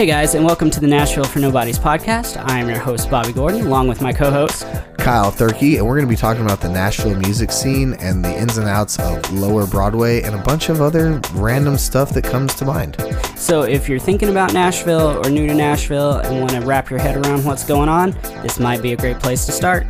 Hey 0.00 0.06
guys, 0.06 0.34
and 0.34 0.46
welcome 0.46 0.70
to 0.70 0.80
the 0.80 0.86
Nashville 0.86 1.24
for 1.24 1.40
Nobodies 1.40 1.78
podcast. 1.78 2.42
I 2.48 2.58
am 2.58 2.70
your 2.70 2.78
host, 2.78 3.10
Bobby 3.10 3.34
Gordon, 3.34 3.66
along 3.66 3.86
with 3.86 4.00
my 4.00 4.14
co 4.14 4.30
host. 4.30 4.62
Kyle 4.96 5.30
Thurkey, 5.30 5.76
and 5.76 5.86
we're 5.86 5.96
going 5.96 6.06
to 6.06 6.10
be 6.10 6.16
talking 6.16 6.42
about 6.42 6.62
the 6.62 6.70
Nashville 6.70 7.14
music 7.16 7.52
scene 7.52 7.92
and 8.00 8.24
the 8.24 8.34
ins 8.34 8.56
and 8.56 8.66
outs 8.66 8.98
of 8.98 9.30
Lower 9.30 9.66
Broadway 9.66 10.22
and 10.22 10.34
a 10.34 10.38
bunch 10.38 10.70
of 10.70 10.80
other 10.80 11.20
random 11.34 11.76
stuff 11.76 12.14
that 12.14 12.24
comes 12.24 12.54
to 12.54 12.64
mind. 12.64 12.96
So, 13.36 13.60
if 13.60 13.90
you're 13.90 13.98
thinking 13.98 14.30
about 14.30 14.54
Nashville 14.54 15.22
or 15.22 15.28
new 15.28 15.46
to 15.46 15.52
Nashville 15.52 16.20
and 16.20 16.40
want 16.40 16.52
to 16.52 16.62
wrap 16.62 16.88
your 16.88 16.98
head 16.98 17.18
around 17.18 17.44
what's 17.44 17.66
going 17.66 17.90
on, 17.90 18.12
this 18.42 18.58
might 18.58 18.80
be 18.80 18.94
a 18.94 18.96
great 18.96 19.18
place 19.18 19.44
to 19.44 19.52
start. 19.52 19.86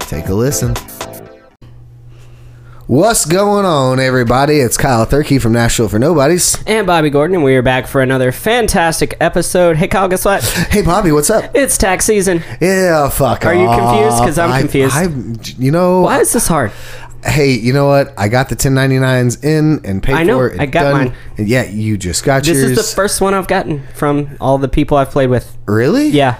Take 0.00 0.28
a 0.28 0.34
listen. 0.34 0.74
What's 2.92 3.24
going 3.24 3.64
on, 3.64 3.98
everybody? 4.00 4.56
It's 4.58 4.76
Kyle 4.76 5.06
Thurkey 5.06 5.40
from 5.40 5.52
Nashville 5.54 5.88
for 5.88 5.98
Nobodies. 5.98 6.62
And 6.66 6.86
Bobby 6.86 7.08
Gordon, 7.08 7.36
and 7.36 7.42
we 7.42 7.56
are 7.56 7.62
back 7.62 7.86
for 7.86 8.02
another 8.02 8.32
fantastic 8.32 9.16
episode. 9.18 9.78
Hey, 9.78 9.88
Kyle, 9.88 10.08
guess 10.08 10.26
what? 10.26 10.44
Hey, 10.44 10.82
Bobby, 10.82 11.10
what's 11.10 11.30
up? 11.30 11.50
It's 11.54 11.78
tax 11.78 12.04
season. 12.04 12.42
Yeah, 12.60 13.08
fuck. 13.08 13.46
Are 13.46 13.54
you 13.54 13.64
off. 13.66 13.78
confused? 13.78 14.18
'Cause 14.22 14.38
I'm 14.38 14.52
I- 14.52 14.60
confused. 14.60 14.94
I, 14.94 15.04
you 15.58 15.70
know, 15.70 16.02
Why 16.02 16.20
is 16.20 16.34
this 16.34 16.46
hard? 16.46 16.70
hey, 17.24 17.52
you 17.52 17.72
know 17.72 17.86
what? 17.86 18.12
I 18.18 18.28
got 18.28 18.50
the 18.50 18.56
1099s 18.56 19.42
in 19.42 19.80
and 19.86 20.02
paid 20.02 20.16
I 20.16 20.24
know, 20.24 20.36
for 20.36 20.48
it. 20.50 20.60
I 20.60 20.66
got 20.66 20.82
done. 20.82 20.92
mine. 20.92 21.14
And 21.38 21.48
yeah, 21.48 21.62
you 21.64 21.96
just 21.96 22.24
got 22.24 22.42
This 22.44 22.58
yours. 22.58 22.70
This 22.76 22.78
is 22.78 22.90
the 22.90 22.94
first 22.94 23.22
one 23.22 23.32
I've 23.32 23.48
gotten 23.48 23.84
from 23.94 24.36
all 24.38 24.58
the 24.58 24.68
people 24.68 24.98
I've 24.98 25.10
played 25.10 25.30
with. 25.30 25.56
really? 25.64 26.08
Yeah. 26.08 26.36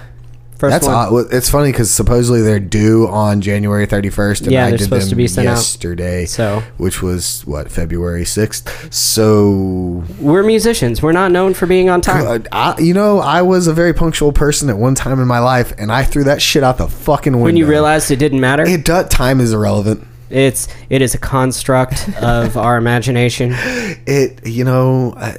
First 0.62 0.70
That's 0.70 0.86
one. 0.86 0.94
odd. 1.24 1.34
It's 1.34 1.50
funny 1.50 1.72
because 1.72 1.90
supposedly 1.90 2.40
they're 2.40 2.60
due 2.60 3.08
on 3.08 3.40
January 3.40 3.84
31st, 3.84 4.42
and 4.42 4.52
Yeah, 4.52 4.66
I 4.66 4.68
they're 4.68 4.78
did 4.78 4.84
supposed 4.84 5.06
them 5.06 5.10
to 5.10 5.16
be 5.16 5.26
sent 5.26 5.48
out. 5.48 5.56
yesterday. 5.56 6.24
So- 6.24 6.62
which 6.76 7.02
was 7.02 7.42
what 7.46 7.68
February 7.68 8.24
6th. 8.24 8.68
So, 8.94 10.04
We're 10.20 10.44
musicians. 10.44 11.02
We're 11.02 11.10
not 11.10 11.32
known 11.32 11.54
for 11.54 11.66
being 11.66 11.90
on 11.90 12.00
time. 12.00 12.44
I, 12.52 12.78
you 12.78 12.94
know, 12.94 13.18
I 13.18 13.42
was 13.42 13.66
a 13.66 13.72
very 13.72 13.92
punctual 13.92 14.30
person 14.32 14.70
at 14.70 14.78
one 14.78 14.94
time 14.94 15.18
in 15.18 15.26
my 15.26 15.40
life, 15.40 15.72
and 15.78 15.90
I 15.90 16.04
threw 16.04 16.22
that 16.22 16.40
shit 16.40 16.62
out 16.62 16.78
the 16.78 16.86
fucking 16.86 17.32
window. 17.32 17.42
when 17.44 17.56
you 17.56 17.66
realized 17.66 18.12
it 18.12 18.20
didn't 18.20 18.40
matter, 18.40 18.62
it 18.64 18.84
does, 18.84 19.08
time 19.08 19.40
is 19.40 19.52
irrelevant. 19.52 20.06
it's 20.30 20.68
it 20.90 21.02
is 21.02 21.12
a 21.12 21.18
construct 21.18 22.08
of 22.22 22.56
our 22.56 22.76
imagination. 22.76 23.52
It, 24.06 24.46
you 24.46 24.62
know, 24.62 25.14
uh, 25.16 25.34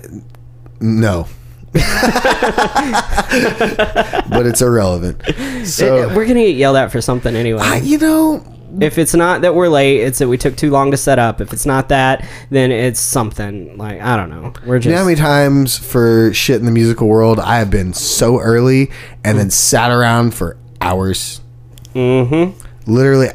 no. 0.81 1.27
but 4.29 4.45
it's 4.45 4.61
irrelevant. 4.61 5.21
So, 5.65 6.09
It- 6.09 6.15
we're 6.15 6.25
gonna 6.27 6.41
get 6.41 6.55
yelled 6.55 6.77
at 6.77 6.91
for 6.91 7.01
something 7.01 7.35
anyway. 7.35 7.61
I, 7.61 7.77
you 7.77 7.97
know, 7.97 8.43
if 8.79 8.97
it's 8.97 9.13
not 9.13 9.41
that 9.41 9.55
we're 9.55 9.67
late, 9.69 10.01
it's 10.01 10.19
that 10.19 10.27
we 10.27 10.37
took 10.37 10.55
too 10.55 10.71
long 10.71 10.91
to 10.91 10.97
set 10.97 11.19
up. 11.19 11.41
If 11.41 11.53
it's 11.53 11.65
not 11.65 11.89
that, 11.89 12.27
then 12.49 12.71
it's 12.71 12.99
something 12.99 13.77
like 13.77 14.01
I 14.01 14.17
don't 14.17 14.29
know. 14.29 14.53
We're 14.65 14.79
just 14.79 14.87
You 14.87 14.91
know 14.93 14.99
how 14.99 15.05
many 15.05 15.15
times 15.15 15.77
for 15.77 16.33
shit 16.33 16.57
in 16.59 16.65
the 16.65 16.71
musical 16.71 17.07
world 17.07 17.39
I 17.39 17.59
have 17.59 17.69
been 17.69 17.93
so 17.93 18.39
early 18.39 18.91
and 19.23 19.37
then 19.39 19.49
sat 19.49 19.91
around 19.91 20.33
for 20.33 20.57
hours? 20.81 21.41
mm-hmm. 21.93 22.59
Literally, 22.91 23.29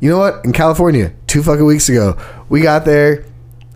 you 0.00 0.10
know 0.10 0.18
what? 0.18 0.44
In 0.44 0.52
California, 0.52 1.12
two 1.26 1.42
fucking 1.42 1.64
weeks 1.64 1.88
ago, 1.88 2.16
we 2.48 2.60
got 2.60 2.84
there 2.84 3.24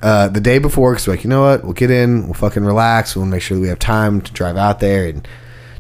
uh, 0.02 0.28
the 0.28 0.40
day 0.40 0.58
before 0.58 0.92
because 0.92 1.08
like, 1.08 1.24
you 1.24 1.30
know 1.30 1.42
what? 1.42 1.64
We'll 1.64 1.72
get 1.72 1.90
in, 1.90 2.24
we'll 2.24 2.34
fucking 2.34 2.64
relax, 2.64 3.16
we'll 3.16 3.26
make 3.26 3.42
sure 3.42 3.56
that 3.56 3.62
we 3.62 3.68
have 3.68 3.78
time 3.78 4.20
to 4.20 4.32
drive 4.32 4.56
out 4.56 4.80
there 4.80 5.06
and 5.08 5.26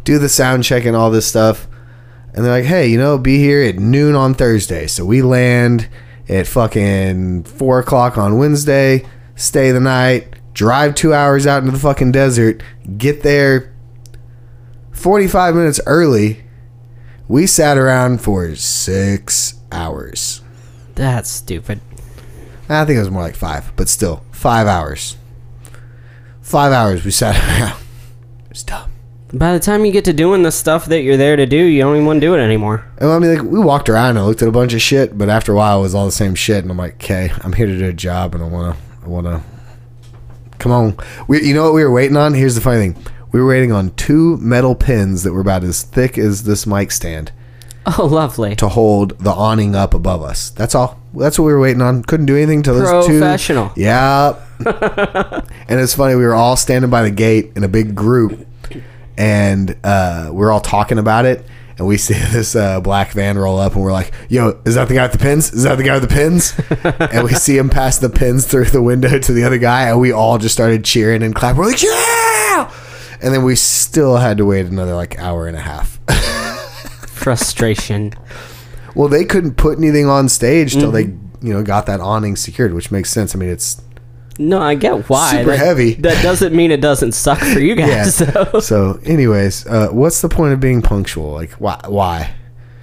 do 0.04 0.18
the 0.18 0.28
sound 0.28 0.64
check 0.64 0.84
and 0.84 0.96
all 0.96 1.10
this 1.10 1.26
stuff. 1.26 1.66
And 2.32 2.44
they're 2.44 2.52
like, 2.52 2.64
hey, 2.64 2.86
you 2.86 2.98
know, 2.98 3.18
be 3.18 3.38
here 3.38 3.62
at 3.62 3.76
noon 3.76 4.14
on 4.14 4.34
Thursday. 4.34 4.86
So 4.86 5.04
we 5.04 5.22
land 5.22 5.88
at 6.28 6.46
fucking 6.46 7.44
four 7.44 7.78
o'clock 7.78 8.18
on 8.18 8.38
Wednesday, 8.38 9.06
stay 9.36 9.70
the 9.70 9.80
night, 9.80 10.36
drive 10.52 10.94
two 10.94 11.14
hours 11.14 11.46
out 11.46 11.58
into 11.58 11.72
the 11.72 11.78
fucking 11.78 12.12
desert, 12.12 12.62
get 12.98 13.22
there 13.22 13.74
45 14.92 15.54
minutes 15.54 15.80
early. 15.86 16.44
We 17.28 17.46
sat 17.46 17.76
around 17.76 18.20
for 18.20 18.54
six 18.54 19.60
hours. 19.70 20.40
That's 20.94 21.30
stupid. 21.30 21.80
I 22.68 22.84
think 22.84 22.96
it 22.96 23.00
was 23.00 23.10
more 23.10 23.22
like 23.22 23.36
five, 23.36 23.72
but 23.76 23.88
still, 23.88 24.24
five 24.32 24.66
hours. 24.66 25.16
Five 26.42 26.72
hours 26.72 27.04
we 27.04 27.10
sat 27.10 27.36
around. 27.60 27.80
It's 28.50 28.62
dumb. 28.62 28.90
By 29.32 29.52
the 29.52 29.58
time 29.60 29.84
you 29.84 29.90
get 29.92 30.04
to 30.04 30.12
doing 30.12 30.42
the 30.44 30.52
stuff 30.52 30.86
that 30.86 31.02
you're 31.02 31.16
there 31.16 31.34
to 31.36 31.46
do, 31.46 31.56
you 31.56 31.82
don't 31.82 31.94
even 31.96 32.06
want 32.06 32.20
to 32.20 32.26
do 32.26 32.34
it 32.34 32.38
anymore. 32.38 32.84
And 32.98 33.10
I 33.10 33.18
mean, 33.18 33.34
like, 33.34 33.44
we 33.44 33.58
walked 33.58 33.88
around 33.88 34.16
and 34.16 34.24
looked 34.24 34.40
at 34.42 34.48
a 34.48 34.52
bunch 34.52 34.72
of 34.72 34.80
shit, 34.80 35.18
but 35.18 35.28
after 35.28 35.52
a 35.52 35.56
while, 35.56 35.80
it 35.80 35.82
was 35.82 35.94
all 35.94 36.06
the 36.06 36.12
same 36.12 36.34
shit. 36.36 36.62
And 36.62 36.70
I'm 36.70 36.76
like, 36.76 36.94
okay, 36.94 37.30
I'm 37.42 37.52
here 37.52 37.66
to 37.66 37.76
do 37.76 37.88
a 37.88 37.92
job, 37.92 38.34
and 38.34 38.42
I 38.44 38.46
wanna, 38.46 38.76
I 39.04 39.08
wanna. 39.08 39.42
Come 40.58 40.72
on, 40.72 40.96
we, 41.28 41.42
you 41.42 41.54
know 41.54 41.64
what 41.64 41.74
we 41.74 41.84
were 41.84 41.90
waiting 41.92 42.16
on? 42.16 42.34
Here's 42.34 42.54
the 42.54 42.60
funny 42.60 42.92
thing: 42.92 43.04
we 43.32 43.40
were 43.40 43.46
waiting 43.48 43.72
on 43.72 43.90
two 43.90 44.36
metal 44.38 44.74
pins 44.74 45.22
that 45.24 45.32
were 45.32 45.40
about 45.40 45.64
as 45.64 45.82
thick 45.82 46.16
as 46.18 46.44
this 46.44 46.66
mic 46.66 46.90
stand 46.92 47.30
Oh, 47.98 48.06
lovely. 48.06 48.56
to 48.56 48.68
hold 48.68 49.18
the 49.18 49.32
awning 49.32 49.74
up 49.74 49.92
above 49.92 50.22
us. 50.22 50.50
That's 50.50 50.74
all. 50.74 51.00
That's 51.18 51.38
what 51.38 51.46
we 51.46 51.52
were 51.52 51.60
waiting 51.60 51.82
on. 51.82 52.02
Couldn't 52.02 52.26
do 52.26 52.36
anything 52.36 52.62
till 52.62 52.74
those 52.74 53.06
two. 53.06 53.18
Professional. 53.18 53.72
Yeah. 53.76 54.34
and 54.64 55.80
it's 55.80 55.94
funny. 55.94 56.14
We 56.14 56.24
were 56.24 56.34
all 56.34 56.56
standing 56.56 56.90
by 56.90 57.02
the 57.02 57.10
gate 57.10 57.52
in 57.56 57.64
a 57.64 57.68
big 57.68 57.94
group, 57.94 58.46
and 59.16 59.76
uh, 59.84 60.30
we're 60.32 60.50
all 60.50 60.60
talking 60.60 60.98
about 60.98 61.24
it. 61.24 61.44
And 61.78 61.86
we 61.86 61.96
see 61.98 62.14
this 62.14 62.56
uh, 62.56 62.80
black 62.80 63.12
van 63.12 63.36
roll 63.36 63.58
up, 63.58 63.74
and 63.74 63.82
we're 63.82 63.92
like, 63.92 64.12
"Yo, 64.28 64.60
is 64.64 64.76
that 64.76 64.88
the 64.88 64.94
guy 64.94 65.02
with 65.02 65.12
the 65.12 65.18
pins? 65.18 65.52
Is 65.52 65.64
that 65.64 65.76
the 65.76 65.84
guy 65.84 65.98
with 65.98 66.08
the 66.08 66.14
pins?" 66.14 66.54
and 67.12 67.24
we 67.24 67.34
see 67.34 67.58
him 67.58 67.68
pass 67.68 67.98
the 67.98 68.08
pins 68.10 68.46
through 68.46 68.66
the 68.66 68.82
window 68.82 69.18
to 69.18 69.32
the 69.32 69.44
other 69.44 69.58
guy, 69.58 69.88
and 69.88 70.00
we 70.00 70.12
all 70.12 70.38
just 70.38 70.54
started 70.54 70.84
cheering 70.84 71.22
and 71.22 71.34
clapping. 71.34 71.58
We're 71.58 71.66
like, 71.66 71.82
"Yeah!" 71.82 72.72
And 73.20 73.32
then 73.32 73.44
we 73.44 73.56
still 73.56 74.16
had 74.16 74.36
to 74.38 74.44
wait 74.44 74.66
another 74.66 74.94
like 74.94 75.18
hour 75.18 75.46
and 75.46 75.56
a 75.56 75.60
half. 75.60 75.98
Frustration. 77.08 78.12
Well, 78.96 79.08
they 79.08 79.24
couldn't 79.24 79.54
put 79.56 79.78
anything 79.78 80.06
on 80.08 80.28
stage 80.28 80.72
till 80.74 80.90
they, 80.90 81.04
Mm-hmm. 81.04 81.46
you 81.46 81.52
know, 81.52 81.62
got 81.62 81.86
that 81.86 82.00
awning 82.00 82.34
secured, 82.34 82.72
which 82.74 82.90
makes 82.90 83.10
sense. 83.10 83.34
I 83.34 83.38
mean, 83.38 83.50
it's 83.50 83.80
No, 84.38 84.60
I 84.60 84.74
get 84.74 85.08
why. 85.10 85.30
Super 85.32 85.50
that, 85.50 85.58
heavy. 85.58 85.94
That 85.94 86.22
doesn't 86.22 86.54
mean 86.54 86.70
it 86.70 86.80
doesn't 86.80 87.12
suck 87.12 87.38
for 87.38 87.60
you 87.60 87.74
guys, 87.76 88.18
though. 88.18 88.58
so. 88.60 88.98
Anyways, 89.04 89.66
uh, 89.66 89.88
what's 89.88 90.20
the 90.22 90.28
point 90.28 90.52
of 90.54 90.60
being 90.60 90.80
punctual? 90.82 91.32
Like, 91.32 91.52
why? 91.52 91.78
Why? 91.86 92.34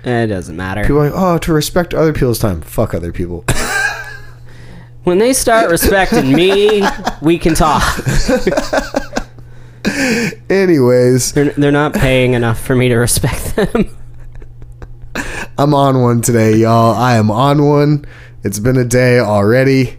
It 0.03 0.27
doesn't 0.27 0.55
matter. 0.55 0.81
People 0.83 0.99
are 1.01 1.09
like, 1.09 1.13
oh, 1.15 1.37
to 1.39 1.53
respect 1.53 1.93
other 1.93 2.13
people's 2.13 2.39
time. 2.39 2.61
Fuck 2.61 2.93
other 2.93 3.11
people. 3.11 3.43
When 5.03 5.17
they 5.17 5.33
start 5.33 5.69
respecting 5.69 6.31
me, 6.31 6.81
we 7.21 7.37
can 7.37 7.55
talk. 7.55 7.83
Anyways, 10.49 11.33
They're, 11.33 11.51
they're 11.51 11.71
not 11.73 11.93
paying 11.93 12.33
enough 12.35 12.59
for 12.59 12.73
me 12.75 12.87
to 12.89 12.95
respect 12.95 13.55
them. 13.57 13.89
I'm 15.57 15.73
on 15.73 16.01
one 16.01 16.21
today, 16.21 16.55
y'all. 16.57 16.95
I 16.95 17.15
am 17.15 17.29
on 17.29 17.63
one. 17.65 18.05
It's 18.43 18.59
been 18.59 18.77
a 18.77 18.83
day 18.85 19.19
already. 19.19 19.97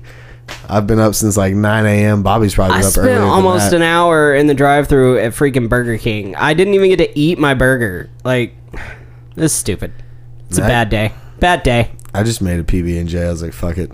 I've 0.68 0.86
been 0.86 0.98
up 0.98 1.14
since 1.14 1.36
like 1.36 1.54
9 1.54 1.86
a.m. 1.86 2.22
Bobby's 2.22 2.54
probably 2.54 2.76
I 2.76 2.80
up 2.80 2.92
spent 2.92 3.22
almost 3.22 3.70
that. 3.70 3.76
an 3.76 3.82
hour 3.82 4.34
in 4.34 4.46
the 4.46 4.54
drive-through 4.54 5.18
at 5.20 5.32
freaking 5.32 5.68
Burger 5.68 5.96
King. 5.96 6.34
I 6.36 6.54
didn't 6.54 6.74
even 6.74 6.90
get 6.90 6.96
to 6.98 7.18
eat 7.18 7.38
my 7.38 7.54
burger. 7.54 8.10
Like, 8.24 8.54
this 9.34 9.52
is 9.52 9.58
stupid. 9.58 9.92
It's 10.48 10.58
a 10.58 10.62
bad 10.62 10.90
day. 10.90 11.12
Bad 11.40 11.62
day. 11.62 11.92
I 12.12 12.22
just 12.22 12.42
made 12.42 12.60
a 12.60 12.64
PB 12.64 12.98
and 13.00 13.08
J. 13.08 13.26
I 13.26 13.30
was 13.30 13.42
like, 13.42 13.52
fuck 13.52 13.78
it. 13.78 13.90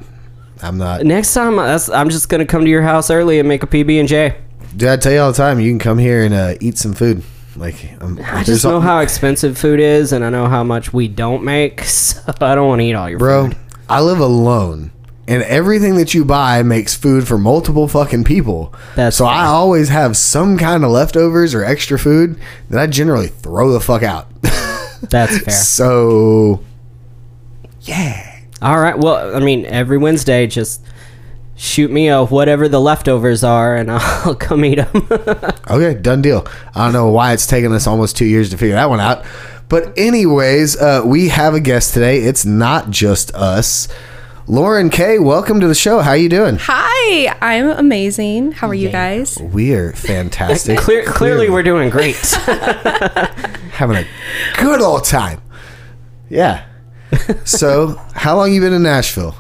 I'm 0.63 0.79
not. 0.79 1.05
Next 1.05 1.33
time, 1.33 1.59
I'm 1.59 2.11
just 2.11 2.29
gonna 2.29 2.45
come 2.47 2.65
to 2.65 2.71
your 2.71 2.83
house 2.83 3.11
early 3.11 3.39
and 3.39 3.49
make 3.49 3.63
a 3.63 3.67
PB 3.67 3.99
and 4.01 4.09
J. 4.09 4.37
Dude, 4.77 4.89
I 4.89 4.97
tell 4.97 5.13
you 5.13 5.21
all 5.21 5.33
the 5.33 5.37
time, 5.37 5.59
you 5.59 5.71
can 5.71 5.79
come 5.79 5.99
here 5.99 6.23
and 6.25 6.35
uh, 6.35 6.55
eat 6.61 6.79
some 6.79 6.93
food. 6.95 7.23
Like, 7.57 7.97
um, 8.01 8.19
I 8.25 8.45
just 8.45 8.65
know 8.65 8.75
al- 8.75 8.81
how 8.81 8.99
expensive 9.01 9.59
food 9.59 9.81
is, 9.81 10.13
and 10.13 10.25
I 10.25 10.31
know 10.31 10.47
how 10.47 10.63
much 10.65 10.93
we 10.93 11.09
don't 11.09 11.43
make, 11.45 11.83
so 11.85 12.21
I 12.41 12.55
don't 12.55 12.69
want 12.69 12.81
to 12.81 12.85
eat 12.85 12.95
all 12.95 13.09
your 13.11 13.19
food. 13.19 13.25
bro. 13.25 13.49
food. 13.49 13.57
I 13.89 14.01
live 14.01 14.21
alone, 14.21 14.93
and 15.27 15.43
everything 15.43 15.97
that 15.97 16.15
you 16.15 16.25
buy 16.25 16.63
makes 16.63 16.95
food 16.95 17.27
for 17.27 17.39
multiple 17.39 17.89
fucking 17.89 18.23
people. 18.25 18.73
That's 18.95 19.17
so 19.17 19.25
I 19.27 19.47
always 19.47 19.89
have 19.89 20.17
some 20.17 20.59
kind 20.59 20.85
of 20.85 20.91
leftovers 20.93 21.55
or 21.55 21.65
extra 21.65 21.99
food 21.99 22.39
that 22.69 22.79
I 22.81 22.87
generally 22.87 23.29
throw 23.29 23.73
the 23.73 23.81
fuck 23.81 24.03
out. 24.05 24.29
That's 25.03 25.39
fair. 25.41 25.55
so, 25.55 26.63
yeah. 27.83 28.39
All 28.63 28.79
right. 28.79 28.97
Well, 28.99 29.35
I 29.35 29.41
mean, 29.41 29.65
every 29.67 29.99
Wednesday, 29.99 30.47
just 30.47 30.85
shoot 31.61 31.91
me 31.91 32.09
a 32.09 32.25
whatever 32.25 32.69
the 32.69 32.81
leftovers 32.81 33.45
are, 33.45 33.77
and 33.77 33.91
I'll 33.93 34.35
come 34.35 34.65
eat 34.65 34.77
them. 34.77 35.09
Okay, 35.71 35.95
done 35.95 36.21
deal. 36.21 36.45
I 36.75 36.85
don't 36.85 36.93
know 36.93 37.11
why 37.13 37.33
it's 37.33 37.47
taken 37.47 37.73
us 37.73 37.87
almost 37.87 38.17
two 38.17 38.25
years 38.25 38.51
to 38.51 38.59
figure 38.59 38.75
that 38.75 38.89
one 38.91 38.99
out. 38.99 39.25
But 39.69 39.97
anyways, 39.97 40.77
uh, 40.77 41.03
we 41.07 41.29
have 41.29 41.55
a 41.55 41.61
guest 41.61 41.95
today. 41.95 42.23
It's 42.23 42.45
not 42.45 42.91
just 42.91 43.33
us. 43.37 43.87
Lauren 44.49 44.91
Kaye, 44.91 45.21
welcome 45.21 45.61
to 45.61 45.69
the 45.69 45.77
show. 45.77 46.01
How 46.01 46.15
you 46.15 46.29
doing? 46.29 46.57
Hi, 46.63 47.37
I'm 47.41 47.69
amazing. 47.71 48.51
How 48.51 48.67
are 48.67 48.75
you 48.75 48.89
guys? 48.89 49.39
We're 49.41 49.93
fantastic. 49.93 50.77
Clear, 50.81 51.05
clearly, 51.05 51.51
we're 51.51 51.63
doing 51.63 51.89
great. 51.89 52.17
having 52.17 53.97
a 53.99 54.07
good 54.59 54.81
old 54.81 55.05
time. 55.05 55.41
Yeah. 56.29 56.67
so, 57.45 58.01
how 58.15 58.37
long 58.37 58.53
you 58.53 58.61
been 58.61 58.73
in 58.73 58.83
Nashville? 58.83 59.37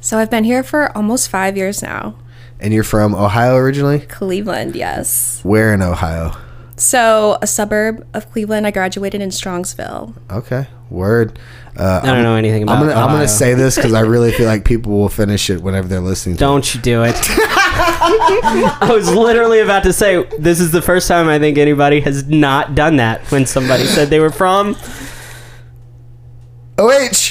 So 0.00 0.18
I've 0.18 0.30
been 0.30 0.44
here 0.44 0.62
for 0.62 0.96
almost 0.96 1.28
five 1.28 1.56
years 1.56 1.82
now. 1.82 2.16
And 2.58 2.72
you're 2.74 2.84
from 2.84 3.14
Ohio 3.14 3.56
originally? 3.56 4.00
Cleveland, 4.00 4.76
yes. 4.76 5.40
Where 5.42 5.72
in 5.72 5.82
Ohio? 5.82 6.36
So, 6.76 7.36
a 7.42 7.46
suburb 7.46 8.06
of 8.14 8.30
Cleveland. 8.32 8.66
I 8.66 8.70
graduated 8.70 9.20
in 9.20 9.28
Strongsville. 9.28 10.14
Okay, 10.30 10.66
word. 10.88 11.38
Uh, 11.76 12.00
I 12.02 12.06
don't 12.06 12.22
know 12.22 12.36
anything 12.36 12.62
about 12.62 12.78
I'm 12.78 12.88
gonna 12.88 12.98
I'm 13.00 13.10
gonna 13.10 13.28
say 13.28 13.54
this 13.54 13.76
because 13.76 13.92
I 13.92 14.00
really 14.00 14.32
feel 14.32 14.46
like 14.46 14.64
people 14.66 14.92
will 14.92 15.10
finish 15.10 15.50
it 15.50 15.62
whenever 15.62 15.86
they're 15.88 16.00
listening. 16.00 16.36
to 16.36 16.40
Don't 16.40 16.74
you 16.74 16.80
do 16.80 17.02
it. 17.04 17.14
I 17.22 18.88
was 18.90 19.14
literally 19.14 19.60
about 19.60 19.82
to 19.84 19.92
say 19.92 20.24
this 20.38 20.58
is 20.58 20.72
the 20.72 20.82
first 20.82 21.06
time 21.06 21.28
I 21.28 21.38
think 21.38 21.58
anybody 21.58 22.00
has 22.00 22.26
not 22.26 22.74
done 22.74 22.96
that 22.96 23.20
when 23.30 23.44
somebody 23.44 23.84
said 23.84 24.08
they 24.08 24.20
were 24.20 24.30
from. 24.30 24.74
Oh, 26.78 26.90
H. 26.90 27.29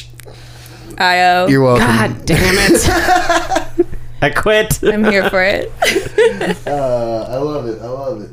IO. 0.99 1.47
You're 1.47 1.63
welcome. 1.63 1.87
God 1.87 2.25
damn 2.25 2.55
it. 2.57 3.87
I 4.21 4.29
quit. 4.29 4.83
I'm 4.83 5.03
here 5.05 5.29
for 5.29 5.41
it. 5.43 5.71
Uh, 6.67 7.25
I 7.29 7.37
love 7.37 7.67
it. 7.67 7.81
I 7.81 7.87
love 7.87 8.21
it. 8.21 8.29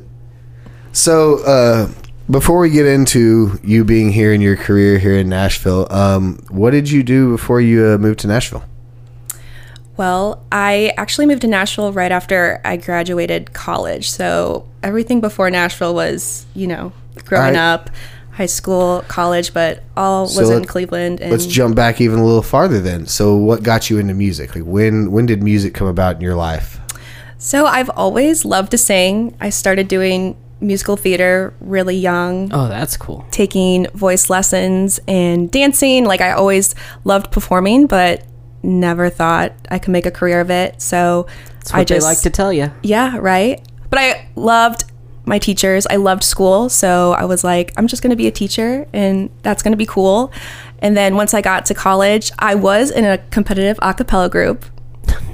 So, 0.93 1.45
uh, 1.45 1.89
before 2.31 2.59
we 2.59 2.71
get 2.71 2.87
into 2.87 3.59
you 3.63 3.85
being 3.85 4.11
here 4.13 4.33
in 4.33 4.41
your 4.41 4.57
career 4.57 4.99
here 4.99 5.17
in 5.17 5.29
Nashville, 5.29 5.87
um, 5.91 6.45
what 6.49 6.71
did 6.71 6.91
you 6.91 7.03
do 7.03 7.31
before 7.33 7.61
you 7.61 7.85
uh, 7.87 7.99
moved 7.99 8.21
to 8.21 8.27
Nashville? 8.27 8.65
Well, 9.97 10.45
I 10.53 10.93
actually 10.97 11.27
moved 11.27 11.43
to 11.43 11.47
Nashville 11.49 11.93
right 11.93 12.13
after 12.13 12.61
I 12.65 12.77
graduated 12.77 13.53
college. 13.53 14.11
So, 14.11 14.69
everything 14.83 15.21
before 15.21 15.51
Nashville 15.51 15.95
was, 15.95 16.47
you 16.55 16.67
know, 16.67 16.93
growing 17.25 17.57
All 17.57 17.63
right. 17.63 17.75
up, 17.75 17.91
high 18.37 18.47
school, 18.47 19.03
college, 19.09 19.53
but 19.55 19.83
all 19.97 20.27
So 20.29 20.41
was 20.43 20.51
in 20.51 20.65
Cleveland. 20.67 21.21
And 21.21 21.31
Let's 21.31 21.47
jump 21.47 21.75
back 21.75 22.01
even 22.01 22.19
a 22.19 22.25
little 22.25 22.43
farther 22.43 22.81
then. 22.81 23.07
So, 23.07 23.35
what 23.37 23.63
got 23.63 23.89
you 23.91 23.99
into 23.99 24.15
music? 24.15 24.55
Like, 24.55 24.65
when 24.65 25.11
when 25.11 25.27
did 25.27 25.43
music 25.43 25.73
come 25.75 25.87
about 25.89 26.17
in 26.17 26.21
your 26.23 26.35
life? 26.35 26.79
So 27.39 27.67
I've 27.67 27.91
always 27.91 28.45
loved 28.45 28.71
to 28.71 28.79
sing. 28.79 29.37
I 29.41 29.51
started 29.51 29.89
doing 29.89 30.37
musical 30.59 30.97
theater 30.97 31.53
really 31.61 31.95
young, 31.97 32.51
Oh, 32.53 32.67
that's 32.69 32.97
cool. 32.97 33.27
taking 33.31 33.87
voice 33.95 34.31
lessons 34.31 34.99
and 35.07 35.51
dancing. 35.51 36.05
Like 36.07 36.23
I 36.23 36.33
always 36.33 36.75
loved 37.05 37.31
performing, 37.31 37.87
but 37.89 38.25
never 38.63 39.11
thought 39.11 39.53
I 39.71 39.79
could 39.79 39.93
make 39.93 40.07
a 40.07 40.11
career 40.11 40.41
of 40.41 40.51
it. 40.51 40.81
So 40.81 41.27
That's 41.57 41.73
what 41.73 41.81
I 41.81 41.85
just 41.85 42.01
they 42.07 42.07
like 42.11 42.21
to 42.23 42.31
tell 42.31 42.53
you. 42.55 42.73
yeah, 42.83 43.19
right. 43.19 43.61
But 43.91 43.99
I 43.99 44.29
loved 44.35 44.85
my 45.27 45.39
teachers. 45.39 45.87
I 45.89 45.97
loved 45.97 46.25
school, 46.25 46.69
so 46.69 47.13
I 47.13 47.25
was 47.25 47.45
like, 47.45 47.73
I'm 47.77 47.87
just 47.87 48.03
going 48.03 48.11
to 48.11 48.17
be 48.17 48.27
a 48.27 48.33
teacher, 48.33 48.87
and 48.93 49.29
that's 49.43 49.63
going 49.63 49.73
to 49.73 49.79
be 49.79 49.87
cool. 49.87 50.33
And 50.79 50.97
then 50.97 51.17
once 51.17 51.35
I 51.35 51.41
got 51.41 51.67
to 51.67 51.75
college, 51.75 52.31
I 52.39 52.55
was 52.55 52.91
in 52.91 53.05
a 53.05 53.19
competitive 53.31 53.79
a 53.83 53.93
cappella 53.95 54.29
group 54.29 54.65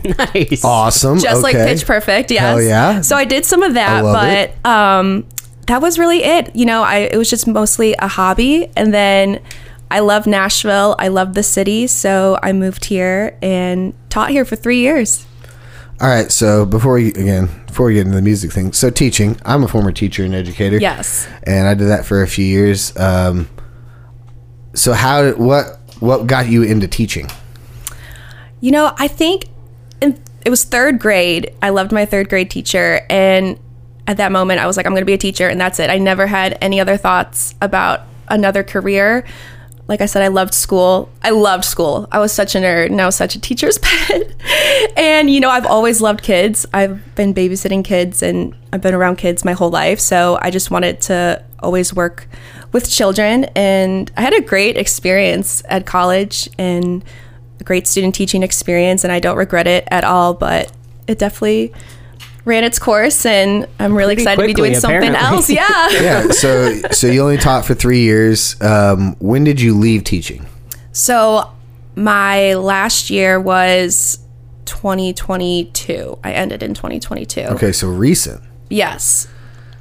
Nice. 0.18 0.64
Awesome. 0.64 1.18
just 1.18 1.42
like. 1.42 1.54
Pitch 1.54 1.86
Perfect. 1.86 2.30
Yes. 2.30 2.42
Hell 2.42 2.62
yeah. 2.62 3.00
So 3.02 3.16
I 3.16 3.24
did 3.24 3.44
some 3.44 3.62
of 3.62 3.74
that, 3.74 4.04
love 4.04 4.14
but 4.14 4.68
um, 4.68 5.26
that 5.68 5.80
was 5.80 5.98
really 5.98 6.24
it. 6.24 6.54
You 6.56 6.66
know, 6.66 6.82
I 6.82 6.98
it 6.98 7.16
was 7.16 7.30
just 7.30 7.46
mostly 7.46 7.94
a 7.98 8.08
hobby, 8.08 8.68
and 8.76 8.92
then 8.92 9.40
I 9.90 10.00
love 10.00 10.26
Nashville. 10.26 10.96
I 10.98 11.08
love 11.08 11.34
the 11.34 11.42
city, 11.42 11.86
so 11.86 12.38
I 12.42 12.52
moved 12.52 12.86
here 12.86 13.38
and 13.42 13.94
taught 14.10 14.30
here 14.30 14.44
for 14.44 14.56
three 14.56 14.80
years. 14.80 15.26
All 16.02 16.08
right. 16.08 16.32
So 16.32 16.66
before 16.66 16.94
we 16.94 17.08
again 17.08 17.48
before 17.68 17.86
we 17.86 17.94
get 17.94 18.06
into 18.06 18.16
the 18.16 18.22
music 18.22 18.52
thing, 18.52 18.72
so 18.72 18.90
teaching. 18.90 19.40
I'm 19.44 19.62
a 19.62 19.68
former 19.68 19.92
teacher 19.92 20.24
and 20.24 20.34
educator. 20.34 20.78
Yes. 20.78 21.28
and 21.44 21.68
I 21.68 21.74
did 21.74 21.88
that 21.88 22.04
for 22.04 22.22
a 22.22 22.26
few 22.26 22.44
years. 22.44 22.94
Um, 22.96 23.48
so 24.74 24.92
how 24.92 25.30
what 25.32 25.78
what 26.00 26.26
got 26.26 26.48
you 26.48 26.64
into 26.64 26.88
teaching? 26.88 27.28
You 28.60 28.72
know, 28.72 28.92
I 28.98 29.06
think 29.06 29.44
in, 30.00 30.20
it 30.44 30.50
was 30.50 30.64
third 30.64 30.98
grade. 30.98 31.54
I 31.62 31.70
loved 31.70 31.92
my 31.92 32.04
third 32.04 32.28
grade 32.28 32.50
teacher. 32.50 33.06
And 33.08 33.58
at 34.06 34.16
that 34.16 34.32
moment, 34.32 34.60
I 34.60 34.66
was 34.66 34.76
like, 34.76 34.86
I'm 34.86 34.92
going 34.92 35.02
to 35.02 35.06
be 35.06 35.12
a 35.12 35.18
teacher. 35.18 35.48
And 35.48 35.60
that's 35.60 35.78
it. 35.78 35.88
I 35.88 35.98
never 35.98 36.26
had 36.26 36.58
any 36.60 36.80
other 36.80 36.96
thoughts 36.96 37.54
about 37.60 38.02
another 38.28 38.64
career. 38.64 39.24
Like 39.88 40.00
I 40.00 40.06
said, 40.06 40.22
I 40.22 40.28
loved 40.28 40.54
school. 40.54 41.10
I 41.22 41.30
loved 41.30 41.64
school. 41.64 42.08
I 42.12 42.18
was 42.18 42.32
such 42.32 42.54
a 42.54 42.58
nerd 42.58 42.86
and 42.86 43.00
I 43.00 43.06
was 43.06 43.16
such 43.16 43.34
a 43.34 43.40
teacher's 43.40 43.78
pet. 43.82 44.32
and, 44.96 45.28
you 45.28 45.40
know, 45.40 45.50
I've 45.50 45.66
always 45.66 46.00
loved 46.00 46.22
kids. 46.22 46.64
I've 46.72 47.14
been 47.14 47.34
babysitting 47.34 47.84
kids 47.84 48.22
and 48.22 48.54
I've 48.72 48.80
been 48.80 48.94
around 48.94 49.16
kids 49.16 49.44
my 49.44 49.52
whole 49.52 49.70
life. 49.70 50.00
So 50.00 50.38
I 50.40 50.50
just 50.50 50.70
wanted 50.70 51.00
to 51.02 51.44
always 51.60 51.92
work 51.92 52.28
with 52.72 52.88
children. 52.88 53.44
And 53.56 54.10
I 54.16 54.22
had 54.22 54.34
a 54.34 54.40
great 54.40 54.76
experience 54.76 55.62
at 55.68 55.84
college 55.84 56.48
and 56.58 57.04
a 57.60 57.64
great 57.64 57.86
student 57.86 58.14
teaching 58.14 58.42
experience. 58.42 59.04
And 59.04 59.12
I 59.12 59.20
don't 59.20 59.36
regret 59.36 59.66
it 59.66 59.86
at 59.90 60.04
all, 60.04 60.32
but 60.32 60.72
it 61.06 61.18
definitely 61.18 61.72
ran 62.44 62.64
its 62.64 62.78
course. 62.78 63.24
And 63.26 63.66
I'm 63.78 63.94
really 63.94 64.14
Pretty 64.16 64.22
excited 64.22 64.42
to 64.42 64.46
be 64.48 64.54
doing 64.54 64.74
something 64.74 65.14
apparently. 65.14 65.58
else. 65.58 65.90
Yeah. 66.00 66.02
Yeah. 66.02 66.28
So 66.30 66.80
so 66.90 67.06
you 67.06 67.22
only 67.22 67.36
taught 67.38 67.64
for 67.64 67.74
three 67.74 68.00
years. 68.00 68.60
Um, 68.60 69.14
when 69.18 69.44
did 69.44 69.60
you 69.60 69.76
leave 69.76 70.04
teaching? 70.04 70.46
So 70.92 71.50
my 71.94 72.54
last 72.54 73.10
year 73.10 73.40
was 73.40 74.18
2022. 74.64 76.18
I 76.24 76.32
ended 76.32 76.62
in 76.62 76.74
2022. 76.74 77.40
Okay, 77.42 77.72
so 77.72 77.88
recent. 77.88 78.42
Yes. 78.70 79.28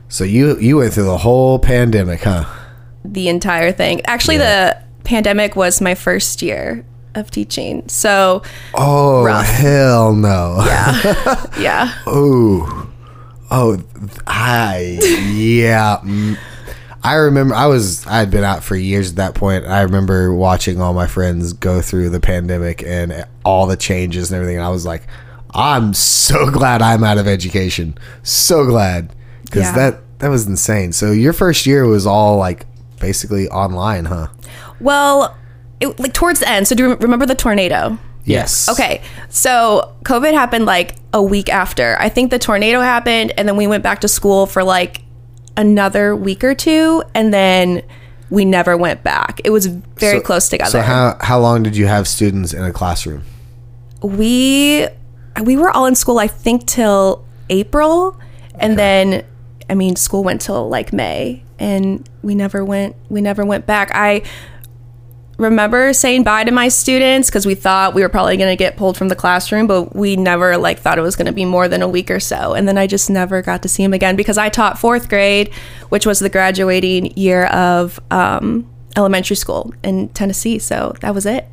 So 0.10 0.24
you 0.24 0.58
you 0.60 0.78
went 0.78 0.94
through 0.94 1.06
the 1.06 1.18
whole 1.18 1.60
pandemic, 1.60 2.22
huh? 2.22 2.46
The 3.06 3.30
entire 3.30 3.72
thing. 3.72 4.02
Actually, 4.06 4.38
the 4.38 4.78
pandemic 5.04 5.56
was 5.56 5.81
my 5.81 5.96
first 5.96 6.42
year 6.42 6.86
of 7.16 7.31
teaching. 7.31 7.88
So, 7.90 8.42
Oh 8.74 9.24
Rough. 9.24 9.46
hell 9.46 10.13
no! 10.13 10.58
yeah. 10.66 11.46
yeah. 11.60 11.94
Oh, 12.08 12.90
oh, 13.50 13.84
I 14.28 15.00
yeah. 15.34 15.98
mm. 16.04 16.38
I 17.04 17.16
remember 17.16 17.56
I 17.56 17.66
was 17.66 18.06
I 18.06 18.19
had 18.19 18.30
been 18.30 18.44
out 18.44 18.63
for 18.63 18.75
years 18.75 19.10
at 19.12 19.16
that 19.16 19.34
point. 19.36 19.66
I 19.66 19.81
remember 19.81 20.34
watching 20.34 20.80
all 20.80 20.94
my 20.94 21.08
friends 21.08 21.54
go 21.54 21.81
through 21.81 22.10
the 22.12 22.19
pandemic 22.19 22.84
and 22.84 23.25
all 23.44 23.66
the 23.66 23.75
changes 23.78 24.31
and 24.31 24.36
everything. 24.38 24.58
And 24.58 24.66
I 24.66 24.69
was 24.69 24.86
like, 24.86 25.08
I'm 25.54 25.94
so 25.96 26.50
glad 26.52 26.81
I'm 26.84 27.04
out 27.04 27.18
of 27.18 27.28
education. 27.28 27.98
So 28.24 28.66
glad 28.68 29.16
because 29.46 29.63
Yeah. 29.63 29.72
that 29.75 30.19
that 30.19 30.28
was 30.30 30.46
insane. 30.46 30.92
So 30.94 31.12
your 31.12 31.34
first 31.34 31.66
year 31.66 31.86
was 31.88 32.06
all 32.06 32.38
like 32.38 32.68
basically 33.00 33.50
online, 33.50 34.06
huh? 34.06 34.28
Well, 34.80 35.36
it, 35.81 36.00
like 36.00 36.13
towards 36.13 36.39
the 36.39 36.50
end. 36.50 36.68
So, 36.68 36.75
do 36.75 36.83
you 36.89 36.95
remember 36.95 37.25
the 37.25 37.36
tornado? 37.36 37.98
Yes. 38.24 38.69
Okay. 38.69 39.01
So 39.30 39.94
COVID 40.04 40.33
happened 40.33 40.66
like 40.66 40.95
a 41.12 41.24
week 41.24 41.50
after. 41.50 41.98
I 42.00 42.07
think 42.10 42.30
the 42.30 42.38
tornado 42.39 42.80
happened, 42.80 43.33
and 43.38 43.48
then 43.48 43.57
we 43.57 43.66
went 43.66 43.83
back 43.83 44.01
to 44.01 44.07
school 44.07 44.45
for 44.45 44.63
like 44.63 45.01
another 45.57 46.16
week 46.16 46.44
or 46.44 46.54
two, 46.54 47.03
and 47.15 47.34
then 47.34 47.82
we 48.29 48.46
never 48.46 48.77
went 48.77 49.03
back. 49.03 49.41
It 49.44 49.50
was 49.50 49.65
very 49.65 50.20
So- 50.20 50.24
close 50.24 50.50
together. 50.50 50.70
So 50.70 50.82
how 50.82 51.17
how 51.20 51.39
long 51.39 51.63
did 51.63 51.75
you 51.75 51.88
have 51.88 52.08
students 52.08 52.53
in 52.53 52.63
a 52.63 52.72
classroom? 52.72 53.24
we 54.03 54.88
we 55.44 55.58
were 55.58 55.70
all 55.72 55.86
in 55.86 55.96
school, 55.96 56.20
I 56.20 56.27
think, 56.27 56.65
till 56.67 57.24
April, 57.50 58.20
and 58.56 58.77
then 58.77 59.24
I 59.70 59.75
mean, 59.75 59.96
school 59.96 60.24
went 60.24 60.41
till 60.41 60.67
like 60.70 60.91
May, 60.94 61.44
and 61.60 62.08
we 62.22 62.36
never 62.36 62.63
went. 62.63 62.96
We 63.10 63.22
never 63.22 63.46
went 63.46 63.65
back. 63.65 63.89
I 63.94 64.22
remember 65.41 65.91
saying 65.91 66.24
bye 66.24 66.43
to 66.43 66.51
my 66.51 66.67
students 66.67 67.29
because 67.29 67.45
we 67.45 67.55
thought 67.55 67.93
we 67.95 68.01
were 68.01 68.10
probably 68.10 68.38
going 68.38 68.51
to 68.51 68.55
get 68.55 68.77
pulled 68.77 68.95
from 68.95 69.07
the 69.07 69.15
classroom 69.15 69.65
but 69.65 69.95
we 69.95 70.15
never 70.15 70.55
like 70.55 70.79
thought 70.79 70.98
it 70.98 71.01
was 71.01 71.15
going 71.15 71.25
to 71.25 71.31
be 71.33 71.45
more 71.45 71.67
than 71.67 71.81
a 71.81 71.88
week 71.88 72.12
or 72.12 72.19
so. 72.19 72.53
And 72.53 72.67
then 72.67 72.77
i 72.77 72.88
just 72.88 73.10
never 73.10 73.41
got 73.41 73.63
to 73.63 73.67
see 73.67 73.83
them 73.83 73.93
again 73.93 74.15
because 74.15 74.38
i 74.38 74.50
taught 74.50 74.77
fourth 74.77 75.10
grade 75.10 75.51
which 75.89 76.05
was 76.05 76.19
the 76.19 76.29
graduating 76.29 77.17
year 77.17 77.45
of 77.48 78.00
um, 78.12 78.69
elementary 78.95 79.36
school 79.36 79.74
in 79.83 80.10
tennessee. 80.10 80.60
So 80.60 80.93
that 81.01 81.13
was 81.15 81.25
it. 81.25 81.48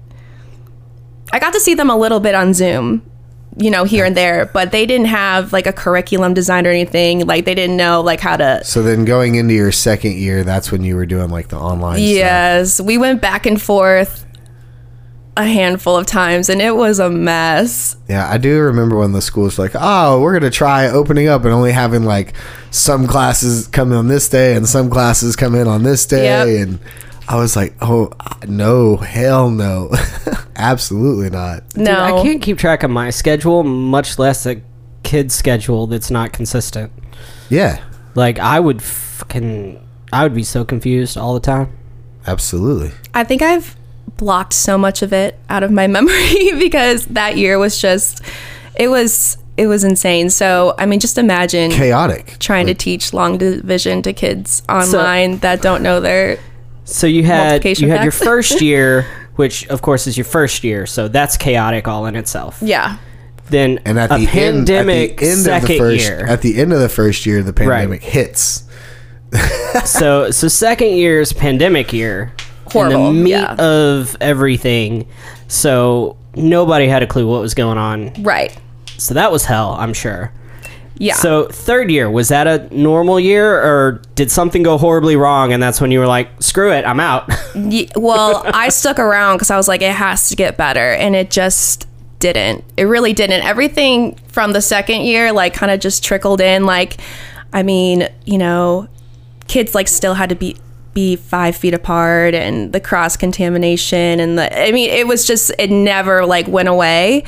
I 1.33 1.39
got 1.39 1.53
to 1.55 1.61
see 1.61 1.75
them 1.75 1.91
a 1.91 1.97
little 1.97 2.21
bit 2.21 2.35
on 2.35 2.55
zoom 2.55 3.08
you 3.61 3.71
know 3.71 3.83
here 3.85 4.05
and 4.05 4.17
there 4.17 4.47
but 4.47 4.71
they 4.71 4.87
didn't 4.87 5.07
have 5.09 5.53
like 5.53 5.67
a 5.67 5.73
curriculum 5.73 6.33
design 6.33 6.67
or 6.67 6.71
anything 6.71 7.27
like 7.27 7.45
they 7.45 7.55
didn't 7.55 7.77
know 7.77 8.01
like 8.01 8.21
how 8.21 8.37
to 8.37 8.63
So 8.65 8.83
then 8.83 9.05
going 9.05 9.35
into 9.35 9.53
your 9.55 9.73
second 9.73 10.13
year, 10.15 10.45
that's 10.45 10.71
when 10.71 10.85
you 10.85 10.95
were 10.95 11.07
doing 11.07 11.29
like 11.31 11.49
the 11.49 11.59
online 11.59 11.97
stuff. 11.97 12.07
Yes, 12.07 12.81
we 12.81 12.99
went 12.99 13.21
back 13.21 13.47
and 13.47 13.61
forth 13.61 14.25
a 15.37 15.45
handful 15.45 15.97
of 15.97 16.05
times 16.07 16.49
and 16.49 16.61
it 16.61 16.75
was 16.75 16.99
a 16.99 17.09
mess. 17.09 17.97
Yeah, 18.09 18.29
I 18.29 18.39
do 18.39 18.59
remember 18.61 18.97
when 18.99 19.13
the 19.13 19.23
schools 19.23 19.59
like, 19.59 19.73
oh, 19.75 20.21
we're 20.21 20.33
gonna 20.39 20.51
try 20.51 20.89
opening 20.89 21.29
up 21.29 21.45
and 21.45 21.53
only 21.53 21.71
having 21.73 22.05
like 22.05 22.35
some 22.71 23.07
classes 23.07 23.67
come 23.69 23.93
in 23.93 23.99
on 23.99 24.09
this 24.09 24.29
day 24.29 24.55
and 24.57 24.69
some 24.69 24.91
classes 24.91 25.37
come 25.37 25.55
in 25.55 25.67
on 25.69 25.83
this 25.85 26.07
day, 26.07 26.25
Yep. 26.59 26.69
and 26.69 26.79
I 27.31 27.37
was 27.37 27.57
like, 27.57 27.75
oh 27.83 28.11
no, 28.47 28.97
hell 28.97 29.51
no, 29.51 29.91
absolutely 30.57 31.31
not. 31.31 31.69
Dude, 31.71 31.85
No. 31.85 32.01
I 32.19 32.23
can't 32.23 32.41
keep 32.43 32.59
track 32.59 32.83
of 32.83 32.91
my 32.91 33.11
schedule, 33.11 33.65
much 33.65 34.19
less 34.19 34.47
a 34.47 34.63
kid's 35.03 35.35
schedule 35.35 35.87
that's 35.87 36.11
not 36.11 36.33
consistent. 36.33 36.91
Yeah, 37.51 37.83
Like 38.15 38.39
I 38.39 38.59
would 38.61 38.83
fucking, 38.83 39.79
I 40.13 40.23
would 40.23 40.35
be 40.35 40.43
so 40.43 40.65
confused 40.65 41.17
all 41.19 41.35
the 41.35 41.41
time. 41.41 41.71
absolutely. 42.27 42.93
I 43.15 43.25
think 43.25 43.43
I've 43.43 43.77
blocked 44.17 44.53
so 44.55 44.77
much 44.79 45.03
of 45.03 45.13
it 45.13 45.39
out 45.49 45.63
of 45.63 45.71
my 45.71 45.87
memory 45.99 46.53
because 46.59 47.07
that 47.07 47.37
year 47.37 47.59
was 47.59 47.79
just 47.81 48.23
it 48.75 48.89
was 48.89 49.37
it 49.57 49.67
was 49.67 49.83
insane. 49.85 50.31
So, 50.31 50.75
I 50.79 50.87
mean, 50.87 51.01
just 51.01 51.19
imagine 51.19 51.71
Chaotic. 51.73 52.37
trying 52.39 52.69
Like, 52.69 52.79
to 52.79 52.85
teach 52.85 53.13
long 53.13 53.39
division 53.39 54.03
to 54.03 54.13
kids 54.13 54.63
online 54.69 55.39
that 55.39 55.61
don't 55.63 55.83
know 55.83 56.01
their 56.01 56.39
So 56.89 57.07
you 57.07 57.23
had 57.23 57.65
you 57.65 57.89
had 57.89 58.03
your 58.03 58.13
facts. 58.13 58.25
first 58.25 58.61
year, 58.63 59.07
which 59.37 59.67
of 59.69 59.83
course 59.83 60.07
is 60.07 60.17
your 60.17 60.25
first 60.25 60.65
year, 60.65 60.87
so 60.87 61.07
that's 61.09 61.37
chaotic 61.37 61.87
all 61.87 62.07
in 62.07 62.17
itself. 62.17 62.59
yeah. 62.63 62.99
Then 63.51 63.79
And 63.87 63.99
at 63.99 64.11
a 64.13 64.19
the 64.19 64.27
pandemic 64.27 65.11
end, 65.11 65.11
at 65.13 65.17
the 65.19 65.27
end 65.27 65.39
second 65.41 65.63
of 65.63 65.69
the 65.69 65.79
first, 65.79 66.05
year. 66.09 66.27
at 66.27 66.43
the 66.43 66.59
end 66.61 66.73
of 66.73 66.81
the 66.81 66.89
first 66.91 67.25
year, 67.25 67.43
the 67.43 67.53
pandemic 67.55 68.03
hits. 68.03 68.65
so 69.85 70.31
so 70.31 70.49
second 70.49 70.91
year 70.97 71.21
is 71.21 71.33
pandemic 71.33 71.93
year. 71.93 72.33
Horrible, 72.67 73.09
In 73.09 73.17
the 73.17 73.23
meat 73.23 73.31
yeah. 73.31 73.55
of 73.55 74.17
everything. 74.21 75.09
So 75.49 76.17
nobody 76.35 76.89
had 76.89 77.03
a 77.03 77.07
clue 77.07 77.27
what 77.27 77.41
was 77.41 77.55
going 77.55 77.79
on. 77.79 78.13
Right. 78.23 78.55
So 78.99 79.15
that 79.15 79.33
was 79.33 79.45
hell, 79.47 79.71
I'm 79.79 79.95
sure. 79.95 80.31
Yeah. 80.99 81.15
So 81.15 81.47
third 81.47 81.91
year, 81.91 82.11
was 82.11 82.29
that 82.29 82.47
a 82.47 82.69
normal 82.77 83.21
year 83.21 83.63
or 83.63 84.03
did 84.15 84.31
something 84.31 84.63
go 84.63 84.77
horribly 84.79 85.17
wrong 85.17 85.53
and 85.53 85.63
that's 85.63 85.81
when 85.81 85.91
you 85.91 86.01
were 86.01 86.07
like, 86.07 86.29
screw 86.43 86.73
it, 86.73 86.85
I'm 86.85 87.01
out? 87.01 87.31
Ye- 87.55 87.89
well, 87.95 88.43
I 88.47 88.69
stuck 88.69 88.99
around 88.99 89.37
because 89.37 89.51
I 89.51 89.57
was 89.57 89.69
like, 89.69 89.81
it 89.83 89.95
has 89.95 90.29
to 90.31 90.37
get 90.37 90.57
better, 90.57 90.93
and 90.93 91.15
it 91.15 91.31
just 91.31 91.87
didn't. 92.19 92.65
It 92.77 92.85
really 92.85 93.13
didn't. 93.13 93.45
Everything 93.45 94.17
from 94.29 94.53
the 94.53 94.61
second 94.61 95.03
year, 95.03 95.33
like, 95.33 95.55
kind 95.55 95.71
of 95.71 95.81
just 95.81 96.03
trickled 96.05 96.41
in. 96.41 96.65
Like, 96.67 96.97
I 97.53 97.63
mean, 97.63 98.09
you 98.25 98.39
know, 98.39 98.89
kids 99.47 99.75
like 99.75 99.89
still 99.89 100.15
had 100.15 100.29
to 100.31 100.35
be 100.35 100.57
be 100.95 101.15
five 101.15 101.55
feet 101.55 101.75
apart, 101.75 102.35
and 102.35 102.73
the 102.73 102.81
cross 102.81 103.17
contamination, 103.17 104.19
and 104.19 104.37
the. 104.37 104.61
I 104.67 104.73
mean, 104.73 104.91
it 104.91 105.07
was 105.07 105.27
just 105.27 105.53
it 105.59 105.71
never 105.71 106.27
like 106.27 106.49
went 106.49 106.69
away, 106.69 107.23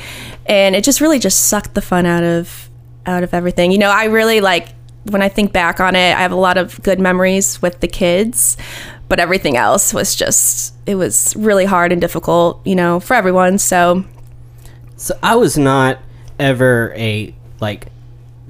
and 0.45 0.75
it 0.75 0.83
just 0.83 0.99
really 0.99 1.19
just 1.19 1.47
sucked 1.47 1.73
the 1.73 1.81
fun 1.81 2.05
out 2.05 2.23
of 2.23 2.69
out 3.05 3.23
of 3.23 3.33
everything. 3.33 3.71
You 3.71 3.77
know, 3.77 3.89
I 3.89 4.05
really 4.05 4.41
like 4.41 4.69
when 5.09 5.21
I 5.21 5.29
think 5.29 5.51
back 5.51 5.79
on 5.79 5.95
it, 5.95 6.15
I 6.15 6.21
have 6.21 6.31
a 6.31 6.35
lot 6.35 6.57
of 6.57 6.81
good 6.83 6.99
memories 6.99 7.61
with 7.61 7.79
the 7.79 7.87
kids, 7.87 8.57
but 9.09 9.19
everything 9.19 9.57
else 9.57 9.93
was 9.93 10.15
just 10.15 10.75
it 10.85 10.95
was 10.95 11.35
really 11.35 11.65
hard 11.65 11.91
and 11.91 11.99
difficult, 11.99 12.65
you 12.65 12.75
know, 12.75 12.99
for 12.99 13.15
everyone. 13.15 13.57
So, 13.57 14.05
So 14.97 15.17
I 15.23 15.35
was 15.35 15.57
not 15.57 15.99
ever 16.39 16.93
a 16.95 17.33
like 17.59 17.87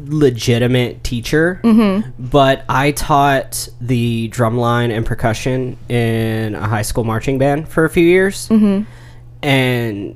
legitimate 0.06 1.04
teacher, 1.04 1.62
mm-hmm. 1.64 2.10
but 2.20 2.66
I 2.68 2.92
taught 2.92 3.70
the 3.80 4.30
drumline 4.30 4.96
and 4.96 5.06
percussion 5.06 5.78
in 5.90 6.56
a 6.56 6.68
high 6.68 6.82
school 6.82 7.04
marching 7.04 7.38
band 7.38 7.70
for 7.70 7.86
a 7.86 7.90
few 7.90 8.06
years, 8.06 8.50
mm-hmm. 8.50 8.90
and 9.46 10.16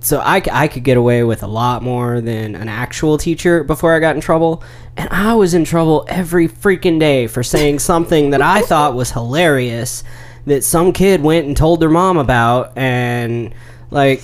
so 0.00 0.20
I, 0.20 0.42
I 0.50 0.68
could 0.68 0.82
get 0.82 0.96
away 0.96 1.22
with 1.24 1.42
a 1.42 1.46
lot 1.46 1.82
more 1.82 2.20
than 2.20 2.54
an 2.54 2.68
actual 2.68 3.18
teacher 3.18 3.62
before 3.62 3.94
I 3.94 4.00
got 4.00 4.14
in 4.14 4.20
trouble. 4.20 4.62
And 4.96 5.08
I 5.10 5.34
was 5.34 5.52
in 5.52 5.64
trouble 5.64 6.06
every 6.08 6.48
freaking 6.48 6.98
day 6.98 7.26
for 7.26 7.42
saying 7.42 7.78
something 7.80 8.30
that 8.30 8.42
I 8.42 8.62
thought 8.62 8.94
was 8.94 9.12
hilarious 9.12 10.02
that 10.46 10.64
some 10.64 10.92
kid 10.92 11.22
went 11.22 11.46
and 11.46 11.56
told 11.56 11.80
their 11.80 11.90
mom 11.90 12.16
about. 12.16 12.76
And 12.76 13.54
like, 13.90 14.22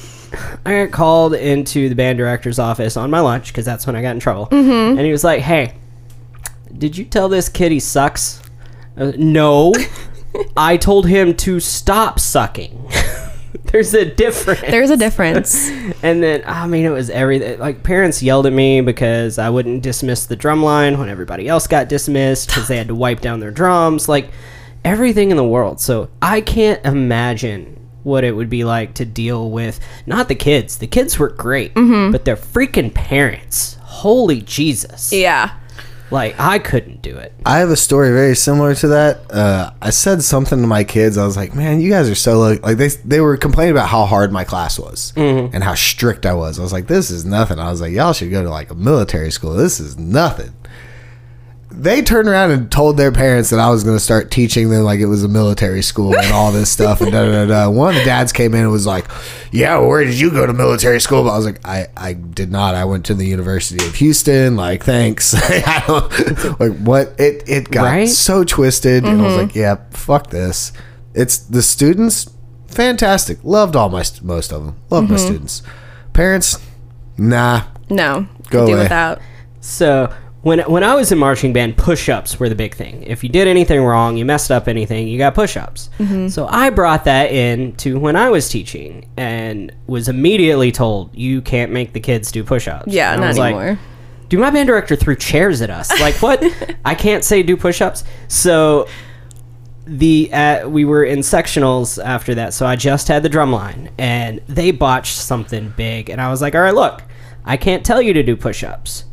I 0.64 0.84
got 0.84 0.92
called 0.92 1.34
into 1.34 1.88
the 1.88 1.94
band 1.94 2.18
director's 2.18 2.58
office 2.58 2.96
on 2.96 3.10
my 3.10 3.20
lunch 3.20 3.48
because 3.48 3.64
that's 3.64 3.86
when 3.86 3.96
I 3.96 4.02
got 4.02 4.12
in 4.12 4.20
trouble. 4.20 4.46
Mm-hmm. 4.46 4.98
And 4.98 5.00
he 5.00 5.12
was 5.12 5.24
like, 5.24 5.40
hey, 5.40 5.74
did 6.76 6.96
you 6.96 7.04
tell 7.04 7.28
this 7.28 7.48
kid 7.48 7.70
he 7.70 7.80
sucks? 7.80 8.42
No. 8.96 9.74
I 10.56 10.76
told 10.76 11.06
him 11.06 11.34
to 11.36 11.60
stop 11.60 12.18
sucking. 12.18 12.88
There's 13.72 13.94
a 13.94 14.04
difference. 14.04 14.60
there's 14.60 14.90
a 14.90 14.96
difference. 14.96 15.70
And 16.02 16.22
then, 16.22 16.42
I 16.46 16.66
mean, 16.66 16.84
it 16.84 16.90
was 16.90 17.10
everything. 17.10 17.58
Like, 17.58 17.82
parents 17.82 18.22
yelled 18.22 18.46
at 18.46 18.52
me 18.52 18.80
because 18.80 19.38
I 19.38 19.50
wouldn't 19.50 19.82
dismiss 19.82 20.26
the 20.26 20.36
drum 20.36 20.62
line 20.62 20.98
when 20.98 21.08
everybody 21.08 21.48
else 21.48 21.66
got 21.66 21.88
dismissed 21.88 22.48
because 22.48 22.68
they 22.68 22.76
had 22.76 22.88
to 22.88 22.94
wipe 22.94 23.20
down 23.20 23.40
their 23.40 23.50
drums. 23.50 24.08
Like, 24.08 24.30
everything 24.84 25.30
in 25.30 25.36
the 25.36 25.44
world. 25.44 25.80
So, 25.80 26.10
I 26.22 26.42
can't 26.42 26.84
imagine 26.84 27.76
what 28.02 28.22
it 28.22 28.36
would 28.36 28.48
be 28.48 28.62
like 28.62 28.94
to 28.94 29.04
deal 29.04 29.50
with 29.50 29.80
not 30.06 30.28
the 30.28 30.34
kids. 30.34 30.78
The 30.78 30.86
kids 30.86 31.18
were 31.18 31.30
great, 31.30 31.74
mm-hmm. 31.74 32.12
but 32.12 32.24
their 32.24 32.36
freaking 32.36 32.94
parents. 32.94 33.78
Holy 33.82 34.40
Jesus. 34.42 35.12
yeah. 35.12 35.56
Like, 36.10 36.38
I 36.38 36.58
couldn't 36.58 37.02
do 37.02 37.16
it. 37.16 37.32
I 37.44 37.58
have 37.58 37.70
a 37.70 37.76
story 37.76 38.10
very 38.10 38.36
similar 38.36 38.74
to 38.76 38.88
that. 38.88 39.30
Uh, 39.30 39.70
I 39.82 39.90
said 39.90 40.22
something 40.22 40.60
to 40.60 40.66
my 40.66 40.84
kids. 40.84 41.18
I 41.18 41.26
was 41.26 41.36
like, 41.36 41.54
"Man, 41.54 41.80
you 41.80 41.90
guys 41.90 42.08
are 42.08 42.14
so 42.14 42.38
like, 42.38 42.62
like 42.62 42.76
they 42.76 42.88
they 43.04 43.20
were 43.20 43.36
complaining 43.36 43.72
about 43.72 43.88
how 43.88 44.04
hard 44.04 44.30
my 44.32 44.44
class 44.44 44.78
was 44.78 45.12
and 45.16 45.64
how 45.64 45.74
strict 45.74 46.24
I 46.26 46.34
was." 46.34 46.58
I 46.58 46.62
was 46.62 46.72
like, 46.72 46.86
"This 46.86 47.10
is 47.10 47.24
nothing." 47.24 47.58
I 47.58 47.70
was 47.70 47.80
like, 47.80 47.92
"Y'all 47.92 48.12
should 48.12 48.30
go 48.30 48.42
to 48.42 48.50
like 48.50 48.70
a 48.70 48.74
military 48.74 49.30
school. 49.32 49.54
This 49.54 49.80
is 49.80 49.98
nothing." 49.98 50.52
They 51.76 52.00
turned 52.00 52.26
around 52.26 52.52
and 52.52 52.72
told 52.72 52.96
their 52.96 53.12
parents 53.12 53.50
that 53.50 53.60
I 53.60 53.68
was 53.68 53.84
going 53.84 53.96
to 53.96 54.02
start 54.02 54.30
teaching 54.30 54.70
them 54.70 54.82
like 54.82 54.98
it 54.98 55.06
was 55.06 55.22
a 55.22 55.28
military 55.28 55.82
school 55.82 56.16
and 56.16 56.32
all 56.32 56.50
this 56.50 56.70
stuff 56.70 57.02
and 57.02 57.12
da 57.12 57.24
da 57.24 57.44
da. 57.44 57.46
da. 57.46 57.70
One 57.70 57.90
of 57.90 57.96
the 57.96 58.04
dads 58.04 58.32
came 58.32 58.54
in 58.54 58.62
and 58.62 58.70
was 58.72 58.86
like, 58.86 59.06
"Yeah, 59.52 59.78
where 59.78 60.02
did 60.02 60.14
you 60.14 60.30
go 60.30 60.46
to 60.46 60.52
military 60.54 61.00
school?" 61.00 61.24
But 61.24 61.30
I 61.30 61.36
was 61.36 61.44
like, 61.44 61.66
"I 61.66 61.88
I 61.96 62.14
did 62.14 62.50
not. 62.50 62.74
I 62.74 62.84
went 62.86 63.04
to 63.06 63.14
the 63.14 63.26
University 63.26 63.84
of 63.86 63.94
Houston. 63.96 64.56
Like, 64.56 64.84
thanks." 64.84 65.34
I 65.36 65.84
don't, 65.86 66.60
like 66.60 66.78
what 66.78 67.14
it 67.20 67.46
it 67.46 67.70
got 67.70 67.84
Right? 67.84 68.08
so 68.08 68.42
twisted, 68.42 69.04
and 69.04 69.20
I 69.20 69.24
was 69.24 69.32
mm-hmm. 69.34 69.42
like, 69.42 69.54
"Yeah, 69.54 69.76
fuck 69.90 70.30
this." 70.30 70.72
It's 71.14 71.38
the 71.38 71.62
students, 71.62 72.30
fantastic. 72.68 73.38
Loved 73.42 73.76
all 73.76 73.88
my 73.88 74.02
st- 74.02 74.24
most 74.24 74.52
of 74.52 74.64
them. 74.64 74.76
Loved 74.90 75.10
my 75.10 75.16
mm-hmm. 75.16 75.26
students. 75.26 75.62
Parents, 76.12 76.58
nah. 77.18 77.64
No. 77.90 78.26
Go 78.50 78.66
do 78.66 78.72
away. 78.72 78.82
without. 78.82 79.20
So 79.60 80.14
when 80.46 80.60
when 80.60 80.84
I 80.84 80.94
was 80.94 81.10
in 81.10 81.18
marching 81.18 81.52
band, 81.52 81.76
push-ups 81.76 82.38
were 82.38 82.48
the 82.48 82.54
big 82.54 82.72
thing. 82.72 83.02
If 83.02 83.24
you 83.24 83.28
did 83.28 83.48
anything 83.48 83.82
wrong, 83.82 84.16
you 84.16 84.24
messed 84.24 84.52
up 84.52 84.68
anything, 84.68 85.08
you 85.08 85.18
got 85.18 85.34
push-ups. 85.34 85.90
So 86.30 86.46
I 86.46 86.70
brought 86.70 87.02
that 87.06 87.32
in 87.32 87.74
to 87.78 87.98
when 87.98 88.14
I 88.14 88.30
was 88.30 88.48
teaching 88.48 89.08
and 89.16 89.74
was 89.88 90.08
immediately 90.08 90.70
told 90.70 91.12
you 91.16 91.42
can't 91.42 91.72
make 91.72 91.94
the 91.94 91.98
kids 91.98 92.30
do 92.30 92.44
push-ups. 92.44 92.92
Yeah, 92.92 93.10
And 93.10 93.22
not 93.22 93.26
was 93.26 93.38
like, 93.38 93.56
anymore. 93.56 93.78
Dude, 94.28 94.38
my 94.38 94.50
band 94.50 94.68
director 94.68 94.94
threw 94.94 95.16
chairs 95.16 95.62
at 95.62 95.70
us. 95.70 95.90
Like 96.00 96.14
what? 96.22 96.40
I 96.84 96.94
can't 96.94 97.24
say 97.24 97.42
do 97.42 97.56
push-ups. 97.56 98.04
So 98.28 98.86
the 99.84 100.32
uh, 100.32 100.68
we 100.68 100.84
were 100.84 101.02
in 101.02 101.20
sectionals 101.20 102.00
after 102.00 102.36
that, 102.36 102.54
so 102.54 102.66
I 102.66 102.76
just 102.76 103.08
had 103.08 103.24
the 103.24 103.28
drum 103.28 103.50
line, 103.50 103.90
and 103.98 104.40
they 104.46 104.70
botched 104.70 105.16
something 105.16 105.74
big, 105.76 106.08
and 106.08 106.20
I 106.20 106.30
was 106.30 106.40
like, 106.40 106.54
"All 106.54 106.60
right, 106.60 106.74
look, 106.74 107.02
I 107.44 107.56
can't 107.56 107.84
tell 107.84 108.00
you 108.00 108.12
to 108.12 108.22
do 108.22 108.36
push-ups, 108.36 109.04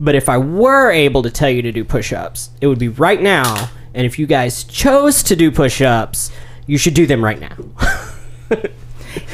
but 0.00 0.14
if 0.14 0.28
I 0.28 0.38
were 0.38 0.90
able 0.90 1.22
to 1.22 1.30
tell 1.30 1.50
you 1.50 1.62
to 1.62 1.72
do 1.72 1.84
push-ups, 1.84 2.50
it 2.60 2.66
would 2.66 2.78
be 2.78 2.88
right 2.88 3.20
now, 3.20 3.70
and 3.94 4.06
if 4.06 4.18
you 4.18 4.26
guys 4.26 4.64
chose 4.64 5.22
to 5.24 5.36
do 5.36 5.50
push-ups, 5.50 6.30
you 6.66 6.78
should 6.78 6.94
do 6.94 7.06
them 7.06 7.24
right 7.24 7.40
now." 7.40 7.56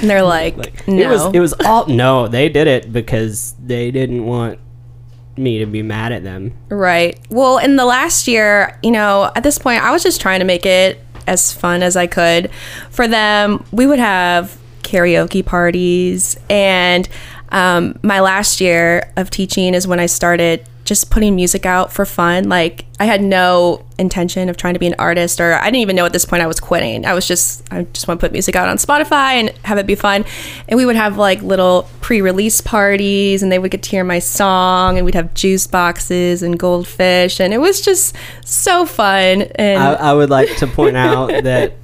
And 0.01 0.09
they're 0.09 0.23
like, 0.23 0.87
no. 0.87 1.03
It 1.03 1.09
was 1.09 1.35
it 1.35 1.41
was 1.41 1.55
all 1.65 1.87
no, 1.87 2.29
they 2.29 2.49
did 2.49 2.67
it 2.69 2.93
because 2.93 3.55
they 3.63 3.91
didn't 3.91 4.25
want 4.25 4.59
me 5.37 5.59
to 5.59 5.67
be 5.67 5.83
mad 5.83 6.13
at 6.13 6.23
them. 6.23 6.55
Right. 6.69 7.19
Well, 7.31 7.59
in 7.59 7.77
the 7.77 7.85
last 7.85 8.29
year, 8.29 8.79
you 8.83 8.91
know, 8.91 9.33
at 9.35 9.43
this 9.43 9.59
point, 9.59 9.83
I 9.83 9.91
was 9.91 10.03
just 10.03 10.21
trying 10.21 10.41
to 10.41 10.45
make 10.45 10.67
it 10.67 11.01
as 11.27 11.53
fun 11.53 11.83
as 11.83 11.97
I 11.97 12.07
could 12.07 12.51
for 12.91 13.09
them. 13.09 13.65
We 13.73 13.87
would 13.87 13.99
have 13.99 14.57
karaoke 14.83 15.45
parties, 15.45 16.39
and 16.51 17.09
um, 17.53 17.99
my 18.03 18.21
last 18.21 18.61
year 18.61 19.13
of 19.17 19.31
teaching 19.31 19.75
is 19.75 19.87
when 19.87 20.01
I 20.01 20.07
started 20.07 20.67
just 20.85 21.11
putting 21.11 21.37
music 21.37 21.65
out 21.65 21.93
for 21.93 22.05
fun. 22.05 22.49
Like, 22.49 22.87
I 22.99 23.05
had 23.05 23.23
no 23.23 23.85
intention 23.99 24.49
of 24.49 24.57
trying 24.57 24.75
to 24.75 24.81
be 24.81 24.87
an 24.87 24.97
artist, 24.99 25.41
or 25.41 25.55
I 25.55 25.67
didn't 25.67 25.77
even 25.77 25.95
know 25.95 26.05
at 26.05 26.13
this 26.13 26.25
point 26.25 26.43
I 26.43 26.47
was 26.47 26.59
quitting. 26.59 27.07
I 27.07 27.15
was 27.15 27.29
just, 27.29 27.63
I 27.73 27.85
just 27.93 28.09
want 28.09 28.21
to 28.21 28.27
put 28.27 28.33
music 28.33 28.57
out 28.57 28.69
on 28.69 28.79
Spotify 28.79 29.35
and 29.35 29.51
have 29.65 29.79
it 29.79 29.87
be 29.87 29.95
fun. 29.95 30.25
And 30.69 30.77
we 30.77 30.85
would 30.85 30.97
have 30.97 31.19
like 31.19 31.41
little 31.43 31.89
pre 32.01 32.21
release 32.21 32.61
parties, 32.61 33.43
and 33.43 33.53
they 33.53 33.59
would 33.59 33.71
get 33.71 33.83
to 33.85 33.91
hear 33.91 34.03
my 34.03 34.19
song, 34.19 34.97
and 34.97 35.05
we'd 35.05 35.15
have 35.15 35.35
juice 35.35 35.67
boxes 35.67 36.43
and 36.43 36.59
goldfish, 36.59 37.39
and 37.39 37.53
it 37.53 37.59
was 37.59 37.81
just 37.81 38.17
so 38.45 38.85
fun. 38.85 39.43
And 39.55 39.83
I, 39.83 39.93
I 39.93 40.13
would 40.15 40.31
like 40.31 40.57
to 40.57 40.67
point 40.67 40.97
out 40.97 41.29
that 41.45 41.75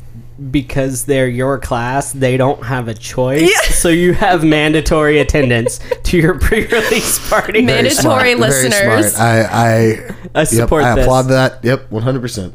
because 0.50 1.04
they're 1.04 1.28
your 1.28 1.58
class, 1.58 2.12
they 2.12 2.36
don't 2.36 2.62
have 2.64 2.88
a 2.88 2.94
choice. 2.94 3.42
Yeah. 3.50 3.70
So 3.72 3.88
you 3.88 4.12
have 4.14 4.44
mandatory 4.44 5.18
attendance 5.18 5.80
to 6.04 6.16
your 6.16 6.38
pre-release 6.38 7.18
party. 7.30 7.62
Mandatory 7.62 7.82
Very 7.82 7.90
smart, 7.94 8.22
very 8.22 8.34
listeners. 8.36 9.14
smart. 9.14 9.28
I 9.28 9.94
I 10.34 10.40
I 10.40 10.44
support 10.44 10.82
yep, 10.82 10.92
I 10.92 10.94
this. 10.96 11.04
applaud 11.04 11.22
that. 11.22 11.64
Yep, 11.64 11.90
one 11.90 12.02
hundred 12.02 12.20
percent. 12.20 12.54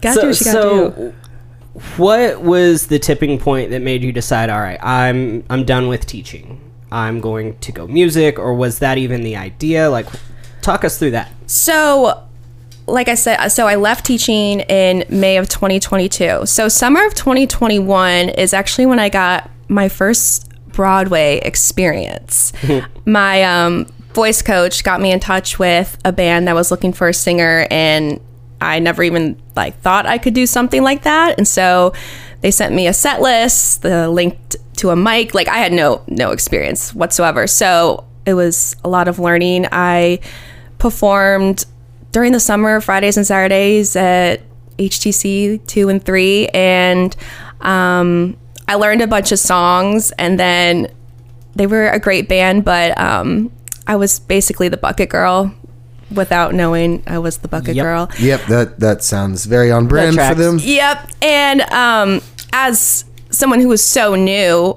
gotta 0.00 0.20
do 0.20 0.26
what 0.28 0.40
you 0.40 0.44
gotta 0.46 0.90
do. 0.96 1.14
what 1.96 2.40
was 2.42 2.86
the 2.88 2.98
tipping 2.98 3.38
point 3.38 3.70
that 3.70 3.82
made 3.82 4.02
you 4.02 4.12
decide? 4.12 4.50
All 4.50 4.60
right, 4.60 4.78
I'm 4.82 5.44
I'm 5.50 5.64
done 5.64 5.88
with 5.88 6.06
teaching. 6.06 6.60
I'm 6.92 7.20
going 7.20 7.56
to 7.58 7.72
go 7.72 7.86
music, 7.86 8.38
or 8.38 8.54
was 8.54 8.80
that 8.80 8.98
even 8.98 9.22
the 9.22 9.36
idea? 9.36 9.88
Like, 9.88 10.06
talk 10.60 10.84
us 10.84 10.98
through 10.98 11.12
that. 11.12 11.30
So, 11.46 12.26
like 12.90 13.08
I 13.08 13.14
said, 13.14 13.48
so 13.48 13.66
I 13.66 13.76
left 13.76 14.04
teaching 14.04 14.60
in 14.60 15.04
May 15.08 15.36
of 15.36 15.48
2022. 15.48 16.46
So, 16.46 16.68
summer 16.68 17.04
of 17.06 17.14
2021 17.14 18.30
is 18.30 18.52
actually 18.52 18.86
when 18.86 18.98
I 18.98 19.08
got 19.08 19.50
my 19.68 19.88
first 19.88 20.50
Broadway 20.72 21.40
experience. 21.42 22.52
My 23.04 23.42
um, 23.42 23.86
voice 24.14 24.40
coach 24.40 24.84
got 24.84 25.00
me 25.00 25.12
in 25.12 25.20
touch 25.20 25.58
with 25.58 25.98
a 26.04 26.12
band 26.12 26.48
that 26.48 26.54
was 26.54 26.70
looking 26.70 26.92
for 26.92 27.08
a 27.08 27.14
singer, 27.14 27.66
and 27.70 28.20
I 28.60 28.78
never 28.78 29.02
even 29.02 29.40
like 29.56 29.80
thought 29.80 30.06
I 30.06 30.18
could 30.18 30.34
do 30.34 30.46
something 30.46 30.82
like 30.82 31.02
that. 31.02 31.36
And 31.38 31.46
so 31.46 31.92
they 32.40 32.50
sent 32.50 32.74
me 32.74 32.86
a 32.86 32.92
set 32.92 33.20
list, 33.20 33.82
the 33.82 34.08
link 34.08 34.38
to 34.76 34.90
a 34.90 34.96
mic. 34.96 35.34
Like 35.34 35.48
I 35.48 35.58
had 35.58 35.72
no 35.72 36.02
no 36.06 36.30
experience 36.30 36.94
whatsoever. 36.94 37.46
So 37.46 38.04
it 38.26 38.34
was 38.34 38.76
a 38.84 38.88
lot 38.88 39.08
of 39.08 39.18
learning. 39.18 39.66
I 39.72 40.20
performed 40.78 41.64
during 42.12 42.32
the 42.32 42.40
summer, 42.40 42.80
Fridays 42.80 43.16
and 43.16 43.26
Saturdays 43.26 43.94
at 43.96 44.40
HTC 44.78 45.64
two 45.66 45.88
and 45.88 46.02
three, 46.04 46.48
and 46.48 47.14
um, 47.60 48.36
I 48.66 48.74
learned 48.76 49.02
a 49.02 49.06
bunch 49.06 49.32
of 49.32 49.38
songs. 49.38 50.10
And 50.12 50.38
then 50.40 50.88
they 51.54 51.66
were 51.66 51.88
a 51.88 51.98
great 51.98 52.28
band, 52.28 52.64
but 52.64 52.98
um, 52.98 53.50
I 53.86 53.96
was 53.96 54.18
basically 54.20 54.68
the 54.68 54.76
bucket 54.76 55.08
girl 55.10 55.54
without 56.14 56.54
knowing 56.54 57.02
I 57.06 57.18
was 57.18 57.38
the 57.38 57.48
bucket 57.48 57.76
Yep. 57.76 57.84
girl. 57.84 58.10
Yep, 58.18 58.46
that 58.46 58.80
that 58.80 59.02
sounds 59.04 59.44
very 59.46 59.70
on 59.70 59.86
brand 59.86 60.16
for 60.16 60.34
them. 60.34 60.58
Yep. 60.60 61.10
And 61.22 61.60
um, 61.72 62.20
as 62.52 63.04
someone 63.30 63.60
who 63.60 63.68
was 63.68 63.84
so 63.84 64.14
new, 64.16 64.76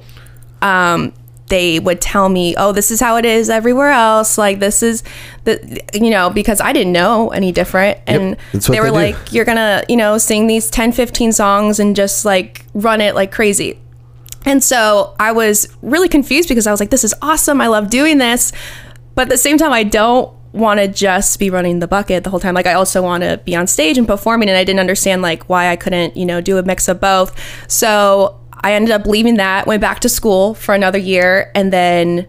um, 0.61 1.13
they 1.47 1.79
would 1.79 2.01
tell 2.01 2.29
me, 2.29 2.55
"Oh, 2.57 2.71
this 2.71 2.91
is 2.91 2.99
how 2.99 3.17
it 3.17 3.25
is 3.25 3.49
everywhere 3.49 3.91
else. 3.91 4.37
Like 4.37 4.59
this 4.59 4.81
is 4.81 5.03
the, 5.43 5.81
you 5.93 6.09
know, 6.09 6.29
because 6.29 6.61
I 6.61 6.73
didn't 6.73 6.93
know 6.93 7.29
any 7.29 7.51
different." 7.51 7.99
And 8.07 8.37
what 8.51 8.63
they 8.63 8.79
were 8.79 8.85
they 8.85 9.13
like, 9.13 9.33
"You're 9.33 9.45
gonna, 9.45 9.83
you 9.89 9.97
know, 9.97 10.17
sing 10.17 10.47
these 10.47 10.69
10, 10.69 10.91
15 10.91 11.31
songs 11.31 11.79
and 11.79 11.95
just 11.95 12.25
like 12.25 12.65
run 12.73 13.01
it 13.01 13.15
like 13.15 13.31
crazy." 13.31 13.79
And 14.45 14.63
so 14.63 15.15
I 15.19 15.31
was 15.31 15.67
really 15.81 16.09
confused 16.09 16.49
because 16.49 16.67
I 16.67 16.71
was 16.71 16.79
like, 16.79 16.89
this 16.89 17.03
is 17.03 17.13
awesome. 17.21 17.61
I 17.61 17.67
love 17.67 17.89
doing 17.89 18.17
this. 18.17 18.51
But 19.15 19.23
at 19.23 19.29
the 19.29 19.37
same 19.37 19.57
time, 19.57 19.71
I 19.71 19.83
don't 19.83 20.33
want 20.51 20.79
to 20.79 20.87
just 20.87 21.39
be 21.39 21.49
running 21.49 21.79
the 21.79 21.87
bucket 21.87 22.23
the 22.23 22.29
whole 22.29 22.39
time. 22.39 22.53
Like, 22.53 22.67
I 22.67 22.73
also 22.73 23.01
want 23.01 23.23
to 23.23 23.39
be 23.45 23.55
on 23.55 23.67
stage 23.67 23.97
and 23.97 24.05
performing. 24.05 24.49
And 24.49 24.57
I 24.57 24.63
didn't 24.63 24.79
understand, 24.79 25.21
like, 25.21 25.47
why 25.49 25.69
I 25.69 25.75
couldn't, 25.75 26.17
you 26.17 26.25
know, 26.25 26.41
do 26.41 26.57
a 26.57 26.63
mix 26.63 26.87
of 26.87 26.99
both. 26.99 27.33
So 27.71 28.39
I 28.63 28.73
ended 28.73 28.91
up 28.91 29.05
leaving 29.05 29.35
that, 29.35 29.67
went 29.67 29.81
back 29.81 29.99
to 30.01 30.09
school 30.09 30.53
for 30.53 30.73
another 30.73 30.97
year, 30.97 31.51
and 31.53 31.71
then 31.73 32.25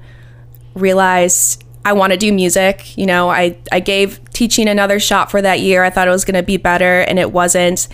realized 0.74 1.62
I 1.84 1.92
want 1.92 2.12
to 2.12 2.16
do 2.16 2.32
music. 2.32 2.96
You 2.98 3.06
know, 3.06 3.30
I, 3.30 3.56
I 3.70 3.80
gave 3.80 4.20
teaching 4.32 4.68
another 4.68 4.98
shot 4.98 5.30
for 5.30 5.40
that 5.42 5.60
year. 5.60 5.84
I 5.84 5.90
thought 5.90 6.08
it 6.08 6.10
was 6.12 6.24
going 6.24 6.34
to 6.34 6.42
be 6.42 6.56
better, 6.56 7.00
and 7.00 7.18
it 7.18 7.32
wasn't. 7.32 7.88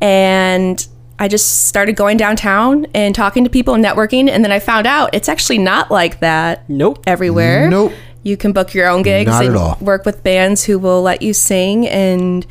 And 0.00 0.86
I 1.18 1.28
just 1.28 1.66
started 1.68 1.94
going 1.94 2.16
downtown 2.16 2.86
and 2.94 3.14
talking 3.14 3.44
to 3.44 3.50
people 3.50 3.74
and 3.74 3.84
networking. 3.84 4.28
And 4.28 4.44
then 4.44 4.50
I 4.50 4.58
found 4.58 4.86
out 4.86 5.14
it's 5.14 5.28
actually 5.28 5.58
not 5.58 5.90
like 5.90 6.20
that 6.20 6.68
Nope. 6.68 7.04
everywhere. 7.06 7.70
Nope. 7.70 7.92
You 8.24 8.36
can 8.36 8.52
book 8.52 8.74
your 8.74 8.88
own 8.88 9.02
gigs 9.02 9.28
Not 9.30 9.44
and 9.44 9.54
at 9.54 9.60
all. 9.60 9.78
work 9.80 10.04
with 10.04 10.24
bands 10.24 10.64
who 10.64 10.78
will 10.78 11.02
let 11.02 11.22
you 11.22 11.32
sing. 11.32 11.86
And, 11.86 12.44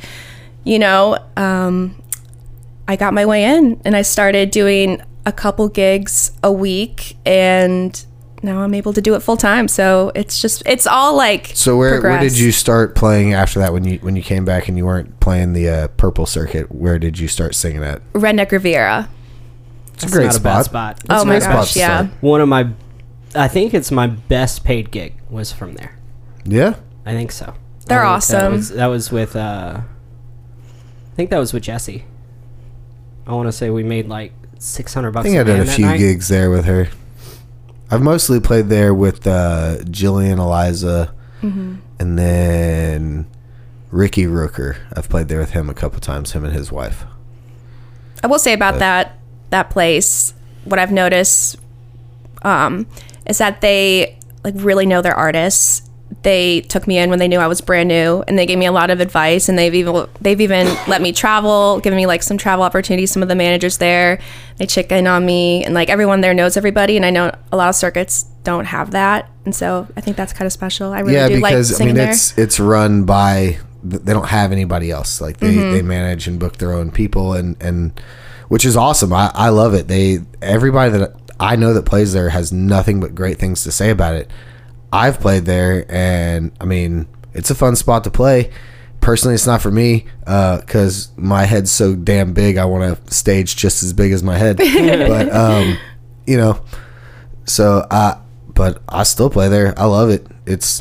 you 0.64 0.78
know, 0.78 1.18
um, 1.36 2.00
I 2.88 2.96
got 2.96 3.12
my 3.12 3.26
way 3.26 3.44
in 3.44 3.80
and 3.84 3.94
I 3.94 4.02
started 4.02 4.50
doing 4.50 5.02
a 5.26 5.32
couple 5.32 5.68
gigs 5.68 6.32
a 6.42 6.52
week. 6.52 7.16
And 7.24 8.04
now 8.42 8.60
I'm 8.60 8.74
able 8.74 8.92
to 8.92 9.00
do 9.00 9.14
it 9.14 9.20
full 9.20 9.36
time. 9.36 9.68
So 9.68 10.12
it's 10.14 10.40
just, 10.40 10.62
it's 10.66 10.86
all 10.86 11.16
like. 11.16 11.52
So 11.54 11.76
where, 11.76 12.00
where 12.00 12.20
did 12.20 12.36
you 12.38 12.52
start 12.52 12.94
playing 12.94 13.32
after 13.34 13.58
that? 13.60 13.72
When 13.72 13.84
you 13.84 13.98
when 13.98 14.16
you 14.16 14.22
came 14.22 14.44
back 14.44 14.68
and 14.68 14.76
you 14.76 14.84
weren't 14.84 15.18
playing 15.20 15.52
the 15.54 15.68
uh, 15.68 15.88
purple 15.88 16.26
circuit, 16.26 16.70
where 16.74 16.98
did 16.98 17.18
you 17.18 17.26
start 17.28 17.54
singing 17.54 17.82
at? 17.82 18.02
Redneck 18.12 18.50
Riviera. 18.52 19.08
It's 19.94 20.04
a 20.04 20.08
great 20.10 20.24
not 20.26 20.34
spot. 20.34 20.42
a 20.42 20.58
bad 20.58 20.62
spot. 20.64 21.00
That's 21.06 21.22
Oh 21.22 21.24
my 21.24 21.32
great 21.34 21.42
spot 21.42 21.54
gosh, 21.54 21.76
yeah. 21.76 22.08
One 22.20 22.40
of 22.40 22.48
my, 22.48 22.68
I 23.34 23.46
think 23.48 23.72
it's 23.74 23.90
my 23.92 24.08
best 24.08 24.64
paid 24.64 24.90
gig 24.90 25.14
was 25.30 25.52
from 25.52 25.74
there. 25.74 25.96
Yeah. 26.44 26.74
I 27.06 27.12
think 27.12 27.30
so. 27.30 27.54
They're 27.86 28.04
I 28.04 28.18
think 28.18 28.26
That 28.28 28.42
awesome. 28.44 28.52
was, 28.54 28.68
that 28.70 28.86
was 28.86 29.12
with, 29.12 29.36
uh, 29.36 29.80
I 29.82 31.14
think 31.14 31.30
that 31.30 31.38
was 31.38 31.52
with 31.52 31.62
Jesse. 31.62 32.04
I 33.26 33.32
want 33.34 33.46
to 33.46 33.52
say 33.52 33.70
we 33.70 33.84
made 33.84 34.08
like 34.08 34.32
six 34.58 34.94
hundred 34.94 35.12
bucks. 35.12 35.26
I 35.26 35.28
think 35.30 35.40
I 35.40 35.44
did 35.44 35.56
band 35.58 35.68
a 35.68 35.72
few 35.72 35.86
night. 35.86 35.98
gigs 35.98 36.28
there 36.28 36.50
with 36.50 36.64
her. 36.66 36.88
I've 37.90 38.02
mostly 38.02 38.40
played 38.40 38.68
there 38.68 38.92
with 38.94 39.26
uh, 39.26 39.78
Jillian, 39.82 40.38
Eliza, 40.38 41.12
Mm-hmm. 41.42 41.74
and 41.98 42.18
then 42.18 43.26
Ricky 43.90 44.24
Rooker. 44.24 44.78
I've 44.96 45.08
played 45.10 45.28
there 45.28 45.38
with 45.38 45.50
him 45.50 45.68
a 45.68 45.74
couple 45.74 46.00
times. 46.00 46.32
Him 46.32 46.44
and 46.44 46.54
his 46.54 46.72
wife. 46.72 47.04
I 48.22 48.26
will 48.26 48.38
say 48.38 48.54
about 48.54 48.78
that 48.78 49.18
that 49.50 49.68
place, 49.70 50.32
what 50.64 50.78
I've 50.80 50.90
noticed 50.92 51.56
um, 52.42 52.86
is 53.26 53.38
that 53.38 53.60
they 53.60 54.18
like 54.42 54.54
really 54.56 54.86
know 54.86 55.02
their 55.02 55.14
artists. 55.14 55.82
They 56.24 56.62
took 56.62 56.86
me 56.88 56.98
in 56.98 57.10
when 57.10 57.18
they 57.20 57.28
knew 57.28 57.38
I 57.38 57.46
was 57.46 57.60
brand 57.60 57.88
new, 57.88 58.24
and 58.26 58.36
they 58.38 58.46
gave 58.46 58.58
me 58.58 58.66
a 58.66 58.72
lot 58.72 58.90
of 58.90 58.98
advice. 59.00 59.48
And 59.48 59.56
they've 59.56 59.74
even 59.74 60.06
they've 60.20 60.40
even 60.40 60.66
let 60.88 61.00
me 61.00 61.12
travel, 61.12 61.78
given 61.80 61.96
me 61.96 62.06
like 62.06 62.22
some 62.22 62.36
travel 62.38 62.64
opportunities. 62.64 63.12
Some 63.12 63.22
of 63.22 63.28
the 63.28 63.34
managers 63.36 63.78
there, 63.78 64.18
they 64.56 64.66
check 64.66 64.90
in 64.90 65.06
on 65.06 65.24
me, 65.24 65.64
and 65.64 65.74
like 65.74 65.88
everyone 65.88 66.20
there 66.22 66.34
knows 66.34 66.56
everybody. 66.56 66.96
And 66.96 67.06
I 67.06 67.10
know 67.10 67.30
a 67.52 67.56
lot 67.56 67.68
of 67.68 67.74
circuits 67.76 68.24
don't 68.42 68.64
have 68.64 68.90
that, 68.90 69.30
and 69.44 69.54
so 69.54 69.86
I 69.96 70.00
think 70.00 70.16
that's 70.16 70.32
kind 70.32 70.46
of 70.46 70.52
special. 70.52 70.92
I 70.92 71.00
really 71.00 71.14
yeah, 71.14 71.28
do 71.28 71.36
like 71.40 71.52
because 71.52 71.72
I 71.72 71.76
singing 71.76 71.94
mean 71.94 72.02
there. 72.04 72.10
it's 72.10 72.36
it's 72.36 72.58
run 72.58 73.04
by 73.04 73.58
they 73.84 74.14
don't 74.14 74.28
have 74.28 74.50
anybody 74.50 74.90
else. 74.90 75.20
Like 75.20 75.36
they, 75.36 75.54
Mm-hmm. 75.54 75.72
they 75.72 75.82
manage 75.82 76.26
and 76.26 76.40
book 76.40 76.56
their 76.56 76.72
own 76.72 76.90
people 76.90 77.34
and 77.34 77.54
and 77.62 78.00
which 78.48 78.64
is 78.64 78.76
awesome. 78.78 79.12
I, 79.12 79.30
I 79.34 79.50
love 79.50 79.74
it. 79.74 79.88
They 79.88 80.20
everybody 80.40 80.90
that 80.98 81.14
I 81.38 81.56
know 81.56 81.74
that 81.74 81.84
plays 81.84 82.14
there 82.14 82.30
has 82.30 82.50
nothing 82.50 82.98
but 83.00 83.14
great 83.14 83.38
things 83.38 83.62
to 83.64 83.70
say 83.70 83.90
about 83.90 84.14
it. 84.14 84.30
I've 84.94 85.20
played 85.20 85.44
there 85.44 85.84
and 85.88 86.52
I 86.60 86.64
mean 86.64 87.06
it's 87.32 87.50
a 87.50 87.54
fun 87.54 87.76
spot 87.76 88.04
to 88.04 88.10
play. 88.10 88.50
Personally, 89.00 89.34
it's 89.34 89.46
not 89.46 89.60
for 89.60 89.70
me 89.70 90.06
because 90.20 91.10
my 91.16 91.44
head's 91.44 91.70
so 91.70 91.94
damn 91.94 92.32
big. 92.32 92.56
I 92.56 92.64
want 92.64 93.04
to 93.04 93.12
stage 93.14 93.56
just 93.56 93.82
as 93.82 93.92
big 93.92 94.12
as 94.12 94.22
my 94.22 94.38
head. 94.38 94.56
but 94.58 95.30
um, 95.30 95.76
you 96.26 96.38
know, 96.38 96.62
so 97.44 97.86
I 97.90 98.18
but 98.46 98.80
I 98.88 99.02
still 99.02 99.28
play 99.28 99.48
there. 99.48 99.78
I 99.78 99.84
love 99.84 100.08
it. 100.10 100.26
It's 100.46 100.80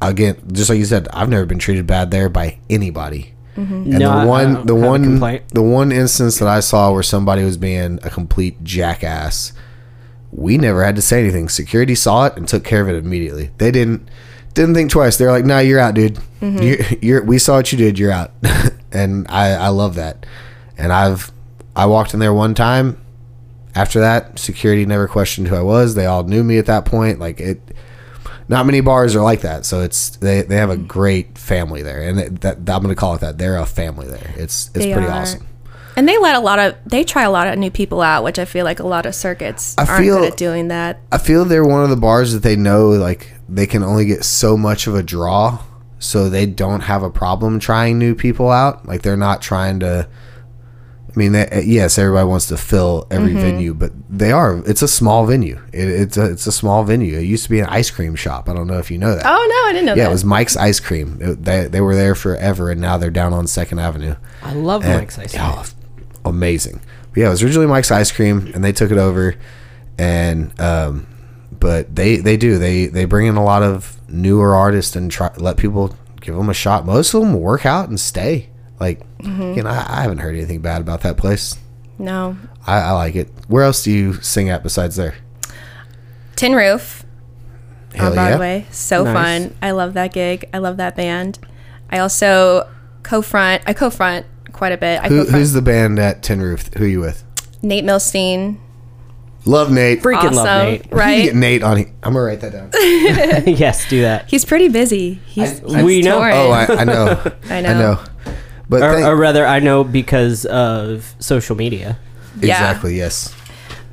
again, 0.00 0.36
just 0.52 0.70
like 0.70 0.78
you 0.78 0.84
said, 0.84 1.06
I've 1.12 1.28
never 1.28 1.46
been 1.46 1.58
treated 1.58 1.86
bad 1.86 2.10
there 2.10 2.28
by 2.28 2.58
anybody. 2.68 3.34
And 3.56 3.88
No, 3.90 4.20
the 4.20 4.26
one, 4.26 4.66
the 4.66 4.74
one, 4.74 5.18
the 5.48 5.62
one 5.62 5.92
instance 5.92 6.38
that 6.40 6.48
I 6.48 6.60
saw 6.60 6.92
where 6.92 7.02
somebody 7.02 7.42
was 7.42 7.56
being 7.56 7.98
a 8.02 8.10
complete 8.10 8.62
jackass, 8.64 9.52
we 10.36 10.58
never 10.58 10.84
had 10.84 10.94
to 10.96 11.02
say 11.02 11.18
anything. 11.18 11.48
Security 11.48 11.94
saw 11.94 12.26
it 12.26 12.36
and 12.36 12.46
took 12.46 12.62
care 12.62 12.82
of 12.82 12.88
it 12.88 12.94
immediately. 12.94 13.50
They 13.56 13.70
didn't 13.70 14.08
didn't 14.52 14.74
think 14.74 14.90
twice. 14.90 15.16
They're 15.16 15.32
like, 15.32 15.46
"Nah, 15.46 15.58
you're 15.58 15.80
out, 15.80 15.94
dude. 15.94 16.18
Mm-hmm. 16.40 16.62
You're, 16.62 16.78
you're 17.00 17.24
we 17.24 17.38
saw 17.38 17.56
what 17.56 17.72
you 17.72 17.78
did. 17.78 17.98
You're 17.98 18.12
out." 18.12 18.32
and 18.92 19.26
I 19.28 19.52
I 19.52 19.68
love 19.68 19.94
that. 19.94 20.26
And 20.76 20.92
I've 20.92 21.32
I 21.74 21.86
walked 21.86 22.12
in 22.12 22.20
there 22.20 22.34
one 22.34 22.54
time. 22.54 23.00
After 23.74 24.00
that, 24.00 24.38
security 24.38 24.86
never 24.86 25.08
questioned 25.08 25.48
who 25.48 25.56
I 25.56 25.62
was. 25.62 25.94
They 25.94 26.06
all 26.06 26.24
knew 26.24 26.44
me 26.44 26.58
at 26.58 26.66
that 26.66 26.84
point. 26.84 27.18
Like 27.18 27.40
it 27.40 27.60
not 28.48 28.66
many 28.66 28.80
bars 28.80 29.16
are 29.16 29.22
like 29.22 29.40
that. 29.40 29.64
So 29.64 29.80
it's 29.80 30.10
they, 30.10 30.42
they 30.42 30.56
have 30.56 30.70
a 30.70 30.76
mm-hmm. 30.76 30.86
great 30.86 31.38
family 31.38 31.82
there, 31.82 32.02
and 32.02 32.18
it, 32.20 32.40
that, 32.42 32.58
I'm 32.58 32.82
going 32.82 32.88
to 32.88 32.94
call 32.94 33.14
it 33.14 33.20
that. 33.22 33.38
They're 33.38 33.56
a 33.56 33.66
family 33.66 34.06
there. 34.06 34.34
It's 34.36 34.68
it's 34.68 34.84
They 34.84 34.92
pretty 34.92 35.08
are. 35.08 35.22
awesome. 35.22 35.46
And 35.96 36.06
they 36.06 36.18
let 36.18 36.36
a 36.36 36.40
lot 36.40 36.58
of 36.58 36.76
they 36.84 37.04
try 37.04 37.22
a 37.22 37.30
lot 37.30 37.46
of 37.46 37.58
new 37.58 37.70
people 37.70 38.02
out, 38.02 38.22
which 38.22 38.38
I 38.38 38.44
feel 38.44 38.64
like 38.64 38.80
a 38.80 38.86
lot 38.86 39.06
of 39.06 39.14
circuits 39.14 39.74
I 39.78 39.86
aren't 39.86 40.04
feel- 40.04 40.18
good 40.18 40.32
at 40.32 40.36
doing 40.36 40.68
that. 40.68 41.00
I 41.10 41.18
feel 41.18 41.44
they're 41.44 41.64
one 41.64 41.82
of 41.82 41.90
the 41.90 41.96
bars 41.96 42.32
that 42.34 42.42
they 42.42 42.56
know 42.56 42.90
like 42.90 43.32
they 43.48 43.66
can 43.66 43.82
only 43.82 44.04
get 44.04 44.24
so 44.24 44.56
much 44.56 44.86
of 44.86 44.94
a 44.94 45.02
draw, 45.02 45.62
so 45.98 46.28
they 46.28 46.46
don't 46.46 46.80
have 46.80 47.02
a 47.02 47.10
problem 47.10 47.58
trying 47.58 47.98
new 47.98 48.14
people 48.14 48.50
out. 48.50 48.86
Like 48.86 49.02
they're 49.02 49.16
not 49.16 49.40
trying 49.40 49.80
to. 49.80 50.08
I 51.08 51.18
mean, 51.18 51.32
they, 51.32 51.46
eh, 51.46 51.62
yes, 51.64 51.96
everybody 51.96 52.26
wants 52.28 52.44
to 52.48 52.58
fill 52.58 53.06
every 53.10 53.30
mm-hmm. 53.30 53.40
venue, 53.40 53.72
but 53.72 53.90
they 54.10 54.32
are. 54.32 54.58
It's 54.66 54.82
a 54.82 54.88
small 54.88 55.24
venue. 55.24 55.58
It, 55.72 55.88
it's 55.88 56.18
a 56.18 56.30
it's 56.30 56.46
a 56.46 56.52
small 56.52 56.84
venue. 56.84 57.16
It 57.16 57.22
used 57.22 57.44
to 57.44 57.48
be 57.50 57.60
an 57.60 57.66
ice 57.70 57.90
cream 57.90 58.14
shop. 58.16 58.50
I 58.50 58.52
don't 58.52 58.66
know 58.66 58.76
if 58.76 58.90
you 58.90 58.98
know 58.98 59.14
that. 59.14 59.24
Oh 59.24 59.28
no, 59.64 59.70
I 59.70 59.72
didn't 59.72 59.86
know 59.86 59.92
that. 59.94 59.98
yeah, 59.98 60.04
that. 60.04 60.10
it 60.10 60.12
was 60.12 60.26
Mike's 60.26 60.58
Ice 60.58 60.78
Cream. 60.78 61.16
It, 61.22 61.42
they 61.42 61.68
they 61.68 61.80
were 61.80 61.94
there 61.94 62.14
forever, 62.14 62.70
and 62.70 62.82
now 62.82 62.98
they're 62.98 63.10
down 63.10 63.32
on 63.32 63.46
Second 63.46 63.78
Avenue. 63.78 64.16
I 64.42 64.52
love 64.52 64.84
And- 64.84 64.98
Mike's 64.98 65.18
Ice 65.18 65.32
Cream. 65.32 65.42
oh, 65.46 65.64
amazing. 66.26 66.80
But 67.10 67.16
yeah, 67.20 67.26
it 67.26 67.30
was 67.30 67.42
originally 67.42 67.66
Mike's 67.66 67.90
Ice 67.90 68.12
Cream, 68.12 68.50
and 68.54 68.62
they 68.62 68.72
took 68.72 68.90
it 68.90 68.98
over, 68.98 69.34
and 69.98 70.58
um, 70.60 71.06
but 71.58 71.94
they 71.94 72.16
they 72.16 72.36
do 72.36 72.58
they 72.58 72.86
they 72.86 73.04
bring 73.06 73.26
in 73.26 73.36
a 73.36 73.44
lot 73.44 73.62
of 73.62 73.98
newer 74.08 74.54
artists 74.54 74.94
and 74.96 75.10
try 75.10 75.30
let 75.36 75.56
people 75.56 75.96
give 76.20 76.34
them 76.36 76.48
a 76.50 76.54
shot. 76.54 76.84
Most 76.84 77.14
of 77.14 77.22
them 77.22 77.34
work 77.40 77.64
out 77.66 77.88
and 77.88 77.98
stay. 77.98 78.50
Like, 78.78 79.00
Mm-hmm. 79.20 79.54
you 79.56 79.62
know, 79.62 79.70
I, 79.70 79.86
I 80.00 80.02
haven't 80.02 80.18
heard 80.18 80.34
anything 80.36 80.60
bad 80.60 80.82
about 80.82 81.00
that 81.00 81.16
place. 81.16 81.56
no. 81.98 82.36
I, 82.66 82.80
I 82.80 82.90
like 82.92 83.14
it. 83.16 83.28
Where 83.48 83.64
else 83.64 83.82
do 83.84 83.90
you 83.90 84.14
sing 84.14 84.50
at 84.50 84.62
besides 84.62 84.96
there? 84.96 85.14
Tin 86.34 86.52
Roof 86.54 87.04
Hell 87.94 88.08
on 88.10 88.14
yeah. 88.14 88.28
Broadway. 88.28 88.66
So 88.70 89.04
Nice. 89.04 89.14
fun. 89.14 89.56
I 89.62 89.70
love 89.70 89.94
that 89.94 90.12
gig. 90.12 90.44
I 90.52 90.58
love 90.58 90.76
that 90.76 90.96
band. 90.96 91.38
I 91.90 91.98
also 91.98 92.68
co-front. 93.02 93.62
I 93.66 93.72
co-front 93.72 94.26
quite 94.56 94.72
a 94.72 94.76
bit. 94.76 95.00
I 95.00 95.08
Who, 95.08 95.24
who's 95.24 95.52
the 95.52 95.62
band 95.62 95.98
at 95.98 96.22
Tin 96.22 96.40
Roof? 96.40 96.72
Who 96.74 96.84
are 96.84 96.88
you 96.88 97.00
with? 97.00 97.22
Nate 97.62 97.84
Milstein, 97.84 98.58
Love 99.44 99.70
Nate. 99.70 100.02
Freaking 100.02 100.32
love 100.32 100.66
Nate. 100.68 100.86
Right? 100.92 101.24
get 101.26 101.34
Nate 101.36 101.62
on. 101.62 101.76
he- 101.78 101.84
I'm 102.02 102.12
gonna 102.14 102.20
write 102.22 102.40
that 102.40 102.52
down. 102.52 102.70
yes, 103.56 103.88
do 103.88 104.02
that. 104.02 104.28
He's 104.28 104.44
pretty 104.44 104.68
busy. 104.68 105.20
He's, 105.26 105.62
I- 105.62 105.66
he's 105.76 105.84
we 105.84 106.02
know. 106.02 106.18
touring. 106.18 106.34
Oh, 106.36 106.50
I, 106.50 106.66
I 106.66 106.84
know. 106.84 107.32
I 107.50 107.58
I 107.58 107.60
know. 107.60 107.78
know. 107.94 108.04
But 108.68 108.82
Or, 108.82 108.92
thank- 108.94 109.06
or 109.06 109.16
rather, 109.16 109.46
I 109.46 109.60
know 109.60 109.84
because 109.84 110.44
of 110.46 111.14
social 111.20 111.54
media. 111.56 111.98
Yeah. 112.40 112.54
exactly 112.54 112.96
yes. 112.96 113.34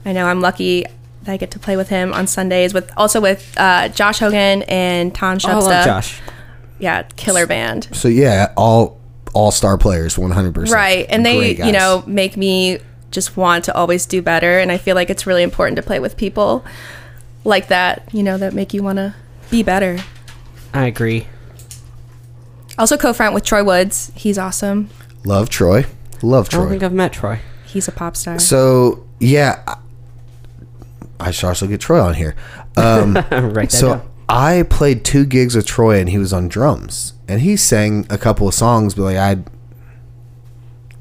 I 0.06 0.12
know. 0.13 0.26
I'm 0.26 0.41
lucky 0.41 0.86
that 1.23 1.32
I 1.32 1.38
get 1.38 1.52
to 1.52 1.60
play 1.60 1.78
with 1.78 1.89
him 1.89 2.12
on 2.13 2.26
Sundays. 2.28 2.73
With 2.73 2.91
also 2.97 3.21
with 3.21 3.54
uh, 3.58 3.89
Josh 3.89 4.19
Hogan 4.19 4.63
and 4.63 5.13
Tom 5.15 5.38
Oh, 5.45 5.49
I 5.49 5.54
love 5.54 5.86
Josh. 5.86 6.19
Yeah, 6.80 7.04
killer 7.15 7.45
band. 7.47 7.88
So 7.93 8.08
yeah, 8.08 8.52
all 8.58 8.99
all 9.34 9.52
star 9.52 9.78
players, 9.78 10.17
100. 10.17 10.54
percent 10.54 10.76
Right, 10.76 11.06
and 11.10 11.26
they 11.26 11.56
guys. 11.56 11.67
you 11.67 11.74
know 11.74 12.04
make 12.08 12.38
me 12.38 12.80
just 13.12 13.36
want 13.38 13.65
to 13.65 13.76
always 13.76 14.06
do 14.06 14.22
better, 14.22 14.60
and 14.60 14.72
I 14.72 14.78
feel 14.78 14.96
like 14.96 15.10
it's 15.10 15.26
really 15.28 15.43
important 15.43 15.76
to 15.78 15.82
play 15.84 16.00
with 16.00 16.17
people 16.17 16.63
like 17.43 17.67
that. 17.67 18.08
You 18.13 18.24
know 18.24 18.38
that 18.38 18.54
make 18.54 18.74
you 18.74 18.82
want 18.84 18.98
to 18.98 19.15
be 19.52 19.63
better. 19.63 20.00
I 20.74 20.86
agree. 20.86 21.28
Also 22.78 22.98
co-front 22.98 23.34
with 23.36 23.43
Troy 23.43 23.63
Woods. 23.63 24.12
He's 24.15 24.38
awesome. 24.38 24.89
love 25.26 25.50
Troy. 25.50 25.86
Love 26.24 26.50
Troy. 26.50 26.60
I 26.60 26.63
don't 26.63 26.72
think 26.72 26.84
I've 26.84 26.93
met 26.93 27.13
Troy. 27.13 27.39
He's 27.65 27.88
a 27.88 27.91
pop 27.91 28.15
star. 28.15 28.39
So 28.39 29.06
yeah, 29.19 29.62
I- 29.67 29.78
I 31.19 31.32
should 31.32 31.48
also 31.48 31.67
get 31.67 31.80
Troy 31.80 32.02
on 32.02 32.15
here. 32.15 32.36
Um, 32.76 33.13
Write 33.32 33.69
that 33.69 33.72
so 33.72 33.89
down. 33.96 34.10
I 34.29 34.63
played 34.69 35.03
two 35.03 35.25
gigs 35.25 35.55
with 35.55 35.65
Troy, 35.65 35.99
and 35.99 36.09
he 36.09 36.17
was 36.17 36.33
on 36.33 36.47
drums, 36.47 37.13
and 37.27 37.41
he 37.41 37.57
sang 37.57 38.05
a 38.09 38.17
couple 38.17 38.47
of 38.47 38.53
songs, 38.53 38.95
but 38.95 39.03
like 39.03 39.17
I 39.17 39.43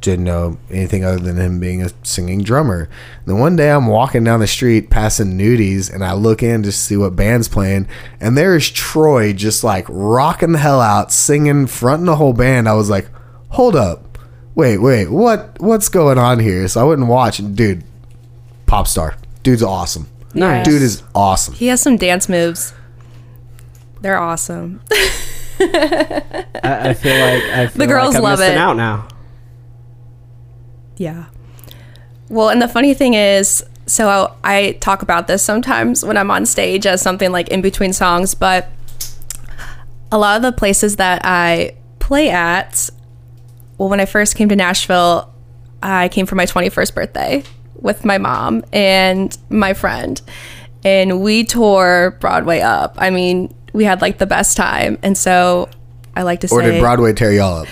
didn't 0.00 0.24
know 0.24 0.58
anything 0.68 1.04
other 1.04 1.18
than 1.18 1.36
him 1.36 1.60
being 1.60 1.80
a 1.80 1.90
singing 2.02 2.42
drummer. 2.42 2.88
And 3.20 3.26
then 3.26 3.38
one 3.38 3.54
day 3.56 3.70
I'm 3.70 3.86
walking 3.86 4.24
down 4.24 4.40
the 4.40 4.46
street 4.46 4.90
passing 4.90 5.36
Nudie's, 5.36 5.88
and 5.88 6.04
I 6.04 6.12
look 6.12 6.42
in 6.42 6.62
to 6.64 6.72
see 6.72 6.96
what 6.96 7.16
band's 7.16 7.48
playing, 7.48 7.88
and 8.20 8.36
there's 8.36 8.68
Troy 8.70 9.32
just 9.32 9.62
like 9.64 9.86
rocking 9.88 10.52
the 10.52 10.58
hell 10.58 10.80
out, 10.80 11.12
singing, 11.12 11.66
fronting 11.68 12.06
the 12.06 12.16
whole 12.16 12.32
band. 12.32 12.68
I 12.68 12.74
was 12.74 12.90
like, 12.90 13.08
hold 13.50 13.76
up, 13.76 14.18
wait, 14.54 14.78
wait, 14.78 15.08
what, 15.08 15.60
what's 15.60 15.88
going 15.88 16.18
on 16.18 16.40
here? 16.40 16.66
So 16.68 16.80
I 16.80 16.84
wouldn't 16.84 17.08
watch, 17.08 17.38
and 17.38 17.56
dude, 17.56 17.84
pop 18.66 18.88
star, 18.88 19.16
dude's 19.42 19.62
awesome. 19.62 20.08
Nice. 20.34 20.64
Dude 20.64 20.82
is 20.82 21.02
awesome. 21.14 21.54
he 21.54 21.66
has 21.66 21.80
some 21.80 21.96
dance 21.96 22.28
moves. 22.28 22.72
They're 24.02 24.18
awesome. 24.18 24.80
I, 25.60 26.44
I 26.62 26.94
feel 26.94 27.14
like 27.14 27.42
I 27.44 27.66
feel 27.72 27.86
girls 27.86 28.14
like 28.14 28.16
I'm 28.16 28.22
love 28.22 28.38
missing 28.40 28.54
it. 28.54 28.58
out 28.58 28.76
now. 28.76 29.08
Yeah. 30.96 31.26
Well, 32.28 32.48
and 32.48 32.60
the 32.60 32.68
funny 32.68 32.94
thing 32.94 33.14
is, 33.14 33.64
so 33.86 34.08
I, 34.08 34.56
I 34.56 34.72
talk 34.72 35.02
about 35.02 35.26
this 35.28 35.42
sometimes 35.42 36.04
when 36.04 36.16
I'm 36.16 36.30
on 36.30 36.46
stage 36.46 36.86
as 36.86 37.00
something 37.00 37.30
like 37.30 37.48
in 37.48 37.62
between 37.62 37.92
songs, 37.92 38.34
but 38.34 38.68
a 40.10 40.18
lot 40.18 40.36
of 40.36 40.42
the 40.42 40.52
places 40.52 40.96
that 40.96 41.22
I 41.24 41.76
play 41.98 42.30
at, 42.30 42.90
well, 43.78 43.88
when 43.88 44.00
I 44.00 44.06
first 44.06 44.34
came 44.36 44.48
to 44.48 44.56
Nashville, 44.56 45.32
I 45.82 46.08
came 46.08 46.26
for 46.26 46.34
my 46.34 46.46
21st 46.46 46.94
birthday 46.94 47.44
with 47.76 48.04
my 48.04 48.18
mom 48.18 48.64
and 48.72 49.36
my 49.48 49.74
friend, 49.74 50.20
and 50.84 51.20
we 51.20 51.44
tore 51.44 52.16
Broadway 52.20 52.60
up. 52.60 52.94
I 52.98 53.10
mean, 53.10 53.54
we 53.72 53.84
had 53.84 54.00
like 54.02 54.18
the 54.18 54.26
best 54.26 54.56
time, 54.56 54.98
and 55.02 55.16
so 55.16 55.68
I 56.16 56.22
like 56.22 56.40
to 56.40 56.48
say 56.48 56.54
Or 56.56 56.62
did 56.62 56.80
Broadway 56.80 57.12
tear 57.12 57.32
y'all 57.32 57.60
up? 57.62 57.68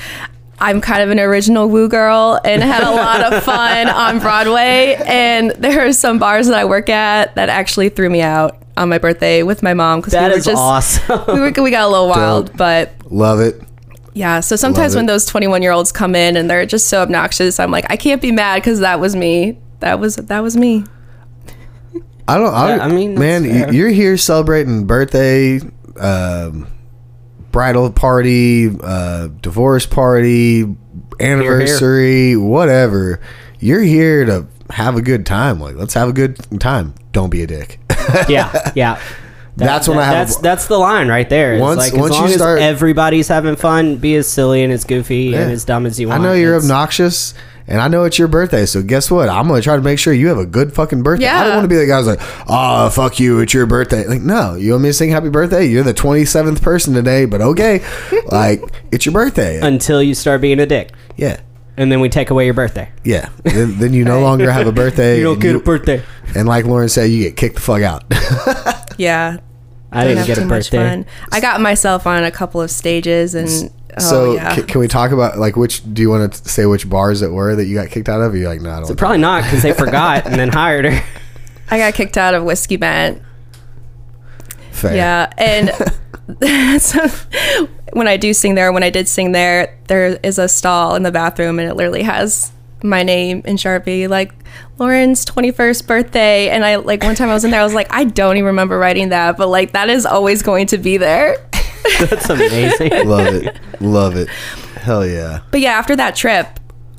I'm 0.63 0.81
kind 0.83 1.03
of 1.03 1.09
an 1.11 1.19
original 1.19 1.69
woo 1.69 1.89
girl 1.89 2.39
and 2.45 2.63
had 2.63 2.83
a 2.83 2.91
lot 2.91 3.33
of 3.33 3.43
fun 3.45 3.89
on 3.89 4.19
Broadway. 4.19 4.95
And 5.07 5.53
there 5.53 5.87
are 5.87 5.93
some 5.95 6.19
bars 6.19 6.49
that 6.49 6.59
I 6.59 6.67
work 6.67 6.91
at 6.91 7.35
that 7.37 7.49
actually 7.49 7.89
threw 7.89 8.11
me 8.11 8.21
out 8.21 8.59
on 8.77 8.91
my 8.91 8.99
birthday 8.99 9.43
with 9.43 9.63
my 9.63 9.73
mom 9.73 10.01
because 10.01 10.13
we 10.13 10.19
That 10.19 10.33
were 10.33 10.37
is 10.37 10.45
just 10.45 10.59
awesome. 10.59 11.25
we 11.35 11.41
were 11.41 11.51
we 11.63 11.71
got 11.71 11.85
a 11.85 11.89
little 11.89 12.09
wild, 12.09 12.49
Dope. 12.49 12.57
but 12.59 12.93
Love 13.11 13.41
it. 13.41 13.59
yeah. 14.13 14.41
So 14.41 14.55
sometimes 14.55 14.95
Love 14.95 14.99
when 15.01 15.05
it. 15.07 15.09
those 15.09 15.25
21 15.25 15.63
year 15.63 15.73
olds 15.73 15.93
come 15.93 16.15
in 16.15 16.37
and 16.37 16.51
they're 16.51 16.67
just 16.67 16.89
so 16.89 17.01
obnoxious, 17.01 17.59
I'm 17.59 17.71
like, 17.71 17.87
I 17.91 17.97
can't 17.97 18.21
be 18.21 18.31
mad 18.31 18.57
because 18.57 18.81
that 18.81 19.01
was 19.01 19.17
me. 19.17 19.57
That 19.81 19.99
was 19.99 20.17
that 20.17 20.41
was 20.41 20.59
me. 20.59 20.85
I 22.29 22.37
don't. 22.39 22.53
I, 22.55 22.77
Yeah, 22.77 22.85
I 22.85 22.89
mean, 22.93 23.15
man, 23.19 23.45
fair. 23.45 23.73
you're 23.73 23.89
here 23.89 24.17
celebrating 24.17 24.87
birthday, 24.87 25.59
um, 25.99 26.67
bridal 27.53 27.91
party, 27.93 28.71
uh, 28.83 29.29
divorce 29.41 29.87
party, 29.87 30.65
anniversary, 31.19 32.37
whatever. 32.37 33.21
You're 33.59 33.83
here 33.83 34.25
to 34.25 34.47
have 34.71 34.97
a 34.97 35.03
good 35.03 35.27
time. 35.27 35.61
Like, 35.61 35.77
let's 35.77 35.95
have 35.95 36.09
a 36.09 36.13
good 36.13 36.39
time. 36.61 36.95
Don't 37.13 37.31
be 37.31 37.43
a 37.43 37.47
dick. 37.47 37.81
yeah, 38.29 38.73
yeah. 38.75 39.01
That's 39.57 39.89
when 39.89 39.99
I 39.99 40.05
have- 40.05 40.13
That's 40.29 40.37
that's 40.39 40.67
the 40.69 40.79
line 40.79 41.09
right 41.09 41.29
there. 41.29 41.55
It's 41.55 41.61
Once- 41.61 41.79
like 41.79 41.93
once 41.93 42.15
as 42.17 42.31
you 42.31 42.37
start- 42.37 42.61
as 42.61 42.65
everybody's 42.65 43.29
having 43.29 43.57
fun, 43.57 43.97
be 43.97 44.15
as 44.17 44.27
silly 44.27 44.63
and 44.63 44.73
as 44.73 44.85
goofy 44.85 45.25
Yeah. 45.25 45.41
and 45.43 45.53
as 45.53 45.67
dumb 45.67 45.85
as 45.85 46.01
you 46.01 46.09
want. 46.09 46.21
I 46.23 46.25
know 46.25 46.33
you're 46.33 46.57
obnoxious. 46.57 47.35
And 47.71 47.81
I 47.81 47.87
know 47.89 48.03
it's 48.03 48.19
your 48.19 48.27
birthday, 48.29 48.67
so 48.67 48.83
guess 48.83 49.11
what? 49.13 49.29
I'm 49.29 49.47
gonna 49.47 49.63
try 49.63 49.77
to 49.77 49.83
make 49.83 49.99
sure 50.01 50.13
you 50.13 50.27
have 50.27 50.39
a 50.39 50.45
good 50.45 50.75
fucking 50.75 51.05
birthday. 51.05 51.27
Yeah. 51.27 51.41
I 51.41 51.45
don't 51.45 51.55
want 51.55 51.65
to 51.65 51.69
be 51.69 51.77
the 51.77 51.87
guy 51.87 51.99
who's 51.99 52.07
like, 52.09 52.19
"Oh, 52.49 52.91
fuck 52.91 53.21
you, 53.21 53.39
it's 53.39 53.55
your 53.55 53.65
birthday." 53.67 54.07
Like, 54.09 54.23
no, 54.23 54.57
you 54.57 54.73
want 54.73 54.83
me 54.83 54.89
to 54.89 54.93
sing 54.93 55.11
happy 55.11 55.29
birthday? 55.29 55.67
You're 55.67 55.85
the 55.85 55.95
27th 55.95 56.61
person 56.63 56.95
today, 56.95 57.27
but 57.27 57.41
okay, 57.41 57.85
like 58.27 58.61
it's 58.91 59.07
your 59.07 59.13
birthday. 59.13 59.61
until 59.61 60.03
you 60.03 60.15
start 60.15 60.41
being 60.41 60.59
a 60.59 60.67
dick, 60.67 60.91
Yeah, 61.17 61.41
and 61.77 61.93
then 61.93 62.01
we 62.01 62.09
take 62.09 62.31
away 62.31 62.45
your 62.45 62.55
birthday. 62.55 62.91
yeah. 63.05 63.29
then, 63.45 63.79
then 63.79 63.95
you 63.95 64.05
no 64.05 64.21
longer 64.29 64.51
have 64.51 64.67
a 64.67 64.73
birthday. 64.73 65.17
You 65.19 65.23
don't 65.23 65.33
and 65.35 65.43
get 65.43 65.51
you- 65.53 65.59
a 65.59 65.63
birthday. 65.63 66.03
And 66.35 66.49
like 66.49 66.65
Lauren 66.65 66.89
said, 66.89 67.05
you 67.11 67.23
get 67.23 67.37
kicked 67.37 67.55
the 67.55 67.61
fuck 67.61 67.83
out. 67.83 68.03
Yeah. 68.99 69.37
I 69.93 70.03
didn't 70.05 70.19
have 70.19 70.27
get 70.27 70.35
too 70.37 70.43
a 70.43 70.47
much 70.47 70.71
birthday. 70.73 70.89
fun. 70.89 71.07
I 71.33 71.41
got 71.41 71.61
myself 71.61 72.07
on 72.07 72.23
a 72.25 72.31
couple 72.31 72.61
of 72.61 72.71
stages 72.71 73.35
and 73.35 73.73
oh 73.97 74.01
so 74.01 74.35
yeah. 74.35 74.57
ca- 74.57 74.63
can 74.63 74.81
we 74.81 74.89
talk 74.89 75.11
about 75.11 75.39
like 75.39 75.57
which? 75.57 75.83
Do 75.93 76.03
you 76.03 76.11
want 76.11 76.33
to 76.33 76.49
say 76.49 76.67
which 76.67 76.89
bars 76.89 77.23
it 77.23 77.31
were 77.31 77.57
that 77.57 77.67
you 77.67 77.75
got 77.75 77.91
kicked 77.91 78.09
out 78.09 78.21
of? 78.21 78.35
Or 78.35 78.37
you're 78.37 78.49
like, 78.49 78.61
no, 78.61 78.71
I 78.71 78.77
don't. 78.77 78.87
So 78.87 78.95
probably 78.95 79.19
not 79.19 79.45
because 79.45 79.63
they 79.63 79.73
forgot 79.85 80.27
and 80.27 80.35
then 80.35 80.49
hired 80.49 80.85
her. 80.85 81.05
I 81.71 81.79
got 81.79 81.95
kicked 81.95 82.17
out 82.17 82.35
of 82.35 82.43
Whiskey 82.45 82.77
Bent 82.77 83.23
Fair. 84.81 84.97
Yeah, 84.97 85.33
and 85.37 86.81
so 86.83 87.07
when 87.93 88.09
I 88.09 88.17
do 88.17 88.33
sing 88.33 88.55
there, 88.55 88.73
when 88.73 88.83
I 88.83 88.91
did 88.91 89.09
sing 89.09 89.33
there, 89.33 89.79
there 89.89 90.19
is 90.23 90.39
a 90.39 90.49
stall 90.49 90.95
in 90.95 91.03
the 91.03 91.13
bathroom, 91.13 91.59
and 91.59 91.69
it 91.69 91.75
literally 91.75 92.03
has 92.03 92.51
my 92.83 93.03
name 93.03 93.43
in 93.45 93.57
Sharpie, 93.57 94.09
like 94.09 94.33
Lauren's 94.79 95.25
twenty 95.25 95.51
first 95.51 95.87
birthday. 95.87 96.49
And 96.49 96.65
I 96.65 96.77
like 96.77 97.03
one 97.03 97.15
time 97.15 97.29
I 97.29 97.35
was 97.35 97.45
in 97.45 97.51
there, 97.51 97.61
I 97.61 97.65
was 97.65 97.75
like, 97.75 97.89
I 97.93 98.05
don't 98.05 98.37
even 98.37 98.47
remember 98.47 98.79
writing 98.79 99.11
that, 99.11 99.37
but 99.37 99.49
like 99.49 99.73
that 99.73 99.91
is 99.91 100.07
always 100.07 100.43
going 100.43 100.67
to 100.69 100.79
be 100.79 100.97
there. 100.97 101.37
That's 102.01 102.29
amazing. 102.31 102.91
Love 103.09 103.35
it. 103.35 103.59
Love 103.81 104.17
it. 104.17 104.29
Hell 104.81 105.07
yeah. 105.07 105.41
But 105.51 105.61
yeah, 105.61 105.73
after 105.73 105.97
that 105.97 106.17
trip, 106.17 106.47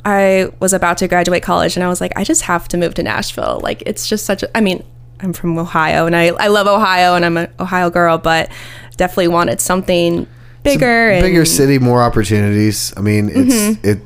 I 0.05 0.51
was 0.59 0.73
about 0.73 0.97
to 0.99 1.07
graduate 1.07 1.43
college, 1.43 1.75
and 1.75 1.83
I 1.83 1.87
was 1.89 2.01
like, 2.01 2.11
I 2.15 2.23
just 2.23 2.43
have 2.43 2.67
to 2.69 2.77
move 2.77 2.93
to 2.95 3.03
Nashville. 3.03 3.59
Like 3.63 3.83
it's 3.85 4.07
just 4.07 4.25
such 4.25 4.43
a. 4.43 4.57
I 4.57 4.61
mean, 4.61 4.83
I'm 5.19 5.33
from 5.33 5.57
Ohio, 5.57 6.05
and 6.05 6.15
I 6.15 6.27
I 6.27 6.47
love 6.47 6.67
Ohio, 6.67 7.15
and 7.15 7.23
I'm 7.25 7.37
an 7.37 7.51
Ohio 7.59 7.89
girl, 7.89 8.17
but 8.17 8.49
definitely 8.97 9.27
wanted 9.29 9.59
something 9.61 10.27
bigger, 10.63 11.09
and 11.11 11.23
bigger 11.23 11.45
city, 11.45 11.77
more 11.79 12.01
opportunities. 12.03 12.93
I 12.97 13.01
mean, 13.01 13.29
it's 13.29 13.53
Mm-hmm. 13.55 13.87
it, 13.87 13.99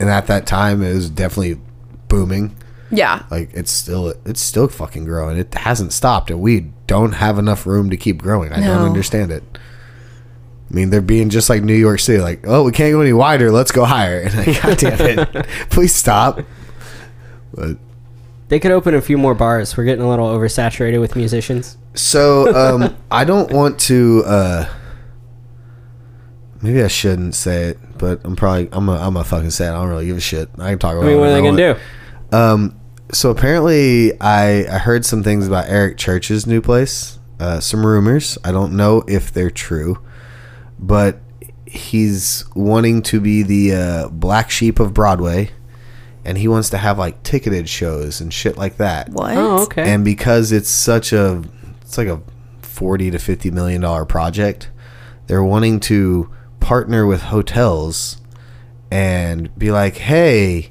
and 0.00 0.08
at 0.10 0.26
that 0.28 0.46
time 0.46 0.82
it 0.82 0.92
was 0.94 1.08
definitely 1.10 1.60
booming. 2.08 2.56
Yeah, 2.90 3.22
Like 3.30 3.50
it's 3.54 3.70
still 3.70 4.12
it's 4.26 4.40
still 4.40 4.68
fucking 4.68 5.04
growing. 5.06 5.38
It 5.38 5.54
hasn't 5.54 5.92
stopped, 5.94 6.30
and 6.30 6.40
we 6.42 6.72
don't 6.86 7.12
have 7.12 7.38
enough 7.38 7.66
room 7.66 7.88
to 7.88 7.96
keep 7.96 8.18
growing. 8.20 8.52
I 8.52 8.60
don't 8.60 8.82
understand 8.82 9.30
it. 9.32 9.42
I 10.72 10.74
mean, 10.74 10.88
they're 10.88 11.02
being 11.02 11.28
just 11.28 11.50
like 11.50 11.62
New 11.62 11.74
York 11.74 12.00
City, 12.00 12.18
like, 12.22 12.46
oh, 12.46 12.64
we 12.64 12.72
can't 12.72 12.92
go 12.92 13.02
any 13.02 13.12
wider. 13.12 13.52
Let's 13.52 13.72
go 13.72 13.84
higher. 13.84 14.22
And 14.26 14.34
like, 14.46 14.62
God 14.62 14.78
damn 14.78 15.18
it, 15.18 15.46
please 15.70 15.94
stop. 15.94 16.40
But 17.54 17.76
They 18.48 18.58
could 18.58 18.70
open 18.70 18.94
a 18.94 19.02
few 19.02 19.18
more 19.18 19.34
bars. 19.34 19.76
We're 19.76 19.84
getting 19.84 20.02
a 20.02 20.08
little 20.08 20.26
oversaturated 20.26 20.98
with 20.98 21.14
musicians. 21.14 21.76
So 21.92 22.54
um, 22.54 22.96
I 23.10 23.24
don't 23.24 23.52
want 23.52 23.78
to. 23.80 24.22
Uh, 24.24 24.72
maybe 26.62 26.82
I 26.82 26.88
shouldn't 26.88 27.34
say 27.34 27.64
it, 27.64 27.78
but 27.98 28.22
I'm 28.24 28.34
probably 28.34 28.70
I'm 28.72 28.88
a 28.88 28.96
I'm 28.96 29.16
a 29.18 29.24
fucking 29.24 29.50
say 29.50 29.66
it. 29.66 29.70
I 29.70 29.74
don't 29.74 29.88
really 29.88 30.06
give 30.06 30.16
a 30.16 30.20
shit. 30.20 30.48
I 30.58 30.70
can 30.70 30.78
talk 30.78 30.94
about. 30.94 31.04
I 31.04 31.08
mean, 31.08 31.18
what 31.18 31.28
are 31.28 31.32
they 31.32 31.42
gonna 31.42 31.70
I 31.70 31.74
do? 31.74 32.36
Um, 32.36 32.80
so 33.12 33.30
apparently, 33.30 34.18
I 34.22 34.64
I 34.74 34.78
heard 34.78 35.04
some 35.04 35.22
things 35.22 35.46
about 35.46 35.68
Eric 35.68 35.98
Church's 35.98 36.46
new 36.46 36.62
place. 36.62 37.18
Uh, 37.38 37.60
some 37.60 37.84
rumors. 37.84 38.38
I 38.42 38.52
don't 38.52 38.74
know 38.74 39.04
if 39.06 39.32
they're 39.32 39.50
true, 39.50 39.98
but 40.82 41.20
he's 41.64 42.44
wanting 42.54 43.00
to 43.02 43.20
be 43.20 43.42
the 43.42 43.72
uh, 43.74 44.08
black 44.08 44.50
sheep 44.50 44.78
of 44.80 44.92
Broadway, 44.92 45.50
and 46.24 46.36
he 46.36 46.48
wants 46.48 46.68
to 46.70 46.76
have 46.78 46.98
like 46.98 47.22
ticketed 47.22 47.68
shows 47.68 48.20
and 48.20 48.32
shit 48.34 48.58
like 48.58 48.76
that. 48.76 49.08
what? 49.08 49.36
Oh, 49.36 49.62
okay. 49.64 49.90
And 49.90 50.04
because 50.04 50.52
it's 50.52 50.68
such 50.68 51.12
a, 51.12 51.42
it's 51.80 51.96
like 51.96 52.08
a 52.08 52.20
forty 52.60 53.10
to 53.10 53.18
fifty 53.18 53.50
million 53.50 53.80
dollar 53.80 54.04
project, 54.04 54.68
they're 55.28 55.42
wanting 55.44 55.80
to 55.80 56.30
partner 56.60 57.06
with 57.06 57.22
hotels 57.22 58.18
and 58.90 59.56
be 59.58 59.70
like, 59.70 59.96
hey, 59.96 60.70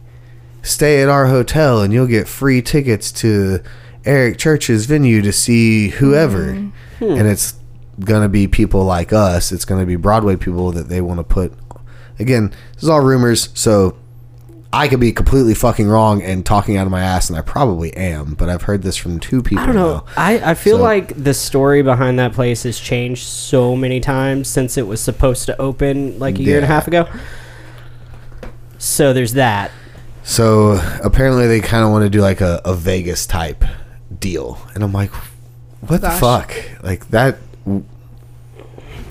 stay 0.62 1.02
at 1.02 1.10
our 1.10 1.28
hotel 1.28 1.82
and 1.82 1.91
you'll 1.93 2.06
get 2.08 2.28
free 2.28 2.62
tickets 2.62 3.12
to 3.12 3.60
Eric 4.06 4.38
Church's 4.38 4.86
venue 4.86 5.21
to 5.21 5.32
see 5.32 5.89
whoever, 5.89 6.54
Mm-hmm. 7.00 7.17
and 7.19 7.28
it's 7.28 7.56
gonna 7.99 8.30
be 8.30 8.47
people 8.47 8.84
like 8.86 9.12
us. 9.13 9.51
It's 9.51 9.65
gonna 9.65 9.86
be 9.86 9.95
Broadway 9.95 10.36
people 10.36 10.71
that 10.71 10.89
they 10.89 11.01
want 11.01 11.19
to 11.19 11.23
put. 11.23 11.54
Again, 12.19 12.49
this 12.73 12.84
is 12.84 12.89
all 12.89 13.01
rumors, 13.01 13.49
so 13.54 13.97
I 14.73 14.88
could 14.88 14.99
be 14.99 15.12
completely 15.12 15.54
fucking 15.54 15.88
wrong 15.88 16.21
and 16.21 16.45
talking 16.45 16.77
out 16.77 16.86
of 16.86 16.91
my 16.91 17.01
ass, 17.01 17.30
and 17.30 17.38
I 17.38 17.41
probably 17.41 17.93
am. 17.97 18.36
But 18.36 18.47
I've 18.49 18.62
heard 18.62 18.84
this 18.84 18.95
from 18.95 19.19
two 19.19 19.41
people. 19.41 19.63
I 19.63 19.65
don't 19.67 19.75
know. 19.75 19.93
now. 19.95 20.06
I, 20.15 20.51
I 20.51 20.54
feel 20.54 20.77
So- 20.77 20.84
like 20.84 21.21
the 21.21 21.34
story 21.34 21.82
behind 21.82 22.19
that 22.19 22.34
place 22.34 22.63
has 22.63 22.80
changed 22.80 23.23
so 23.23 23.75
many 23.75 23.99
times 23.99 24.47
since 24.47 24.77
it 24.77 24.88
was 24.88 25.01
supposed 25.01 25.45
to 25.47 25.60
open 25.60 26.19
like 26.19 26.38
a 26.39 26.43
year 26.43 26.56
and 26.58 26.63
a 26.63 26.67
half 26.67 26.88
ago. 26.88 27.08
So 28.77 29.13
there's 29.13 29.34
that. 29.34 29.71
So 30.23 30.80
apparently 31.04 31.47
they 31.47 31.60
kind 31.60 31.84
of 31.84 31.91
want 31.91 32.04
to 32.04 32.10
do 32.10 32.21
like 32.21 32.41
a, 32.41 32.62
a 32.63 32.75
Vegas 32.75 33.25
type 33.25 33.63
deal, 34.19 34.60
and 34.73 34.84
I'm 34.84 34.93
like, 34.93 35.12
what 35.82 36.01
the 36.01 36.12
fuck? 36.12 36.54
Like 36.84 37.10
that. 37.10 37.38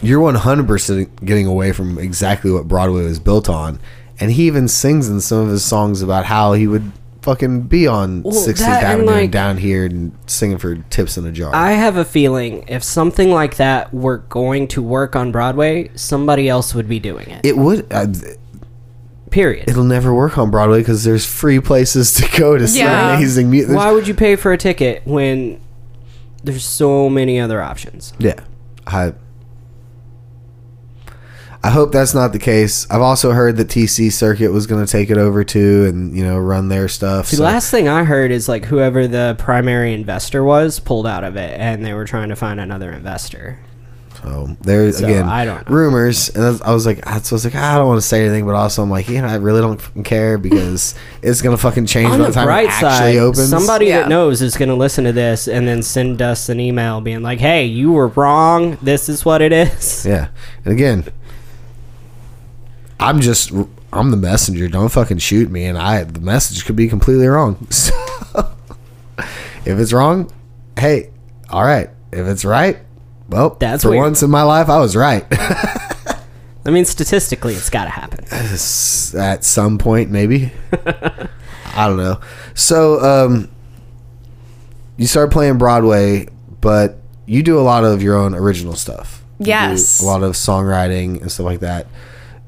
You're 0.03 0.21
100 0.21 0.67
percent 0.67 1.25
getting 1.25 1.47
away 1.47 1.73
from 1.73 1.99
exactly 1.99 2.51
what 2.51 2.67
Broadway 2.67 3.05
was 3.05 3.19
built 3.19 3.49
on, 3.49 3.79
and 4.19 4.31
he 4.33 4.47
even 4.47 4.67
sings 4.69 5.09
in 5.09 5.21
some 5.21 5.39
of 5.41 5.49
his 5.49 5.65
songs 5.65 6.01
about 6.03 6.25
how 6.25 6.55
he 6.55 6.67
would 6.67 6.91
fucking 7.21 7.63
be 7.65 7.87
on 7.87 8.23
Well, 8.23 8.33
60th 8.33 8.57
that 8.61 8.83
and, 8.83 9.03
Avenue 9.03 9.11
like- 9.11 9.31
down 9.31 9.59
here 9.59 9.85
and 9.85 10.13
singing 10.27 10.57
for 10.57 10.77
tips 10.89 11.19
in 11.19 11.27
a 11.27 11.33
jar. 11.33 11.55
I 11.55 11.73
have 11.73 11.99
a 11.99 12.05
feeling 12.05 12.65
if 12.67 12.83
something 12.83 13.31
like 13.31 13.57
that 13.57 13.93
were 13.93 14.19
going 14.31 14.69
to 14.69 14.83
work 14.83 15.15
on 15.15 15.31
Broadway, 15.31 15.91
somebody 15.95 16.49
else 16.49 16.75
would 16.75 16.89
be 16.89 16.99
doing 16.99 17.29
it. 17.29 17.45
it 17.45 17.59
would. 17.59 17.87
Uh, 17.93 18.07
Period. 19.31 19.69
it'll 19.69 19.85
never 19.85 20.13
work 20.15 20.39
on 20.39 20.51
Broadway 20.51 20.79
because 20.79 21.05
there's 21.05 21.25
free 21.27 21.61
places 21.61 22.15
to 22.15 22.39
go 22.39 22.57
to 22.57 22.67
see 22.67 22.79
Yeah. 22.81 23.17
amazing 23.17 23.51
music. 23.51 23.77
Why 23.77 23.93
would 23.93 24.09
you 24.09 24.15
pay 24.15 24.35
for 24.35 24.53
a 24.53 24.57
ticket 24.59 25.03
when 25.05 25.61
there's 26.45 26.65
so 26.65 27.09
many 27.09 27.39
other 27.41 27.63
options? 27.63 28.13
Yeah. 28.19 28.41
I 28.87 29.13
I 31.63 31.69
hope 31.69 31.93
that's 31.93 32.15
not 32.15 32.33
the 32.33 32.39
case. 32.39 32.87
I've 32.91 33.03
also 33.03 33.33
heard 33.33 33.59
that 33.59 33.69
TC 33.69 34.11
Circuit 34.11 34.51
was 34.51 34.67
going 34.67 34.85
to 34.85 34.91
take 34.91 35.11
it 35.11 35.19
over 35.19 35.45
too 35.45 35.85
and, 35.87 36.17
you 36.17 36.25
know, 36.25 36.39
run 36.39 36.71
their 36.71 36.89
stuff. 36.89 37.29
The 37.29 37.37
so- 37.37 37.45
last 37.45 37.71
thing 37.71 37.87
I 37.87 38.05
heard 38.05 38.31
is 38.31 38.49
like 38.49 38.65
whoever 38.65 39.07
the 39.07 39.37
primary 39.39 39.93
investor 39.93 40.43
was 40.43 40.81
pulled 40.81 41.07
out 41.07 41.23
of 41.23 41.37
it, 41.37 41.61
and 41.61 41.85
they 41.85 41.93
were 41.93 42.07
trying 42.07 42.31
to 42.31 42.37
find 42.37 42.61
another 42.61 42.91
investor. 42.91 43.59
So 44.23 44.55
there's 44.61 44.99
So, 44.99 45.07
again 45.07 45.25
I 45.27 45.45
don't 45.47 45.69
know. 45.69 45.75
rumors, 45.75 46.29
and 46.29 46.45
I 46.45 46.49
was, 46.51 46.61
I 46.63 46.73
was 46.75 46.85
like, 46.87 47.07
I 47.07 47.15
was 47.17 47.45
like, 47.45 47.55
I 47.55 47.77
don't 47.77 47.87
want 47.89 48.01
to 48.03 48.07
say 48.07 48.21
anything, 48.25 48.45
but 48.45 48.55
also 48.55 48.83
I'm 48.83 48.91
like, 48.91 49.09
you 49.09 49.21
know, 49.23 49.27
I 49.29 49.37
really 49.37 49.61
don't 49.63 49.81
fucking 49.81 50.05
care 50.05 50.37
because 50.37 50.95
it's 51.23 51.41
gonna 51.41 51.57
fucking 51.57 51.87
change 51.87 52.11
On 52.11 52.19
by 52.19 52.25
the 52.25 52.31
the 52.31 52.35
time 52.35 52.49
it 52.49 52.69
actually 52.69 52.91
side, 52.91 53.17
opens. 53.17 53.49
somebody 53.49 53.87
Yeah. 53.87 54.01
that 54.01 54.09
knows 54.09 54.43
is 54.43 54.57
going 54.57 54.69
to 54.69 54.75
listen 54.75 55.05
to 55.05 55.13
this 55.13 55.49
and 55.49 55.67
then 55.67 55.83
send 55.83 56.21
us 56.21 56.49
an 56.51 56.61
email 56.61 57.01
being 57.01 57.23
like, 57.23 57.39
"Hey, 57.41 57.65
you 57.65 57.93
were 57.93 58.09
wrong. 58.09 58.77
This 58.83 59.09
is 59.09 59.25
what 59.25 59.41
it 59.41 59.53
is." 59.53 60.05
yeah, 60.07 60.29
and 60.65 60.73
again, 60.75 61.05
I'm 62.99 63.21
just 63.21 63.53
I'm 63.93 64.11
the 64.11 64.17
messenger. 64.17 64.69
Don't 64.69 64.91
fucking 64.91 65.19
shoot 65.19 65.51
me, 65.51 65.65
and 65.65 65.79
I 65.79 66.05
the 66.05 66.21
message 66.21 66.65
could 66.67 66.77
be 66.77 66.89
completely 66.89 67.27
wrong. 67.27 67.67
So 69.63 69.67
if 69.67 69.79
it's 69.79 69.93
wrong, 69.93 70.33
hey, 70.79 71.11
all 71.51 71.63
right. 71.65 71.91
If 72.13 72.27
it's 72.27 72.45
right, 72.45 72.79
well, 73.31 73.57
That's 73.59 73.83
for 73.85 73.91
weird. 73.91 74.03
once 74.03 74.23
in 74.23 74.31
my 74.31 74.43
life, 74.43 74.69
I 74.69 74.79
was 74.79 74.95
right. 74.97 75.25
I 75.31 76.71
mean, 76.71 76.85
statistically, 76.85 77.55
it's 77.55 77.71
got 77.71 77.85
to 77.85 77.91
happen. 77.91 78.25
At 79.19 79.45
some 79.45 79.79
point 79.79 80.11
maybe 80.11 80.53
i 81.73 81.87
don't 81.87 81.97
know 81.97 82.21
so 82.55 83.01
um 83.01 83.49
you 84.97 85.07
started 85.07 85.31
playing 85.33 85.57
broadway 85.57 86.27
but 86.61 86.99
you 87.27 87.43
do 87.45 87.59
a 87.59 87.63
lot 87.63 87.85
of 87.85 88.03
your 88.03 88.17
own 88.17 88.35
original 88.35 88.75
stuff 88.75 89.23
You 89.39 89.45
do 89.47 89.51
Yes. 89.51 90.03
a 90.03 90.05
lot 90.05 90.23
of 90.25 90.33
songwriting 90.33 91.21
and 91.23 91.31
stuff 91.31 91.47
like 91.47 91.61
that 91.61 91.87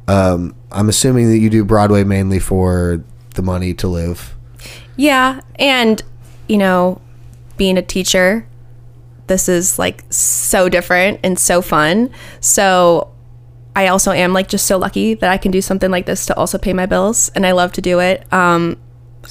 um 0.08 0.54
i'm 0.72 0.88
assuming 0.88 1.30
that 1.30 1.38
you 1.38 1.50
do 1.50 1.64
broadway 1.64 2.02
mainly 2.04 2.38
for 2.40 3.02
the 3.34 3.42
money 3.42 3.74
to 3.74 3.86
live 3.88 4.34
Yeah, 4.96 5.40
and 5.56 6.02
you 6.48 6.58
know, 6.58 7.00
being 7.56 7.78
a 7.78 7.82
teacher, 7.82 8.46
this 9.26 9.48
is 9.48 9.78
like 9.78 10.04
so 10.10 10.68
different 10.68 11.20
and 11.22 11.38
so 11.38 11.62
fun. 11.62 12.10
So 12.40 13.12
I 13.74 13.86
also 13.88 14.10
am 14.12 14.32
like 14.32 14.48
just 14.48 14.66
so 14.66 14.76
lucky 14.78 15.14
that 15.14 15.30
I 15.30 15.38
can 15.38 15.50
do 15.50 15.62
something 15.62 15.90
like 15.90 16.06
this 16.06 16.26
to 16.26 16.36
also 16.36 16.58
pay 16.58 16.72
my 16.72 16.86
bills, 16.86 17.30
and 17.34 17.46
I 17.46 17.52
love 17.52 17.72
to 17.72 17.80
do 17.80 18.00
it. 18.00 18.30
Um, 18.32 18.76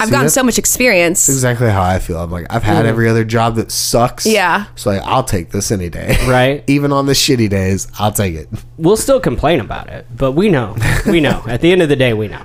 I've 0.00 0.08
See, 0.08 0.12
gotten 0.12 0.30
so 0.30 0.42
much 0.42 0.56
experience. 0.58 1.28
exactly 1.28 1.68
how 1.68 1.82
i 1.82 1.98
feel 1.98 2.16
i'm 2.16 2.30
like 2.30 2.46
i've 2.48 2.62
had 2.62 2.86
every 2.86 3.10
other 3.10 3.24
job 3.24 3.56
that 3.56 3.70
sucks 3.70 4.24
Yeah. 4.24 4.64
so 4.74 4.88
like 4.90 5.02
i'll 5.04 5.22
take 5.22 5.50
this 5.50 5.70
any 5.70 5.90
day 5.90 6.16
Right. 6.26 6.64
even 6.66 6.92
on 6.92 7.04
the 7.04 7.12
shitty 7.12 7.50
days 7.50 7.88
i'll 7.98 8.10
take 8.10 8.34
it 8.34 8.48
We'll 8.78 8.96
still 8.96 9.20
complain 9.20 9.60
about 9.60 9.90
it, 9.90 10.06
but 10.16 10.32
we 10.32 10.48
know. 10.48 10.76
We 11.06 11.20
know. 11.20 11.44
At 11.46 11.60
the 11.60 11.70
end 11.72 11.82
of 11.82 11.90
the 11.90 11.94
day, 11.96 12.14
we 12.14 12.28
know. 12.28 12.42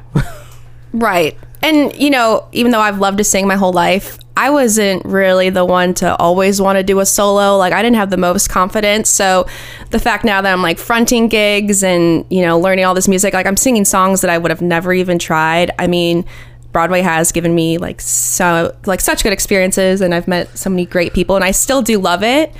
Right. 0.91 1.37
And, 1.61 1.93
you 1.99 2.09
know, 2.09 2.47
even 2.51 2.71
though 2.71 2.79
I've 2.79 2.99
loved 2.99 3.17
to 3.17 3.23
sing 3.23 3.47
my 3.47 3.55
whole 3.55 3.73
life, 3.73 4.17
I 4.35 4.51
wasn't 4.51 5.03
really 5.05 5.49
the 5.49 5.65
one 5.65 5.95
to 5.95 6.15
always 6.17 6.61
want 6.61 6.77
to 6.77 6.83
do 6.83 6.99
a 6.99 7.05
solo. 7.05 7.57
Like, 7.57 7.73
I 7.73 7.81
didn't 7.81 7.95
have 7.95 8.11
the 8.11 8.17
most 8.17 8.49
confidence. 8.49 9.09
So, 9.09 9.47
the 9.89 9.99
fact 9.99 10.23
now 10.23 10.41
that 10.41 10.53
I'm 10.53 10.61
like 10.61 10.77
fronting 10.77 11.27
gigs 11.27 11.83
and, 11.83 12.25
you 12.29 12.43
know, 12.43 12.59
learning 12.59 12.85
all 12.85 12.93
this 12.93 13.07
music, 13.07 13.33
like, 13.33 13.47
I'm 13.47 13.57
singing 13.57 13.85
songs 13.85 14.21
that 14.21 14.29
I 14.29 14.37
would 14.37 14.51
have 14.51 14.61
never 14.61 14.93
even 14.93 15.17
tried. 15.17 15.71
I 15.79 15.87
mean, 15.87 16.25
Broadway 16.71 17.01
has 17.01 17.31
given 17.31 17.55
me 17.55 17.79
like 17.79 17.99
so 18.01 18.75
like 18.85 19.01
such 19.01 19.23
good 19.23 19.33
experiences 19.33 19.99
and 19.99 20.13
I've 20.13 20.27
met 20.27 20.55
so 20.55 20.69
many 20.69 20.85
great 20.85 21.11
people 21.11 21.35
and 21.35 21.43
I 21.43 21.49
still 21.49 21.81
do 21.81 21.97
love 21.97 22.21
it. 22.21 22.53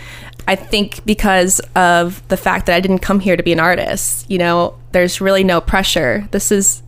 I 0.48 0.56
think 0.56 1.06
because 1.06 1.60
of 1.76 2.26
the 2.30 2.38
fact 2.38 2.66
that 2.66 2.76
I 2.76 2.80
didn't 2.80 3.00
come 3.00 3.20
here 3.20 3.36
to 3.36 3.44
be 3.44 3.52
an 3.52 3.60
artist. 3.60 4.30
You 4.32 4.38
know, 4.40 4.76
there's 4.92 5.20
really 5.20 5.44
no 5.44 5.60
pressure. 5.60 6.28
This 6.32 6.52
is 6.52 6.82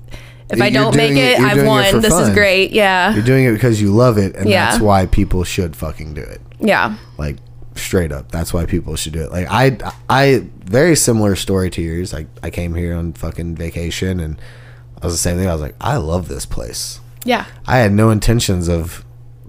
if 0.52 0.62
I 0.62 0.70
don't 0.70 0.96
make 0.96 1.12
it- 1.12 1.18
it, 1.18 1.40
I've 1.40 1.58
it 1.60 1.66
won. 1.66 1.92
for 1.92 2.00
this 2.00 2.14
is 2.14 2.30
great. 2.30 2.72
Yeah. 2.72 3.14
you're 3.14 3.24
doing 3.24 3.46
it 3.46 3.52
because 3.54 3.82
you 3.82 3.92
love 3.94 4.18
it 4.18 4.36
and 4.36 4.50
Yeah. 4.50 4.70
that's 4.72 4.82
why 4.82 5.06
people 5.06 5.44
should 5.44 5.76
fucking 5.76 6.14
do 6.14 6.22
it 6.22 6.42
Yeah. 6.60 6.96
like 7.18 7.38
straight 7.76 8.12
up 8.12 8.30
that's 8.30 8.54
why 8.54 8.66
people 8.66 8.96
should 8.98 9.14
do 9.14 9.22
it 9.22 9.32
like 9.32 9.48
i 9.50 9.78
i 10.10 10.44
very 10.66 10.98
similar 10.98 11.34
story 11.38 11.70
to 11.70 11.82
yours 11.82 12.12
like 12.12 12.28
i 12.44 12.50
came 12.50 12.74
here 12.76 12.94
on 12.94 13.14
fucking 13.14 13.56
vacation 13.56 14.20
and 14.20 14.42
i 15.02 15.06
was 15.06 15.14
the 15.14 15.18
same 15.18 15.38
thing 15.38 15.48
i 15.48 15.54
was 15.54 15.62
like 15.62 15.76
i 15.80 15.96
love 15.96 16.28
this 16.28 16.46
place 16.46 17.00
Yeah. 17.24 17.46
i 17.68 17.78
had 17.78 17.94
no 17.94 18.10
intentions 18.10 18.68
of 18.68 19.06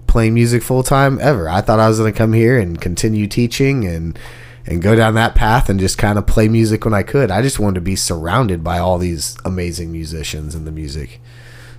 playing 0.07 0.33
music 0.33 0.63
full 0.63 0.81
time 0.81 1.19
ever 1.21 1.49
i 1.49 1.59
thought 1.59 1.79
i 1.81 1.89
was 1.89 1.99
going 1.99 2.13
to 2.13 2.17
come 2.17 2.31
here 2.31 2.57
and 2.57 2.79
continue 2.79 3.27
teaching 3.27 3.85
and 3.85 4.17
and 4.65 4.81
go 4.81 4.95
down 4.95 5.13
that 5.15 5.35
path 5.35 5.69
and 5.69 5.79
just 5.79 5.97
kind 5.97 6.17
of 6.17 6.25
play 6.27 6.47
music 6.47 6.85
when 6.85 6.93
i 6.93 7.03
could 7.03 7.31
i 7.31 7.41
just 7.41 7.59
wanted 7.59 7.75
to 7.75 7.81
be 7.81 7.95
surrounded 7.95 8.63
by 8.63 8.77
all 8.79 8.97
these 8.97 9.37
amazing 9.45 9.91
musicians 9.91 10.53
and 10.55 10.65
the 10.67 10.71
music 10.71 11.19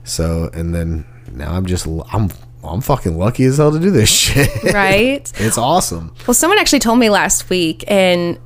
so 0.04 0.50
and 0.52 0.74
then 0.74 1.04
now 1.32 1.52
i'm 1.52 1.64
just 1.66 1.86
I'm 2.12 2.30
i'm 2.64 2.80
fucking 2.80 3.16
lucky 3.16 3.44
as 3.44 3.58
hell 3.58 3.72
to 3.72 3.78
do 3.78 3.90
this 3.90 4.08
shit 4.24 4.48
Right. 4.72 5.32
it's 5.36 5.58
awesome 5.58 6.14
Well, 6.26 6.34
someone 6.34 6.58
actually 6.58 6.80
told 6.80 6.98
me 6.98 7.08
last 7.10 7.48
week, 7.50 7.84
and 7.88 8.38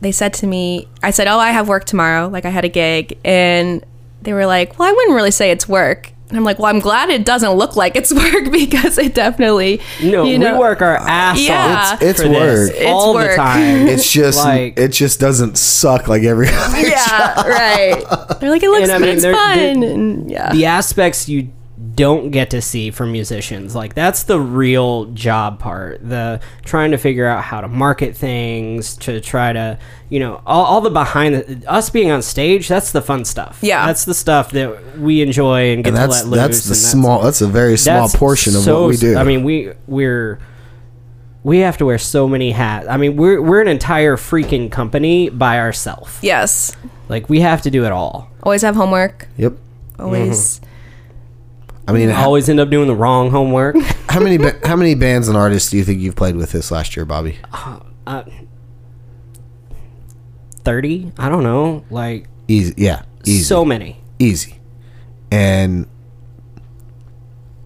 they 0.00 0.10
said 0.12 0.34
to 0.34 0.46
me, 0.48 0.88
I 1.02 1.10
said, 1.12 1.28
Oh, 1.28 1.38
I 1.38 1.50
have 1.52 1.68
work 1.68 1.84
tomorrow. 1.84 2.26
Like, 2.28 2.44
I 2.44 2.48
had 2.50 2.64
a 2.64 2.68
gig. 2.68 3.18
And 3.24 3.84
they 4.22 4.32
were 4.32 4.46
like, 4.46 4.76
Well, 4.78 4.88
I 4.88 4.92
wouldn't 4.92 5.14
really 5.14 5.30
say 5.30 5.50
it's 5.52 5.68
work. 5.68 6.11
And 6.32 6.38
I'm 6.38 6.44
like, 6.44 6.58
Well, 6.58 6.66
I'm 6.74 6.80
glad 6.80 7.10
it 7.10 7.26
doesn't 7.26 7.52
look 7.52 7.76
like 7.76 7.94
it's 7.94 8.10
work 8.14 8.50
because 8.50 8.96
it 8.96 9.14
definitely, 9.14 9.80
No, 10.02 10.24
you 10.24 10.38
know, 10.38 10.54
we 10.54 10.58
work 10.60 10.80
our 10.80 10.96
uh, 10.98 11.04
ass 11.06 11.38
Yeah. 11.40 11.92
off. 11.92 12.02
It's- 12.02 12.10
it's 12.12 12.22
for 12.22 12.28
this 12.28 12.70
work. 12.70 12.76
It's 12.80 12.86
all 12.90 13.14
work. 13.14 13.30
the 13.32 13.36
time. 13.36 13.86
it's 13.88 14.10
just 14.10 14.38
Like- 14.38 14.78
it 14.78 14.88
just 14.88 15.20
doesn't 15.20 15.58
suck 15.58 16.08
like 16.08 16.22
every 16.22 16.48
other 16.50 16.78
Yeah, 16.80 17.42
right. 17.46 18.02
They're 18.40 18.50
like, 18.50 18.62
It 18.62 18.70
looks 18.70 18.82
And 18.88 18.92
I 18.92 18.98
mean, 18.98 19.16
it's 19.16 19.24
fun. 19.24 19.80
they're- 19.80 19.92
and 19.92 20.30
yeah. 20.30 20.52
the 20.52 20.64
aspects 20.64 21.28
you 21.28 21.48
don't 21.94 22.30
get 22.30 22.50
to 22.50 22.62
see 22.62 22.90
from 22.90 23.10
musicians 23.12 23.74
like 23.74 23.94
that's 23.94 24.22
the 24.24 24.38
real 24.38 25.06
job 25.06 25.58
part 25.58 26.00
the 26.08 26.40
trying 26.64 26.90
to 26.90 26.96
figure 26.98 27.26
out 27.26 27.42
how 27.42 27.60
to 27.60 27.68
market 27.68 28.16
things 28.16 28.96
to 28.96 29.20
try 29.20 29.52
to 29.52 29.78
you 30.08 30.20
know 30.20 30.40
all, 30.46 30.64
all 30.64 30.80
the 30.80 30.90
behind 30.90 31.34
the, 31.34 31.70
us 31.70 31.90
being 31.90 32.10
on 32.10 32.22
stage 32.22 32.68
that's 32.68 32.92
the 32.92 33.02
fun 33.02 33.24
stuff 33.24 33.58
Yeah. 33.62 33.86
that's 33.86 34.04
the 34.04 34.14
stuff 34.14 34.52
that 34.52 34.98
we 34.98 35.22
enjoy 35.22 35.72
and 35.72 35.82
get 35.82 35.88
and 35.94 35.96
to 35.96 36.00
that's 36.08 36.24
let 36.24 36.26
loose 36.26 36.36
that's 36.38 36.64
the 36.64 36.70
and 36.72 36.76
small 36.76 37.22
that's 37.22 37.40
a 37.40 37.48
very 37.48 37.76
small 37.76 38.08
portion 38.08 38.54
of 38.54 38.62
so 38.62 38.82
what 38.82 38.88
we 38.90 38.96
do 38.96 39.16
i 39.16 39.24
mean 39.24 39.42
we 39.42 39.72
we're 39.86 40.38
we 41.44 41.58
have 41.58 41.76
to 41.78 41.84
wear 41.84 41.98
so 41.98 42.28
many 42.28 42.52
hats 42.52 42.86
i 42.88 42.96
mean 42.96 43.16
we're 43.16 43.42
we're 43.42 43.60
an 43.60 43.68
entire 43.68 44.16
freaking 44.16 44.70
company 44.70 45.28
by 45.30 45.58
ourselves 45.58 46.18
yes. 46.22 46.76
like 47.08 47.28
we 47.28 47.40
have 47.40 47.62
to 47.62 47.70
do 47.70 47.84
it 47.84 47.92
all 47.92 48.28
Always 48.44 48.62
have 48.62 48.74
homework. 48.76 49.28
yep 49.36 49.54
Always. 49.98 50.58
Mm-hmm. 50.60 50.66
I 51.88 51.92
mean 51.92 52.08
how, 52.08 52.24
always 52.26 52.48
end 52.48 52.60
up 52.60 52.70
doing 52.70 52.86
the 52.86 52.94
wrong 52.94 53.30
homework 53.30 53.76
how 54.08 54.20
many 54.20 54.36
ba- 54.38 54.58
how 54.64 54.76
many 54.76 54.94
bands 54.94 55.28
and 55.28 55.36
artists 55.36 55.70
do 55.70 55.76
you 55.76 55.84
think 55.84 56.00
you've 56.00 56.16
played 56.16 56.36
with 56.36 56.52
this 56.52 56.70
last 56.70 56.96
year 56.96 57.04
bobby 57.04 57.38
uh, 58.06 58.22
30 60.64 61.12
i 61.18 61.28
don't 61.28 61.42
know 61.42 61.84
like 61.90 62.26
easy 62.48 62.74
yeah 62.76 63.02
easy 63.24 63.42
so 63.42 63.64
many 63.64 64.00
easy 64.18 64.58
and 65.30 65.86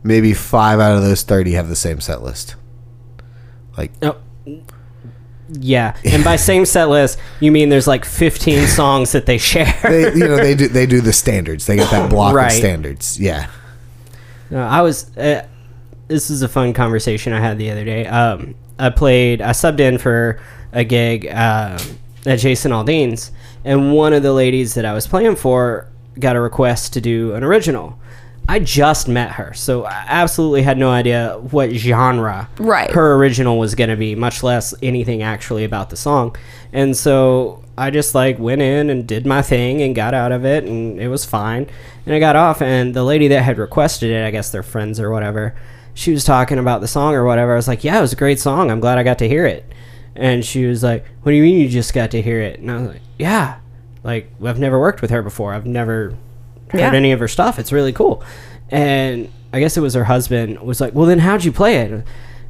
maybe 0.02 0.32
five 0.32 0.78
out 0.80 0.96
of 0.96 1.02
those 1.02 1.22
30 1.22 1.52
have 1.52 1.68
the 1.68 1.76
same 1.76 2.00
set 2.00 2.22
list 2.22 2.54
Like 3.76 3.92
Oh, 4.02 4.16
yeah, 5.48 5.96
and 6.04 6.24
by 6.24 6.34
same 6.50 6.64
set 6.64 6.88
list, 6.88 7.18
you 7.38 7.52
mean 7.52 7.68
there's 7.68 7.86
like 7.86 8.04
15 8.04 8.66
songs 8.66 9.12
that 9.12 9.26
they 9.26 9.38
share. 9.38 9.72
they, 9.84 10.12
you 10.12 10.26
know, 10.26 10.36
they 10.36 10.54
do 10.60 10.66
they 10.66 10.86
do 10.86 11.00
the 11.00 11.12
standards. 11.12 11.66
They 11.66 11.76
get 11.76 11.88
that 11.92 12.10
block 12.10 12.34
Right. 12.34 12.46
of 12.46 12.52
standards. 12.52 13.20
Yeah. 13.20 13.48
No, 14.50 14.62
I 14.62 14.80
was. 14.82 15.16
Uh, 15.16 15.46
this 16.08 16.30
is 16.30 16.42
a 16.42 16.48
fun 16.48 16.72
conversation 16.72 17.32
I 17.32 17.40
had 17.40 17.58
the 17.58 17.70
other 17.70 17.84
day. 17.84 18.06
Um, 18.06 18.54
I 18.78 18.90
played. 18.90 19.40
I 19.42 19.50
subbed 19.50 19.80
in 19.80 19.98
for 19.98 20.40
a 20.72 20.84
gig 20.84 21.26
uh, 21.26 21.78
at 22.26 22.38
Jason 22.38 22.72
Aldean's, 22.72 23.32
and 23.64 23.92
one 23.92 24.12
of 24.12 24.22
the 24.22 24.32
ladies 24.32 24.74
that 24.74 24.84
I 24.84 24.92
was 24.92 25.06
playing 25.06 25.36
for 25.36 25.88
got 26.18 26.36
a 26.36 26.40
request 26.40 26.92
to 26.94 27.00
do 27.00 27.34
an 27.34 27.42
original. 27.44 27.98
I 28.48 28.60
just 28.60 29.08
met 29.08 29.32
her, 29.32 29.52
so 29.54 29.84
I 29.86 30.04
absolutely 30.06 30.62
had 30.62 30.78
no 30.78 30.88
idea 30.90 31.36
what 31.50 31.70
genre 31.72 32.48
Right. 32.58 32.88
her 32.92 33.14
original 33.16 33.58
was 33.58 33.74
going 33.74 33.90
to 33.90 33.96
be, 33.96 34.14
much 34.14 34.44
less 34.44 34.72
anything 34.82 35.22
actually 35.24 35.64
about 35.64 35.90
the 35.90 35.96
song. 35.96 36.36
And 36.72 36.96
so 36.96 37.64
I 37.78 37.90
just 37.90 38.14
like 38.14 38.38
went 38.38 38.62
in 38.62 38.88
and 38.90 39.06
did 39.06 39.26
my 39.26 39.42
thing 39.42 39.82
and 39.82 39.94
got 39.94 40.14
out 40.14 40.32
of 40.32 40.44
it, 40.44 40.64
and 40.64 40.98
it 41.00 41.08
was 41.08 41.24
fine. 41.24 41.66
And 42.06 42.14
I 42.14 42.18
got 42.18 42.36
off, 42.36 42.62
and 42.62 42.94
the 42.94 43.04
lady 43.04 43.28
that 43.28 43.42
had 43.42 43.58
requested 43.58 44.10
it, 44.10 44.24
I 44.24 44.30
guess 44.30 44.50
they're 44.50 44.62
friends 44.62 44.98
or 44.98 45.10
whatever, 45.10 45.54
she 45.94 46.12
was 46.12 46.24
talking 46.24 46.58
about 46.58 46.80
the 46.80 46.88
song 46.88 47.14
or 47.14 47.24
whatever. 47.24 47.52
I 47.52 47.56
was 47.56 47.68
like, 47.68 47.84
"Yeah, 47.84 47.98
it 47.98 48.00
was 48.00 48.12
a 48.12 48.16
great 48.16 48.38
song. 48.40 48.70
I'm 48.70 48.80
glad 48.80 48.98
I 48.98 49.02
got 49.02 49.18
to 49.18 49.28
hear 49.28 49.46
it." 49.46 49.64
And 50.14 50.44
she 50.44 50.64
was 50.64 50.82
like, 50.82 51.04
"What 51.22 51.32
do 51.32 51.36
you 51.36 51.42
mean 51.42 51.58
you 51.58 51.68
just 51.68 51.92
got 51.92 52.10
to 52.12 52.22
hear 52.22 52.40
it?" 52.40 52.60
And 52.60 52.70
I 52.70 52.78
was 52.78 52.88
like, 52.88 53.02
"Yeah, 53.18 53.56
like 54.04 54.30
I've 54.42 54.58
never 54.58 54.78
worked 54.80 55.02
with 55.02 55.10
her 55.10 55.22
before. 55.22 55.52
I've 55.52 55.66
never 55.66 56.14
heard 56.68 56.80
Yeah. 56.80 56.92
any 56.94 57.12
of 57.12 57.20
her 57.20 57.28
stuff. 57.28 57.58
It's 57.58 57.72
really 57.72 57.92
cool." 57.92 58.22
And 58.70 59.28
I 59.52 59.60
guess 59.60 59.76
it 59.76 59.80
was 59.80 59.94
her 59.94 60.04
husband 60.04 60.60
was 60.60 60.80
like, 60.80 60.94
"Well, 60.94 61.06
then 61.06 61.18
how'd 61.18 61.44
you 61.44 61.52
play 61.52 61.76
it?" 61.76 62.04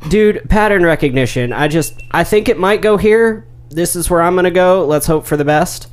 Dude, 0.08 0.48
pattern 0.48 0.84
recognition. 0.84 1.52
I 1.52 1.66
just 1.68 1.94
I 2.12 2.22
think 2.22 2.48
it 2.48 2.58
might 2.58 2.80
go 2.82 2.96
here. 2.96 3.44
This 3.76 3.94
is 3.94 4.08
where 4.10 4.22
I'm 4.22 4.34
going 4.34 4.44
to 4.44 4.50
go. 4.50 4.86
Let's 4.86 5.06
hope 5.06 5.26
for 5.26 5.36
the 5.36 5.44
best. 5.44 5.88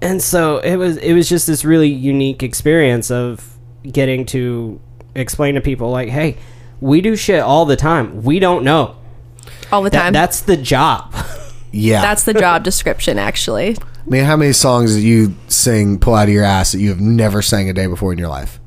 And 0.00 0.20
so 0.22 0.58
it 0.58 0.76
was 0.76 0.96
it 0.96 1.12
was 1.12 1.28
just 1.28 1.46
this 1.46 1.64
really 1.64 1.88
unique 1.88 2.42
experience 2.42 3.10
of 3.10 3.56
getting 3.90 4.24
to 4.26 4.80
explain 5.14 5.54
to 5.54 5.60
people 5.60 5.90
like, 5.90 6.08
"Hey, 6.08 6.36
we 6.80 7.00
do 7.00 7.14
shit 7.14 7.40
all 7.40 7.64
the 7.66 7.76
time. 7.76 8.22
We 8.22 8.38
don't 8.38 8.64
know." 8.64 8.96
all 9.70 9.82
the 9.82 9.90
That, 9.90 10.02
time. 10.02 10.12
that's 10.12 10.40
the 10.40 10.56
job. 10.56 11.14
Yeah. 11.76 12.00
That's 12.02 12.22
the 12.24 12.34
job 12.34 12.62
description, 12.64 13.18
actually. 13.18 13.76
I 13.76 14.08
mean, 14.10 14.24
how 14.24 14.36
many 14.36 14.52
songs 14.52 14.94
do 14.94 15.00
you 15.00 15.34
sing, 15.48 15.98
pull 15.98 16.14
out 16.14 16.28
of 16.28 16.34
your 16.34 16.44
ass 16.44 16.70
that 16.72 16.78
you 16.78 16.88
have 16.90 17.00
never 17.00 17.42
sang 17.42 17.68
a 17.68 17.72
day 17.72 17.86
before 17.88 18.12
in 18.12 18.18
your 18.18 18.28
life? 18.28 18.60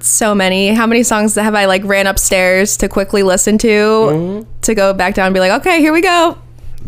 So 0.00 0.34
many. 0.34 0.74
How 0.74 0.86
many 0.86 1.04
songs 1.04 1.36
have 1.36 1.54
I 1.54 1.66
like 1.66 1.84
ran 1.84 2.06
upstairs 2.08 2.76
to 2.78 2.88
quickly 2.88 3.22
listen 3.22 3.56
to 3.58 3.68
Mm-hmm. 3.68 4.50
to 4.62 4.74
go 4.74 4.92
back 4.92 5.14
down 5.14 5.26
and 5.28 5.34
be 5.34 5.38
like, 5.40 5.52
okay, 5.60 5.78
here 5.80 5.92
we 5.92 6.00
go. 6.00 6.36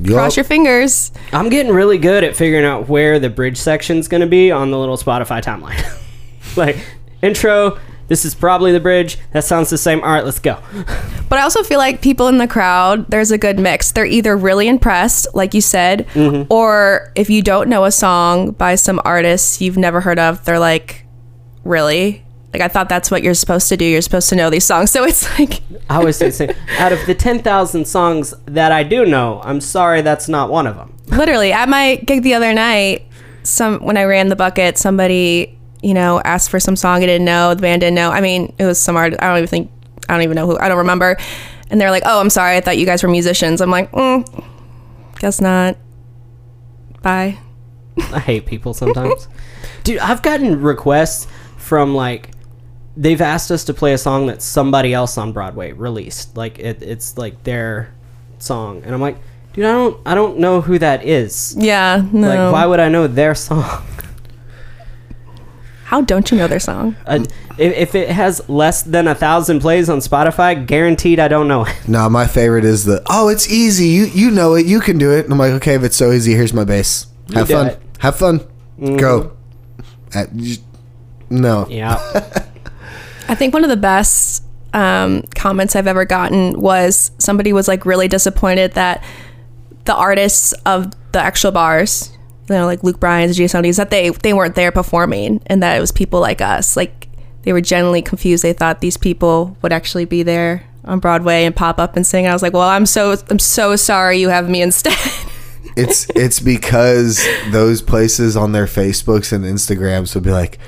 Cross 0.05 0.37
your 0.37 0.45
fingers. 0.45 1.11
I'm 1.33 1.49
getting 1.49 1.73
really 1.73 1.99
good 1.99 2.23
at 2.25 2.37
figuring 2.37 2.65
out 2.65 2.89
where 2.89 3.19
the 3.19 3.31
bridge 3.31 3.57
section's 3.57 4.09
going 4.09 4.21
to 4.21 4.27
be 4.27 4.51
on 4.51 4.71
the 4.71 4.79
little 4.79 4.97
Spotify 4.97 5.43
timeline. 5.43 5.83
like 6.57 6.77
intro, 7.23 7.79
this 8.09 8.25
is 8.25 8.35
probably 8.35 8.73
the 8.73 8.81
bridge. 8.81 9.19
That 9.33 9.45
sounds 9.45 9.71
the 9.71 9.79
same. 9.79 10.01
All 10.03 10.11
right, 10.11 10.25
let's 10.25 10.39
go. 10.39 10.59
But 11.29 11.41
I 11.41 11.43
also 11.43 11.65
feel 11.65 11.79
like 11.79 12.03
people 12.03 12.29
in 12.29 12.39
the 12.39 12.47
crowd, 12.47 13.11
there's 13.11 13.33
a 13.33 13.39
good 13.39 13.59
mix. 13.59 13.91
They're 13.91 14.07
either 14.07 14.37
really 14.37 14.69
impressed, 14.69 15.27
like 15.35 15.55
you 15.55 15.61
said, 15.61 16.07
Mm-hmm. 16.15 16.53
or 16.53 17.11
if 17.17 17.29
you 17.31 17.43
don't 17.43 17.69
know 17.69 17.85
a 17.85 17.91
song 17.91 18.53
by 18.53 18.77
some 18.77 19.01
artists 19.05 19.61
you've 19.61 19.77
never 19.77 20.01
heard 20.01 20.21
of, 20.21 20.45
they're 20.45 20.61
like, 20.61 21.05
really? 21.65 22.25
Like, 22.59 22.71
I 22.71 22.73
thought 22.73 22.89
that's 22.89 23.11
what 23.11 23.23
you're 23.23 23.35
supposed 23.35 23.69
to 23.69 23.77
do. 23.77 23.85
You're 23.85 24.01
supposed 24.01 24.31
to 24.31 24.37
know 24.37 24.49
these 24.49 24.65
songs. 24.65 24.91
So 24.97 25.05
it's 25.05 25.29
like, 25.39 25.61
I 25.91 25.97
always 25.97 26.17
say, 26.17 26.31
say 26.31 26.57
out 26.79 26.91
of 26.91 27.05
the 27.05 27.15
10,000 27.15 27.85
songs 27.87 28.33
that 28.47 28.73
I 28.73 28.83
do 28.83 29.05
know, 29.05 29.43
I'm 29.45 29.61
sorry 29.61 30.01
that's 30.01 30.27
not 30.27 30.49
one 30.51 30.67
of 30.67 30.77
them. 30.77 30.97
literally 31.09 31.53
at 31.53 31.69
my 31.69 31.97
gig 31.97 32.23
the 32.23 32.33
other 32.33 32.55
night, 32.55 33.07
some 33.43 33.81
when 33.81 33.99
I 33.99 34.05
ran 34.05 34.29
the 34.29 34.37
bucket, 34.37 34.79
somebody, 34.79 35.59
you 35.83 35.93
know, 35.93 36.23
asked 36.25 36.49
for 36.49 36.59
some 36.59 36.77
song 36.77 37.03
I 37.03 37.07
didn't 37.07 37.27
know, 37.27 37.53
the 37.53 37.61
band 37.61 37.83
didn't 37.83 37.95
know. 37.95 38.11
I 38.11 38.23
mean, 38.23 38.55
it 38.59 38.65
was 38.65 38.81
some 38.81 38.97
art. 38.97 39.13
I 39.21 39.29
don't 39.29 39.37
even 39.37 39.49
think, 39.49 39.71
I 40.09 40.15
don't 40.15 40.23
even 40.23 40.35
know 40.35 40.47
who, 40.47 40.59
I 40.59 40.69
don't 40.69 40.79
remember. 40.79 41.19
And 41.69 41.79
they're 41.79 41.91
like, 41.91 42.05
oh, 42.07 42.19
I'm 42.19 42.31
sorry. 42.31 42.57
I 42.57 42.63
thought 42.63 42.79
you 42.79 42.87
guys 42.87 43.03
were 43.03 43.11
musicians. 43.11 43.61
I'm 43.61 43.71
like, 43.71 43.93
mm, 43.93 44.45
guess 45.19 45.43
not. 45.43 45.77
Bye. 47.03 47.39
I 47.99 48.19
hate 48.21 48.47
people 48.47 48.73
sometimes. 48.73 49.29
Dude, 49.85 49.99
I've 49.99 50.23
gotten 50.23 50.63
requests 50.63 51.27
from 51.59 51.95
like 51.95 52.31
they've 52.97 53.21
asked 53.21 53.51
us 53.51 53.65
to 53.65 53.75
play 53.75 53.93
a 53.93 53.99
song 53.99 54.27
that 54.27 54.43
somebody 54.43 54.95
else 54.95 55.19
on 55.19 55.33
Broadway 55.33 55.73
released. 55.73 56.37
Like 56.37 56.59
it, 56.59 56.83
it's 56.83 57.17
like 57.19 57.43
their 57.45 57.93
song, 58.39 58.83
and 58.85 58.95
I'm 58.95 59.01
like, 59.01 59.17
dude, 59.53 59.65
I 59.65 59.73
don't, 59.73 60.01
I 60.07 60.15
don't 60.15 60.39
know 60.39 60.61
who 60.61 60.79
that 60.79 61.05
is. 61.05 61.55
Yeah. 61.59 62.05
No. 62.13 62.29
Like, 62.29 62.53
why 62.53 62.67
would 62.67 62.81
I 62.81 62.89
know 62.89 63.07
their 63.07 63.35
song? 63.35 63.65
How 65.85 66.01
don't 66.01 66.29
you 66.33 66.37
know 66.37 66.49
their 66.49 66.59
song? 66.59 66.97
Uh, 67.07 67.25
if, 67.59 67.73
if 67.77 67.95
it 67.95 68.09
has 68.09 68.47
less 68.49 68.83
than 68.83 69.07
a 69.07 69.15
thousand 69.15 69.61
plays 69.61 69.89
on 69.89 69.99
Spotify, 70.01 70.67
guaranteed 70.67 71.21
I 71.21 71.29
don't 71.29 71.47
know 71.47 71.65
it. 71.65 71.77
No, 71.89 72.09
my 72.11 72.27
favorite 72.27 72.65
is 72.65 72.85
the 72.85 73.03
oh, 73.09 73.29
it's 73.29 73.49
easy. 73.49 73.87
You 73.87 74.07
you 74.07 74.33
know 74.33 74.55
it. 74.55 74.67
You 74.67 74.81
can 74.81 74.99
do 74.99 75.13
it. 75.13 75.25
And 75.25 75.33
I'm 75.33 75.39
like, 75.39 75.53
okay, 75.53 75.75
if 75.75 75.85
it's 75.85 75.97
so 75.97 76.11
easy, 76.11 76.33
here's 76.35 76.53
my 76.53 76.65
bass. 76.65 77.07
Have 77.35 77.47
do 77.47 77.55
fun. 77.55 77.67
it. 77.69 77.81
Have 78.01 78.17
fun. 78.17 78.41
Go. 78.81 79.37
Uh, 80.13 80.27
you- 80.35 80.57
no. 81.31 81.67
Yeah, 81.69 81.97
I 83.29 83.35
think 83.35 83.55
one 83.55 83.65
of 83.65 83.71
the 83.71 83.77
best 83.77 84.45
um, 84.73 85.23
comments 85.35 85.75
I've 85.75 85.87
ever 85.87 86.05
gotten 86.05 86.61
was 86.61 87.11
somebody 87.19 87.53
was 87.53 87.67
like 87.69 87.87
really 87.87 88.09
disappointed 88.09 88.73
that 88.73 89.03
the 89.85 89.95
artists 89.95 90.53
of 90.65 90.93
the 91.13 91.21
actual 91.21 91.51
bars, 91.51 92.13
you 92.49 92.55
know, 92.55 92.67
like 92.67 92.83
Luke 92.85 93.01
Bryan's, 93.01 93.39
GSLDs, 93.39 93.77
that 93.77 93.91
they 93.91 94.11
they 94.11 94.33
weren't 94.33 94.55
there 94.55 94.73
performing, 94.73 95.41
and 95.47 95.63
that 95.63 95.77
it 95.77 95.81
was 95.81 95.93
people 95.93 96.21
like 96.21 96.41
us. 96.41 96.77
Like 96.77 97.09
they 97.43 97.53
were 97.53 97.61
genuinely 97.61 98.03
confused. 98.03 98.45
They 98.45 98.53
thought 98.53 98.81
these 98.81 98.97
people 98.97 99.57
would 99.63 99.73
actually 99.73 100.05
be 100.05 100.23
there 100.23 100.65
on 100.85 100.99
Broadway 101.01 101.45
and 101.45 101.55
pop 101.55 101.79
up 101.79 101.97
and 101.97 102.07
sing. 102.07 102.27
I 102.27 102.33
was 102.33 102.43
like, 102.43 102.53
well, 102.53 102.69
I'm 102.69 102.87
so 102.87 103.17
I'm 103.31 103.39
so 103.39 103.77
sorry 103.77 104.19
you 104.19 104.29
have 104.29 104.49
me 104.49 104.63
instead. 104.63 104.97
It's 105.77 106.09
it's 106.15 106.41
because 106.41 107.23
those 107.51 107.83
places 107.83 108.35
on 108.35 108.53
their 108.53 108.65
Facebooks 108.65 109.31
and 109.31 109.45
Instagrams 109.45 110.15
would 110.15 110.25
be 110.25 110.31
like, 110.31 110.59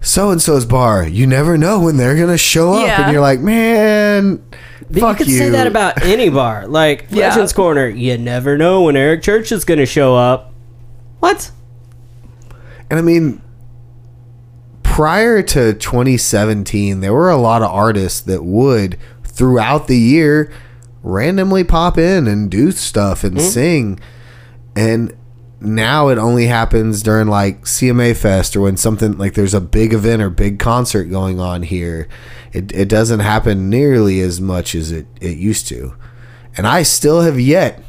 so 0.00 0.30
and 0.30 0.40
so's 0.40 0.64
bar. 0.64 1.06
You 1.06 1.26
never 1.26 1.58
know 1.58 1.80
when 1.80 1.96
they're 1.96 2.16
gonna 2.16 2.38
show 2.38 2.74
up, 2.74 2.86
Yeah. 2.86 3.02
and 3.02 3.12
you're 3.12 3.20
like, 3.20 3.40
man, 3.40 4.42
But 4.90 5.00
fuck 5.00 5.18
you 5.20 5.24
could 5.24 5.32
you. 5.32 5.38
say 5.38 5.48
that 5.50 5.66
about 5.74 6.02
any 6.02 6.28
bar. 6.30 6.66
Like 6.66 7.06
Yeah. 7.10 7.28
Legends 7.28 7.52
Corner, 7.52 7.88
you 7.88 8.16
never 8.18 8.56
know 8.56 8.82
when 8.82 8.96
Eric 8.96 9.22
Church 9.22 9.52
is 9.52 9.64
going 9.64 9.78
to 9.78 9.86
show 9.86 10.14
up. 10.16 10.52
What? 11.20 11.50
And 12.88 12.98
I 12.98 13.02
mean, 13.02 13.42
prior 14.82 15.42
to 15.42 15.74
2017, 15.74 17.00
there 17.00 17.12
were 17.12 17.30
a 17.30 17.36
lot 17.36 17.62
of 17.62 17.70
artists 17.70 18.20
that 18.22 18.44
would, 18.44 18.96
throughout 19.24 19.88
the 19.88 19.98
year, 19.98 20.50
randomly 21.02 21.64
pop 21.64 21.98
in 21.98 22.26
and 22.26 22.50
do 22.50 22.70
stuff 22.72 23.24
and 23.24 23.34
hmm? 23.36 23.44
sing. 23.44 24.00
And 24.74 25.12
now 25.60 26.08
it 26.08 26.18
only 26.18 26.46
happens 26.46 27.02
during 27.02 27.28
like 27.28 27.62
CMA 27.62 28.16
Fest 28.16 28.54
or 28.54 28.62
when 28.62 28.76
something 28.76 29.18
like 29.18 29.34
there's 29.34 29.54
a 29.54 29.60
big 29.60 29.92
event 29.92 30.22
or 30.22 30.30
big 30.30 30.58
concert 30.58 31.04
going 31.04 31.40
on 31.40 31.62
here. 31.62 32.08
It, 32.52 32.72
it 32.72 32.88
doesn't 32.88 33.20
happen 33.20 33.68
nearly 33.68 34.20
as 34.20 34.40
much 34.40 34.74
as 34.74 34.92
it, 34.92 35.06
it 35.20 35.36
used 35.36 35.66
to. 35.68 35.96
And 36.56 36.66
I 36.66 36.82
still 36.82 37.22
have 37.22 37.40
yet, 37.40 37.82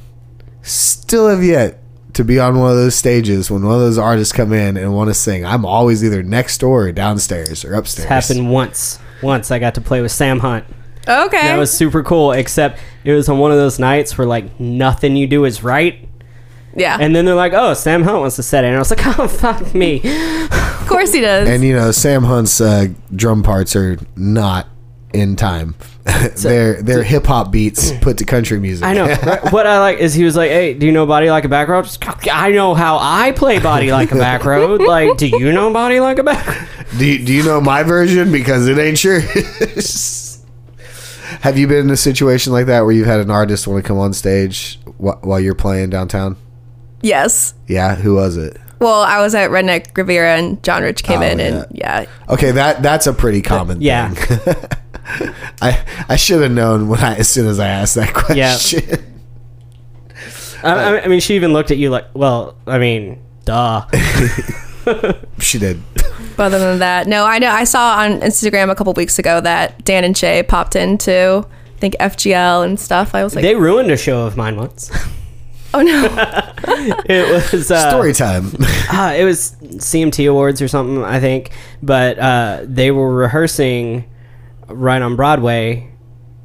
still 0.61 1.27
have 1.27 1.43
yet 1.43 1.81
to 2.13 2.23
be 2.23 2.39
on 2.39 2.59
one 2.59 2.71
of 2.71 2.77
those 2.77 2.95
stages 2.95 3.51
when 3.51 3.63
one 3.63 3.75
of 3.75 3.81
those 3.81 3.97
artists 3.97 4.33
come 4.33 4.51
in 4.51 4.75
and 4.75 4.93
want 4.93 5.09
to 5.09 5.13
sing. 5.13 5.45
I'm 5.45 5.65
always 5.65 6.03
either 6.03 6.23
next 6.23 6.57
door 6.57 6.87
or 6.87 6.91
downstairs 6.91 7.63
or 7.63 7.75
upstairs. 7.75 8.05
It 8.05 8.09
happened 8.09 8.51
once. 8.51 8.99
Once 9.21 9.51
I 9.51 9.59
got 9.59 9.75
to 9.75 9.81
play 9.81 10.01
with 10.01 10.11
Sam 10.11 10.39
Hunt. 10.39 10.65
okay. 11.07 11.41
That 11.43 11.57
was 11.57 11.71
super 11.71 12.03
cool, 12.03 12.31
except 12.31 12.79
it 13.03 13.13
was 13.13 13.29
on 13.29 13.37
one 13.37 13.51
of 13.51 13.57
those 13.57 13.77
nights 13.79 14.17
where 14.17 14.25
like 14.25 14.59
nothing 14.59 15.15
you 15.15 15.27
do 15.27 15.45
is 15.45 15.63
right. 15.63 16.08
Yeah. 16.75 16.97
And 16.99 17.15
then 17.15 17.25
they're 17.25 17.35
like, 17.35 17.53
oh, 17.53 17.73
Sam 17.73 18.03
Hunt 18.03 18.19
wants 18.19 18.35
to 18.37 18.43
set 18.43 18.63
it. 18.63 18.67
And 18.67 18.75
I 18.75 18.79
was 18.79 18.89
like, 18.89 19.05
oh, 19.19 19.27
fuck 19.27 19.73
me. 19.73 20.01
of 20.03 20.87
course 20.87 21.13
he 21.13 21.21
does. 21.21 21.47
And 21.47 21.63
you 21.63 21.75
know, 21.75 21.91
Sam 21.91 22.23
Hunt's 22.23 22.61
uh, 22.61 22.87
drum 23.15 23.43
parts 23.43 23.75
are 23.75 23.97
not 24.15 24.67
in 25.13 25.35
time. 25.35 25.75
they're 26.37 26.81
they're 26.81 27.03
hip 27.03 27.25
hop 27.25 27.51
beats 27.51 27.91
put 28.01 28.17
to 28.17 28.25
country 28.25 28.59
music. 28.59 28.85
I 28.85 28.93
know. 28.93 29.05
Right? 29.19 29.51
What 29.51 29.67
I 29.67 29.79
like 29.79 29.99
is 29.99 30.13
he 30.13 30.23
was 30.23 30.35
like, 30.35 30.49
hey, 30.49 30.73
do 30.73 30.85
you 30.85 30.91
know 30.91 31.05
Body 31.05 31.29
Like 31.29 31.43
a 31.43 31.49
Back 31.49 31.67
Road? 31.67 31.85
Just, 31.85 32.03
I 32.31 32.51
know 32.51 32.73
how 32.73 32.97
I 32.99 33.31
play 33.31 33.59
Body 33.59 33.91
Like 33.91 34.11
a 34.11 34.15
Back 34.15 34.45
Road. 34.45 34.81
Like, 34.81 35.17
do 35.17 35.27
you 35.27 35.51
know 35.51 35.71
Body 35.71 35.99
Like 35.99 36.19
a 36.19 36.23
Back 36.23 36.47
Road? 36.47 36.87
do 36.97 37.05
you, 37.05 37.25
do 37.25 37.33
you 37.33 37.43
know 37.43 37.61
my 37.61 37.83
version 37.83 38.31
because 38.31 38.67
it 38.67 38.77
ain't 38.77 38.97
sure. 38.97 39.19
Have 41.41 41.57
you 41.57 41.67
been 41.67 41.85
in 41.85 41.89
a 41.89 41.97
situation 41.97 42.53
like 42.53 42.65
that 42.67 42.81
where 42.81 42.91
you've 42.91 43.07
had 43.07 43.19
an 43.19 43.29
artist 43.29 43.67
want 43.67 43.83
to 43.83 43.87
come 43.87 43.97
on 43.97 44.13
stage 44.13 44.79
while 44.97 45.39
you're 45.39 45.55
playing 45.55 45.89
downtown? 45.89 46.37
Yes. 47.01 47.53
Yeah, 47.67 47.95
who 47.95 48.15
was 48.15 48.37
it? 48.37 48.57
Well, 48.79 49.01
I 49.01 49.19
was 49.21 49.35
at 49.35 49.49
Redneck 49.51 49.95
Riviera 49.97 50.37
and 50.37 50.61
John 50.63 50.83
Rich 50.83 51.03
came 51.03 51.19
Oh, 51.19 51.23
in 51.25 51.39
yeah. 51.39 51.45
and 51.45 51.65
yeah. 51.71 52.05
Okay, 52.29 52.51
that 52.51 52.81
that's 52.81 53.07
a 53.07 53.13
pretty 53.13 53.41
common 53.41 53.77
thing. 53.79 53.85
Yeah. 53.87 54.09
thing. 54.11 55.33
I 55.61 55.83
I 56.07 56.15
should 56.15 56.41
have 56.41 56.51
known 56.51 56.87
when 56.87 56.99
I 56.99 57.15
as 57.15 57.27
soon 57.29 57.47
as 57.47 57.59
I 57.59 57.67
asked 57.67 57.95
that 57.95 58.13
question. 58.13 58.83
I, 60.63 60.73
I- 60.73 61.01
I 61.03 61.07
mean, 61.07 61.19
she 61.19 61.35
even 61.35 61.51
looked 61.53 61.71
at 61.71 61.77
you 61.77 61.89
like, 61.89 62.05
well, 62.13 62.55
I 62.67 62.77
mean, 62.79 63.19
duh. 63.45 63.85
she 65.39 65.57
did. 65.59 65.81
But 66.37 66.43
other 66.53 66.59
than 66.59 66.79
that, 66.79 67.07
no, 67.07 67.25
I 67.25 67.39
know 67.39 67.49
I 67.49 67.63
saw 67.65 67.97
on 67.99 68.21
Instagram 68.21 68.69
a 68.69 68.75
couple 68.75 68.93
weeks 68.93 69.19
ago 69.19 69.41
that 69.41 69.83
Dan 69.83 70.03
and 70.03 70.17
Shay 70.17 70.41
popped 70.43 70.75
into 70.75 71.45
I 71.75 71.79
think 71.79 71.95
FGL 71.99 72.65
and 72.65 72.79
stuff. 72.79 73.13
I 73.15 73.23
was 73.23 73.35
like, 73.35 73.41
they 73.43 73.55
ruined 73.55 73.91
a 73.91 73.97
show 73.97 74.25
of 74.25 74.37
mine 74.37 74.55
once. 74.57 74.89
Oh 75.73 75.81
no, 75.81 76.07
it 77.05 77.51
was 77.53 77.71
uh, 77.71 77.89
Story 77.89 78.13
time. 78.13 78.45
uh, 78.91 79.15
it 79.17 79.23
was 79.23 79.55
CMT 79.61 80.29
Awards 80.29 80.61
or 80.61 80.67
something, 80.67 81.03
I 81.03 81.19
think. 81.19 81.51
But 81.81 82.19
uh, 82.19 82.61
they 82.63 82.91
were 82.91 83.13
rehearsing 83.13 84.09
right 84.67 85.01
on 85.01 85.15
Broadway, 85.15 85.91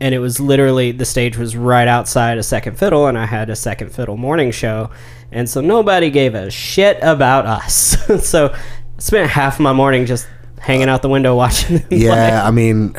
and 0.00 0.14
it 0.14 0.18
was 0.18 0.40
literally 0.40 0.92
the 0.92 1.04
stage 1.04 1.36
was 1.36 1.56
right 1.56 1.88
outside 1.88 2.38
a 2.38 2.42
second 2.42 2.78
fiddle, 2.78 3.06
and 3.06 3.18
I 3.18 3.26
had 3.26 3.50
a 3.50 3.56
second 3.56 3.90
fiddle 3.90 4.16
morning 4.16 4.50
show, 4.50 4.90
and 5.32 5.48
so 5.48 5.60
nobody 5.60 6.10
gave 6.10 6.34
a 6.34 6.50
shit 6.50 6.98
about 7.02 7.46
us. 7.46 7.96
so 8.28 8.48
I 8.52 8.58
spent 8.98 9.30
half 9.30 9.58
my 9.60 9.72
morning 9.72 10.06
just 10.06 10.28
hanging 10.60 10.88
out 10.88 11.02
the 11.02 11.08
window 11.08 11.36
watching. 11.36 11.78
them 11.78 11.88
play. 11.88 11.98
yeah, 11.98 12.46
I 12.46 12.50
mean, 12.50 12.94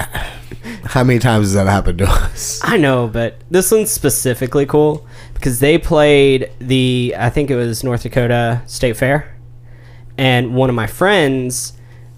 how 0.85 1.03
many 1.03 1.19
times 1.19 1.47
has 1.47 1.53
that 1.53 1.67
happened 1.67 1.99
to 1.99 2.05
us? 2.05 2.59
I 2.63 2.77
know, 2.77 3.07
but 3.07 3.39
this 3.49 3.71
one's 3.71 3.91
specifically 3.91 4.65
cool 4.65 5.05
because 5.35 5.59
they 5.59 5.77
played 5.77 6.49
the 6.59 7.13
I 7.17 7.29
think 7.29 7.51
it 7.51 7.55
was 7.55 7.83
North 7.83 8.01
Dakota 8.03 8.63
State 8.65 8.97
Fair, 8.97 9.37
and 10.17 10.55
one 10.55 10.69
of 10.69 10.75
my 10.75 10.87
friends 10.87 11.73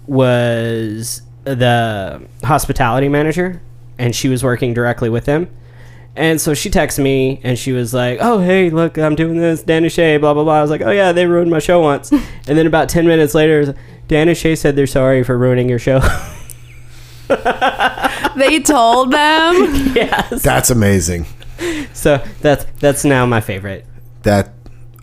was 0.06 1.22
the 1.44 2.26
hospitality 2.42 3.08
manager, 3.08 3.60
and 3.98 4.14
she 4.14 4.28
was 4.28 4.42
working 4.42 4.72
directly 4.72 5.10
with 5.10 5.26
them. 5.26 5.48
And 6.16 6.40
so 6.40 6.52
she 6.52 6.68
texted 6.68 7.04
me 7.04 7.40
and 7.44 7.56
she 7.56 7.70
was 7.70 7.94
like, 7.94 8.18
"Oh 8.20 8.40
hey, 8.40 8.70
look, 8.70 8.98
I'm 8.98 9.14
doing 9.14 9.36
this. 9.36 9.62
Dan 9.62 9.84
and 9.84 9.92
Shay, 9.92 10.16
blah 10.16 10.34
blah 10.34 10.42
blah." 10.42 10.54
I 10.58 10.62
was 10.62 10.70
like, 10.70 10.80
"Oh 10.80 10.90
yeah, 10.90 11.12
they 11.12 11.26
ruined 11.26 11.50
my 11.50 11.60
show 11.60 11.80
once." 11.80 12.10
and 12.12 12.22
then 12.58 12.66
about 12.66 12.88
ten 12.88 13.06
minutes 13.06 13.34
later, 13.34 13.60
it 13.60 13.66
was, 13.68 13.76
Dan 14.08 14.28
and 14.28 14.36
Shay 14.36 14.56
said 14.56 14.74
they're 14.74 14.86
sorry 14.86 15.22
for 15.22 15.38
ruining 15.38 15.68
your 15.68 15.78
show. 15.78 16.00
they 17.28 18.58
told 18.60 19.12
them. 19.12 19.54
yes. 19.94 20.42
That's 20.42 20.70
amazing. 20.70 21.26
So 21.92 22.22
that's 22.40 22.64
that's 22.80 23.04
now 23.04 23.26
my 23.26 23.40
favorite. 23.40 23.84
That 24.22 24.50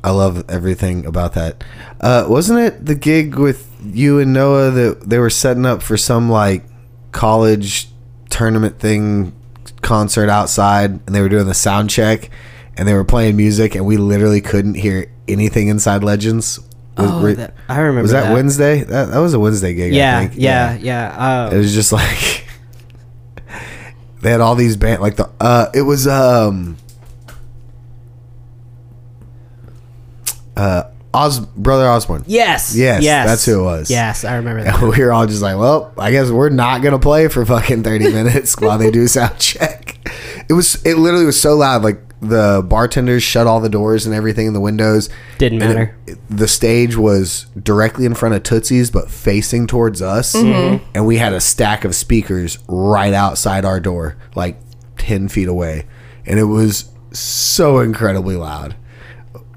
I 0.03 0.11
love 0.11 0.49
everything 0.49 1.05
about 1.05 1.33
that. 1.33 1.63
Uh, 1.99 2.25
wasn't 2.27 2.59
it 2.59 2.85
the 2.85 2.95
gig 2.95 3.35
with 3.35 3.69
you 3.83 4.19
and 4.19 4.31
Noah 4.33 4.71
that 4.71 5.09
they 5.09 5.17
were 5.19 5.29
setting 5.29 5.65
up 5.65 5.81
for 5.83 5.97
some 5.97 6.29
like 6.29 6.63
college 7.11 7.87
tournament 8.29 8.79
thing 8.79 9.33
concert 9.81 10.29
outside 10.29 10.91
and 11.05 11.15
they 11.15 11.21
were 11.21 11.29
doing 11.29 11.47
the 11.47 11.53
sound 11.53 11.89
check 11.89 12.29
and 12.77 12.87
they 12.87 12.93
were 12.93 13.03
playing 13.03 13.35
music 13.35 13.75
and 13.75 13.85
we 13.85 13.97
literally 13.97 14.41
couldn't 14.41 14.75
hear 14.75 15.11
anything 15.27 15.67
inside 15.67 16.03
Legends. 16.03 16.59
Was, 16.97 17.11
Oh, 17.11 17.33
that- 17.33 17.53
I 17.67 17.79
remember 17.79 18.03
was 18.03 18.11
that, 18.11 18.23
that. 18.25 18.33
Wednesday? 18.33 18.83
That, 18.83 19.09
that 19.09 19.19
was 19.19 19.33
a 19.33 19.39
Wednesday 19.39 19.73
gig. 19.73 19.93
I 19.93 19.95
Yeah, 19.97 20.19
think. 20.21 20.33
yeah, 20.37 20.77
yeah. 20.77 21.47
It 21.49 21.53
Uh, 21.53 21.57
was 21.57 21.73
just 21.73 21.91
like 22.01 22.44
they 24.25 24.31
had 24.31 24.41
all 24.41 24.55
these 24.55 24.75
band 24.75 25.03
like 25.03 25.17
the 25.17 25.29
uh 25.39 25.67
it 25.75 25.83
was 25.83 26.07
um 26.07 26.77
uh 30.57 30.83
Os 31.13 31.39
brother 31.39 31.87
Osborne. 31.87 32.23
yes, 32.25 32.75
Yes, 32.75 33.03
yes, 33.03 33.27
that's 33.27 33.45
who 33.45 33.61
it 33.61 33.63
was. 33.63 33.91
Yes, 33.91 34.25
I 34.25 34.37
remember 34.37 34.63
that. 34.63 34.81
And 34.81 34.91
we 34.97 34.99
were 35.03 35.13
all 35.13 35.27
just 35.27 35.43
like, 35.43 35.57
well, 35.57 35.93
I 35.97 36.09
guess 36.11 36.29
we're 36.31 36.49
not 36.49 36.81
gonna 36.81 36.97
play 36.99 37.27
for 37.27 37.45
fucking 37.45 37.83
thirty 37.83 38.11
minutes 38.11 38.59
while 38.59 38.79
they 38.79 38.89
do 38.89 39.07
sound 39.07 39.37
check. 39.39 39.97
It 40.49 40.53
was 40.53 40.83
it 40.83 40.95
literally 40.97 41.25
was 41.25 41.39
so 41.39 41.55
loud, 41.55 41.83
like 41.83 42.01
the 42.29 42.65
bartenders 42.67 43.23
shut 43.23 43.47
all 43.47 43.59
the 43.59 43.69
doors 43.69 44.05
and 44.05 44.13
everything 44.15 44.47
in 44.47 44.53
the 44.53 44.59
windows. 44.59 45.09
Didn't 45.37 45.61
And 45.61 45.73
matter. 45.73 45.95
it- 46.07 46.17
the 46.29 46.47
stage 46.47 46.95
was 46.97 47.45
directly 47.61 48.05
in 48.05 48.13
front 48.15 48.35
of 48.35 48.43
Tootsie's, 48.43 48.89
but 48.91 49.09
facing 49.09 49.67
towards 49.67 50.01
us, 50.01 50.33
mm-hmm. 50.35 50.83
and 50.93 51.05
we 51.05 51.17
had 51.17 51.33
a 51.33 51.39
stack 51.41 51.85
of 51.85 51.95
speakers 51.95 52.59
right 52.67 53.13
outside 53.13 53.65
our 53.65 53.79
door, 53.79 54.17
like 54.35 54.57
ten 54.97 55.27
feet 55.27 55.47
away, 55.47 55.85
and 56.25 56.39
it 56.39 56.43
was 56.45 56.85
so 57.11 57.79
incredibly 57.79 58.35
loud. 58.35 58.75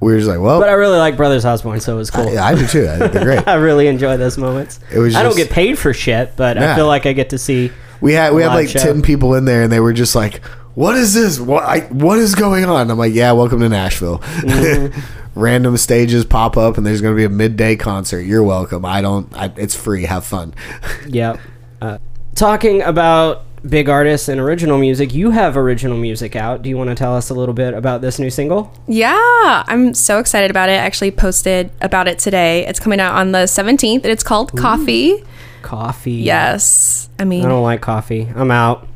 We 0.01 0.13
were 0.13 0.19
just 0.19 0.29
like, 0.29 0.39
well, 0.41 0.61
But 0.61 0.69
I 0.69 0.75
really 0.75 0.99
like 0.99 1.17
Brothers 1.17 1.45
Osborne, 1.45 1.81
so 1.81 1.95
it 1.95 1.97
was 1.99 2.11
cool. 2.11 2.39
I, 2.39 2.51
I 2.51 2.55
do 2.55 2.67
too. 2.69 2.89
I 2.89 2.99
think 2.99 3.13
they're 3.13 3.25
great. 3.25 3.49
I 3.49 3.55
really 3.55 3.89
enjoy 3.89 4.17
those 4.17 4.39
moments. 4.39 4.79
It 4.93 4.99
was 5.01 5.17
I 5.17 5.23
don't 5.25 5.31
just- 5.37 5.49
get 5.49 5.51
paid 5.51 5.77
for 5.77 5.93
shit, 5.93 6.35
but 6.37 6.57
I 6.57 6.61
Yeah. 6.61 6.77
feel 6.77 6.87
like 6.87 7.05
I 7.07 7.13
get 7.13 7.31
to 7.31 7.39
see. 7.39 7.73
We 8.01 8.13
had 8.13 8.33
we 8.33 8.43
had 8.43 8.49
live 8.49 8.57
like 8.67 8.69
show. 8.69 8.79
ten 8.79 9.03
people 9.03 9.35
in 9.35 9.45
there, 9.45 9.63
and 9.63 9.73
they 9.73 9.81
were 9.81 9.93
just 9.93 10.15
like, 10.15 10.41
"What 10.79 10.97
is 10.97 11.13
this? 11.13 11.41
What 11.41 11.65
I, 11.65 11.81
what 11.89 12.19
is 12.19 12.37
going 12.37 12.65
on?" 12.65 12.89
I'm 12.89 12.99
like, 12.99 13.13
"Yeah, 13.13 13.33
welcome 13.33 13.59
to 13.61 13.69
Nashville." 13.69 14.19
Mm-hmm. 14.19 15.01
Random 15.35 15.77
stages 15.77 16.25
pop 16.25 16.57
up, 16.57 16.79
and 16.79 16.87
there's 16.87 17.01
going 17.01 17.15
to 17.15 17.17
be 17.17 17.25
a 17.25 17.29
midday 17.29 17.75
concert. 17.75 18.21
You're 18.21 18.45
welcome. 18.45 18.85
I 18.85 19.01
don't. 19.03 19.37
I, 19.37 19.53
it's 19.57 19.75
free. 19.75 20.05
Have 20.05 20.25
fun. 20.25 20.55
Yep. 21.09 21.41
Uh, 21.81 21.99
talking 22.35 22.83
about 22.83 23.45
big 23.69 23.89
artists 23.89 24.29
and 24.29 24.41
original 24.41 24.79
music, 24.79 25.13
you 25.13 25.31
have 25.31 25.57
original 25.57 25.97
music 25.97 26.37
out. 26.37 26.63
Do 26.63 26.69
you 26.69 26.77
want 26.77 26.91
to 26.91 26.95
tell 26.95 27.17
us 27.17 27.31
a 27.31 27.35
little 27.35 27.55
bit 27.55 27.75
about 27.75 28.01
this 28.01 28.21
new 28.21 28.31
single? 28.31 28.73
Yeah, 28.87 29.65
I'm 29.67 29.95
so 29.95 30.19
excited 30.19 30.51
about 30.51 30.69
it. 30.69 30.73
I 30.73 30.77
actually 30.77 31.11
posted 31.11 31.71
about 31.81 32.07
it 32.07 32.21
today. 32.21 32.67
It's 32.67 32.79
coming 32.79 33.01
out 33.01 33.15
on 33.15 33.33
the 33.33 33.45
17th, 33.47 34.03
and 34.03 34.07
it's 34.07 34.23
called 34.23 34.57
Coffee. 34.57 35.25
Coffee. 35.63 36.13
Yes, 36.13 37.09
I 37.19 37.25
mean, 37.25 37.45
I 37.45 37.49
don't 37.49 37.65
like 37.65 37.81
coffee. 37.81 38.29
I'm 38.35 38.51
out. 38.53 38.87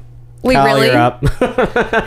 Wait, 0.43 0.55
Kyle, 0.55 0.75
really? 0.75 0.87
You're 0.89 0.97
up. 0.99 1.23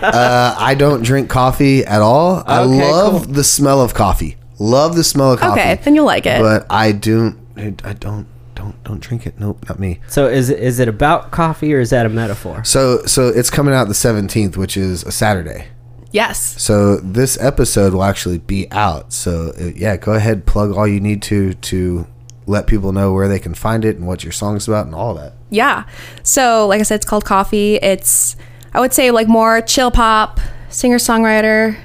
Uh, 0.05 0.55
I 0.57 0.75
don't 0.75 1.03
drink 1.03 1.29
coffee 1.29 1.85
at 1.85 2.01
all. 2.01 2.43
I 2.45 2.61
Okay, 2.61 2.91
love 2.91 3.25
cool. 3.25 3.33
the 3.33 3.43
smell 3.43 3.81
of 3.81 3.93
coffee. 3.93 4.37
Love 4.59 4.95
the 4.95 5.03
smell 5.03 5.33
of 5.33 5.39
coffee. 5.39 5.59
okay, 5.59 5.79
then 5.83 5.95
you'll 5.95 6.05
like 6.05 6.25
it. 6.25 6.39
But 6.41 6.65
I 6.69 6.91
do. 6.91 7.37
I 7.57 7.69
don't. 7.93 8.27
Don't 8.55 8.81
don't 8.85 9.01
drink 9.01 9.27
it. 9.27 9.37
Nope, 9.39 9.65
not 9.67 9.79
me. 9.79 9.99
so 10.07 10.27
is 10.27 10.49
it, 10.49 10.59
is 10.59 10.79
it 10.79 10.87
about 10.87 11.31
coffee 11.31 11.73
or 11.73 11.79
is 11.81 11.89
that 11.89 12.05
a 12.05 12.09
metaphor? 12.09 12.63
So 12.63 13.05
so 13.05 13.27
it's 13.27 13.49
coming 13.49 13.73
out 13.73 13.87
the 13.89 13.93
17th, 13.93 14.55
which 14.55 14.77
is 14.77 15.03
a 15.03 15.11
Saturday. 15.11 15.67
yes, 16.11 16.39
So 16.61 16.95
this 16.97 17.37
episode 17.41 17.93
will 17.93 18.03
actually 18.05 18.37
be 18.37 18.71
out. 18.71 19.11
So 19.11 19.51
uh, 19.59 19.71
yeah, 19.75 19.97
go 19.97 20.13
ahead, 20.13 20.45
plug 20.45 20.71
all 20.71 20.87
you 20.87 21.01
need 21.01 21.21
to 21.23 21.53
to 21.53 22.07
let 22.47 22.67
people 22.67 22.91
know 22.91 23.13
where 23.13 23.27
they 23.27 23.39
can 23.39 23.53
find 23.53 23.83
it 23.83 23.97
and 23.97 24.07
what 24.07 24.23
your 24.23 24.31
song's 24.31 24.67
about 24.67 24.85
and 24.85 24.95
all 24.95 25.13
that. 25.15 25.33
yeah. 25.49 25.85
So, 26.23 26.67
like 26.67 26.79
I 26.79 26.83
said, 26.83 26.95
it's 26.95 27.05
called 27.05 27.25
Coffee. 27.25 27.75
It's, 27.77 28.35
I 28.73 28.79
would 28.79 28.93
say, 28.93 29.11
like 29.11 29.27
more 29.27 29.61
chill 29.61 29.91
pop, 29.91 30.39
singer 30.69 30.97
songwriter, 30.97 31.77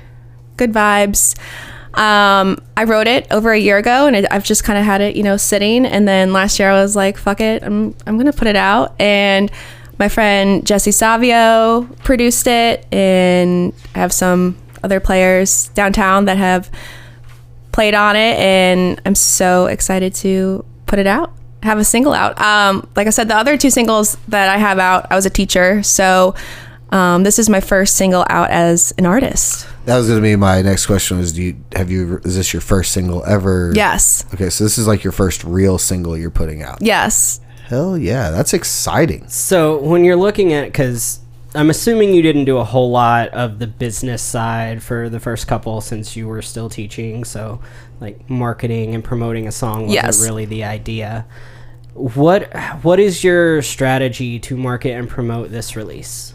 good 0.57 0.73
vibes. 0.73 1.37
Um, 1.95 2.59
I 2.77 2.85
wrote 2.85 3.07
it 3.09 3.27
over 3.31 3.53
a 3.53 3.59
year 3.59 3.79
ago, 3.79 4.07
and 4.07 4.15
it, 4.15 4.27
I've 4.31 4.45
just 4.45 4.63
kind 4.63 4.79
of 4.79 4.85
had 4.85 5.01
it, 5.01 5.17
you 5.17 5.23
know, 5.23 5.37
sitting. 5.37 5.85
And 5.87 6.07
then 6.07 6.33
last 6.33 6.59
year, 6.59 6.71
I 6.71 6.81
was 6.81 6.95
like, 6.95 7.17
"Fuck 7.17 7.41
it, 7.41 7.63
I'm 7.63 7.95
I'm 8.07 8.17
gonna 8.17 8.33
put 8.33 8.47
it 8.47 8.57
out." 8.57 8.95
And 9.01 9.51
my 9.99 10.09
friend 10.09 10.65
Jesse 10.65 10.93
Savio 10.93 11.83
produced 12.05 12.47
it, 12.47 12.87
and 12.93 13.73
I 13.95 13.99
have 13.99 14.13
some 14.13 14.57
other 14.85 15.01
players 15.01 15.69
downtown 15.75 16.27
that 16.27 16.37
have 16.39 16.71
played 17.81 17.95
on 17.95 18.15
it, 18.15 18.39
and 18.39 19.01
I'm 19.07 19.15
so 19.15 19.65
excited 19.65 20.15
to 20.17 20.63
put 20.85 20.99
it 20.99 21.07
out. 21.07 21.33
Have 21.63 21.79
a 21.79 21.85
single 21.85 22.13
out. 22.13 22.39
Um, 22.39 22.87
like 22.95 23.07
I 23.07 23.11
said, 23.11 23.29
the 23.29 23.35
other 23.35 23.57
two 23.57 23.71
singles 23.71 24.19
that 24.29 24.51
I 24.51 24.59
have 24.59 24.79
out, 24.79 25.07
I 25.11 25.17
was 25.17 25.25
a 25.25 25.31
teacher, 25.31 25.83
so 25.83 26.35
um, 26.93 27.23
this 27.23 27.39
is 27.39 27.49
my 27.49 27.61
first 27.61 27.97
single 27.97 28.27
out 28.29 28.51
as 28.51 28.93
an 28.99 29.07
artist. 29.07 29.67
That 29.87 29.97
was 29.97 30.09
going 30.09 30.19
to 30.19 30.23
be 30.23 30.37
my 30.37 30.61
next 30.61 30.85
question. 30.85 31.17
Was 31.17 31.33
do 31.33 31.43
you 31.43 31.57
have 31.75 31.91
you 31.91 32.19
is 32.23 32.37
this 32.37 32.53
your 32.53 32.61
first 32.61 32.93
single 32.93 33.25
ever? 33.25 33.73
Yes, 33.75 34.27
Okay, 34.35 34.51
so 34.51 34.63
this 34.63 34.77
is 34.77 34.87
like 34.87 35.03
your 35.03 35.13
first 35.15 35.43
real 35.43 35.79
single 35.79 36.19
you're 36.19 36.31
putting 36.31 36.63
out. 36.63 36.83
yes, 36.83 37.41
Hell 37.65 37.97
yeah, 37.97 38.29
that's 38.31 38.53
exciting. 38.53 39.27
So 39.29 39.79
when 39.81 40.05
you're 40.05 40.17
looking 40.17 40.53
at, 40.53 40.65
because 40.67 41.21
I'm 41.55 41.69
assuming 41.71 42.15
you 42.15 42.23
didn't 42.23 42.45
do 42.45 42.59
a 42.59 42.65
whole 42.65 42.91
lot 42.91 43.29
of 43.31 43.59
the 43.59 43.67
business 43.67 44.23
side 44.23 44.83
for 44.83 45.09
the 45.09 45.19
first 45.19 45.49
couple 45.49 45.81
since 45.81 46.15
you 46.17 46.29
were 46.29 46.43
still 46.43 46.69
teaching. 46.69 47.25
So 47.25 47.61
like 48.01 48.29
marketing 48.31 48.95
and 48.95 49.03
promoting 49.03 49.49
a 49.49 49.53
song 49.53 49.87
wasn't 49.87 49.93
Yes. 50.05 50.25
really 50.25 50.45
the 50.45 50.63
idea. 50.65 51.27
What 51.95 52.55
what 52.83 53.01
is 53.01 53.25
your 53.25 53.63
strategy 53.63 54.39
to 54.41 54.57
market 54.57 54.93
and 54.93 55.09
promote 55.09 55.51
this 55.51 55.75
release? 55.75 56.35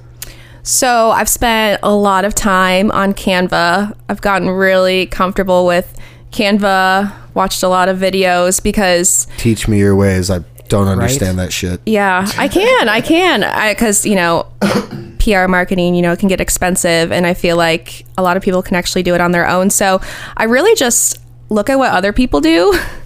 So 0.64 1.12
I've 1.12 1.30
spent 1.30 1.80
a 1.82 1.94
lot 1.96 2.26
of 2.26 2.36
time 2.36 2.92
on 2.92 3.14
Canva. 3.14 3.96
I've 4.10 4.20
gotten 4.22 4.50
really 4.50 5.06
comfortable 5.06 5.66
with 5.66 5.98
Canva. 6.32 7.14
Watched 7.34 7.64
a 7.64 7.68
lot 7.70 7.88
of 7.88 7.98
videos 8.00 8.62
because 8.62 9.28
Teach 9.38 9.68
me 9.68 9.80
your 9.80 9.96
ways. 9.96 10.30
I 10.30 10.40
don't 10.68 10.88
understand 10.88 11.40
that 11.40 11.54
shit. 11.54 11.82
Yeah, 11.86 12.28
I 12.38 12.48
can. 12.48 12.90
I 12.90 13.02
can. 13.02 13.42
Because, 13.74 14.06
you 14.06 14.16
know, 14.16 14.48
PR 15.20 15.48
marketing, 15.48 15.96
you 15.96 16.02
know, 16.02 16.16
can 16.16 16.28
get 16.28 16.42
expensive. 16.42 17.12
And 17.12 17.26
I 17.26 17.34
feel 17.34 17.58
like 17.58 18.06
a 18.18 18.24
lot 18.24 18.38
of 18.38 18.44
people 18.44 18.62
can 18.62 18.76
actually 18.76 19.04
do 19.04 19.16
it 19.16 19.22
on 19.22 19.32
their 19.32 19.48
own. 19.48 19.70
So 19.70 20.02
I 20.38 20.46
really 20.46 20.76
just 20.76 21.20
look 21.50 21.70
at 21.70 21.78
what 21.78 21.92
other 21.92 22.12
people 22.12 22.42
do 22.42 22.78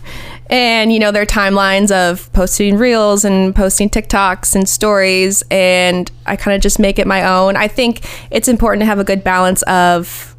and 0.49 0.91
you 0.91 0.99
know 0.99 1.11
their 1.11 1.25
timelines 1.25 1.91
of 1.91 2.31
posting 2.33 2.77
reels 2.77 3.23
and 3.23 3.55
posting 3.55 3.89
TikToks 3.89 4.55
and 4.55 4.67
stories, 4.67 5.43
and 5.51 6.11
I 6.25 6.35
kind 6.35 6.55
of 6.55 6.61
just 6.61 6.79
make 6.79 6.97
it 6.97 7.05
my 7.05 7.23
own. 7.23 7.55
I 7.55 7.67
think 7.67 8.01
it's 8.31 8.47
important 8.47 8.81
to 8.81 8.85
have 8.87 8.99
a 8.99 9.03
good 9.03 9.23
balance 9.23 9.61
of 9.63 10.35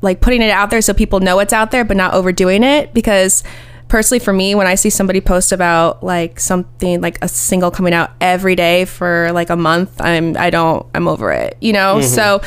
like 0.00 0.20
putting 0.20 0.40
it 0.40 0.50
out 0.50 0.70
there 0.70 0.80
so 0.80 0.94
people 0.94 1.20
know 1.20 1.38
it's 1.40 1.52
out 1.52 1.70
there, 1.70 1.84
but 1.84 1.96
not 1.96 2.14
overdoing 2.14 2.62
it 2.62 2.94
because 2.94 3.44
personally 3.90 4.20
for 4.20 4.32
me 4.32 4.54
when 4.54 4.66
i 4.66 4.74
see 4.74 4.88
somebody 4.88 5.20
post 5.20 5.52
about 5.52 6.02
like 6.02 6.40
something 6.40 7.00
like 7.00 7.22
a 7.22 7.28
single 7.28 7.70
coming 7.70 7.92
out 7.92 8.12
every 8.20 8.54
day 8.54 8.84
for 8.84 9.30
like 9.32 9.50
a 9.50 9.56
month 9.56 10.00
i'm 10.00 10.36
i 10.38 10.48
don't 10.48 10.86
i'm 10.94 11.08
over 11.08 11.30
it 11.32 11.58
you 11.60 11.72
know 11.72 11.96
mm-hmm. 11.96 12.06
so 12.06 12.40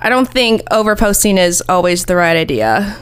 i 0.00 0.08
don't 0.08 0.28
think 0.28 0.62
over 0.70 0.96
posting 0.96 1.38
is 1.38 1.62
always 1.68 2.06
the 2.06 2.16
right 2.16 2.36
idea 2.36 2.98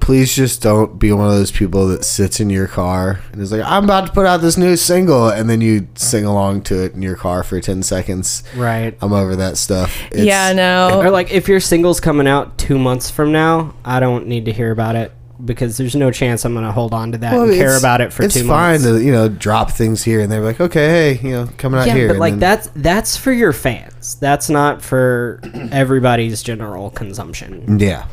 Please 0.00 0.34
just 0.36 0.60
don't 0.60 0.98
be 0.98 1.12
one 1.12 1.28
of 1.28 1.32
those 1.32 1.50
people 1.50 1.86
that 1.86 2.04
sits 2.04 2.38
in 2.38 2.50
your 2.50 2.68
car 2.68 3.20
and 3.32 3.40
is 3.40 3.50
like, 3.50 3.62
I'm 3.64 3.84
about 3.84 4.04
to 4.04 4.12
put 4.12 4.26
out 4.26 4.42
this 4.42 4.58
new 4.58 4.76
single, 4.76 5.30
and 5.30 5.48
then 5.48 5.62
you 5.62 5.88
sing 5.94 6.26
along 6.26 6.64
to 6.64 6.84
it 6.84 6.92
in 6.92 7.00
your 7.00 7.16
car 7.16 7.42
for 7.42 7.58
10 7.58 7.82
seconds. 7.82 8.42
Right. 8.54 8.98
I'm 9.00 9.14
over 9.14 9.34
that 9.36 9.56
stuff. 9.56 9.98
It's- 10.08 10.26
yeah 10.26 10.52
no 10.52 11.00
Or 11.00 11.08
like 11.08 11.32
if 11.32 11.48
your 11.48 11.58
single's 11.58 12.00
coming 12.00 12.28
out 12.28 12.58
two 12.58 12.78
months 12.78 13.10
from 13.10 13.32
now, 13.32 13.72
I 13.82 13.98
don't 13.98 14.26
need 14.26 14.44
to 14.44 14.52
hear 14.52 14.70
about 14.70 14.94
it 14.94 15.10
because 15.44 15.76
there's 15.76 15.96
no 15.96 16.10
chance 16.10 16.44
I'm 16.44 16.54
gonna 16.54 16.70
hold 16.72 16.92
on 16.92 17.12
to 17.12 17.18
that 17.18 17.34
and 17.34 17.52
care 17.54 17.76
about 17.76 18.00
it 18.00 18.12
for 18.12 18.22
too 18.22 18.26
much. 18.28 18.36
it's 18.36 18.46
fine 18.46 18.80
to 18.80 19.02
you 19.02 19.10
know 19.12 19.28
drop 19.28 19.70
things 19.70 20.02
here 20.02 20.20
and 20.20 20.30
they're 20.30 20.40
like 20.42 20.60
okay 20.60 21.16
hey 21.16 21.26
you 21.28 21.32
know 21.32 21.48
coming 21.56 21.80
out 21.80 21.86
yeah, 21.86 21.94
here 21.94 22.06
but 22.08 22.12
and 22.12 22.20
like 22.20 22.32
then- 22.32 22.40
that's 22.40 22.68
that's 22.76 23.16
for 23.16 23.32
your 23.32 23.52
fans. 23.52 24.16
That's 24.16 24.48
not 24.50 24.82
for 24.82 25.40
everybody's 25.72 26.42
general 26.42 26.90
consumption. 26.90 27.78
yeah 27.78 28.06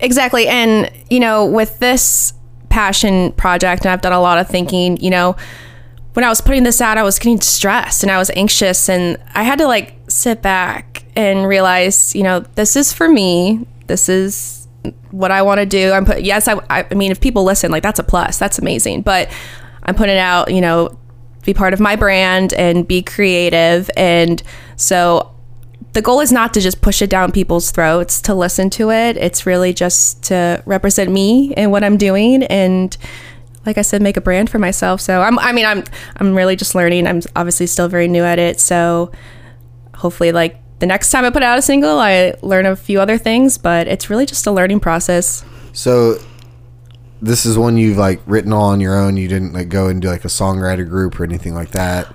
Exactly. 0.00 0.46
And, 0.46 0.90
you 1.10 1.20
know, 1.20 1.46
with 1.46 1.78
this 1.78 2.32
passion 2.68 3.32
project, 3.32 3.84
and 3.84 3.90
I've 3.92 4.00
done 4.02 4.12
a 4.12 4.20
lot 4.20 4.38
of 4.38 4.48
thinking, 4.48 4.96
you 4.98 5.10
know, 5.10 5.36
when 6.14 6.24
I 6.24 6.28
was 6.28 6.40
putting 6.40 6.62
this 6.64 6.80
out, 6.80 6.98
I 6.98 7.02
was 7.02 7.18
getting 7.18 7.40
stressed 7.40 8.02
and 8.02 8.10
I 8.12 8.18
was 8.18 8.30
anxious. 8.36 8.88
And 8.88 9.18
I 9.34 9.42
had 9.42 9.58
to 9.58 9.66
like 9.66 9.94
sit 10.08 10.42
back 10.42 11.04
and 11.16 11.46
realize, 11.46 12.14
you 12.14 12.22
know, 12.22 12.40
this 12.40 12.76
is 12.76 12.92
for 12.92 13.08
me. 13.08 13.66
This 13.86 14.08
is 14.08 14.57
what 15.10 15.30
I 15.30 15.42
want 15.42 15.58
to 15.58 15.66
do. 15.66 15.92
I'm 15.92 16.04
put, 16.04 16.22
yes, 16.22 16.48
I, 16.48 16.60
I 16.70 16.94
mean, 16.94 17.10
if 17.10 17.20
people 17.20 17.44
listen, 17.44 17.70
like 17.70 17.82
that's 17.82 17.98
a 17.98 18.04
plus. 18.04 18.38
That's 18.38 18.58
amazing. 18.58 19.02
But 19.02 19.30
I'm 19.82 19.94
putting 19.94 20.18
out, 20.18 20.52
you 20.52 20.60
know, 20.60 20.98
be 21.44 21.54
part 21.54 21.72
of 21.72 21.80
my 21.80 21.96
brand 21.96 22.52
and 22.54 22.86
be 22.86 23.02
creative. 23.02 23.90
And 23.96 24.42
so 24.76 25.34
the 25.92 26.02
goal 26.02 26.20
is 26.20 26.30
not 26.30 26.54
to 26.54 26.60
just 26.60 26.80
push 26.80 27.00
it 27.02 27.10
down 27.10 27.32
people's 27.32 27.70
throats 27.70 28.20
to 28.22 28.34
listen 28.34 28.70
to 28.70 28.90
it. 28.90 29.16
It's 29.16 29.46
really 29.46 29.72
just 29.72 30.22
to 30.24 30.62
represent 30.66 31.10
me 31.10 31.54
and 31.54 31.72
what 31.72 31.82
I'm 31.82 31.96
doing 31.96 32.42
and 32.44 32.96
like 33.66 33.78
I 33.78 33.82
said 33.82 34.00
make 34.02 34.16
a 34.16 34.20
brand 34.20 34.50
for 34.50 34.58
myself. 34.58 35.00
So 35.00 35.22
I'm 35.22 35.38
I 35.38 35.52
mean 35.52 35.66
I'm 35.66 35.84
I'm 36.16 36.34
really 36.34 36.56
just 36.56 36.74
learning. 36.74 37.06
I'm 37.06 37.22
obviously 37.34 37.66
still 37.66 37.88
very 37.88 38.08
new 38.08 38.22
at 38.22 38.38
it. 38.38 38.60
So 38.60 39.10
hopefully 39.94 40.32
like 40.32 40.60
the 40.78 40.86
next 40.86 41.10
time 41.10 41.24
I 41.24 41.30
put 41.30 41.42
out 41.42 41.58
a 41.58 41.62
single, 41.62 41.98
I 41.98 42.34
learn 42.42 42.66
a 42.66 42.76
few 42.76 43.00
other 43.00 43.18
things, 43.18 43.58
but 43.58 43.88
it's 43.88 44.08
really 44.10 44.26
just 44.26 44.46
a 44.46 44.52
learning 44.52 44.80
process. 44.80 45.44
so 45.72 46.18
this 47.20 47.44
is 47.44 47.58
one 47.58 47.76
you've 47.76 47.96
like 47.98 48.20
written 48.26 48.52
all 48.52 48.68
on 48.68 48.80
your 48.80 48.96
own 48.96 49.16
you 49.16 49.26
didn't 49.26 49.52
like 49.52 49.68
go 49.68 49.88
and 49.88 50.00
do 50.00 50.06
like 50.06 50.24
a 50.24 50.28
songwriter 50.28 50.88
group 50.88 51.18
or 51.18 51.24
anything 51.24 51.52
like 51.52 51.72
that 51.72 52.06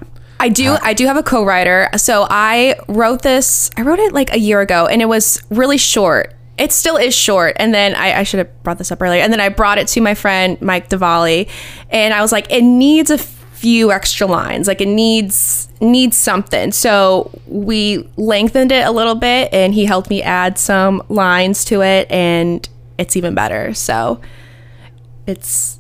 I 0.43 0.49
do. 0.49 0.75
I 0.81 0.93
do 0.93 1.05
have 1.05 1.15
a 1.15 1.23
co-writer. 1.23 1.87
So 1.95 2.27
I 2.29 2.75
wrote 2.89 3.21
this. 3.21 3.71
I 3.77 3.81
wrote 3.81 3.99
it 3.99 4.11
like 4.11 4.33
a 4.33 4.37
year 4.37 4.59
ago, 4.59 4.87
and 4.87 5.01
it 5.01 5.05
was 5.05 5.41
really 5.49 5.77
short. 5.77 6.33
It 6.57 6.73
still 6.73 6.97
is 6.97 7.15
short. 7.15 7.55
And 7.57 7.73
then 7.73 7.95
I, 7.95 8.19
I 8.19 8.23
should 8.23 8.39
have 8.39 8.63
brought 8.63 8.77
this 8.77 8.91
up 8.91 9.01
earlier. 9.01 9.21
And 9.21 9.31
then 9.31 9.39
I 9.39 9.47
brought 9.47 9.77
it 9.77 9.87
to 9.89 10.01
my 10.01 10.15
friend 10.15 10.61
Mike 10.61 10.89
Diwali, 10.89 11.49
and 11.89 12.13
I 12.13 12.21
was 12.21 12.33
like, 12.33 12.51
it 12.51 12.61
needs 12.61 13.09
a 13.09 13.17
few 13.63 13.93
extra 13.93 14.27
lines. 14.27 14.67
Like 14.67 14.81
it 14.81 14.89
needs 14.89 15.69
needs 15.79 16.17
something. 16.17 16.73
So 16.73 17.31
we 17.47 18.09
lengthened 18.17 18.73
it 18.73 18.85
a 18.85 18.91
little 18.91 19.15
bit, 19.15 19.53
and 19.53 19.73
he 19.73 19.85
helped 19.85 20.09
me 20.09 20.21
add 20.21 20.57
some 20.57 21.01
lines 21.07 21.63
to 21.65 21.81
it, 21.81 22.11
and 22.11 22.67
it's 22.97 23.15
even 23.15 23.33
better. 23.33 23.73
So 23.73 24.19
it's 25.25 25.79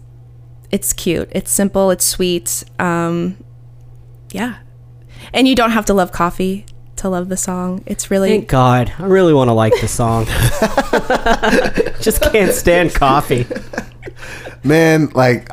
it's 0.71 0.93
cute. 0.93 1.27
It's 1.33 1.51
simple. 1.51 1.91
It's 1.91 2.05
sweet. 2.05 2.63
Um, 2.79 3.35
yeah. 4.31 4.59
And 5.33 5.45
you 5.45 5.53
don't 5.53 5.71
have 5.71 5.85
to 5.85 5.93
love 5.93 6.13
coffee 6.13 6.65
to 6.95 7.09
love 7.09 7.27
the 7.27 7.35
song. 7.35 7.83
It's 7.85 8.09
really 8.09 8.29
Thank 8.29 8.47
God. 8.47 8.93
I 8.97 9.07
really 9.07 9.33
want 9.33 9.49
to 9.49 9.53
like 9.53 9.73
the 9.81 9.89
song. 9.89 10.25
Just 12.01 12.21
can't 12.31 12.53
stand 12.53 12.93
coffee. 12.93 13.45
man 14.63 15.09
like 15.09 15.49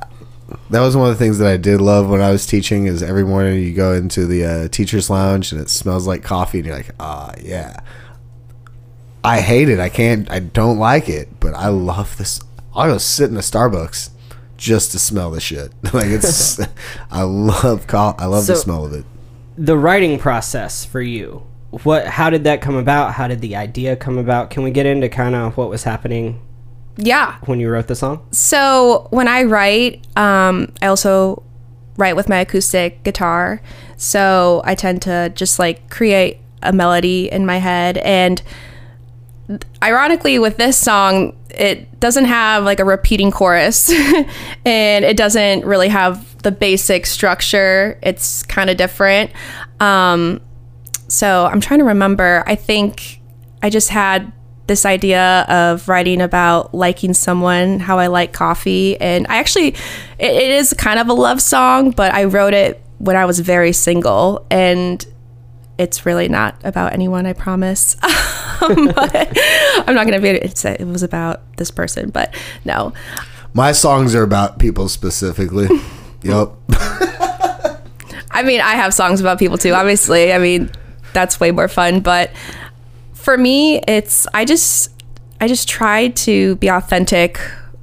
that 0.71 0.81
was 0.81 0.97
one 0.97 1.09
of 1.11 1.17
the 1.19 1.23
things 1.25 1.39
that 1.39 1.49
i 1.49 1.57
did 1.57 1.81
love 1.81 2.09
when 2.09 2.21
i 2.21 2.31
was 2.31 2.47
teaching 2.47 2.87
is 2.87 3.03
every 3.03 3.25
morning 3.25 3.61
you 3.63 3.73
go 3.73 3.93
into 3.95 4.27
the 4.27 4.45
uh, 4.45 4.69
teacher's 4.69 5.09
lounge 5.11 5.53
and 5.53 5.61
it 5.61 5.69
smells 5.69 6.07
like 6.07 6.23
coffee 6.23 6.59
and 6.59 6.67
you're 6.67 6.77
like 6.77 6.91
ah 7.01 7.33
yeah 7.43 7.79
i 9.25 9.41
hate 9.41 9.69
it 9.69 9.79
i 9.79 9.89
can't 9.89 10.31
i 10.31 10.39
don't 10.39 10.79
like 10.79 11.09
it 11.09 11.29
but 11.41 11.55
i 11.55 11.69
love 11.69 12.17
this 12.17 12.41
i'll 12.75 12.87
go 12.87 12.99
sit 12.99 13.31
in 13.31 13.37
a 13.37 13.41
starbucks 13.41 14.11
just 14.57 14.93
to 14.93 14.99
smell 14.99 15.31
the 15.31 15.41
shit 15.41 15.73
like 15.95 16.07
it's 16.09 16.61
i 17.11 17.23
love 17.23 17.87
co- 17.87 18.15
i 18.19 18.27
love 18.27 18.47
the 18.47 18.57
smell 18.57 18.85
of 18.87 18.93
it 18.93 19.05
The 19.59 19.77
writing 19.77 20.19
process 20.19 20.87
for 20.87 21.03
you. 21.03 21.43
What 21.85 22.07
how 22.07 22.31
did 22.31 22.45
that 22.45 22.63
come 22.63 22.77
about? 22.77 23.13
How 23.15 23.29
did 23.29 23.41
the 23.43 23.57
idea 23.57 23.95
come 23.95 24.17
about? 24.17 24.49
Can 24.49 24.63
we 24.63 24.71
get 24.71 24.87
into 24.87 25.09
kind 25.11 25.35
of 25.35 25.57
what 25.59 25.69
was 25.69 25.85
happening 25.85 26.41
yeah. 26.97 27.38
when 27.45 27.61
you 27.61 27.70
wrote 27.70 27.86
the 27.86 27.95
song? 27.95 28.26
So 28.30 29.09
when 29.11 29.28
I 29.28 29.45
write, 29.45 30.07
um, 30.16 30.72
I 30.82 30.86
also 30.86 31.43
write 31.97 32.16
with 32.16 32.28
my 32.28 32.38
acoustic 32.38 33.03
guitar. 33.03 33.61
So 33.97 34.62
I 34.64 34.74
tend 34.74 35.03
to 35.03 35.30
just 35.34 35.59
like 35.59 35.91
create 35.91 36.38
a 36.62 36.72
melody 36.72 37.30
in 37.30 37.47
my 37.47 37.59
head. 37.59 37.99
And 37.99 38.43
ironically, 39.82 40.38
with 40.38 40.57
this 40.57 40.76
song, 40.76 41.36
it 41.51 41.99
doesn't 42.01 42.26
have 42.26 42.64
like 42.64 42.80
a 42.80 42.84
repeating 42.84 43.30
chorus 43.30 43.91
and 44.64 45.05
it 45.05 45.16
doesn't 45.16 45.64
really 45.64 45.88
have 45.88 46.41
the 46.43 46.53
basic 46.53 47.07
structure. 47.07 47.99
It's 48.03 48.43
kind 48.45 48.70
of 48.70 48.76
different. 48.76 49.30
Um, 49.80 50.41
so 51.09 51.47
I'm 51.47 51.61
trying 51.61 51.80
to 51.80 51.86
remember. 51.86 52.45
I 52.47 52.55
think 52.55 53.20
I 53.62 53.70
just 53.70 53.88
had 53.88 54.32
this 54.71 54.87
idea 54.87 55.45
of 55.49 55.89
writing 55.89 56.21
about 56.23 56.73
liking 56.73 57.12
someone, 57.12 57.81
how 57.81 57.99
I 57.99 58.07
like 58.07 58.33
coffee, 58.33 58.97
and 59.01 59.27
I 59.29 59.39
actually, 59.39 59.71
it, 60.21 60.31
it 60.31 60.51
is 60.53 60.73
kind 60.75 61.01
of 61.01 61.09
a 61.09 61.12
love 61.12 61.43
song, 61.43 61.91
but 61.91 62.14
I 62.14 62.23
wrote 62.25 62.55
it 62.55 62.81
when 62.99 63.16
I 63.16 63.25
was 63.25 63.41
very 63.41 63.73
single, 63.73 64.47
and 64.49 65.05
it's 65.77 66.07
really 66.07 66.29
not 66.29 66.55
about 66.62 66.93
anyone. 66.93 67.27
I 67.27 67.33
promise. 67.33 67.97
I'm 68.03 68.85
not 68.95 70.07
gonna 70.07 70.21
be. 70.21 70.29
It's 70.29 70.64
it 70.64 70.87
was 70.87 71.03
about 71.03 71.41
this 71.57 71.73
person, 71.73 72.11
but 72.11 72.33
no. 72.64 72.93
my 73.55 73.73
songs 73.73 74.14
are 74.14 74.23
about 74.23 74.61
people 74.61 74.89
specifically 74.89 75.66
yep 76.23 76.51
I 78.31 78.45
mean, 78.45 78.61
I 78.61 78.75
have 78.77 78.95
songs 78.95 79.21
about 79.21 79.41
people 79.41 79.59
too, 79.59 79.73
obviously. 79.73 80.33
I 80.33 80.39
mean, 80.39 80.71
that's 81.12 81.41
way 81.41 81.51
more 81.51 81.66
fun, 81.66 81.99
but 82.01 82.31
for 83.21 83.37
me, 83.37 83.81
it's 83.87 84.27
I 84.35 84.45
just 84.45 84.91
I 85.41 85.49
just 85.49 85.68
try 85.68 86.09
to 86.09 86.57
be 86.57 86.68
authentic 86.68 87.41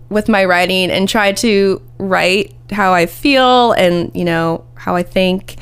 with 0.09 0.29
my 0.29 0.45
writing 0.45 0.89
and 0.91 1.07
try 1.07 1.31
to 1.33 1.81
write 1.97 2.53
how 2.71 2.93
I 2.93 3.05
feel 3.05 3.71
and, 3.73 4.11
you 4.15 4.23
know, 4.23 4.65
how 4.75 4.95
I 4.95 5.03
think. 5.03 5.57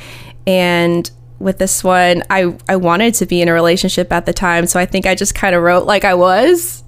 And 0.46 1.10
with 1.40 1.58
this 1.58 1.84
one, 1.84 2.24
I 2.30 2.56
I 2.70 2.76
wanted 2.78 3.14
to 3.16 3.26
be 3.26 3.42
in 3.42 3.48
a 3.48 3.54
relationship 3.54 4.12
at 4.12 4.26
the 4.26 4.34
time, 4.34 4.68
so 4.68 4.80
I 4.80 4.86
think 4.86 5.06
I 5.06 5.16
just 5.16 5.36
kind 5.36 5.56
of 5.56 5.64
wrote 5.64 5.86
like 5.86 6.06
I 6.06 6.14
was. 6.14 6.84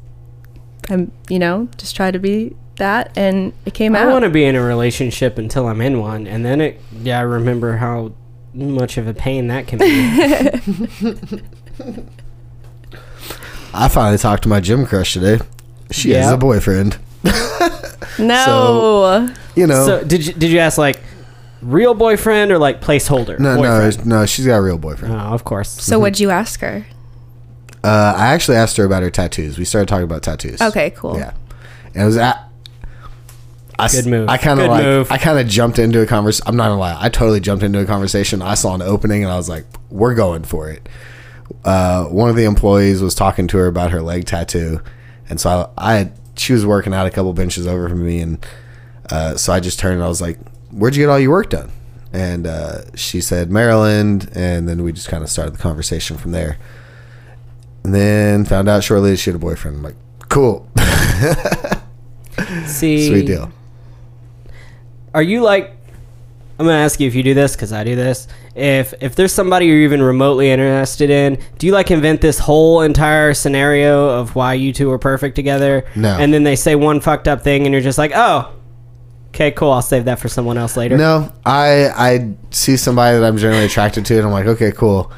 I'm, 0.89 1.11
you 1.29 1.39
know, 1.39 1.67
just 1.77 1.95
try 1.95 2.11
to 2.11 2.19
be 2.19 2.55
that 2.77 3.11
and 3.17 3.51
it 3.65 3.73
came 3.73 3.95
I 3.95 3.99
out. 3.99 4.07
I 4.07 4.11
want 4.11 4.23
to 4.23 4.29
be 4.29 4.45
in 4.45 4.55
a 4.55 4.63
relationship 4.63 5.37
until 5.37 5.67
I'm 5.67 5.81
in 5.81 5.99
one, 5.99 6.27
and 6.27 6.45
then 6.45 6.61
it. 6.61 6.79
Yeah, 6.93 7.19
I 7.19 7.23
remember 7.23 7.77
how 7.77 8.13
much 8.53 8.97
of 8.97 9.07
a 9.07 9.13
pain 9.13 9.47
that 9.47 9.67
can 9.67 9.79
be. 9.79 11.41
i 13.73 13.87
finally 13.87 14.17
talked 14.17 14.43
to 14.43 14.49
my 14.49 14.59
gym 14.59 14.85
crush 14.85 15.13
today 15.13 15.39
she 15.91 16.11
has 16.11 16.31
a 16.31 16.37
boyfriend 16.37 16.97
no. 18.19 19.33
you 19.55 19.67
know 19.67 19.85
so 19.85 20.03
did 20.03 20.25
you 20.25 20.33
did 20.33 20.51
you 20.51 20.59
ask 20.59 20.77
like 20.77 20.99
real 21.61 21.93
boyfriend 21.93 22.51
or 22.51 22.57
like 22.57 22.81
placeholder? 22.81 23.39
no 23.39 23.57
boyfriend? 23.57 24.05
no 24.05 24.19
no 24.19 24.25
she's 24.25 24.45
got 24.45 24.57
a 24.57 24.61
real 24.61 24.77
boyfriend 24.77 25.13
Oh, 25.13 25.17
of 25.17 25.43
course. 25.43 25.69
So 25.69 25.99
what'd 25.99 26.19
you 26.19 26.29
ask 26.29 26.59
her? 26.61 26.85
Uh, 27.83 28.13
I 28.17 28.27
actually 28.27 28.57
asked 28.57 28.75
her 28.77 28.83
about 28.85 29.01
her 29.03 29.09
tattoos. 29.11 29.57
We 29.57 29.63
started 29.65 29.87
talking 29.87 30.03
about 30.03 30.21
tattoos. 30.23 30.61
Okay, 30.61 30.89
cool. 30.91 31.17
Yeah, 31.17 31.33
and 31.93 32.03
it 32.03 32.05
was 32.05 32.17
at. 32.17 32.43
I, 33.79 33.85
s- 33.85 33.95
Good 34.01 34.09
move. 34.09 34.27
I 34.29 34.37
kind 34.37 34.59
of 34.59 34.67
like. 34.67 34.83
move. 34.83 35.11
I 35.11 35.17
kind 35.17 35.39
of 35.39 35.47
jumped 35.47 35.79
into 35.79 36.01
a 36.01 36.05
conversation. 36.05 36.43
I'm 36.47 36.55
not 36.57 36.65
gonna 36.69 36.79
lie. 36.79 36.97
I 36.99 37.09
totally 37.09 37.39
jumped 37.39 37.63
into 37.63 37.79
a 37.79 37.85
conversation. 37.85 38.41
I 38.41 38.55
saw 38.55 38.73
an 38.75 38.81
opening 38.81 39.23
and 39.23 39.31
I 39.31 39.37
was 39.37 39.47
like, 39.47 39.65
"We're 39.89 40.15
going 40.15 40.43
for 40.43 40.69
it." 40.69 40.87
Uh, 41.67 42.05
one 42.05 42.29
of 42.29 42.35
the 42.37 42.45
employees 42.45 43.01
was 43.01 43.13
talking 43.13 43.45
to 43.47 43.57
her 43.57 43.67
about 43.67 43.91
her 43.91 44.01
leg 44.01 44.25
tattoo, 44.25 44.79
and 45.29 45.39
so 45.39 45.69
I, 45.77 45.93
I 45.99 46.11
she 46.37 46.53
was 46.53 46.65
working 46.65 46.93
out 46.93 47.05
a 47.07 47.09
couple 47.11 47.33
benches 47.33 47.67
over 47.67 47.89
from 47.89 48.05
me, 48.05 48.21
and 48.21 48.45
Uh, 49.09 49.35
so 49.37 49.53
I 49.53 49.59
just 49.59 49.79
turned 49.79 49.95
and 49.95 50.03
I 50.03 50.07
was 50.07 50.21
like, 50.21 50.37
"Where'd 50.71 50.95
you 50.95 51.03
get 51.03 51.09
all 51.09 51.19
your 51.19 51.31
work 51.31 51.49
done?" 51.49 51.71
And 52.13 52.47
uh, 52.47 52.81
she 52.95 53.19
said 53.21 53.51
Maryland, 53.51 54.29
and 54.33 54.67
then 54.67 54.83
we 54.83 54.91
just 54.93 55.09
kind 55.09 55.23
of 55.23 55.29
started 55.29 55.53
the 55.53 55.59
conversation 55.59 56.17
from 56.17 56.31
there. 56.31 56.57
And 57.83 57.93
then 57.93 58.43
found 58.45 58.67
out 58.69 58.83
shortly 58.83 59.11
that 59.11 59.17
she 59.17 59.29
had 59.29 59.35
a 59.35 59.39
boyfriend. 59.39 59.77
I'm 59.77 59.83
like, 59.83 59.95
"Cool, 60.29 60.67
See, 62.65 63.07
sweet 63.07 63.25
deal." 63.27 63.51
Are 65.13 65.21
you 65.23 65.41
like? 65.41 65.75
I'm 66.59 66.65
gonna 66.65 66.77
ask 66.79 66.99
you 66.99 67.07
if 67.07 67.15
you 67.15 67.23
do 67.23 67.33
this 67.33 67.55
because 67.55 67.71
I 67.71 67.83
do 67.83 67.95
this. 67.95 68.27
If 68.57 68.93
if 69.01 69.15
there's 69.15 69.31
somebody 69.31 69.67
you're 69.67 69.83
even 69.83 70.01
remotely 70.01 70.49
interested 70.49 71.11
in, 71.11 71.37
do 71.59 71.67
you 71.67 71.73
like 71.73 71.91
invent 71.91 72.21
this 72.21 72.39
whole 72.39 72.81
entire 72.81 73.35
scenario 73.35 74.09
of 74.09 74.33
why 74.33 74.55
you 74.55 74.73
two 74.73 74.91
are 74.91 74.97
perfect 74.97 75.35
together? 75.35 75.85
No. 75.95 76.17
And 76.17 76.33
then 76.33 76.43
they 76.43 76.55
say 76.55 76.75
one 76.75 76.99
fucked 76.99 77.27
up 77.27 77.43
thing, 77.43 77.65
and 77.65 77.73
you're 77.73 77.83
just 77.83 77.99
like, 77.99 78.13
oh, 78.15 78.51
okay, 79.27 79.51
cool. 79.51 79.71
I'll 79.71 79.83
save 79.83 80.05
that 80.05 80.17
for 80.17 80.27
someone 80.27 80.57
else 80.57 80.75
later. 80.75 80.97
No, 80.97 81.31
I 81.45 81.89
I 81.89 82.33
see 82.49 82.77
somebody 82.77 83.19
that 83.19 83.25
I'm 83.25 83.37
generally 83.37 83.65
attracted 83.65 84.05
to, 84.07 84.17
and 84.17 84.25
I'm 84.25 84.31
like, 84.31 84.47
okay, 84.47 84.71
cool. 84.71 85.11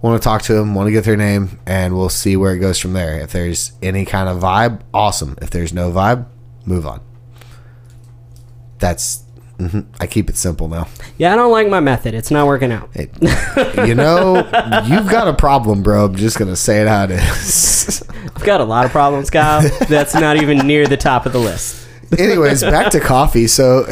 Want 0.00 0.22
to 0.22 0.24
talk 0.24 0.42
to 0.42 0.52
them, 0.52 0.74
want 0.76 0.86
to 0.86 0.92
get 0.92 1.02
their 1.04 1.16
name, 1.16 1.58
and 1.66 1.96
we'll 1.96 2.10
see 2.10 2.36
where 2.36 2.54
it 2.54 2.60
goes 2.60 2.78
from 2.78 2.92
there. 2.92 3.18
If 3.20 3.32
there's 3.32 3.72
any 3.82 4.04
kind 4.04 4.28
of 4.28 4.40
vibe, 4.40 4.82
awesome. 4.92 5.36
If 5.42 5.50
there's 5.50 5.72
no 5.72 5.90
vibe, 5.90 6.26
move 6.64 6.86
on. 6.86 7.00
That's 8.78 9.23
mhm. 9.58 9.86
I 10.00 10.06
keep 10.06 10.28
it 10.28 10.36
simple 10.36 10.68
now. 10.68 10.88
Yeah, 11.18 11.32
I 11.32 11.36
don't 11.36 11.52
like 11.52 11.68
my 11.68 11.80
method. 11.80 12.14
It's 12.14 12.30
not 12.30 12.46
working 12.46 12.72
out. 12.72 12.90
Hey, 12.92 13.08
you 13.86 13.94
know, 13.94 14.36
you've 14.86 15.08
got 15.08 15.28
a 15.28 15.34
problem, 15.34 15.82
bro. 15.82 16.06
I'm 16.06 16.16
just 16.16 16.38
gonna 16.38 16.56
say 16.56 16.82
it 16.82 16.88
how 16.88 17.04
it 17.04 17.12
is. 17.12 18.02
I've 18.36 18.44
got 18.44 18.60
a 18.60 18.64
lot 18.64 18.84
of 18.84 18.90
problems, 18.90 19.30
Kyle. 19.30 19.62
That's 19.88 20.14
not 20.14 20.36
even 20.42 20.66
near 20.66 20.86
the 20.86 20.96
top 20.96 21.26
of 21.26 21.32
the 21.32 21.38
list. 21.38 21.86
Anyways, 22.18 22.62
back 22.62 22.90
to 22.92 23.00
coffee. 23.00 23.46
So, 23.46 23.84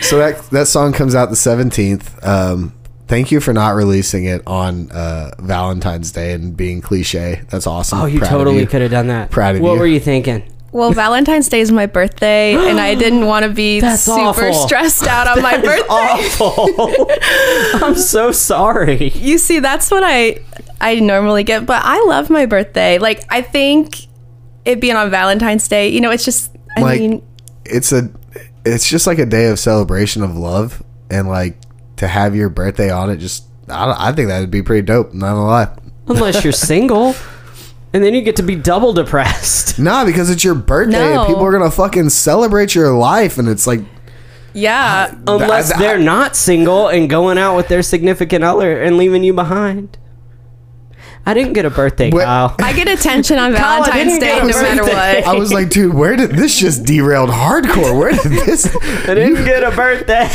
so 0.00 0.18
that 0.18 0.48
that 0.50 0.66
song 0.68 0.92
comes 0.92 1.14
out 1.14 1.30
the 1.30 1.36
seventeenth. 1.36 2.24
Um, 2.24 2.74
thank 3.06 3.30
you 3.30 3.40
for 3.40 3.52
not 3.52 3.70
releasing 3.70 4.24
it 4.24 4.42
on 4.46 4.90
uh, 4.90 5.32
Valentine's 5.38 6.12
Day 6.12 6.32
and 6.32 6.56
being 6.56 6.80
cliche. 6.80 7.42
That's 7.50 7.66
awesome. 7.66 8.00
Oh, 8.00 8.06
you 8.06 8.20
Proud 8.20 8.30
totally 8.30 8.66
could 8.66 8.82
have 8.82 8.90
done 8.90 9.08
that. 9.08 9.30
Proud 9.30 9.56
of 9.56 9.62
what 9.62 9.74
you. 9.74 9.80
were 9.80 9.86
you 9.86 10.00
thinking? 10.00 10.42
Well, 10.70 10.92
Valentine's 10.92 11.48
Day 11.48 11.60
is 11.60 11.72
my 11.72 11.86
birthday, 11.86 12.54
and 12.54 12.78
I 12.78 12.94
didn't 12.94 13.24
want 13.32 13.44
to 13.44 13.50
be 13.50 13.80
That's 13.80 14.02
super 14.02 14.18
awful. 14.20 14.52
stressed 14.52 15.06
out 15.06 15.26
on 15.26 15.42
my 15.42 15.56
birthday. 15.62 15.86
Awful. 15.88 17.10
I'm 17.86 17.94
so 17.96 18.32
sorry. 18.32 19.08
You 19.10 19.38
see, 19.38 19.60
that's 19.60 19.90
what 19.90 20.02
I 20.04 20.38
I 20.80 21.00
normally 21.00 21.42
get, 21.44 21.64
but 21.66 21.82
I 21.84 22.02
love 22.06 22.28
my 22.30 22.46
birthday. 22.46 22.98
Like 22.98 23.24
I 23.30 23.42
think 23.42 24.06
it 24.64 24.80
being 24.80 24.96
on 24.96 25.10
Valentine's 25.10 25.66
Day, 25.68 25.88
you 25.88 26.00
know, 26.00 26.10
it's 26.10 26.24
just 26.24 26.54
I 26.76 26.82
Like, 26.82 27.00
mean, 27.00 27.26
It's 27.64 27.90
a, 27.92 28.10
it's 28.66 28.86
just 28.88 29.06
like 29.06 29.18
a 29.18 29.26
day 29.26 29.46
of 29.46 29.58
celebration 29.58 30.22
of 30.22 30.36
love, 30.36 30.82
and 31.10 31.28
like 31.28 31.56
to 31.96 32.06
have 32.06 32.36
your 32.36 32.50
birthday 32.50 32.90
on 32.90 33.08
it. 33.10 33.16
Just, 33.16 33.44
I, 33.68 34.10
I 34.10 34.12
think 34.12 34.28
that 34.28 34.40
would 34.40 34.50
be 34.50 34.62
pretty 34.62 34.82
dope. 34.84 35.14
Not 35.14 35.30
gonna 35.34 35.46
lie. 35.46 35.74
Unless 36.08 36.44
you're 36.44 36.52
single. 36.52 37.14
And 37.94 38.04
then 38.04 38.12
you 38.14 38.20
get 38.22 38.36
to 38.36 38.42
be 38.42 38.54
double 38.54 38.92
depressed. 38.92 39.78
Nah, 39.78 40.04
because 40.04 40.28
it's 40.28 40.42
your 40.42 40.56
birthday 40.56 40.98
No. 40.98 41.20
and 41.20 41.26
people 41.28 41.44
are 41.44 41.52
gonna 41.52 41.70
fucking 41.70 42.10
celebrate 42.10 42.74
your 42.74 42.92
life, 42.92 43.38
and 43.38 43.48
it's 43.48 43.66
like 43.66 43.80
yeah. 44.52 45.14
Unless 45.26 45.68
That- 45.70 45.78
they're 45.78 45.98
not 45.98 46.34
single 46.34 46.88
and 46.88 47.08
going 47.08 47.38
out 47.38 47.56
with 47.56 47.68
their 47.68 47.82
significant 47.82 48.42
other 48.44 48.82
and 48.82 48.96
leaving 48.96 49.22
you 49.22 49.32
behind. 49.32 49.96
I 51.24 51.34
didn't 51.34 51.52
get 51.52 51.64
a 51.64 51.70
birthday, 51.70 52.10
What- 52.10 52.24
Kyle. 52.24 52.56
I 52.58 52.72
get 52.72 52.88
attention 52.88 53.38
on 53.38 53.52
Kyle, 53.54 53.82
I 53.82 53.86
Valentine's 53.86 54.18
didn't 54.18 54.20
Day 54.20 54.26
get 54.26 54.46
no 54.46 54.58
a 54.58 54.62
matter 54.62 54.82
birthday. 54.82 55.20
what. 55.20 55.26
I 55.28 55.38
was 55.38 55.52
like, 55.52 55.68
dude, 55.70 55.94
where 55.94 56.16
did 56.16 56.30
this 56.32 56.58
just 56.58 56.84
derailed 56.84 57.30
hardcore? 57.30 57.96
Where 57.96 58.10
did 58.10 58.32
this? 58.32 58.66
I 59.08 59.14
didn't 59.14 59.44
get 59.44 59.62
a 59.62 59.70
birthday. 59.76 60.28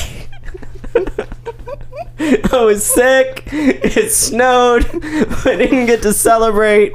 I 2.19 2.63
was 2.63 2.85
sick. 2.85 3.43
It 3.51 4.11
snowed. 4.11 4.85
I 4.93 5.55
didn't 5.57 5.87
get 5.87 6.01
to 6.03 6.13
celebrate. 6.13 6.93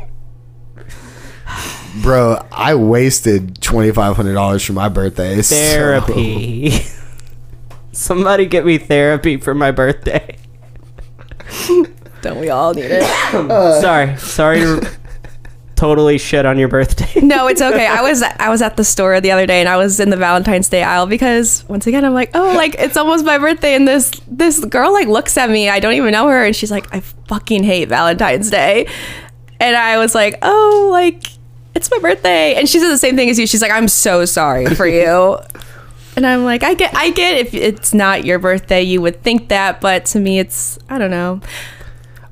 Bro, 2.03 2.47
I 2.53 2.75
wasted 2.75 3.61
twenty 3.61 3.91
five 3.91 4.15
hundred 4.17 4.35
dollars 4.35 4.65
for 4.65 4.73
my 4.73 4.89
birthday. 4.89 5.43
so- 5.43 5.55
Therapy. 5.55 6.73
Somebody 7.93 8.47
get 8.47 8.65
me 8.65 8.79
therapy 8.79 9.39
for 9.39 9.55
my 9.55 9.73
birthday. 9.73 10.37
Don't 12.23 12.39
we 12.41 12.49
all 12.51 12.75
need 12.75 12.85
it? 12.91 13.03
Uh, 13.35 13.81
sorry. 13.81 14.17
Sorry 14.19 14.61
to 14.61 14.89
totally 15.75 16.19
shit 16.19 16.47
on 16.47 16.59
your 16.59 16.69
birthday. 16.69 17.21
No, 17.21 17.47
it's 17.49 17.61
okay. 17.61 17.87
I 17.87 18.03
was 18.03 18.23
I 18.23 18.49
was 18.49 18.63
at 18.63 18.77
the 18.77 18.85
store 18.85 19.21
the 19.21 19.31
other 19.33 19.47
day 19.47 19.61
and 19.61 19.69
I 19.69 19.77
was 19.77 19.99
in 20.01 20.11
the 20.11 20.17
Valentine's 20.17 20.69
Day 20.69 20.83
aisle 20.83 21.07
because 21.07 21.65
once 21.69 21.87
again 21.87 22.05
I'm 22.05 22.15
like, 22.15 22.31
oh, 22.35 22.53
like 22.55 22.75
it's 22.79 22.97
almost 22.97 23.25
my 23.25 23.39
birthday 23.39 23.75
and 23.75 23.87
this 23.89 24.11
this 24.29 24.65
girl 24.65 24.93
like 24.93 25.09
looks 25.09 25.37
at 25.37 25.51
me. 25.51 25.69
I 25.69 25.81
don't 25.81 25.95
even 25.95 26.13
know 26.13 26.29
her 26.29 26.45
and 26.45 26.55
she's 26.55 26.71
like, 26.71 26.93
I 26.95 27.01
fucking 27.01 27.65
hate 27.65 27.89
Valentine's 27.89 28.51
Day, 28.51 28.87
and 29.61 29.77
I 29.77 29.99
was 29.99 30.15
like, 30.15 30.39
oh, 30.43 30.89
like 30.93 31.27
it's 31.75 31.91
my 31.91 31.99
birthday, 31.99 32.55
and 32.55 32.69
she 32.69 32.79
said 32.79 32.89
the 32.91 32.99
same 32.99 33.17
thing 33.17 33.31
as 33.31 33.39
you. 33.39 33.47
She's 33.47 33.63
like, 33.63 33.71
I'm 33.73 33.89
so 33.89 34.25
sorry 34.25 34.67
for 34.75 34.87
you. 35.01 35.39
And 36.17 36.27
I'm 36.27 36.45
like, 36.45 36.65
I 36.65 36.75
get, 36.75 36.95
I 36.97 37.11
get 37.11 37.39
if 37.39 37.55
it's 37.55 37.95
not 37.95 38.25
your 38.25 38.39
birthday, 38.41 38.83
you 38.83 39.01
would 39.01 39.23
think 39.23 39.49
that, 39.51 39.81
but 39.81 40.05
to 40.07 40.19
me, 40.21 40.41
it's, 40.41 40.77
I 40.89 40.99
don't 40.99 41.13
know. 41.13 41.41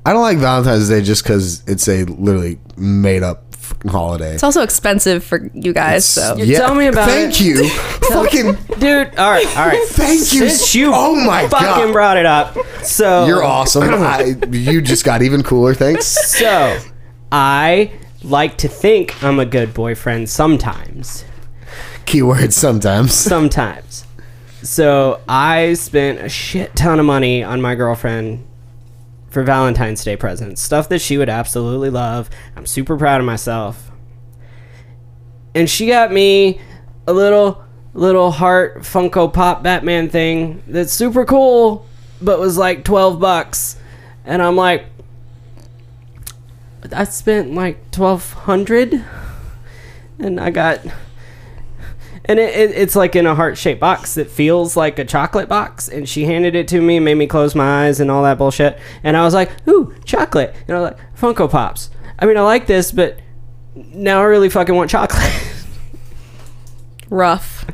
I 0.05 0.13
don't 0.13 0.23
like 0.23 0.39
Valentine's 0.39 0.89
Day 0.89 1.03
just 1.03 1.23
because 1.23 1.63
it's 1.69 1.87
a 1.89 2.05
literally 2.05 2.59
made 2.77 3.23
up 3.23 3.45
holiday. 3.89 4.35
It's 4.35 4.43
also 4.43 4.63
expensive 4.63 5.23
for 5.23 5.49
you 5.55 5.73
guys, 5.73 6.05
so 6.05 6.37
You- 6.37 6.57
Tell 6.57 6.75
me 6.75 6.87
about 6.87 7.09
it. 7.09 7.13
Thank 7.13 7.35
it. 7.35 7.45
you, 7.45 7.69
fucking. 8.09 8.55
Dude, 8.81 9.15
all 9.19 9.31
right, 9.31 9.47
all 9.57 9.67
right. 9.67 9.87
Thank 9.89 10.33
you. 10.33 10.49
Since 10.49 10.75
you 10.75 10.91
Oh 10.93 11.15
my 11.25 11.47
fucking 11.49 11.87
God. 11.87 11.93
brought 11.93 12.17
it 12.17 12.27
up. 12.27 12.57
So 12.83 13.27
You're 13.27 13.45
awesome. 13.45 13.83
I, 13.85 14.37
you 14.51 14.81
just 14.81 15.05
got 15.05 15.23
even 15.23 15.43
cooler. 15.45 15.75
Thanks. 15.75 16.07
So, 16.39 16.79
I 17.31 17.93
like 18.23 18.57
to 18.59 18.69
think 18.69 19.23
I'm 19.23 19.39
a 19.39 19.47
good 19.47 19.75
boyfriend 19.75 20.29
sometimes. 20.29 21.25
Keywords 22.07 22.53
sometimes. 22.53 23.13
Sometimes. 23.15 24.05
So, 24.63 25.21
I 25.29 25.75
spent 25.75 26.21
a 26.21 26.29
shit 26.29 26.75
ton 26.75 26.99
of 26.99 27.07
money 27.07 27.43
on 27.43 27.61
my 27.61 27.75
girlfriend 27.75 28.47
for 29.29 29.43
Valentine's 29.43 30.03
Day 30.03 30.17
presents. 30.17 30.63
Stuff 30.63 30.89
that 30.89 31.01
she 31.01 31.19
would 31.19 31.29
absolutely 31.29 31.91
love. 31.91 32.31
I'm 32.57 32.65
super 32.65 32.97
proud 32.97 33.21
of 33.21 33.27
myself. 33.27 33.91
And 35.55 35.69
she 35.69 35.87
got 35.87 36.13
me 36.13 36.61
a 37.07 37.13
little 37.13 37.63
little 37.93 38.31
heart 38.31 38.79
Funko 38.79 39.33
Pop 39.33 39.63
Batman 39.63 40.09
thing 40.09 40.63
that's 40.67 40.93
super 40.93 41.25
cool, 41.25 41.87
but 42.21 42.39
was 42.39 42.59
like 42.59 42.85
12 42.85 43.19
bucks. 43.19 43.77
And 44.25 44.43
I'm 44.43 44.57
like 44.57 44.87
I 46.93 47.05
spent 47.05 47.55
like 47.55 47.77
1200 47.95 49.05
and 50.19 50.41
I 50.41 50.51
got 50.51 50.81
and 52.25 52.39
it, 52.41 52.55
it, 52.57 52.71
it's 52.73 52.97
like 52.97 53.15
in 53.15 53.25
a 53.27 53.35
heart-shaped 53.35 53.81
box 53.81 54.15
that 54.15 54.29
feels 54.31 54.77
like 54.77 54.99
a 54.99 55.05
chocolate 55.05 55.49
box 55.49 55.89
and 55.89 56.09
she 56.09 56.25
handed 56.25 56.55
it 56.57 56.67
to 56.69 56.81
me 56.81 56.97
and 56.97 57.05
made 57.05 57.15
me 57.15 57.27
close 57.27 57.55
my 57.55 57.85
eyes 57.87 58.01
and 58.01 58.11
all 58.11 58.23
that 58.25 58.37
bullshit 58.39 58.79
and 59.05 59.17
i 59.17 59.23
was 59.25 59.33
like 59.33 59.51
ooh 59.69 59.95
chocolate 60.05 60.55
and 60.67 60.77
i 60.77 60.81
was 60.81 60.91
like 60.91 61.15
funko 61.17 61.49
pops 61.49 61.89
i 62.19 62.27
mean 62.27 62.37
i 62.37 62.41
like 62.41 62.67
this 62.67 62.91
but 62.91 63.19
now 63.77 64.21
i 64.21 64.25
really 64.25 64.49
fucking 64.51 64.75
want 64.75 64.91
chocolate 64.91 65.23
rough. 67.11 67.65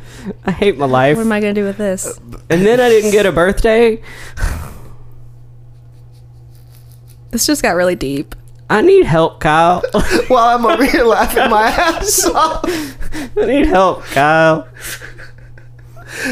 i 0.45 0.51
hate 0.51 0.77
my 0.77 0.85
life 0.87 1.17
What 1.17 1.25
am 1.25 1.33
I 1.33 1.41
gonna 1.41 1.55
do 1.55 1.65
with 1.65 1.79
this? 1.79 2.19
and 2.51 2.67
then 2.67 2.79
i 2.79 2.89
didn't 2.91 3.13
get 3.13 3.25
a 3.25 3.33
birthday 3.33 4.03
This 7.31 7.47
just 7.47 7.63
got 7.63 7.77
really 7.77 7.95
deep. 7.97 8.35
I 8.73 8.81
need 8.81 9.05
help 9.07 9.39
kyle 9.41 9.83
While 10.29 10.57
I'm 10.59 10.65
over 10.67 10.85
here 10.85 11.05
laughing 11.05 11.51
my 11.51 11.69
ass 11.69 12.25
off. 12.35 12.65
i 13.37 13.45
need 13.47 13.67
help 13.67 14.03
kyle 14.05 14.67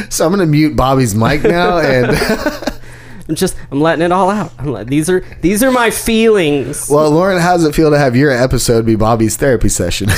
So 0.08 0.26
I'm 0.26 0.32
gonna 0.32 0.46
mute 0.46 0.76
Bobby's 0.76 1.14
mic 1.14 1.42
now, 1.42 1.78
and 1.78 2.10
i'm 3.28 3.34
just 3.34 3.56
i'm 3.70 3.80
letting 3.80 4.04
it 4.04 4.12
all 4.12 4.28
out 4.30 4.52
I'm 4.58 4.66
like, 4.72 4.86
these 4.88 5.08
are 5.08 5.20
these 5.40 5.62
are 5.62 5.70
my 5.70 5.90
feelings 5.90 6.88
well, 6.90 7.10
Lauren, 7.10 7.40
how 7.40 7.56
does 7.56 7.64
it 7.64 7.74
feel 7.74 7.90
to 7.90 7.98
have 7.98 8.16
your 8.16 8.30
episode 8.30 8.84
be 8.86 8.94
Bobby's 8.96 9.36
therapy 9.36 9.68
session? 9.68 10.08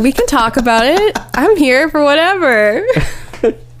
We 0.00 0.10
can 0.12 0.26
talk 0.26 0.56
about 0.56 0.84
it. 0.84 1.16
I'm 1.34 1.56
here 1.56 1.88
for 1.88 2.02
whatever. 2.02 2.84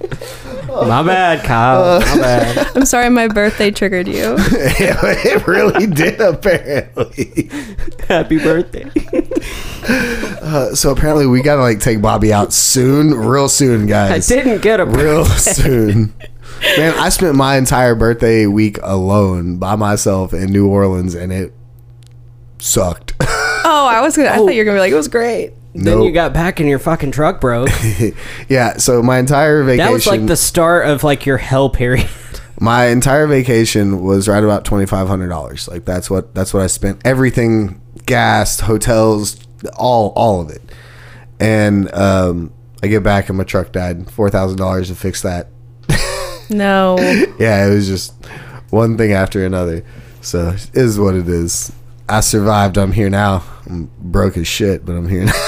my 0.68 1.02
bad 1.02 1.44
kyle 1.44 1.82
uh, 1.82 2.00
my 2.00 2.16
bad 2.16 2.70
I'm 2.76 2.84
sorry 2.84 3.08
my 3.10 3.28
birthday 3.28 3.70
triggered 3.70 4.08
you. 4.08 4.36
it 4.38 5.46
really 5.46 5.86
did, 5.86 6.20
apparently. 6.20 7.50
happy 8.08 8.38
birthday 8.38 8.90
uh, 10.42 10.74
So 10.74 10.90
apparently, 10.90 11.26
we 11.26 11.42
gotta 11.42 11.62
like 11.62 11.80
take 11.80 12.00
Bobby 12.00 12.32
out 12.32 12.52
soon, 12.52 13.14
real 13.14 13.48
soon, 13.48 13.86
guys. 13.86 14.10
i 14.10 14.14
guys. 14.14 14.26
didn't 14.26 14.62
get 14.62 14.80
a 14.80 14.84
real 14.84 15.24
soon. 15.24 16.12
Man, 16.76 16.94
I 16.98 17.10
spent 17.10 17.34
my 17.36 17.56
entire 17.56 17.94
birthday 17.94 18.46
week 18.46 18.78
alone 18.82 19.58
by 19.58 19.76
myself 19.76 20.32
in 20.32 20.50
New 20.50 20.68
Orleans, 20.68 21.14
and 21.14 21.32
it 21.32 21.52
sucked. 22.58 23.14
Oh, 23.20 23.88
I 23.90 24.00
was 24.00 24.16
gonna. 24.16 24.30
I 24.30 24.36
thought 24.36 24.42
oh. 24.42 24.48
you 24.50 24.58
were 24.58 24.64
gonna 24.64 24.76
be 24.76 24.80
like, 24.80 24.92
it 24.92 24.96
was 24.96 25.08
great. 25.08 25.52
Then 25.76 25.98
Nope. 25.98 26.06
you 26.06 26.12
got 26.12 26.32
back 26.32 26.58
and 26.58 26.68
your 26.68 26.78
fucking 26.78 27.10
truck 27.12 27.40
broke. 27.40 27.68
yeah. 28.48 28.78
So 28.78 29.02
my 29.02 29.18
entire 29.18 29.62
vacation. 29.62 29.86
That 29.86 29.92
was 29.92 30.06
like 30.06 30.26
the 30.26 30.36
start 30.36 30.86
of 30.86 31.04
like 31.04 31.26
your 31.26 31.36
hell 31.36 31.68
period. 31.68 32.08
my 32.60 32.86
entire 32.86 33.26
vacation 33.26 34.02
was 34.02 34.26
right 34.28 34.42
about 34.42 34.64
twenty 34.64 34.86
five 34.86 35.06
hundred 35.06 35.28
dollars. 35.28 35.68
Like 35.68 35.84
that's 35.84 36.08
what 36.08 36.34
that's 36.34 36.54
what 36.54 36.62
I 36.62 36.66
spent. 36.66 37.02
Everything, 37.04 37.80
gas, 38.06 38.60
hotels, 38.60 39.38
all 39.76 40.12
all 40.16 40.40
of 40.40 40.50
it. 40.50 40.62
And 41.38 41.92
um, 41.94 42.52
I 42.82 42.86
get 42.86 43.02
back 43.02 43.28
and 43.28 43.36
my 43.36 43.44
truck 43.44 43.72
died. 43.72 44.10
Four 44.10 44.30
thousand 44.30 44.56
dollars 44.58 44.88
to 44.88 44.94
fix 44.94 45.22
that. 45.22 45.48
No. 46.48 46.96
Yeah, 47.40 47.66
it 47.66 47.70
was 47.74 47.88
just 47.88 48.14
one 48.70 48.96
thing 48.96 49.12
after 49.12 49.44
another. 49.44 49.84
So 50.20 50.50
it 50.50 50.70
is 50.74 50.96
what 50.96 51.16
it 51.16 51.28
is. 51.28 51.72
I 52.08 52.20
survived. 52.20 52.76
I'm 52.78 52.92
here 52.92 53.10
now. 53.10 53.42
I'm 53.68 53.90
broke 53.98 54.36
as 54.36 54.46
shit, 54.46 54.84
but 54.84 54.92
I'm 54.94 55.08
here 55.08 55.24
now. 55.24 55.32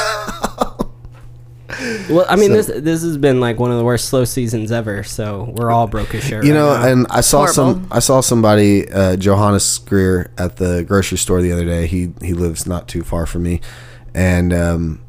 Well, 2.11 2.25
I 2.29 2.37
mean, 2.37 2.49
So- 2.51 2.57
this 2.57 2.83
this 2.83 3.03
has 3.03 3.19
been 3.19 3.41
like 3.41 3.59
one 3.61 3.71
of 3.71 3.77
the 3.79 3.85
worst 3.85 4.07
slow 4.09 4.25
seasons 4.25 4.73
ever. 4.73 5.05
So 5.05 5.53
we're 5.57 5.71
all 5.71 5.87
broke 5.87 6.15
as 6.15 6.25
shit. 6.25 6.43
You 6.45 6.53
right 6.53 6.59
know, 6.59 6.75
now. 6.75 6.89
and 6.89 7.07
I 7.11 7.21
saw 7.21 7.45
some. 7.47 7.87
I 7.91 7.99
saw 8.01 8.21
somebody, 8.21 8.91
uh, 8.91 9.17
Johannes 9.17 9.79
Greer, 9.79 10.33
at 10.39 10.57
the 10.57 10.83
grocery 10.83 11.19
store 11.19 11.43
the 11.43 11.53
other 11.53 11.67
day. 11.67 11.87
He 11.87 12.13
he 12.23 12.33
lives 12.33 12.67
not 12.67 12.89
too 12.89 13.05
far 13.05 13.27
from 13.27 13.43
me, 13.45 13.61
and 14.15 14.53
um, 14.55 15.05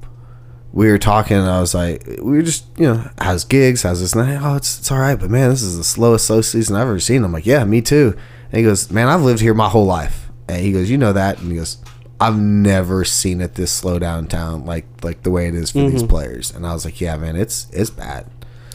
we 0.74 0.90
were 0.92 1.00
talking. 1.00 1.38
And 1.38 1.48
I 1.48 1.62
was 1.62 1.74
like, 1.74 2.06
we 2.22 2.34
were 2.34 2.42
just 2.44 2.66
you 2.78 2.84
know, 2.94 3.10
how's 3.20 3.46
gigs? 3.46 3.84
How's 3.84 4.02
this? 4.02 4.14
And 4.14 4.22
I, 4.30 4.36
oh, 4.54 4.58
it's 4.58 4.80
it's 4.80 4.92
all 4.92 5.00
right, 5.00 5.16
but 5.18 5.30
man, 5.32 5.50
this 5.50 5.64
is 5.64 5.78
the 5.78 5.84
slowest 5.86 6.28
slow 6.28 6.42
season 6.42 6.76
I've 6.76 6.84
ever 6.84 7.00
seen. 7.00 7.24
I'm 7.24 7.32
like, 7.32 7.46
yeah, 7.48 7.64
me 7.64 7.82
too. 7.82 8.16
And 8.52 8.58
he 8.60 8.64
goes, 8.64 8.92
man, 8.92 9.08
I've 9.08 9.22
lived 9.22 9.40
here 9.42 9.54
my 9.54 9.70
whole 9.70 9.86
life. 9.86 10.29
And 10.50 10.58
he 10.58 10.72
goes, 10.72 10.90
you 10.90 10.98
know 10.98 11.14
that? 11.14 11.40
And 11.40 11.52
he 11.52 11.58
goes, 11.58 11.78
I've 12.20 12.38
never 12.38 13.06
seen 13.06 13.40
it 13.40 13.56
this 13.56 13.72
slow 13.72 14.00
downtown 14.00 14.66
like 14.66 14.86
like 15.04 15.24
the 15.24 15.32
way 15.32 15.48
it 15.48 15.56
is 15.56 15.72
for 15.72 15.80
these 15.80 16.02
mm-hmm. 16.02 16.10
players. 16.10 16.52
And 16.52 16.68
I 16.68 16.74
was 16.74 16.84
like, 16.84 17.00
yeah, 17.00 17.16
man, 17.16 17.36
it's 17.36 17.68
it's 17.72 17.90
bad. 17.90 18.26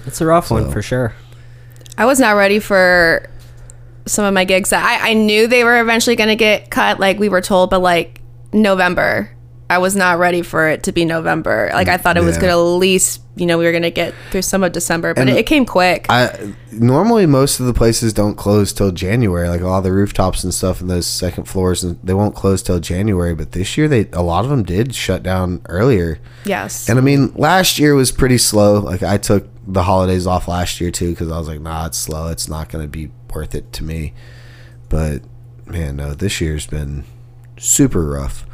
it's 0.07 0.21
a 0.21 0.27
rough 0.27 0.51
one 0.51 0.71
for 0.71 0.81
sure. 0.81 1.15
I 1.99 2.07
was 2.07 2.19
not 2.19 2.33
ready 2.33 2.59
for 2.59 3.29
some 4.07 4.25
of 4.25 4.35
my 4.35 4.45
gigs 4.45 4.71
that 4.71 4.85
I, 4.85 5.11
I 5.11 5.13
knew 5.15 5.47
they 5.47 5.65
were 5.65 5.81
eventually 5.81 6.17
going 6.17 6.29
to 6.29 6.37
get 6.37 6.71
cut, 6.71 6.99
like 6.99 7.19
we 7.19 7.29
were 7.29 7.41
told, 7.41 7.71
but 7.71 7.81
like 7.81 8.21
November. 8.53 9.31
I 9.71 9.79
was 9.79 9.97
not 9.97 10.19
ready 10.19 10.43
for 10.43 10.69
it 10.69 10.83
to 10.85 10.93
be 10.93 11.05
November. 11.05 11.71
Like 11.73 11.89
I 11.89 11.97
thought 11.97 12.17
it 12.17 12.23
was 12.23 12.37
going 12.37 12.53
to 12.53 12.59
at 12.59 12.79
least, 12.79 13.23
you 13.35 13.47
know, 13.47 13.57
we 13.57 13.65
were 13.65 13.71
going 13.71 13.83
to 13.83 13.91
get 13.91 14.15
through 14.31 14.43
some 14.43 14.63
of 14.63 14.73
December, 14.73 15.15
but 15.15 15.27
it, 15.27 15.39
it 15.39 15.47
came 15.47 15.65
quick. 15.65 16.05
I 16.11 16.55
normally 16.71 17.25
most 17.25 17.61
of 17.61 17.67
the 17.67 17.73
places 17.73 18.13
don't 18.13 18.37
close 18.37 18.75
till 18.75 18.93
January. 18.93 19.49
Like 19.49 19.63
all 19.63 19.81
the 19.81 19.91
rooftops 19.93 20.45
and 20.45 20.53
stuff 20.53 20.83
and 20.83 20.91
those 20.91 21.07
second 21.07 21.45
floors, 21.45 21.83
and 21.83 21.99
they 22.05 22.13
won't 22.13 22.35
close 22.35 22.63
till 22.63 22.79
January. 22.79 23.35
But 23.35 23.53
this 23.53 23.79
year, 23.79 23.89
they 23.89 24.07
a 24.13 24.23
lot 24.23 24.45
of 24.45 24.51
them 24.51 24.65
did 24.65 24.95
shut 24.95 25.23
down 25.23 25.63
earlier. 25.69 26.19
yes. 26.45 26.89
And 26.89 26.99
I 26.99 27.03
mean, 27.03 27.33
last 27.35 27.79
year 27.79 27.95
was 27.95 28.13
pretty 28.13 28.39
slow. 28.39 28.81
Like 28.81 29.03
I 29.03 29.17
took 29.17 29.49
the 29.67 29.85
holidays 29.85 30.27
off 30.27 30.47
last 30.47 30.79
year 30.79 30.91
too 30.91 31.11
because 31.11 31.31
I 31.31 31.39
was 31.39 31.49
like, 31.49 31.61
nah, 31.61 31.87
it's 31.87 31.99
slow. 31.99 32.29
It's 32.29 32.49
not 32.49 32.69
going 32.69 32.85
to 32.85 32.89
be 32.89 33.11
worth 33.33 33.55
it 33.55 33.73
to 33.73 33.83
me. 33.85 34.13
But 34.91 35.23
man, 35.65 35.97
no, 35.97 36.13
this 36.13 36.41
year's 36.41 36.67
been 36.67 37.05
super 37.57 38.05
rough. 38.05 38.45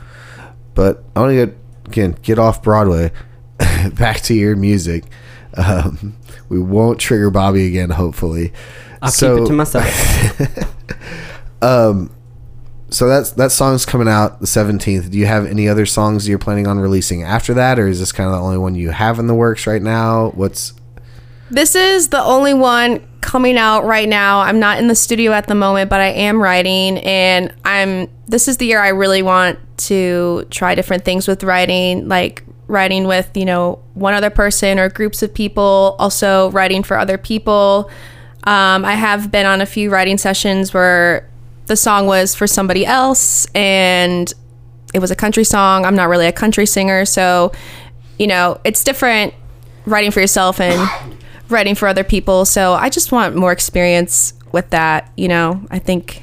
But 0.74 1.02
I 1.16 1.20
want 1.20 1.30
to 1.32 1.46
get 1.46 1.56
again 1.86 2.16
get 2.22 2.38
off 2.38 2.62
Broadway, 2.62 3.10
back 3.94 4.20
to 4.22 4.34
your 4.34 4.56
music. 4.56 5.04
Um, 5.56 6.16
we 6.48 6.60
won't 6.60 7.00
trigger 7.00 7.30
Bobby 7.30 7.66
again, 7.66 7.90
hopefully. 7.90 8.52
I'll 9.02 9.10
So- 9.10 9.36
keep 9.36 9.44
it 9.44 9.48
to 9.48 9.52
myself. 9.54 10.76
um, 11.62 12.10
So 12.90 13.08
that's 13.08 13.30
that 13.32 13.52
song's 13.52 13.86
coming 13.86 14.08
out 14.08 14.40
the 14.40 14.46
seventeenth. 14.46 15.10
Do 15.10 15.18
you 15.18 15.26
have 15.26 15.46
any 15.46 15.68
other 15.68 15.86
songs 15.86 16.28
you're 16.28 16.38
planning 16.38 16.66
on 16.66 16.78
releasing 16.80 17.22
after 17.22 17.54
that, 17.54 17.78
or 17.78 17.86
is 17.86 18.00
this 18.00 18.12
kind 18.12 18.28
of 18.28 18.34
the 18.34 18.40
only 18.42 18.58
one 18.58 18.74
you 18.74 18.90
have 18.90 19.18
in 19.18 19.26
the 19.28 19.34
works 19.34 19.66
right 19.66 19.82
now? 19.82 20.30
What's 20.34 20.72
This 21.50 21.74
is 21.74 22.08
the 22.08 22.22
only 22.22 22.54
one 22.54 23.06
coming 23.20 23.56
out 23.56 23.84
right 23.84 24.08
now. 24.08 24.40
I'm 24.40 24.60
not 24.60 24.78
in 24.78 24.86
the 24.86 24.94
studio 24.94 25.32
at 25.32 25.46
the 25.46 25.54
moment, 25.54 25.90
but 25.90 26.00
I 26.00 26.08
am 26.08 26.40
writing 26.40 26.98
and 26.98 27.52
I'm 27.64 28.08
this 28.26 28.46
is 28.46 28.58
the 28.58 28.66
year 28.66 28.80
I 28.80 28.88
really 28.88 29.22
want 29.22 29.58
to 29.88 30.46
try 30.50 30.74
different 30.76 31.04
things 31.04 31.26
with 31.26 31.42
writing, 31.42 32.06
like 32.08 32.44
writing 32.68 33.06
with, 33.08 33.36
you 33.36 33.44
know, 33.44 33.80
one 33.94 34.14
other 34.14 34.30
person 34.30 34.78
or 34.78 34.88
groups 34.88 35.22
of 35.22 35.34
people, 35.34 35.96
also 35.98 36.50
writing 36.52 36.84
for 36.84 36.96
other 36.96 37.18
people. 37.18 37.90
Um, 38.44 38.84
I 38.84 38.94
have 38.94 39.32
been 39.32 39.46
on 39.46 39.60
a 39.60 39.66
few 39.66 39.90
writing 39.90 40.18
sessions 40.18 40.72
where 40.72 41.28
the 41.66 41.76
song 41.76 42.06
was 42.06 42.34
for 42.34 42.46
somebody 42.46 42.86
else 42.86 43.46
and 43.54 44.32
it 44.94 45.00
was 45.00 45.10
a 45.10 45.16
country 45.16 45.44
song. 45.44 45.84
I'm 45.84 45.96
not 45.96 46.08
really 46.08 46.26
a 46.26 46.32
country 46.32 46.66
singer, 46.66 47.04
so 47.04 47.52
you 48.18 48.26
know, 48.26 48.60
it's 48.64 48.84
different 48.84 49.34
writing 49.86 50.10
for 50.10 50.20
yourself 50.20 50.60
and 50.60 51.16
writing 51.50 51.74
for 51.74 51.88
other 51.88 52.04
people. 52.04 52.44
So 52.44 52.74
I 52.74 52.88
just 52.88 53.12
want 53.12 53.36
more 53.36 53.52
experience 53.52 54.34
with 54.52 54.70
that. 54.70 55.10
You 55.16 55.28
know, 55.28 55.64
I 55.70 55.78
think 55.78 56.22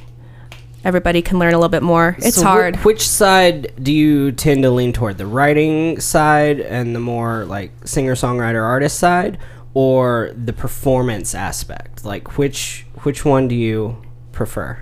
everybody 0.84 1.20
can 1.22 1.38
learn 1.38 1.52
a 1.54 1.58
little 1.58 1.68
bit 1.68 1.82
more. 1.82 2.16
It's 2.18 2.36
So 2.36 2.42
wh- 2.42 2.46
hard. 2.46 2.76
which 2.84 3.06
side 3.08 3.72
do 3.82 3.92
you 3.92 4.32
tend 4.32 4.62
to 4.62 4.70
lean 4.70 4.92
toward? 4.92 5.18
The 5.18 5.26
writing 5.26 6.00
side 6.00 6.60
and 6.60 6.94
the 6.94 7.00
more 7.00 7.44
like 7.44 7.72
singer 7.86 8.14
songwriter 8.14 8.62
artist 8.62 8.98
side, 8.98 9.38
or 9.74 10.30
the 10.34 10.52
performance 10.52 11.34
aspect? 11.34 12.04
Like 12.04 12.38
which 12.38 12.86
which 13.02 13.24
one 13.24 13.48
do 13.48 13.54
you 13.54 14.00
prefer? 14.32 14.78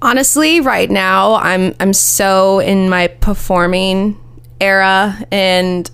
Honestly, 0.00 0.60
right 0.60 0.90
now 0.90 1.34
I'm 1.34 1.74
I'm 1.80 1.92
so 1.92 2.60
in 2.60 2.88
my 2.88 3.08
performing 3.08 4.18
era 4.60 5.16
and 5.30 5.90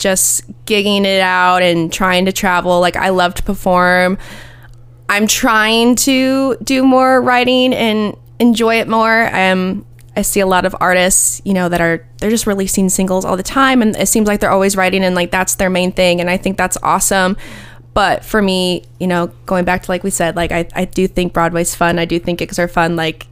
just 0.00 0.50
gigging 0.64 1.04
it 1.04 1.20
out 1.20 1.62
and 1.62 1.92
trying 1.92 2.24
to 2.26 2.32
travel. 2.32 2.80
Like 2.80 2.96
I 2.96 3.10
love 3.10 3.34
to 3.34 3.42
perform. 3.44 4.18
I'm 5.08 5.26
trying 5.26 5.94
to 5.96 6.56
do 6.56 6.84
more 6.84 7.20
writing 7.20 7.72
and 7.72 8.16
enjoy 8.38 8.80
it 8.80 8.88
more. 8.88 9.32
Um, 9.34 9.86
I 10.16 10.22
see 10.22 10.40
a 10.40 10.46
lot 10.46 10.64
of 10.64 10.74
artists, 10.80 11.40
you 11.44 11.54
know, 11.54 11.68
that 11.68 11.80
are 11.80 12.06
they're 12.18 12.30
just 12.30 12.46
releasing 12.46 12.88
singles 12.88 13.24
all 13.24 13.36
the 13.36 13.42
time, 13.42 13.80
and 13.80 13.94
it 13.96 14.08
seems 14.08 14.26
like 14.26 14.40
they're 14.40 14.50
always 14.50 14.76
writing, 14.76 15.04
and 15.04 15.14
like 15.14 15.30
that's 15.30 15.54
their 15.54 15.70
main 15.70 15.92
thing, 15.92 16.20
and 16.20 16.28
I 16.28 16.36
think 16.36 16.56
that's 16.56 16.76
awesome. 16.82 17.36
But 17.94 18.24
for 18.24 18.42
me, 18.42 18.84
you 18.98 19.06
know, 19.06 19.28
going 19.46 19.64
back 19.64 19.82
to 19.82 19.90
like 19.90 20.02
we 20.02 20.10
said, 20.10 20.36
like 20.36 20.52
I, 20.52 20.68
I 20.74 20.84
do 20.84 21.06
think 21.06 21.32
Broadway's 21.32 21.74
fun. 21.74 21.98
I 21.98 22.04
do 22.04 22.18
think 22.18 22.38
gigs 22.38 22.58
are 22.58 22.68
fun. 22.68 22.96
Like 22.96 23.26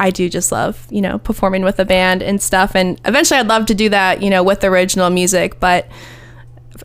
I 0.00 0.10
do 0.10 0.30
just 0.30 0.50
love, 0.50 0.86
you 0.90 1.02
know, 1.02 1.18
performing 1.18 1.62
with 1.62 1.78
a 1.78 1.84
band 1.84 2.22
and 2.22 2.40
stuff. 2.40 2.74
And 2.74 2.98
eventually 3.04 3.38
I'd 3.38 3.48
love 3.48 3.66
to 3.66 3.74
do 3.74 3.90
that, 3.90 4.22
you 4.22 4.30
know, 4.30 4.42
with 4.42 4.64
original 4.64 5.10
music. 5.10 5.60
But 5.60 5.88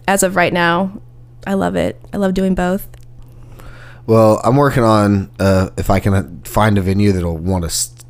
as 0.05 0.21
of 0.21 0.35
right 0.35 0.51
now, 0.51 1.01
I 1.47 1.53
love 1.53 1.77
it. 1.77 1.99
I 2.11 2.17
love 2.17 2.33
doing 2.33 2.55
both. 2.55 2.89
well? 4.05 4.41
I'm 4.43 4.57
working 4.57 4.83
on 4.83 5.31
uh, 5.39 5.69
if 5.77 5.89
I 5.89 6.01
can 6.01 6.41
find 6.41 6.77
a 6.77 6.81
venue 6.81 7.13
that'll 7.13 7.37
want 7.37 7.63
to 7.63 7.69
st- 7.69 8.03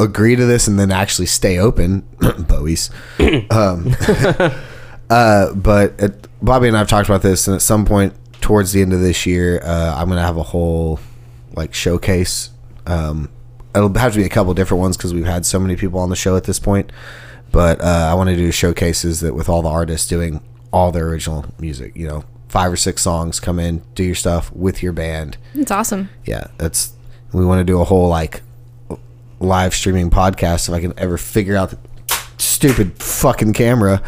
agree 0.00 0.34
to 0.34 0.44
this 0.44 0.66
and 0.66 0.80
then 0.80 0.90
actually 0.90 1.26
stay 1.26 1.58
open. 1.60 2.00
Bowie's. 2.48 2.90
um, 3.50 3.94
uh, 5.10 5.54
but 5.54 6.00
at, 6.00 6.26
Bobby 6.44 6.66
and 6.66 6.76
I 6.76 6.80
have 6.80 6.88
talked 6.88 7.08
about 7.08 7.22
this, 7.22 7.46
and 7.46 7.54
at 7.54 7.62
some 7.62 7.84
point 7.84 8.14
towards 8.40 8.72
the 8.72 8.82
end 8.82 8.92
of 8.92 9.00
this 9.00 9.26
year, 9.26 9.60
uh, 9.62 9.94
I'm 9.96 10.08
gonna 10.08 10.22
have 10.22 10.36
a 10.36 10.42
whole 10.42 10.98
like 11.54 11.72
showcase. 11.72 12.50
Um, 12.84 13.30
it'll 13.74 13.92
have 13.94 14.12
to 14.12 14.18
be 14.18 14.24
a 14.24 14.28
couple 14.28 14.54
different 14.54 14.80
ones 14.80 14.96
because 14.96 15.12
we've 15.12 15.26
had 15.26 15.44
so 15.44 15.58
many 15.58 15.76
people 15.76 16.00
on 16.00 16.10
the 16.10 16.16
show 16.16 16.36
at 16.36 16.44
this 16.44 16.58
point. 16.58 16.92
But 17.52 17.80
uh, 17.80 18.08
I 18.10 18.14
want 18.14 18.30
to 18.30 18.36
do 18.36 18.50
showcases 18.50 19.20
that 19.20 19.34
with 19.34 19.48
all 19.48 19.62
the 19.62 19.68
artists 19.68 20.08
doing 20.08 20.42
all 20.72 20.90
their 20.90 21.08
original 21.08 21.46
music. 21.58 21.94
You 21.94 22.08
know, 22.08 22.24
five 22.48 22.72
or 22.72 22.76
six 22.76 23.02
songs. 23.02 23.40
Come 23.40 23.58
in, 23.58 23.82
do 23.94 24.02
your 24.02 24.14
stuff 24.14 24.52
with 24.52 24.82
your 24.82 24.92
band. 24.92 25.36
It's 25.54 25.70
awesome. 25.70 26.10
Yeah, 26.24 26.48
that's. 26.58 26.92
We 27.32 27.44
want 27.44 27.60
to 27.60 27.64
do 27.64 27.80
a 27.80 27.84
whole 27.84 28.08
like 28.08 28.42
live 29.40 29.74
streaming 29.74 30.10
podcast 30.10 30.68
if 30.68 30.74
I 30.74 30.80
can 30.80 30.96
ever 30.98 31.18
figure 31.18 31.56
out 31.56 31.70
the 31.70 31.78
stupid 32.38 33.02
fucking 33.02 33.52
camera. 33.52 34.02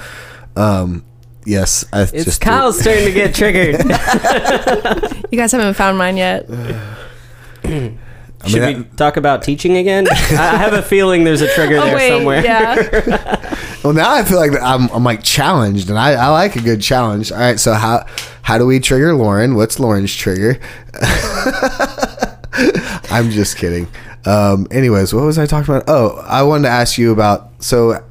Um, 0.54 1.04
yes, 1.44 1.84
I 1.92 2.02
It's 2.02 2.24
just 2.24 2.40
Kyle's 2.40 2.80
starting 2.80 3.04
to 3.04 3.12
get 3.12 3.34
triggered. 3.34 3.80
You 5.28 5.38
guys 5.38 5.50
haven't 5.50 5.74
found 5.74 5.98
mine 5.98 6.16
yet. 6.16 6.48
Should 8.46 8.62
mean, 8.62 8.78
we 8.78 8.96
talk 8.96 9.16
about 9.16 9.42
teaching 9.42 9.76
again? 9.76 10.06
I 10.10 10.14
I 10.14 10.56
have 10.56 10.72
a 10.72 10.82
feeling 10.82 11.24
there's 11.24 11.42
a 11.42 11.52
trigger 11.54 11.76
there 11.80 12.08
somewhere. 12.08 12.40
Oh, 12.40 12.42
yeah. 12.42 13.42
Well, 13.86 13.94
now 13.94 14.12
I 14.12 14.24
feel 14.24 14.38
like 14.38 14.50
I'm, 14.60 14.90
I'm 14.90 15.04
like 15.04 15.22
challenged, 15.22 15.90
and 15.90 15.98
I, 15.98 16.14
I 16.14 16.26
like 16.30 16.56
a 16.56 16.60
good 16.60 16.82
challenge. 16.82 17.30
All 17.30 17.38
right, 17.38 17.60
so 17.60 17.72
how 17.72 18.04
how 18.42 18.58
do 18.58 18.66
we 18.66 18.80
trigger 18.80 19.14
Lauren? 19.14 19.54
What's 19.54 19.78
Lauren's 19.78 20.12
trigger? 20.12 20.58
I'm 23.12 23.30
just 23.30 23.56
kidding. 23.58 23.86
Um, 24.24 24.66
anyways, 24.72 25.14
what 25.14 25.22
was 25.22 25.38
I 25.38 25.46
talking 25.46 25.72
about? 25.72 25.84
Oh, 25.86 26.16
I 26.26 26.42
wanted 26.42 26.64
to 26.64 26.70
ask 26.70 26.98
you 26.98 27.12
about 27.12 27.62
so 27.62 28.04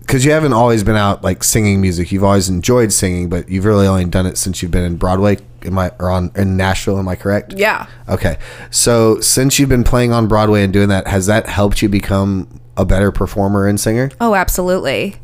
because 0.00 0.24
you 0.24 0.30
haven't 0.30 0.52
always 0.52 0.84
been 0.84 0.94
out 0.94 1.24
like 1.24 1.42
singing 1.42 1.80
music. 1.80 2.12
You've 2.12 2.22
always 2.22 2.48
enjoyed 2.48 2.92
singing, 2.92 3.28
but 3.28 3.48
you've 3.48 3.64
really 3.64 3.88
only 3.88 4.04
done 4.04 4.26
it 4.26 4.38
since 4.38 4.62
you've 4.62 4.70
been 4.70 4.84
in 4.84 4.96
Broadway. 4.96 5.38
Am 5.66 5.78
I 5.78 5.92
or 5.98 6.10
on 6.10 6.30
in 6.36 6.56
Nashville? 6.56 6.98
Am 6.98 7.08
I 7.08 7.16
correct? 7.16 7.54
yeah. 7.56 7.86
Okay. 8.08 8.38
So 8.70 9.20
since 9.20 9.58
you've 9.58 9.68
been 9.68 9.84
playing 9.84 10.12
on 10.12 10.28
Broadway 10.28 10.62
and 10.62 10.72
doing 10.72 10.88
that, 10.88 11.06
has 11.06 11.26
that 11.26 11.46
helped 11.46 11.82
you 11.82 11.88
become 11.88 12.60
a 12.76 12.84
better 12.84 13.10
performer 13.10 13.66
and 13.66 13.80
singer? 13.80 14.10
Oh, 14.20 14.34
absolutely. 14.34 15.16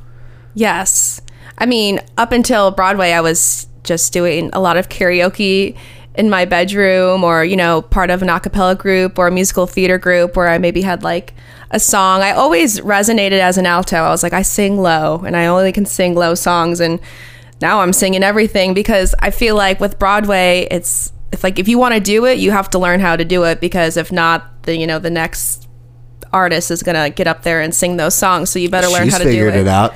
Yes. 0.54 1.20
I 1.58 1.66
mean, 1.66 2.00
up 2.18 2.32
until 2.32 2.70
Broadway, 2.70 3.12
I 3.12 3.20
was 3.20 3.68
just 3.84 4.12
doing 4.12 4.50
a 4.52 4.60
lot 4.60 4.76
of 4.76 4.88
karaoke 4.88 5.76
in 6.14 6.28
my 6.28 6.44
bedroom 6.44 7.24
or, 7.24 7.44
you 7.44 7.56
know, 7.56 7.82
part 7.82 8.10
of 8.10 8.22
an 8.22 8.28
a 8.28 8.38
cappella 8.38 8.74
group 8.74 9.18
or 9.18 9.28
a 9.28 9.30
musical 9.30 9.66
theater 9.66 9.98
group 9.98 10.36
where 10.36 10.48
I 10.48 10.58
maybe 10.58 10.82
had 10.82 11.02
like 11.02 11.34
a 11.70 11.80
song. 11.80 12.20
I 12.20 12.32
always 12.32 12.80
resonated 12.80 13.40
as 13.40 13.56
an 13.56 13.66
alto. 13.66 13.96
I 13.96 14.10
was 14.10 14.22
like, 14.22 14.34
I 14.34 14.42
sing 14.42 14.78
low 14.78 15.22
and 15.24 15.36
I 15.36 15.46
only 15.46 15.72
can 15.72 15.86
sing 15.86 16.14
low 16.14 16.34
songs. 16.34 16.80
And 16.80 17.00
now 17.62 17.80
I'm 17.80 17.92
singing 17.92 18.22
everything 18.22 18.74
because 18.74 19.14
I 19.20 19.30
feel 19.30 19.56
like 19.56 19.80
with 19.80 19.98
Broadway, 19.98 20.66
it's, 20.70 21.12
it's 21.32 21.42
like 21.42 21.58
if 21.58 21.68
you 21.68 21.78
want 21.78 21.94
to 21.94 22.00
do 22.00 22.26
it, 22.26 22.38
you 22.38 22.50
have 22.50 22.68
to 22.70 22.78
learn 22.78 23.00
how 23.00 23.16
to 23.16 23.24
do 23.24 23.44
it 23.44 23.60
because 23.60 23.96
if 23.96 24.12
not, 24.12 24.64
the, 24.64 24.76
you 24.76 24.86
know, 24.86 24.98
the 24.98 25.10
next 25.10 25.68
artist 26.32 26.70
is 26.70 26.82
going 26.82 27.02
to 27.02 27.10
get 27.14 27.26
up 27.26 27.42
there 27.42 27.60
and 27.60 27.74
sing 27.74 27.96
those 27.96 28.14
songs. 28.14 28.50
So 28.50 28.58
you 28.58 28.68
better 28.68 28.88
learn 28.88 29.04
She's 29.04 29.12
how 29.12 29.18
to 29.18 29.24
do 29.24 29.30
figured 29.30 29.54
it. 29.54 29.60
it 29.60 29.68
out. 29.68 29.94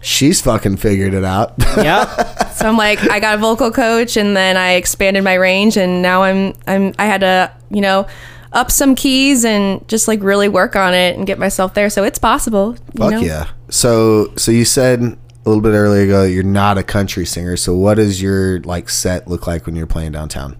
She's 0.00 0.40
fucking 0.40 0.76
figured 0.76 1.14
it 1.14 1.24
out. 1.24 1.54
Yep. 1.78 2.08
So 2.54 2.68
I'm 2.68 2.76
like, 2.76 2.98
I 3.08 3.20
got 3.20 3.36
a 3.36 3.38
vocal 3.38 3.70
coach, 3.70 4.16
and 4.16 4.36
then 4.36 4.56
I 4.56 4.72
expanded 4.72 5.22
my 5.22 5.34
range, 5.34 5.76
and 5.76 6.02
now 6.02 6.24
I'm 6.24 6.54
I'm 6.66 6.92
I 6.98 7.04
had 7.04 7.20
to 7.20 7.52
you 7.70 7.80
know 7.80 8.08
up 8.52 8.72
some 8.72 8.96
keys 8.96 9.44
and 9.44 9.86
just 9.88 10.08
like 10.08 10.20
really 10.22 10.48
work 10.48 10.74
on 10.74 10.92
it 10.92 11.16
and 11.16 11.24
get 11.24 11.38
myself 11.38 11.74
there. 11.74 11.88
So 11.88 12.02
it's 12.02 12.18
possible. 12.18 12.72
You 12.94 12.98
Fuck 12.98 13.10
know? 13.12 13.20
yeah. 13.20 13.48
So 13.70 14.32
so 14.36 14.50
you 14.50 14.64
said 14.64 15.16
a 15.44 15.48
little 15.48 15.62
bit 15.62 15.70
earlier 15.70 16.04
ago 16.04 16.24
you're 16.24 16.42
not 16.42 16.78
a 16.78 16.82
country 16.82 17.24
singer. 17.24 17.56
So 17.56 17.74
what 17.74 17.94
does 17.94 18.20
your 18.20 18.60
like 18.60 18.88
set 18.88 19.28
look 19.28 19.46
like 19.46 19.66
when 19.66 19.76
you're 19.76 19.86
playing 19.86 20.12
downtown? 20.12 20.56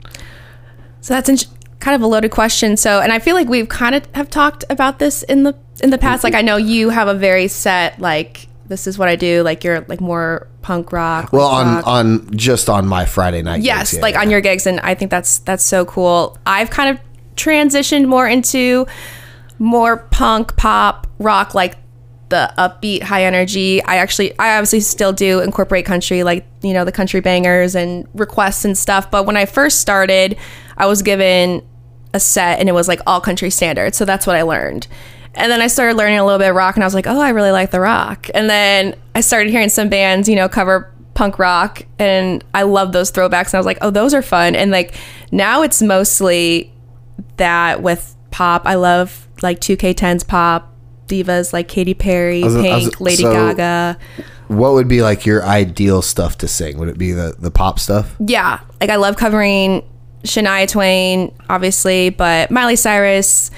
So 1.01 1.14
that's 1.14 1.29
in- 1.29 1.39
kind 1.81 1.95
of 1.95 2.03
a 2.03 2.07
loaded 2.07 2.31
question. 2.31 2.76
So, 2.76 3.01
and 3.01 3.12
I 3.12 3.18
feel 3.18 3.35
like 3.35 3.49
we've 3.49 3.68
kind 3.68 3.95
of 3.95 4.07
have 4.14 4.31
talked 4.31 4.64
about 4.70 4.99
this 4.99 5.22
in 5.22 5.43
the 5.45 5.55
in 5.83 5.91
the 5.91 5.99
past. 5.99 6.18
Mm-hmm. 6.18 6.26
Like 6.26 6.35
I 6.35 6.43
know 6.43 6.57
you 6.57 6.91
have 6.91 7.09
a 7.09 7.14
very 7.14 7.49
set 7.49 8.01
like 8.01 8.49
this 8.66 8.87
is 8.87 8.99
what 8.99 9.09
I 9.09 9.16
do. 9.16 9.43
Like 9.43 9.64
you're 9.64 9.81
like 9.83 10.01
more 10.01 10.49
punk 10.62 10.93
rock. 10.93 11.33
Well, 11.33 11.47
on 11.47 11.76
rock. 11.76 11.87
on 11.87 12.37
just 12.37 12.68
on 12.68 12.87
my 12.87 13.07
Friday 13.07 13.43
night. 13.43 13.62
yes 13.62 13.93
gigs, 13.93 13.95
yeah, 13.95 14.03
like 14.03 14.14
yeah. 14.14 14.20
on 14.20 14.31
your 14.31 14.41
gigs 14.43 14.66
and 14.66 14.81
i 14.81 14.95
think 14.95 15.11
that's 15.11 15.39
that's 15.41 15.64
so 15.64 15.87
cool 15.87 16.37
i've 16.45 16.68
kind 16.68 16.91
of 16.91 17.01
transitioned 17.37 18.07
more 18.07 18.29
into 18.29 18.87
more 19.59 19.97
punk 19.97 20.57
pop 20.57 21.07
rock 21.18 21.55
like 21.55 21.76
the 22.29 22.53
upbeat 22.59 23.03
high 23.03 23.24
energy 23.24 23.83
i 23.85 23.97
actually 23.97 24.39
i 24.39 24.57
obviously 24.57 24.81
still 24.81 25.12
do 25.12 25.41
incorporate 25.41 25.85
country 25.85 26.22
like 26.22 26.47
you 26.62 26.72
know 26.72 26.85
the 26.85 26.93
country 26.93 27.20
bangers 27.20 27.74
and 27.74 28.07
requests 28.14 28.64
and 28.64 28.76
stuff 28.76 29.11
but 29.11 29.24
when 29.24 29.37
i 29.37 29.47
first 29.47 29.81
started 29.81 30.37
i 30.76 30.87
was 30.87 31.03
given 31.03 31.66
a 32.14 32.20
set 32.20 32.59
and 32.59 32.68
it 32.68 32.72
was 32.72 32.89
like 32.89 33.01
all 33.07 33.20
country 33.20 33.51
standards 33.51 33.97
so 33.97 34.05
that's 34.05 34.26
what 34.26 34.37
i 34.37 34.43
learned 34.43 34.87
and 35.35 35.53
then 35.53 35.61
I 35.61 35.68
started 35.68 35.97
learning 35.97 36.18
a 36.18 36.24
little 36.24 36.39
bit 36.39 36.51
of 36.51 36.57
rock, 36.57 36.74
and 36.74 36.83
I 36.83 36.87
was 36.87 36.95
like, 36.95 37.07
"Oh, 37.07 37.20
I 37.20 37.31
really 37.31 37.53
like 37.53 37.70
the 37.70 37.81
rock." 37.81 38.29
And 38.35 38.51
then 38.51 38.97
I 39.14 39.20
started 39.20 39.51
hearing 39.51 39.68
some 39.68 39.89
bands, 39.89 40.29
you 40.29 40.35
know, 40.35 40.49
cover 40.49 40.93
punk 41.14 41.39
rock, 41.39 41.83
and 41.99 42.43
I 42.55 42.62
love 42.62 42.93
those 42.93 43.12
throwbacks. 43.12 43.47
And 43.47 43.55
I 43.55 43.59
was 43.59 43.66
like, 43.66 43.79
"Oh, 43.81 43.91
those 43.91 44.14
are 44.14 44.22
fun." 44.22 44.57
And 44.57 44.70
like 44.70 44.95
now, 45.31 45.62
it's 45.62 45.81
mostly 45.81 46.72
that 47.37 47.83
with 47.83 48.16
pop. 48.31 48.62
I 48.66 48.74
love 48.74 49.29
like 49.41 49.61
2K10's 49.61 50.24
pop 50.24 50.68
divas 51.09 51.53
like 51.53 51.67
Katy 51.69 51.95
Perry, 51.95 52.43
was- 52.45 52.55
I 52.55 52.59
was- 52.59 52.85
Pink, 52.85 53.01
Lady 53.01 53.23
so- 53.23 53.33
Gaga. 53.33 53.99
What 54.49 54.73
would 54.75 54.89
be 54.89 55.03
like 55.03 55.27
your 55.27 55.45
ideal 55.45 56.01
stuff 56.01 56.39
to 56.39 56.49
sing? 56.49 56.79
Would 56.79 56.89
it 56.89 56.97
be 56.97 57.13
the 57.13 57.35
the 57.39 57.51
pop 57.51 57.79
stuff? 57.79 58.15
Yeah, 58.19 58.61
like 58.81 58.89
I 58.89 58.97
love 58.97 59.17
covering 59.17 59.83
Shania 60.25 60.67
Twain, 60.67 61.35
obviously, 61.51 62.09
but 62.11 62.51
Miley 62.51 62.77
Cyrus, 62.77 63.51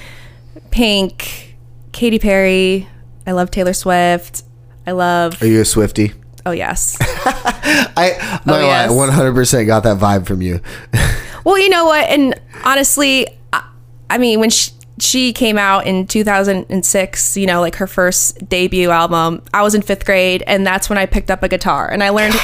Pink, 0.70 1.56
Katy 1.92 2.18
Perry. 2.18 2.88
I 3.26 3.32
love 3.32 3.50
Taylor 3.52 3.72
Swift. 3.72 4.42
I 4.86 4.92
love. 4.92 5.40
Are 5.42 5.46
you 5.46 5.60
a 5.60 5.64
Swiftie? 5.64 6.14
Oh 6.46 6.50
yes. 6.52 6.96
I 7.00 8.40
no, 8.46 8.54
Oh, 8.54 8.60
yes. 8.60 8.90
100% 8.90 9.66
got 9.66 9.82
that 9.84 9.98
vibe 9.98 10.26
from 10.26 10.42
you. 10.42 10.60
Well, 11.42 11.58
you 11.58 11.70
know 11.70 11.86
what? 11.86 12.06
And 12.10 12.38
honestly, 12.66 13.26
I, 13.50 13.66
I 14.10 14.18
mean, 14.18 14.40
when 14.40 14.50
she, 14.50 14.72
she 15.00 15.32
came 15.32 15.58
out 15.58 15.86
in 15.86 16.06
2006, 16.06 17.36
you 17.36 17.46
know, 17.46 17.60
like 17.60 17.76
her 17.76 17.86
first 17.86 18.48
debut 18.48 18.90
album, 18.90 19.42
I 19.52 19.62
was 19.62 19.74
in 19.74 19.82
fifth 19.82 20.04
grade, 20.04 20.42
and 20.46 20.66
that's 20.66 20.88
when 20.88 20.98
I 20.98 21.06
picked 21.06 21.30
up 21.30 21.42
a 21.42 21.48
guitar 21.48 21.88
and 21.90 22.02
I 22.02 22.10
learned. 22.10 22.34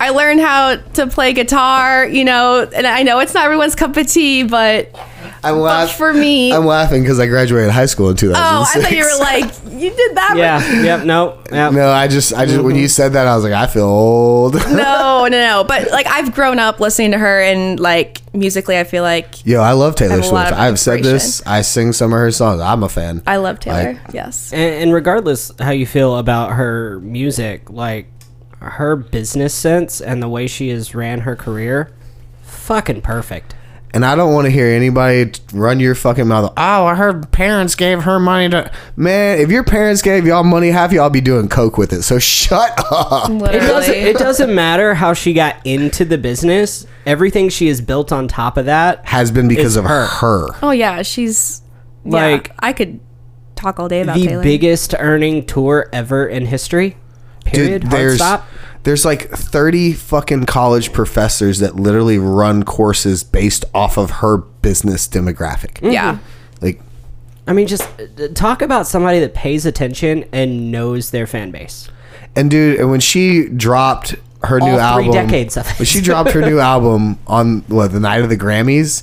I 0.00 0.10
learned 0.10 0.40
how 0.40 0.74
to 0.74 1.06
play 1.06 1.32
guitar, 1.32 2.04
you 2.04 2.24
know, 2.24 2.68
and 2.74 2.84
I 2.86 3.04
know 3.04 3.20
it's 3.20 3.32
not 3.32 3.44
everyone's 3.44 3.76
cup 3.76 3.96
of 3.96 4.08
tea, 4.08 4.42
but 4.42 4.92
I'm 5.44 5.56
but 5.56 5.62
laughing. 5.62 5.96
for 5.96 6.12
me, 6.14 6.52
I'm 6.52 6.66
laughing 6.66 7.02
because 7.02 7.20
I 7.20 7.26
graduated 7.26 7.70
high 7.70 7.86
school 7.86 8.10
in 8.10 8.16
2006. 8.16 8.38
oh, 8.38 8.78
I 8.78 8.82
thought 8.82 8.92
you 8.92 9.04
were 9.04 9.20
like, 9.20 9.80
you 9.80 9.90
did 9.90 10.16
that. 10.16 10.34
Yeah. 10.36 10.82
Yep. 10.82 11.04
No. 11.06 11.38
Yep. 11.54 11.72
No, 11.72 11.90
I 11.90 12.08
just, 12.08 12.32
I 12.32 12.46
just, 12.46 12.62
when 12.64 12.74
you 12.74 12.88
said 12.88 13.12
that, 13.12 13.28
I 13.28 13.34
was 13.36 13.44
like, 13.44 13.52
I 13.52 13.66
feel 13.68 13.84
old. 13.84 14.54
no, 14.54 15.26
no, 15.26 15.28
no. 15.28 15.64
But 15.66 15.90
like, 15.92 16.06
I've 16.08 16.34
grown 16.34 16.58
up 16.58 16.80
listening 16.80 17.12
to 17.12 17.18
her, 17.18 17.40
and 17.42 17.78
like 17.78 18.22
musically, 18.34 18.76
I 18.76 18.82
feel 18.84 19.04
like 19.04 19.46
Yo, 19.46 19.60
I 19.60 19.72
love 19.72 19.94
Taylor 19.94 20.16
have 20.16 20.24
a 20.24 20.34
lot 20.34 20.48
Swift. 20.48 20.60
I've 20.60 20.80
said 20.80 21.04
this. 21.04 21.46
I 21.46 21.60
sing 21.62 21.92
some 21.92 22.12
of 22.12 22.18
her 22.18 22.32
songs. 22.32 22.60
I'm 22.60 22.82
a 22.82 22.88
fan. 22.88 23.22
I 23.26 23.36
love 23.36 23.60
Taylor. 23.60 23.92
Like- 23.92 24.12
yes. 24.12 24.52
And, 24.52 24.82
and 24.82 24.92
regardless 24.94 25.52
how 25.60 25.70
you 25.70 25.86
feel 25.86 26.16
about 26.16 26.52
her 26.54 26.98
music, 27.00 27.70
like 27.70 28.08
her 28.60 28.96
business 28.96 29.54
sense 29.54 30.00
and 30.00 30.22
the 30.22 30.28
way 30.28 30.46
she 30.48 30.70
has 30.70 30.94
ran 30.94 31.20
her 31.20 31.36
career, 31.36 31.92
fucking 32.42 33.02
perfect. 33.02 33.53
And 33.94 34.04
I 34.04 34.16
don't 34.16 34.34
want 34.34 34.46
to 34.46 34.50
hear 34.50 34.66
anybody 34.66 35.30
run 35.52 35.78
your 35.78 35.94
fucking 35.94 36.26
mouth. 36.26 36.52
Oh, 36.56 36.84
I 36.84 36.96
heard 36.96 37.30
parents 37.30 37.76
gave 37.76 38.02
her 38.02 38.18
money 38.18 38.48
to. 38.50 38.70
Man, 38.96 39.38
if 39.38 39.50
your 39.50 39.62
parents 39.62 40.02
gave 40.02 40.26
y'all 40.26 40.42
money, 40.42 40.70
half 40.70 40.90
y'all 40.92 41.10
be 41.10 41.20
doing 41.20 41.48
coke 41.48 41.78
with 41.78 41.92
it. 41.92 42.02
So 42.02 42.18
shut 42.18 42.72
up. 42.90 43.30
It 43.30 43.60
doesn't. 43.60 43.94
It 43.94 44.16
doesn't 44.18 44.52
matter 44.52 44.94
how 44.94 45.12
she 45.14 45.32
got 45.32 45.64
into 45.64 46.04
the 46.04 46.18
business. 46.18 46.86
Everything 47.06 47.48
she 47.48 47.68
has 47.68 47.80
built 47.80 48.10
on 48.10 48.26
top 48.26 48.56
of 48.56 48.66
that. 48.66 49.06
Has 49.06 49.30
been 49.30 49.46
because 49.46 49.76
of 49.76 49.84
her. 49.84 50.06
her. 50.06 50.48
Oh 50.60 50.72
yeah, 50.72 51.02
she's 51.02 51.62
Like- 52.04 52.48
like 52.48 52.56
I 52.58 52.72
could 52.72 52.98
talk 53.54 53.78
all 53.78 53.86
day 53.88 54.00
about 54.00 54.16
the 54.16 54.26
Taylor. 54.26 54.42
biggest 54.42 54.92
earning 54.98 55.46
tour 55.46 55.88
ever 55.92 56.26
in 56.26 56.46
history. 56.46 56.96
Period. 57.44 57.82
Dude, 57.82 57.90
there's 57.90 58.16
stop. 58.16 58.46
there's 58.82 59.04
like 59.04 59.30
30 59.30 59.92
fucking 59.92 60.46
college 60.46 60.92
professors 60.92 61.58
that 61.60 61.76
literally 61.76 62.18
run 62.18 62.62
courses 62.64 63.22
based 63.24 63.64
off 63.74 63.96
of 63.96 64.10
her 64.10 64.38
business 64.38 65.06
demographic. 65.08 65.80
yeah. 65.82 66.18
Like 66.60 66.80
I 67.46 67.52
mean, 67.52 67.66
just 67.66 67.82
uh, 68.00 68.28
talk 68.34 68.62
about 68.62 68.86
somebody 68.86 69.20
that 69.20 69.34
pays 69.34 69.66
attention 69.66 70.24
and 70.32 70.72
knows 70.72 71.10
their 71.10 71.26
fan 71.26 71.50
base. 71.50 71.90
And 72.36 72.50
dude, 72.50 72.80
and 72.80 72.90
when 72.90 73.00
she 73.00 73.48
dropped 73.48 74.16
her 74.42 74.60
new 74.60 74.72
three 74.72 74.78
album, 74.78 75.12
decades 75.12 75.56
of 75.56 75.68
it. 75.68 75.78
when 75.78 75.86
she 75.86 76.00
dropped 76.00 76.30
her 76.32 76.40
new 76.40 76.58
album 76.72 77.18
on 77.26 77.60
what 77.68 77.92
the 77.92 78.00
night 78.00 78.22
of 78.22 78.28
the 78.28 78.36
Grammys, 78.36 79.02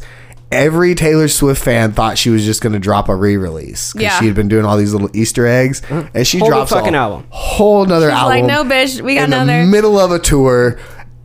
every 0.52 0.96
Taylor 0.96 1.28
Swift 1.28 1.64
fan 1.64 1.92
thought 1.94 2.18
she 2.18 2.30
was 2.30 2.44
just 2.46 2.62
going 2.62 2.74
to 2.74 2.80
drop 2.80 3.10
a 3.10 3.16
re-release 3.16 3.94
because 3.94 4.04
Yeah. 4.04 4.20
she 4.20 4.26
had 4.28 4.36
been 4.36 4.48
doing 4.50 4.66
all 4.66 4.78
these 4.78 4.94
little 4.94 5.10
Easter 5.16 5.48
eggs, 5.48 5.82
mm-hmm. 5.82 6.16
and 6.16 6.28
she 6.28 6.40
Whole 6.40 6.50
drops 6.50 6.72
fucking 6.72 6.94
a 6.96 6.98
album. 6.98 7.26
whole 7.30 7.84
another 7.84 8.10
She's 8.10 8.18
album. 8.20 8.30
like, 8.30 8.46
no, 8.46 8.64
bitch, 8.64 9.02
we 9.02 9.16
got 9.16 9.28
in 9.30 9.34
another. 9.34 9.62
the 9.62 9.68
middle 9.68 9.98
of 10.00 10.12
a 10.12 10.20
tour, 10.20 10.78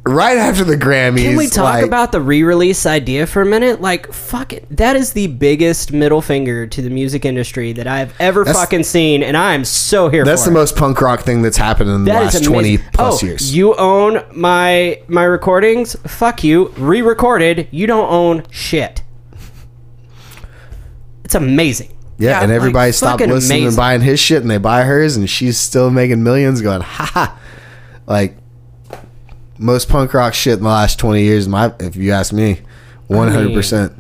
right 0.09 0.39
after 0.39 0.62
the 0.62 0.77
Grammys. 0.77 1.22
Can 1.22 1.37
we 1.37 1.49
talk 1.49 1.64
like- 1.64 1.85
about 1.85 2.12
the 2.12 2.20
re-release 2.20 2.87
idea 2.87 3.27
for 3.27 3.43
a 3.43 3.47
minute? 3.47 3.81
Like, 3.81 4.12
fuck 4.12 4.53
it. 4.53 4.64
That 4.77 4.95
is 4.95 5.12
the 5.14 5.27
biggest 5.27 5.93
middle 5.93 6.22
finger 6.22 6.64
to 6.68 6.81
the 6.81 6.91
music 6.91 7.24
industry 7.24 7.72
that 7.72 7.89
I've 7.89 8.14
ever 8.20 8.45
fucking 8.45 8.85
seen, 8.85 9.24
and 9.24 9.37
I 9.37 9.55
am 9.55 9.64
so 9.64 10.09
here 10.09 10.24
for 10.24 10.31
it. 10.31 10.33
That's 10.33 10.45
the 10.45 10.53
it. 10.53 10.55
most 10.55 10.77
punk 10.77 11.01
rock 11.01 11.22
thing 11.22 11.43
that's 11.43 11.57
happened 11.57 11.91
in 11.91 12.05
the 12.05 12.12
That 12.12 12.22
is 12.29 12.35
last 12.35 12.45
twenty 12.45 12.79
plus 12.79 13.24
oh, 13.24 13.27
years. 13.27 13.53
You 13.57 13.74
own 13.74 14.22
my 14.33 15.01
my 15.09 15.24
recordings. 15.24 15.97
Fuck 16.07 16.45
you. 16.45 16.68
Re-recorded. 16.77 17.66
You 17.72 17.89
don't 17.89 18.09
own 18.09 18.45
shit. 18.51 19.03
It's 21.27 21.35
amazing. 21.35 21.91
yeah, 22.18 22.31
Yeah, 22.31 22.43
and 22.43 22.51
like, 22.53 22.57
everybody 22.57 22.93
stopped 22.93 23.18
fucking 23.20 23.35
listening 23.35 23.66
and 23.66 23.77
buying 23.77 24.01
his 24.01 24.20
shit, 24.20 24.43
and 24.43 24.49
they 24.49 24.59
buy 24.59 24.85
hers, 24.85 25.16
and 25.16 25.29
she's 25.29 25.59
still 25.59 25.91
making 25.91 26.22
millions. 26.22 26.62
Going, 26.62 26.83
ha 26.83 27.11
ha, 27.12 27.39
like 28.07 28.37
most 29.59 29.89
punk 29.89 30.14
rock 30.14 30.35
shit 30.35 30.59
in 30.59 30.62
the 30.62 30.68
last 30.68 31.01
twenty 31.01 31.24
years. 31.24 31.49
My, 31.49 31.74
if 31.81 31.97
you 31.97 32.12
ask 32.12 32.33
me, 32.33 32.61
one 33.09 33.27
hundred 33.27 33.55
percent. 33.55 33.93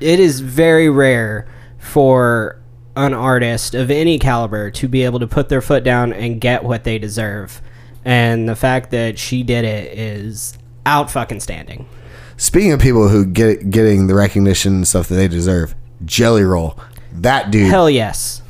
It 0.00 0.20
is 0.20 0.40
very 0.40 0.88
rare 0.88 1.46
for 1.78 2.58
an 2.96 3.12
artist 3.12 3.74
of 3.74 3.90
any 3.90 4.18
caliber 4.18 4.70
to 4.70 4.88
be 4.88 5.02
able 5.02 5.18
to 5.18 5.26
put 5.26 5.50
their 5.50 5.60
foot 5.60 5.84
down 5.84 6.14
and 6.14 6.40
get 6.40 6.64
what 6.64 6.84
they 6.84 6.98
deserve. 6.98 7.60
And 8.06 8.48
the 8.48 8.56
fact 8.56 8.90
that 8.92 9.18
she 9.18 9.42
did 9.42 9.66
it 9.66 9.98
is 9.98 10.56
out 10.86 11.10
fucking 11.10 11.40
standing. 11.40 11.86
Speaking 12.38 12.72
of 12.72 12.80
people 12.80 13.10
who 13.10 13.26
get 13.26 13.68
getting 13.68 14.06
the 14.06 14.14
recognition 14.14 14.76
and 14.76 14.88
stuff 14.88 15.08
that 15.08 15.16
they 15.16 15.28
deserve, 15.28 15.74
Jelly 16.04 16.42
Roll, 16.44 16.78
that 17.12 17.50
dude. 17.50 17.68
Hell 17.70 17.88
yes. 17.90 18.42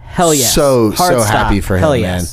Hell 0.00 0.34
yes. 0.34 0.54
So- 0.54 0.92
Hard 0.92 1.12
so 1.14 1.20
stop. 1.20 1.30
happy 1.46 1.60
for 1.60 1.76
him, 1.76 1.80
Hell 1.80 1.98
man. 2.00 2.24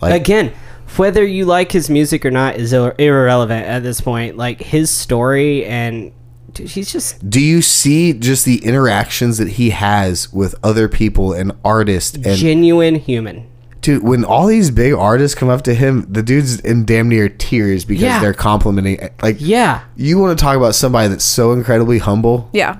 Like- 0.00 0.20
Again, 0.20 0.52
whether 0.96 1.24
you 1.24 1.44
like 1.44 1.72
his 1.72 1.90
music 1.90 2.24
or 2.24 2.30
not 2.30 2.56
is 2.56 2.72
ir- 2.72 2.94
irrelevant 2.98 3.66
at 3.66 3.82
this 3.82 4.00
point. 4.00 4.36
Like 4.36 4.60
his 4.60 4.90
story 4.90 5.64
and 5.66 6.12
dude, 6.54 6.70
he's 6.70 6.90
just 6.90 7.28
do 7.28 7.40
you 7.40 7.60
see 7.62 8.12
just 8.14 8.44
the 8.44 8.64
interactions 8.64 9.38
that 9.38 9.48
he 9.48 9.70
has 9.70 10.32
with 10.32 10.54
other 10.62 10.88
people 10.88 11.32
and 11.32 11.52
artists 11.64 12.16
and 12.16 12.36
genuine 12.36 12.94
human. 12.94 13.46
dude, 13.82 14.02
when 14.02 14.24
all 14.24 14.46
these 14.46 14.70
big 14.70 14.92
artists 14.94 15.34
come 15.34 15.48
up 15.50 15.62
to 15.62 15.74
him, 15.74 16.06
the 16.10 16.22
dude's 16.22 16.58
in 16.60 16.84
damn 16.86 17.08
near 17.08 17.28
tears 17.28 17.84
because 17.84 18.02
Yeah. 18.04 18.20
they're 18.20 18.32
complimenting. 18.34 19.10
Like, 19.22 19.36
Yeah. 19.40 19.80
you 19.96 20.18
want 20.18 20.36
to 20.38 20.42
talk 20.42 20.56
about 20.56 20.74
somebody 20.74 21.08
that's 21.08 21.24
so 21.24 21.52
incredibly 21.52 21.98
humble? 21.98 22.48
Yeah. 22.52 22.76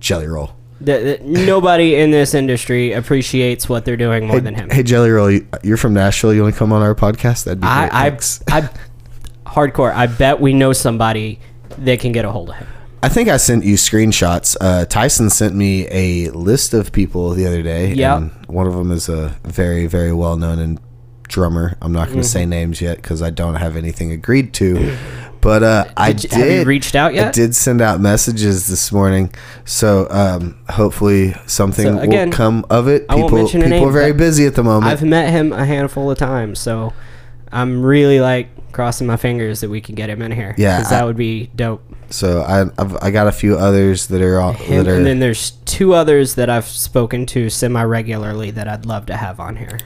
Jelly 0.00 0.26
Roll. 0.26 0.50
The, 0.80 1.18
the- 1.22 1.44
nobody 1.44 1.94
in 1.96 2.10
this 2.10 2.32
industry 2.34 2.92
appreciates 2.92 3.68
what 3.68 3.84
they're 3.84 3.96
doing 3.98 4.26
more 4.26 4.36
Hey, 4.38 4.40
than 4.40 4.54
him. 4.54 4.70
hey, 4.70 4.82
Jelly 4.82 5.10
Roll, 5.10 5.30
you- 5.30 5.46
you're 5.62 5.76
from 5.76 5.92
Nashville. 5.94 6.32
You 6.34 6.42
want 6.42 6.54
to 6.54 6.58
come 6.58 6.72
on 6.72 6.80
our 6.82 6.94
podcast? 6.94 7.44
That'd 7.44 7.60
be 7.60 7.66
great. 7.66 7.72
I, 7.72 8.06
I, 8.06 8.10
Thanks. 8.10 8.42
I, 8.50 8.70
hardcore. 9.46 9.92
I 9.94 10.06
bet 10.06 10.40
we 10.40 10.52
know 10.54 10.72
somebody 10.72 11.38
that 11.78 12.00
can 12.00 12.12
get 12.12 12.24
a 12.24 12.30
hold 12.32 12.50
of 12.50 12.56
him. 12.56 12.66
I 13.02 13.08
think 13.08 13.28
I 13.30 13.38
sent 13.38 13.64
you 13.64 13.76
screenshots. 13.76 14.56
Uh, 14.60 14.84
Tyson 14.84 15.30
sent 15.30 15.54
me 15.54 15.86
a 15.90 16.28
list 16.30 16.74
of 16.74 16.92
people 16.92 17.30
the 17.30 17.46
other 17.46 17.62
day. 17.62 17.94
Yep. 17.94 18.16
and 18.18 18.30
One 18.46 18.66
of 18.66 18.74
them 18.74 18.90
is 18.90 19.08
a 19.08 19.36
very, 19.44 19.86
very 19.86 20.12
well 20.12 20.36
known 20.36 20.58
and 20.58 20.78
drummer. 21.30 21.76
I'm 21.80 21.92
not 21.92 22.08
going 22.08 22.18
to 22.20 22.24
Mm-hmm. 22.24 22.32
say 22.32 22.44
names 22.46 22.80
yet 22.82 22.96
because 22.96 23.22
I 23.22 23.30
don't 23.30 23.54
have 23.54 23.76
anything 23.76 24.12
agreed 24.12 24.52
to. 24.54 24.96
But 25.40 25.62
uh, 25.62 25.84
I 25.96 26.12
Did 26.12 26.24
you- 26.24 26.28
did. 26.28 26.38
have 26.38 26.50
you 26.60 26.64
reached 26.64 26.94
out 26.94 27.12
I 27.12 27.14
yet? 27.14 27.32
did 27.34 27.54
send 27.56 27.80
out 27.80 27.98
messages 27.98 28.66
this 28.68 28.92
morning, 28.92 29.32
so 29.64 30.06
um, 30.10 30.58
hopefully 30.68 31.34
something 31.46 31.86
So, 31.86 31.98
again, 31.98 32.28
will 32.28 32.36
come 32.36 32.66
of 32.68 32.88
it. 32.88 33.06
I 33.08 33.14
People, 33.14 33.46
people 33.48 33.60
name, 33.70 33.88
are 33.88 33.90
very 33.92 34.12
busy 34.12 34.44
at 34.44 34.54
the 34.54 34.62
moment. 34.62 34.92
I've 34.92 35.02
met 35.02 35.30
him 35.30 35.54
a 35.54 35.64
handful 35.64 36.10
of 36.10 36.18
times, 36.18 36.58
so 36.58 36.92
I'm 37.50 37.82
really 37.82 38.20
like 38.20 38.48
crossing 38.72 39.06
my 39.06 39.16
fingers 39.16 39.60
that 39.62 39.70
we 39.70 39.80
can 39.80 39.94
get 39.94 40.10
him 40.10 40.20
in 40.20 40.30
here. 40.30 40.54
Yeah, 40.58 40.76
because 40.78 40.90
that 40.90 41.06
would 41.06 41.16
be 41.16 41.46
dope. 41.56 41.82
so 42.10 42.42
I, 42.42 42.62
I've, 42.78 42.96
I 43.02 43.10
got 43.10 43.26
a 43.26 43.32
few 43.32 43.56
others 43.56 44.08
that 44.08 44.20
are 44.20 44.40
all, 44.40 44.52
Him, 44.52 44.84
that 44.84 44.90
are 44.90 44.94
and 44.96 45.06
then 45.06 45.20
there's 45.20 45.52
two 45.64 45.94
others 45.94 46.34
that 46.34 46.50
I've 46.50 46.66
spoken 46.68 47.24
to 47.26 47.48
semi 47.48 47.82
regularly 47.82 48.50
that 48.50 48.68
I'd 48.68 48.84
love 48.84 49.06
to 49.06 49.16
have 49.16 49.40
on 49.40 49.56
here. 49.56 49.78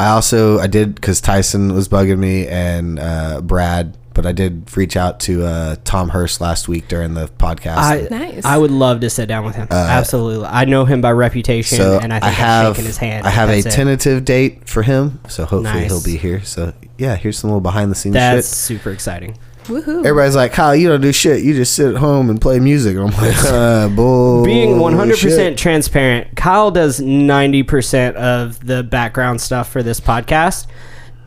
I 0.00 0.08
also 0.10 0.58
I 0.58 0.66
did 0.66 0.94
because 0.94 1.20
Tyson 1.20 1.74
was 1.74 1.88
bugging 1.88 2.18
me 2.18 2.46
and 2.48 2.98
uh, 2.98 3.40
Brad, 3.42 3.96
but 4.14 4.24
I 4.24 4.32
did 4.32 4.74
reach 4.76 4.96
out 4.96 5.20
to 5.20 5.44
uh, 5.44 5.76
Tom 5.84 6.08
Hurst 6.08 6.40
last 6.40 6.68
week 6.68 6.88
during 6.88 7.12
the 7.14 7.26
podcast. 7.28 7.76
I 7.76 8.08
Nice. 8.10 8.44
I 8.44 8.56
would 8.56 8.70
love 8.70 9.00
to 9.00 9.10
sit 9.10 9.26
down 9.26 9.44
with 9.44 9.56
him. 9.56 9.68
Absolutely, 9.70 10.46
I 10.46 10.64
know 10.64 10.84
him 10.86 11.00
by 11.02 11.12
reputation, 11.12 11.76
so 11.76 11.98
and 12.00 12.12
I 12.12 12.16
I, 12.16 12.20
think 12.20 12.28
I 12.28 12.30
have 12.32 12.64
have 12.64 12.76
shaken 12.76 12.86
his 12.86 12.96
hand. 12.96 13.26
I 13.26 13.30
have 13.30 13.50
a 13.50 13.60
That's 13.60 13.66
it. 13.66 13.70
tentative 13.76 14.24
date 14.24 14.68
for 14.68 14.82
him, 14.82 15.20
so 15.28 15.44
hopefully 15.44 15.80
Nice. 15.80 15.90
he'll 15.90 16.02
be 16.02 16.16
here. 16.16 16.42
So 16.44 16.72
yeah, 16.96 17.16
here's 17.16 17.38
some 17.38 17.50
little 17.50 17.60
behind 17.60 17.90
the 17.90 17.94
scenes 17.94 18.14
That's 18.14 18.48
shit. 18.48 18.56
super 18.78 18.90
exciting. 18.90 19.36
Woohoo. 19.64 20.04
Everybody's 20.04 20.36
like, 20.36 20.52
Kyle, 20.52 20.74
you 20.74 20.88
don't 20.88 21.00
do 21.00 21.12
shit. 21.12 21.42
You 21.42 21.54
just 21.54 21.74
sit 21.74 21.94
at 21.94 21.96
home 21.96 22.30
and 22.30 22.40
play 22.40 22.58
music. 22.58 22.96
And 22.96 23.10
I'm 23.10 23.22
like, 23.22 23.44
uh, 23.44 23.88
bull. 23.88 24.44
Being 24.44 24.76
100% 24.76 25.16
shit." 25.16 25.58
transparent, 25.58 26.36
Kyle 26.36 26.70
does 26.70 27.00
90% 27.00 28.14
of 28.14 28.64
the 28.66 28.82
background 28.82 29.40
stuff 29.40 29.70
for 29.70 29.82
this 29.82 30.00
podcast. 30.00 30.66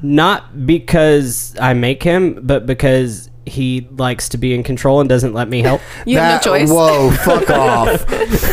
Not 0.01 0.65
because 0.65 1.55
I 1.61 1.73
make 1.73 2.03
him, 2.03 2.39
but 2.45 2.65
because 2.65 3.29
he 3.45 3.87
likes 3.91 4.29
to 4.29 4.37
be 4.37 4.53
in 4.53 4.63
control 4.63 4.99
and 5.01 5.09
doesn't 5.09 5.33
let 5.33 5.49
me 5.49 5.61
help. 5.61 5.81
You 6.05 6.17
have 6.19 6.45
no 6.45 6.51
choice. 6.51 6.69
Whoa, 6.69 7.11
fuck 7.11 7.49
off. 7.51 8.01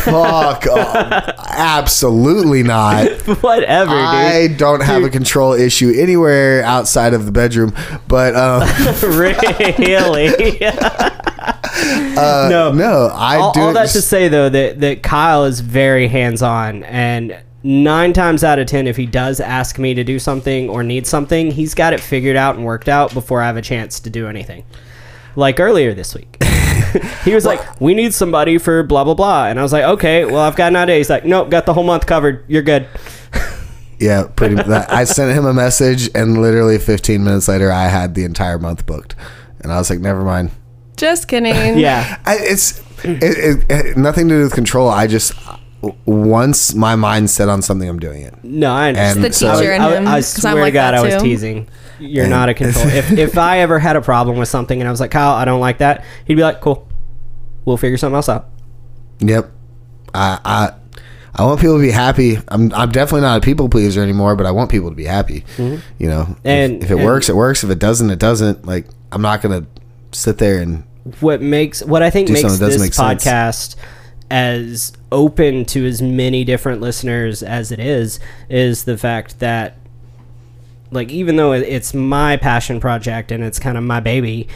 fuck 0.03 0.67
off. 0.67 1.35
Absolutely 1.49 2.63
not. 2.63 3.09
Whatever, 3.41 3.91
I 3.93 4.47
dude. 4.47 4.57
don't 4.57 4.81
have 4.83 5.03
a 5.03 5.09
control 5.09 5.53
issue 5.53 5.93
anywhere 5.97 6.63
outside 6.63 7.13
of 7.13 7.25
the 7.25 7.31
bedroom, 7.31 7.73
but 8.07 8.35
um, 8.35 8.61
really? 9.17 10.61
uh, 10.63 12.47
No. 12.49 12.71
no, 12.73 13.09
I 13.13 13.37
all, 13.37 13.51
do. 13.53 13.61
all 13.61 13.73
that 13.73 13.89
to 13.89 14.01
say 14.01 14.27
though 14.27 14.49
that 14.49 14.79
that 14.81 15.03
Kyle 15.03 15.45
is 15.45 15.59
very 15.59 16.07
hands 16.07 16.41
on 16.41 16.83
and 16.83 17.37
nine 17.63 18.13
times 18.13 18.43
out 18.43 18.59
of 18.59 18.67
ten 18.67 18.87
if 18.87 18.97
he 18.97 19.05
does 19.05 19.39
ask 19.39 19.77
me 19.77 19.93
to 19.93 20.03
do 20.03 20.17
something 20.17 20.69
or 20.69 20.83
need 20.83 21.05
something 21.05 21.51
he's 21.51 21.73
got 21.75 21.93
it 21.93 21.99
figured 21.99 22.35
out 22.35 22.55
and 22.55 22.65
worked 22.65 22.89
out 22.89 23.13
before 23.13 23.41
I 23.41 23.47
have 23.47 23.57
a 23.57 23.61
chance 23.61 23.99
to 23.99 24.09
do 24.09 24.27
anything 24.27 24.65
like 25.35 25.59
earlier 25.59 25.93
this 25.93 26.15
week 26.15 26.41
he 27.23 27.33
was 27.33 27.45
like 27.45 27.61
we 27.81 27.93
need 27.93 28.13
somebody 28.13 28.57
for 28.57 28.83
blah 28.83 29.03
blah 29.03 29.13
blah 29.13 29.45
and 29.45 29.59
I 29.59 29.63
was 29.63 29.73
like 29.73 29.83
okay 29.83 30.25
well 30.25 30.39
I've 30.39 30.55
got 30.55 30.71
an 30.71 30.75
idea 30.75 30.97
he's 30.97 31.09
like 31.09 31.25
nope 31.25 31.49
got 31.49 31.65
the 31.65 31.73
whole 31.73 31.83
month 31.83 32.05
covered 32.05 32.43
you're 32.47 32.63
good 32.63 32.87
yeah, 34.01 34.23
pretty. 34.35 34.55
That, 34.55 34.91
I 34.91 35.03
sent 35.03 35.37
him 35.37 35.45
a 35.45 35.53
message, 35.53 36.09
and 36.15 36.41
literally 36.41 36.79
15 36.79 37.23
minutes 37.23 37.47
later, 37.47 37.71
I 37.71 37.87
had 37.87 38.15
the 38.15 38.23
entire 38.23 38.57
month 38.57 38.85
booked, 38.87 39.15
and 39.59 39.71
I 39.71 39.77
was 39.77 39.89
like, 39.89 39.99
never 39.99 40.23
mind. 40.23 40.51
Just 40.97 41.27
kidding. 41.27 41.79
yeah 41.79 42.19
I, 42.25 42.37
it's 42.39 42.79
it, 43.03 43.23
it, 43.23 43.65
it, 43.69 43.97
nothing 43.97 44.27
to 44.27 44.35
do 44.35 44.43
with 44.43 44.53
control. 44.53 44.89
I 44.89 45.07
just 45.07 45.33
once 46.05 46.73
my 46.75 46.95
mind's 46.95 47.33
set 47.33 47.49
on 47.49 47.61
something, 47.61 47.87
I'm 47.89 47.99
doing 47.99 48.21
it. 48.21 48.35
no 48.43 48.71
I 48.71 48.89
understand 48.89 49.17
And 49.17 49.25
the 49.25 49.33
so- 49.33 49.55
teacher 49.59 49.71
in 49.73 49.81
I, 49.81 49.95
him. 49.95 50.07
I 50.07 50.11
'cause 50.17 50.45
I'm 50.45 50.53
swear 50.53 50.65
to 50.65 50.71
God, 50.71 50.93
I 50.93 51.01
was 51.01 51.21
teasing. 51.21 51.67
You're 51.99 52.23
And- 52.25 52.31
not 52.31 52.49
a 52.49 52.53
control. 52.53 52.87
if 52.89 53.11
if 53.11 53.37
I 53.37 53.59
ever 53.59 53.79
had 53.79 53.95
a 53.95 54.01
problem 54.01 54.37
with 54.37 54.49
something 54.49 54.79
and 54.79 54.87
I 54.87 54.91
was 54.91 54.99
like, 54.99 55.11
Kyle, 55.11 55.33
I 55.33 55.45
don't 55.45 55.59
like 55.61 55.79
that, 55.79 56.03
he'd 56.25 56.35
be 56.35 56.41
like, 56.43 56.61
Cool, 56.61 56.87
we'll 57.65 57.77
figure 57.77 57.97
something 57.97 58.15
else 58.15 58.29
out. 58.29 58.47
Yep. 59.19 59.51
I 60.13 60.39
I 60.45 60.73
I 61.33 61.43
want 61.45 61.61
people 61.61 61.77
to 61.77 61.81
be 61.81 61.91
happy. 61.91 62.37
I'm 62.49 62.71
I'm 62.73 62.91
definitely 62.91 63.21
not 63.21 63.37
a 63.37 63.41
people 63.41 63.69
pleaser 63.69 64.01
anymore, 64.03 64.35
but 64.35 64.45
I 64.45 64.51
want 64.51 64.69
people 64.69 64.89
to 64.89 64.95
be 64.95 65.05
happy. 65.05 65.45
Mm-hmm. 65.57 65.77
You 65.97 66.09
know, 66.09 66.35
And- 66.43 66.83
if, 66.83 66.91
it 66.91 66.95
and- 66.97 67.05
works, 67.05 67.29
it 67.29 67.35
works. 67.35 67.63
If 67.63 67.69
it 67.69 67.79
doesn't, 67.79 68.09
it 68.09 68.19
doesn't. 68.19 68.65
Like 68.65 68.85
I'm 69.11 69.21
not 69.21 69.41
gonna 69.41 69.65
sit 70.11 70.37
there 70.39 70.61
and 70.61 70.83
What 71.21 71.41
makes 71.41 71.81
what 71.83 72.03
I 72.03 72.09
think 72.09 72.27
Do 72.27 72.33
makes 72.33 72.41
something 72.41 72.59
that 72.59 72.65
doesn't 72.65 72.81
this 72.81 72.87
make 72.87 72.93
sense. 72.93 73.75
As 74.31 74.93
open 75.11 75.65
to 75.65 75.85
as 75.85 76.01
many 76.01 76.43
different 76.45 76.79
listeners 76.79 77.43
as 77.43 77.71
it 77.71 77.79
is 77.79 78.19
is 78.49 78.85
the 78.85 78.97
fact 78.97 79.39
that 79.39 79.77
like 80.89 81.09
even 81.11 81.35
though 81.35 81.51
it's 81.51 81.93
my 81.93 82.37
passion 82.37 82.79
project 82.79 83.31
and 83.31 83.43
it's 83.43 83.59
kind 83.59 83.77
of 83.77 83.83
my 83.83 83.99
baby 83.99 84.47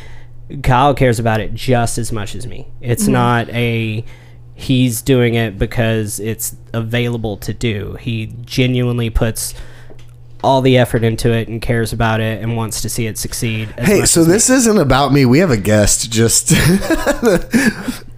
Kyle 0.63 0.93
cares 0.93 1.19
about 1.19 1.41
it 1.41 1.53
just 1.53 1.97
as 1.97 2.11
much 2.11 2.35
as 2.35 2.45
me. 2.45 2.67
It's 2.79 3.03
mm-hmm. 3.03 3.13
not 3.13 3.49
a 3.49 4.05
he's 4.53 5.01
doing 5.01 5.33
it 5.33 5.57
because 5.57 6.19
it's 6.19 6.55
available 6.71 7.37
to 7.37 7.53
do. 7.53 7.97
He 7.99 8.27
genuinely 8.45 9.09
puts 9.09 9.53
all 10.43 10.61
the 10.61 10.77
effort 10.77 11.03
into 11.03 11.31
it 11.31 11.47
and 11.47 11.61
cares 11.61 11.91
about 11.91 12.21
it 12.21 12.41
and 12.41 12.55
wants 12.55 12.81
to 12.81 12.89
see 12.89 13.07
it 13.07 13.17
succeed. 13.17 13.73
as 13.77 13.87
hey. 13.87 14.05
So 14.05 14.21
as 14.21 14.27
me. 14.27 14.33
this 14.33 14.49
isn't 14.49 14.77
about 14.77 15.11
me. 15.11 15.25
We 15.25 15.39
have 15.39 15.51
a 15.51 15.57
guest. 15.57 16.11
Just 16.11 16.49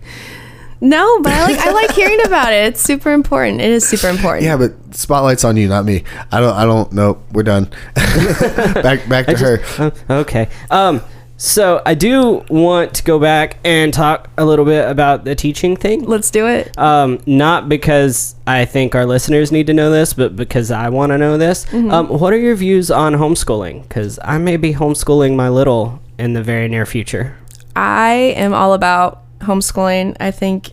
No, 0.80 1.22
but 1.22 1.34
I 1.34 1.44
like 1.46 1.58
I 1.60 1.72
like 1.72 1.92
hearing 1.92 2.24
about 2.26 2.54
it. 2.54 2.68
It's 2.68 2.82
super 2.82 3.12
important. 3.12 3.62
It 3.62 3.72
is 3.72 3.88
super 3.88 4.10
important. 4.10 4.44
yeah, 4.46 4.58
but 4.58 4.74
spotlight's 4.96 5.44
on 5.44 5.58
you, 5.58 5.68
not 5.68 5.86
me. 5.86 6.04
I 6.32 6.40
don't. 6.40 6.54
I 6.56 6.66
don't. 6.66 6.92
Nope. 6.94 7.24
We're 7.32 7.44
done. 7.44 7.66
back 7.96 9.08
back 9.10 9.26
to 9.28 9.38
her. 9.38 9.60
Uh, 9.78 9.92
okay. 10.22 10.50
Um. 10.70 11.02
So 11.40 11.84
I 11.86 11.94
do 11.94 12.44
want 12.50 12.96
to 12.96 13.04
go 13.04 13.20
back 13.20 13.58
and 13.64 13.94
talk 13.94 14.28
a 14.40 14.46
little 14.46 14.66
bit 14.66 14.90
about 14.90 15.24
the 15.24 15.36
teaching 15.36 15.76
thing. 15.78 16.04
Let's 16.04 16.32
do 16.32 16.48
it. 16.48 16.76
Um, 16.80 17.20
not 17.28 17.70
because 17.70 18.34
I 18.48 18.66
think 18.66 18.96
our 18.96 19.06
listeners 19.06 19.52
need 19.52 19.68
to 19.68 19.74
know 19.74 19.92
this, 19.92 20.14
but 20.16 20.36
because 20.36 20.72
I 20.72 20.90
want 20.90 21.12
to 21.12 21.18
know 21.20 21.38
this. 21.38 21.72
Um, 21.72 22.08
what 22.08 22.34
are 22.34 22.40
your 22.40 22.56
views 22.56 22.90
on 22.90 23.14
homeschooling? 23.14 23.84
Because 23.84 24.18
I 24.24 24.40
may 24.40 24.58
be 24.58 24.74
homeschooling 24.74 25.36
my 25.36 25.48
little 25.50 26.02
in 26.18 26.34
the 26.34 26.42
very 26.42 26.68
near 26.68 26.88
future. 26.88 27.38
I 27.76 28.34
am 28.36 28.56
all 28.56 28.74
about 28.74 29.22
homeschooling. 29.40 30.16
I 30.20 30.32
think 30.32 30.72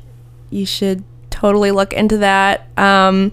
you 0.50 0.66
should 0.66 1.04
totally 1.30 1.70
look 1.70 1.92
into 1.92 2.18
that. 2.18 2.66
Um, 2.78 3.32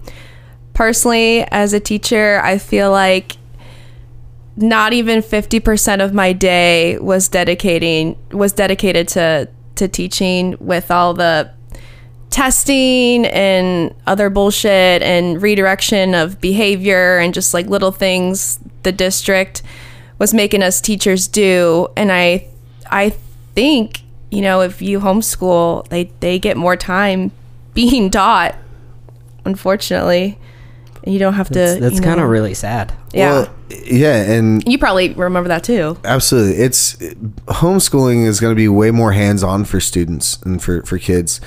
personally, 0.73 1.43
as 1.51 1.73
a 1.73 1.79
teacher, 1.79 2.41
I 2.43 2.57
feel 2.57 2.91
like 2.91 3.38
not 4.57 4.93
even 4.93 5.21
50% 5.21 6.03
of 6.03 6.13
my 6.13 6.34
day 6.34 6.97
was 6.99 7.27
dedicating 7.29 8.17
was 8.32 8.53
dedicated 8.53 9.07
to 9.09 9.47
to 9.75 9.88
teaching 9.88 10.55
with 10.59 10.91
all 10.91 11.13
the 11.13 11.49
testing 12.29 13.25
and 13.25 13.93
other 14.07 14.29
bullshit 14.29 15.01
and 15.01 15.41
redirection 15.41 16.13
of 16.13 16.39
behavior 16.39 17.17
and 17.17 17.34
just 17.34 17.53
like 17.53 17.67
little 17.67 17.91
things 17.91 18.59
the 18.84 18.91
district 18.91 19.61
was 20.17 20.34
making 20.34 20.63
us 20.63 20.79
teachers 20.79 21.27
do 21.27 21.88
and 21.97 22.11
i 22.11 22.47
i 22.89 23.09
think 23.53 24.03
you 24.32 24.41
know 24.41 24.61
if 24.61 24.82
you 24.82 24.99
homeschool 24.99 25.88
they 25.89 26.05
they 26.19 26.39
get 26.39 26.57
more 26.57 26.75
time 26.75 27.32
being 27.73 28.09
taught 28.09 28.55
unfortunately 29.45 30.38
and 31.03 31.13
you 31.13 31.19
don't 31.19 31.34
have 31.34 31.47
to 31.47 31.53
That's, 31.53 31.79
that's 31.79 31.95
you 31.95 32.01
kind 32.01 32.19
of 32.19 32.29
really 32.29 32.53
sad. 32.53 32.93
yeah 33.13 33.32
Well, 33.32 33.53
yeah, 33.86 34.32
and 34.32 34.63
you 34.67 34.77
probably 34.77 35.13
remember 35.13 35.47
that 35.47 35.63
too 35.63 35.97
absolutely, 36.03 36.61
it's 36.61 36.95
homeschooling 37.47 38.25
is 38.25 38.39
going 38.39 38.51
to 38.51 38.55
be 38.55 38.67
way 38.67 38.91
more 38.91 39.13
hands 39.13 39.43
on 39.43 39.65
for 39.65 39.79
students 39.79 40.41
and 40.43 40.61
for 40.61 40.84
for 40.84 40.97
kids, 40.97 41.39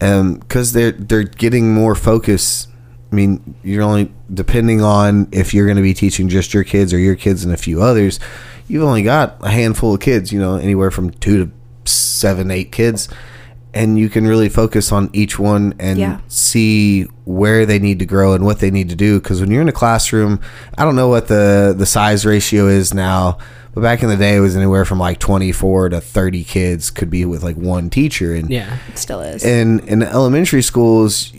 um, 0.00 0.34
because 0.34 0.72
they're 0.72 0.92
they're 0.92 1.22
getting 1.22 1.72
more 1.72 1.94
focus. 1.94 2.66
I 3.12 3.14
mean, 3.14 3.54
you're 3.64 3.82
only 3.82 4.12
depending 4.32 4.82
on 4.82 5.28
if 5.32 5.52
you're 5.54 5.66
going 5.66 5.76
to 5.76 5.82
be 5.82 5.94
teaching 5.94 6.28
just 6.28 6.52
your 6.54 6.62
kids 6.64 6.92
or 6.92 6.98
your 6.98 7.16
kids 7.16 7.44
and 7.44 7.52
a 7.52 7.56
few 7.56 7.82
others. 7.82 8.20
You've 8.68 8.84
only 8.84 9.02
got 9.02 9.36
a 9.40 9.50
handful 9.50 9.94
of 9.94 10.00
kids, 10.00 10.32
you 10.32 10.38
know, 10.38 10.56
anywhere 10.56 10.90
from 10.92 11.10
two 11.10 11.44
to 11.44 11.52
seven, 11.90 12.50
eight 12.50 12.72
kids, 12.72 13.08
and 13.74 13.98
you 13.98 14.08
can 14.08 14.26
really 14.26 14.48
focus 14.48 14.90
on 14.92 15.10
each 15.12 15.38
one 15.38 15.74
and 15.78 15.98
Yeah. 15.98 16.20
see 16.28 17.02
where 17.24 17.64
they 17.66 17.78
need 17.78 17.98
to 18.00 18.06
grow 18.06 18.32
and 18.32 18.44
what 18.44 18.58
they 18.58 18.70
need 18.70 18.88
to 18.88 18.96
do 18.96 19.20
because 19.20 19.40
when 19.40 19.50
you're 19.50 19.62
in 19.62 19.68
a 19.68 19.72
classroom 19.72 20.40
i 20.76 20.84
don't 20.84 20.96
know 20.96 21.06
what 21.06 21.28
the 21.28 21.72
the 21.78 21.86
size 21.86 22.26
ratio 22.26 22.66
is 22.66 22.92
now 22.92 23.38
but 23.72 23.82
back 23.82 24.02
in 24.02 24.08
the 24.08 24.16
day 24.16 24.34
it 24.34 24.40
was 24.40 24.56
anywhere 24.56 24.84
from 24.84 24.98
like 24.98 25.20
24 25.20 25.90
to 25.90 26.00
30 26.00 26.42
kids 26.42 26.90
could 26.90 27.08
be 27.08 27.24
with 27.24 27.44
like 27.44 27.54
one 27.56 27.88
teacher 27.88 28.34
and 28.34 28.50
Yeah. 28.50 28.76
It 28.88 28.98
still 28.98 29.20
is. 29.20 29.44
And 29.44 29.78
in 29.88 30.02
elementary 30.02 30.62
schools 30.62 31.32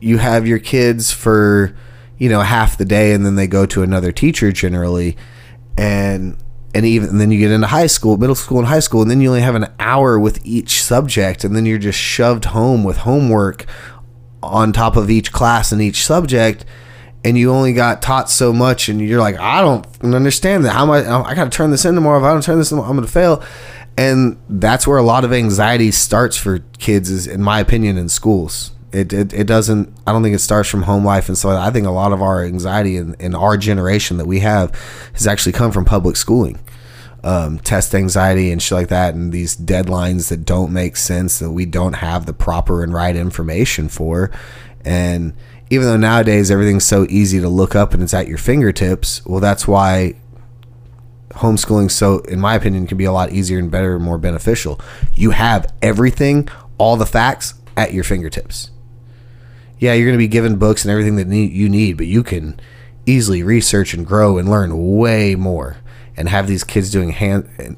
you 0.00 0.18
have 0.18 0.44
your 0.48 0.58
kids 0.58 1.12
for 1.12 1.72
you 2.18 2.28
know 2.28 2.40
half 2.40 2.76
the 2.76 2.84
day 2.84 3.12
and 3.12 3.24
then 3.24 3.36
they 3.36 3.46
go 3.46 3.64
to 3.66 3.84
another 3.84 4.10
teacher 4.10 4.50
generally 4.50 5.16
and 5.78 6.36
and 6.74 6.84
even 6.84 7.08
and 7.08 7.20
then 7.20 7.30
you 7.30 7.38
get 7.38 7.50
into 7.50 7.66
high 7.66 7.86
school 7.86 8.16
middle 8.16 8.34
school 8.34 8.58
and 8.58 8.66
high 8.66 8.80
school 8.80 9.02
and 9.02 9.10
then 9.10 9.20
you 9.20 9.28
only 9.28 9.40
have 9.40 9.54
an 9.54 9.66
hour 9.78 10.18
with 10.18 10.44
each 10.44 10.82
subject 10.82 11.44
and 11.44 11.56
then 11.56 11.66
you're 11.66 11.78
just 11.78 11.98
shoved 11.98 12.46
home 12.46 12.84
with 12.84 12.98
homework 12.98 13.66
on 14.42 14.72
top 14.72 14.96
of 14.96 15.10
each 15.10 15.32
class 15.32 15.72
and 15.72 15.80
each 15.80 16.04
subject 16.04 16.64
and 17.24 17.36
you 17.36 17.50
only 17.50 17.72
got 17.72 18.02
taught 18.02 18.30
so 18.30 18.52
much 18.52 18.88
and 18.88 19.00
you're 19.00 19.20
like 19.20 19.38
i 19.38 19.60
don't 19.60 19.86
understand 20.02 20.64
that. 20.64 20.72
How 20.72 20.82
am 20.82 20.90
i 20.90 21.04
oh, 21.04 21.22
i 21.22 21.34
gotta 21.34 21.50
turn 21.50 21.70
this 21.70 21.84
in 21.84 21.94
tomorrow. 21.94 22.18
If 22.18 22.24
i 22.24 22.32
don't 22.32 22.42
turn 22.42 22.58
this 22.58 22.70
in 22.70 22.78
i'm 22.78 22.96
gonna 22.96 23.06
fail. 23.06 23.42
And 23.98 24.38
that's 24.50 24.86
where 24.86 24.98
a 24.98 25.02
lot 25.02 25.24
of 25.24 25.32
anxiety 25.32 25.90
starts 25.90 26.36
for 26.36 26.58
kids 26.78 27.08
is 27.10 27.26
in 27.26 27.42
my 27.42 27.60
opinion 27.60 27.96
in 27.96 28.10
schools 28.10 28.72
it, 28.96 29.12
it, 29.12 29.32
it 29.32 29.46
doesn't 29.46 29.92
i 30.06 30.12
don't 30.12 30.22
think 30.22 30.34
it 30.34 30.40
starts 30.40 30.68
from 30.68 30.82
home 30.82 31.04
life 31.04 31.28
and 31.28 31.36
so 31.36 31.50
i 31.50 31.70
think 31.70 31.86
a 31.86 31.90
lot 31.90 32.12
of 32.12 32.22
our 32.22 32.44
anxiety 32.44 32.96
in, 32.96 33.14
in 33.20 33.34
our 33.34 33.56
generation 33.56 34.16
that 34.16 34.26
we 34.26 34.40
have 34.40 34.74
has 35.12 35.26
actually 35.26 35.52
come 35.52 35.70
from 35.70 35.84
public 35.84 36.16
schooling 36.16 36.58
um, 37.26 37.58
test 37.58 37.92
anxiety 37.92 38.52
and 38.52 38.62
shit 38.62 38.76
like 38.76 38.88
that, 38.88 39.14
and 39.14 39.32
these 39.32 39.56
deadlines 39.56 40.28
that 40.28 40.44
don't 40.44 40.72
make 40.72 40.96
sense 40.96 41.40
that 41.40 41.50
we 41.50 41.66
don't 41.66 41.94
have 41.94 42.24
the 42.24 42.32
proper 42.32 42.84
and 42.84 42.94
right 42.94 43.16
information 43.16 43.88
for. 43.88 44.30
And 44.84 45.34
even 45.68 45.88
though 45.88 45.96
nowadays 45.96 46.52
everything's 46.52 46.84
so 46.84 47.04
easy 47.08 47.40
to 47.40 47.48
look 47.48 47.74
up 47.74 47.92
and 47.92 48.00
it's 48.00 48.14
at 48.14 48.28
your 48.28 48.38
fingertips, 48.38 49.26
well, 49.26 49.40
that's 49.40 49.66
why 49.66 50.14
homeschooling, 51.30 51.90
so 51.90 52.20
in 52.20 52.38
my 52.38 52.54
opinion, 52.54 52.86
can 52.86 52.96
be 52.96 53.04
a 53.04 53.12
lot 53.12 53.32
easier 53.32 53.58
and 53.58 53.72
better 53.72 53.96
and 53.96 54.04
more 54.04 54.18
beneficial. 54.18 54.80
You 55.14 55.32
have 55.32 55.72
everything, 55.82 56.48
all 56.78 56.96
the 56.96 57.06
facts 57.06 57.54
at 57.76 57.92
your 57.92 58.04
fingertips. 58.04 58.70
Yeah, 59.78 59.92
you're 59.92 60.06
going 60.06 60.18
to 60.18 60.22
be 60.24 60.28
given 60.28 60.56
books 60.56 60.84
and 60.84 60.90
everything 60.90 61.16
that 61.16 61.28
you 61.34 61.68
need, 61.68 61.96
but 61.96 62.06
you 62.06 62.22
can 62.22 62.58
easily 63.04 63.42
research 63.42 63.94
and 63.94 64.06
grow 64.06 64.38
and 64.38 64.48
learn 64.48 64.96
way 64.96 65.34
more 65.34 65.76
and 66.16 66.28
have 66.28 66.46
these 66.46 66.64
kids 66.64 66.90
doing 66.90 67.10
hand 67.10 67.76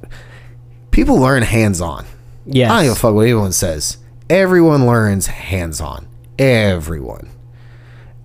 people 0.91 1.17
learn 1.17 1.43
hands 1.43 1.81
on. 1.81 2.07
Yes. 2.47 2.71
I 2.71 2.77
don't 2.77 2.85
give 2.85 2.93
a 2.93 2.97
fuck 2.97 3.15
what 3.15 3.23
anyone 3.23 3.53
says. 3.53 3.99
Everyone 4.31 4.87
learns 4.87 5.27
hands 5.27 5.81
on. 5.81 6.09
Everyone. 6.39 7.31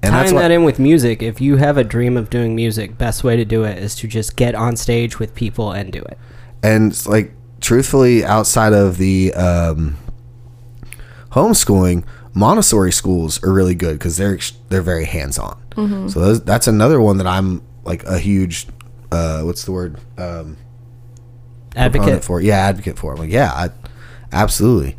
And 0.02 0.12
Tying 0.12 0.36
that 0.36 0.52
in 0.52 0.64
with 0.64 0.80
music, 0.80 1.22
if 1.22 1.40
you 1.40 1.58
have 1.58 1.78
a 1.78 1.84
dream 1.84 2.18
of 2.18 2.30
doing 2.30 2.56
music, 2.56 2.98
best 2.98 3.24
way 3.24 3.38
to 3.38 3.46
do 3.46 3.64
it 3.64 3.78
is 3.78 3.96
to 3.96 4.08
just 4.08 4.36
get 4.36 4.54
on 4.56 4.76
stage 4.76 5.20
with 5.20 5.34
people 5.36 5.72
and 5.72 5.92
do 5.92 6.00
it. 6.02 6.18
and 6.62 7.06
like 7.06 7.32
truthfully 7.62 8.26
outside 8.26 8.74
of 8.74 8.98
the 8.98 9.34
um, 9.36 9.98
homeschooling 11.32 12.04
montessori 12.34 12.92
schools 12.92 13.44
are 13.44 13.52
really 13.52 13.76
good 13.76 14.00
because 14.00 14.18
they're 14.18 14.40
they're 14.70 14.82
very 14.82 15.06
hands-on. 15.06 15.58
So 16.10 16.20
those, 16.20 16.44
that's 16.44 16.68
another 16.68 17.02
one 17.02 17.18
that 17.18 17.28
i'm 17.28 17.62
like 17.84 18.04
a 18.04 18.18
huge 18.20 18.68
uh, 19.12 19.42
what's 19.44 19.64
the 19.66 19.72
word 19.72 20.00
um, 20.18 20.58
Advocate. 21.76 22.24
for. 22.24 22.42
Yeah 22.42 22.58
advocate 22.58 22.98
for. 22.98 23.14
I'm 23.14 23.20
like 23.20 23.32
yeah 23.32 23.52
I, 23.52 23.70
absolutely. 24.32 24.96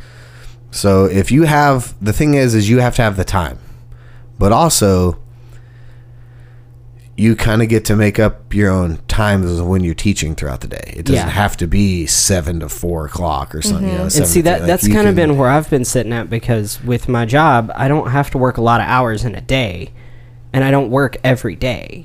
So 0.70 1.07
if 1.07 1.30
you 1.32 1.45
have 1.45 1.95
the 2.05 2.12
thing 2.12 2.35
is 2.35 2.55
is 2.55 2.68
you 2.68 2.80
have 2.80 2.95
to 2.97 3.03
have 3.03 3.16
the 3.16 3.24
time. 3.24 3.59
But 4.39 4.53
also 4.53 5.18
you 7.17 7.37
kind 7.37 7.62
of 7.62 7.69
get 7.69 7.85
to 7.85 7.95
make 7.97 8.19
up 8.19 8.53
your 8.53 8.71
own 8.71 8.99
times 9.07 9.61
when 9.62 9.85
you're 9.85 9.95
teaching 9.95 10.35
throughout 10.35 10.61
the 10.62 10.67
day 10.69 10.95
it 10.97 11.05
doesn't 11.07 11.27
Yeah. 11.27 11.33
have 11.33 11.57
to 11.59 11.67
be 11.69 12.07
seven 12.07 12.59
to 12.61 12.69
four 12.69 13.07
o'clock 13.07 13.55
or 13.55 13.62
something 13.62 13.89
you 13.89 13.95
know, 13.95 14.03
And 14.03 14.12
see 14.27 14.41
that. 14.41 14.61
Like, 14.61 14.67
that's 14.67 14.89
kind 14.89 15.07
of 15.07 15.15
been 15.15 15.37
where 15.39 15.49
I've 15.49 15.71
been 15.71 15.85
sitting 15.85 16.12
at 16.12 16.29
because 16.29 16.83
with 16.83 17.09
my 17.09 17.25
job, 17.25 17.71
I 17.77 17.87
don't 17.89 18.11
have 18.11 18.31
to 18.33 18.39
work 18.39 18.57
a 18.57 18.62
lot 18.62 18.81
of 18.81 18.89
hours 18.89 19.25
in 19.25 19.35
a 19.37 19.41
day, 19.41 19.93
and 20.53 20.65
I 20.65 20.71
don't 20.73 20.91
work 20.91 21.17
every 21.23 21.55
day, 21.55 22.05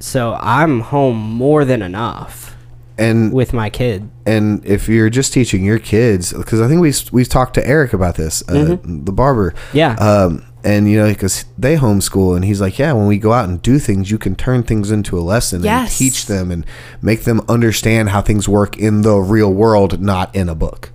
so 0.00 0.38
I'm 0.40 0.80
home 0.80 1.16
more 1.18 1.64
than 1.66 1.82
enough 1.82 2.56
and 2.98 3.30
with 3.34 3.52
my 3.52 3.68
kid. 3.68 4.08
and 4.24 4.64
if 4.64 4.88
you're 4.88 5.10
just 5.10 5.30
teaching 5.34 5.62
your 5.62 5.78
kids 5.78 6.32
because 6.32 6.62
i 6.62 6.66
think 6.66 6.80
we 6.80 6.90
we've 7.12 7.28
talked 7.28 7.52
to 7.52 7.68
eric 7.68 7.92
about 7.92 8.14
this 8.14 8.42
uh, 8.48 8.78
the 8.82 9.12
barber 9.12 9.50
Mm-hmm. 9.50 9.76
Yeah. 9.76 9.92
um 9.96 10.46
and 10.66 10.90
you 10.90 10.98
know 10.98 11.08
because 11.08 11.44
they 11.56 11.76
homeschool 11.76 12.34
and 12.34 12.44
he's 12.44 12.60
like 12.60 12.76
yeah 12.78 12.92
when 12.92 13.06
we 13.06 13.18
go 13.18 13.32
out 13.32 13.48
and 13.48 13.62
do 13.62 13.78
things 13.78 14.10
you 14.10 14.18
can 14.18 14.34
turn 14.34 14.64
things 14.64 14.90
into 14.90 15.16
a 15.16 15.20
lesson 15.20 15.62
and 15.82 15.90
teach 15.90 16.26
them 16.26 16.50
and 16.50 16.66
make 17.00 17.22
them 17.22 17.40
understand 17.48 18.08
how 18.08 18.20
things 18.20 18.48
work 18.48 18.76
in 18.76 19.02
the 19.02 19.16
real 19.16 19.52
world 19.52 20.00
not 20.00 20.34
in 20.34 20.48
a 20.48 20.54
book. 20.54 20.90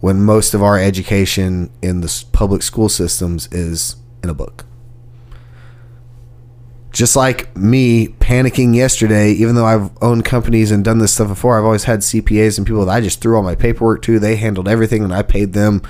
When 0.00 0.22
most 0.22 0.54
of 0.54 0.62
our 0.62 0.78
education 0.78 1.70
in 1.80 2.00
the 2.00 2.24
public 2.32 2.62
school 2.62 2.88
systems 2.88 3.48
is 3.52 3.96
in 4.22 4.30
a 4.30 4.34
book 4.34 4.64
just 6.92 7.16
like 7.16 7.56
me 7.56 8.08
panicking 8.08 8.74
yesterday, 8.74 9.32
even 9.32 9.54
though 9.54 9.64
I've 9.64 9.90
owned 10.02 10.24
companies 10.24 10.70
and 10.70 10.84
done 10.84 10.98
this 10.98 11.14
stuff 11.14 11.28
before, 11.28 11.58
I've 11.58 11.64
always 11.64 11.84
had 11.84 12.00
CPAs 12.00 12.58
and 12.58 12.66
people 12.66 12.84
that 12.84 12.92
I 12.92 13.00
just 13.00 13.20
threw 13.20 13.36
all 13.36 13.42
my 13.42 13.54
paperwork 13.54 14.02
to. 14.02 14.18
They 14.18 14.36
handled 14.36 14.68
everything 14.68 15.02
and 15.02 15.12
I 15.14 15.22
paid 15.22 15.52
them 15.54 15.82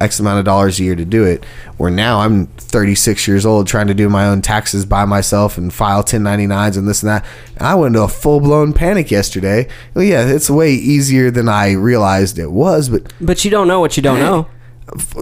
X 0.00 0.18
amount 0.20 0.38
of 0.38 0.44
dollars 0.46 0.78
a 0.80 0.84
year 0.84 0.96
to 0.96 1.04
do 1.04 1.24
it. 1.24 1.44
Where 1.76 1.90
now 1.90 2.20
I'm 2.20 2.46
36 2.46 3.26
years 3.28 3.44
old 3.46 3.66
trying 3.66 3.86
to 3.88 3.94
do 3.94 4.08
my 4.08 4.26
own 4.26 4.40
taxes 4.42 4.84
by 4.86 5.04
myself 5.04 5.56
and 5.58 5.72
file 5.72 6.02
1099s 6.02 6.76
and 6.78 6.88
this 6.88 7.02
and 7.02 7.10
that. 7.10 7.24
And 7.56 7.66
I 7.66 7.74
went 7.74 7.94
into 7.94 8.02
a 8.02 8.08
full 8.08 8.40
blown 8.40 8.72
panic 8.72 9.10
yesterday. 9.10 9.68
Well, 9.94 10.04
yeah, 10.04 10.26
it's 10.26 10.48
way 10.50 10.72
easier 10.72 11.30
than 11.30 11.48
I 11.48 11.72
realized 11.72 12.38
it 12.38 12.50
was, 12.52 12.88
but 12.88 13.12
But 13.20 13.44
you 13.44 13.50
don't 13.50 13.68
know 13.68 13.80
what 13.80 13.96
you 13.96 14.02
don't 14.02 14.18
know. 14.20 14.46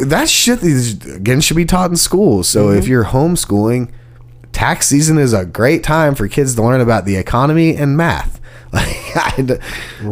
that 0.06 0.28
shit 0.28 0.62
is, 0.62 0.94
again 1.14 1.40
should 1.40 1.56
be 1.56 1.64
taught 1.64 1.90
in 1.90 1.96
school. 1.96 2.42
So 2.44 2.66
Mm-hmm. 2.68 2.78
if 2.78 2.88
you're 2.88 3.04
homeschooling, 3.06 3.90
tax 4.52 4.86
season 4.86 5.18
is 5.18 5.32
a 5.32 5.44
great 5.44 5.82
time 5.84 6.14
for 6.14 6.26
kids 6.28 6.54
to 6.56 6.62
learn 6.62 6.80
about 6.80 7.04
the 7.04 7.16
economy 7.16 7.76
and 7.76 7.96
math. 7.96 8.40
Like, 8.70 9.16
I 9.16 9.40
d- 9.42 9.54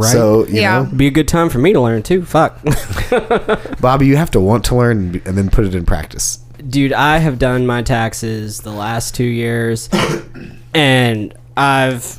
So 0.02 0.46
you 0.46 0.60
Yeah. 0.62 0.82
know, 0.84 0.84
Be 0.86 1.06
a 1.08 1.10
good 1.10 1.28
time 1.28 1.50
for 1.50 1.58
me 1.58 1.74
to 1.74 1.80
learn 1.80 2.02
too. 2.02 2.24
Fuck. 2.24 2.58
Bobby, 3.80 4.06
you 4.06 4.16
have 4.16 4.30
to 4.30 4.40
want 4.40 4.64
to 4.66 4.74
learn 4.76 5.20
and 5.26 5.36
then 5.36 5.50
put 5.50 5.66
it 5.66 5.74
in 5.74 5.84
practice. 5.84 6.38
Dude, 6.66 6.94
I 6.94 7.18
have 7.18 7.38
done 7.38 7.66
my 7.66 7.82
taxes 7.82 8.60
the 8.60 8.70
last 8.72 9.14
two 9.14 9.24
years, 9.24 9.90
and 10.74 11.34
I've 11.54 12.18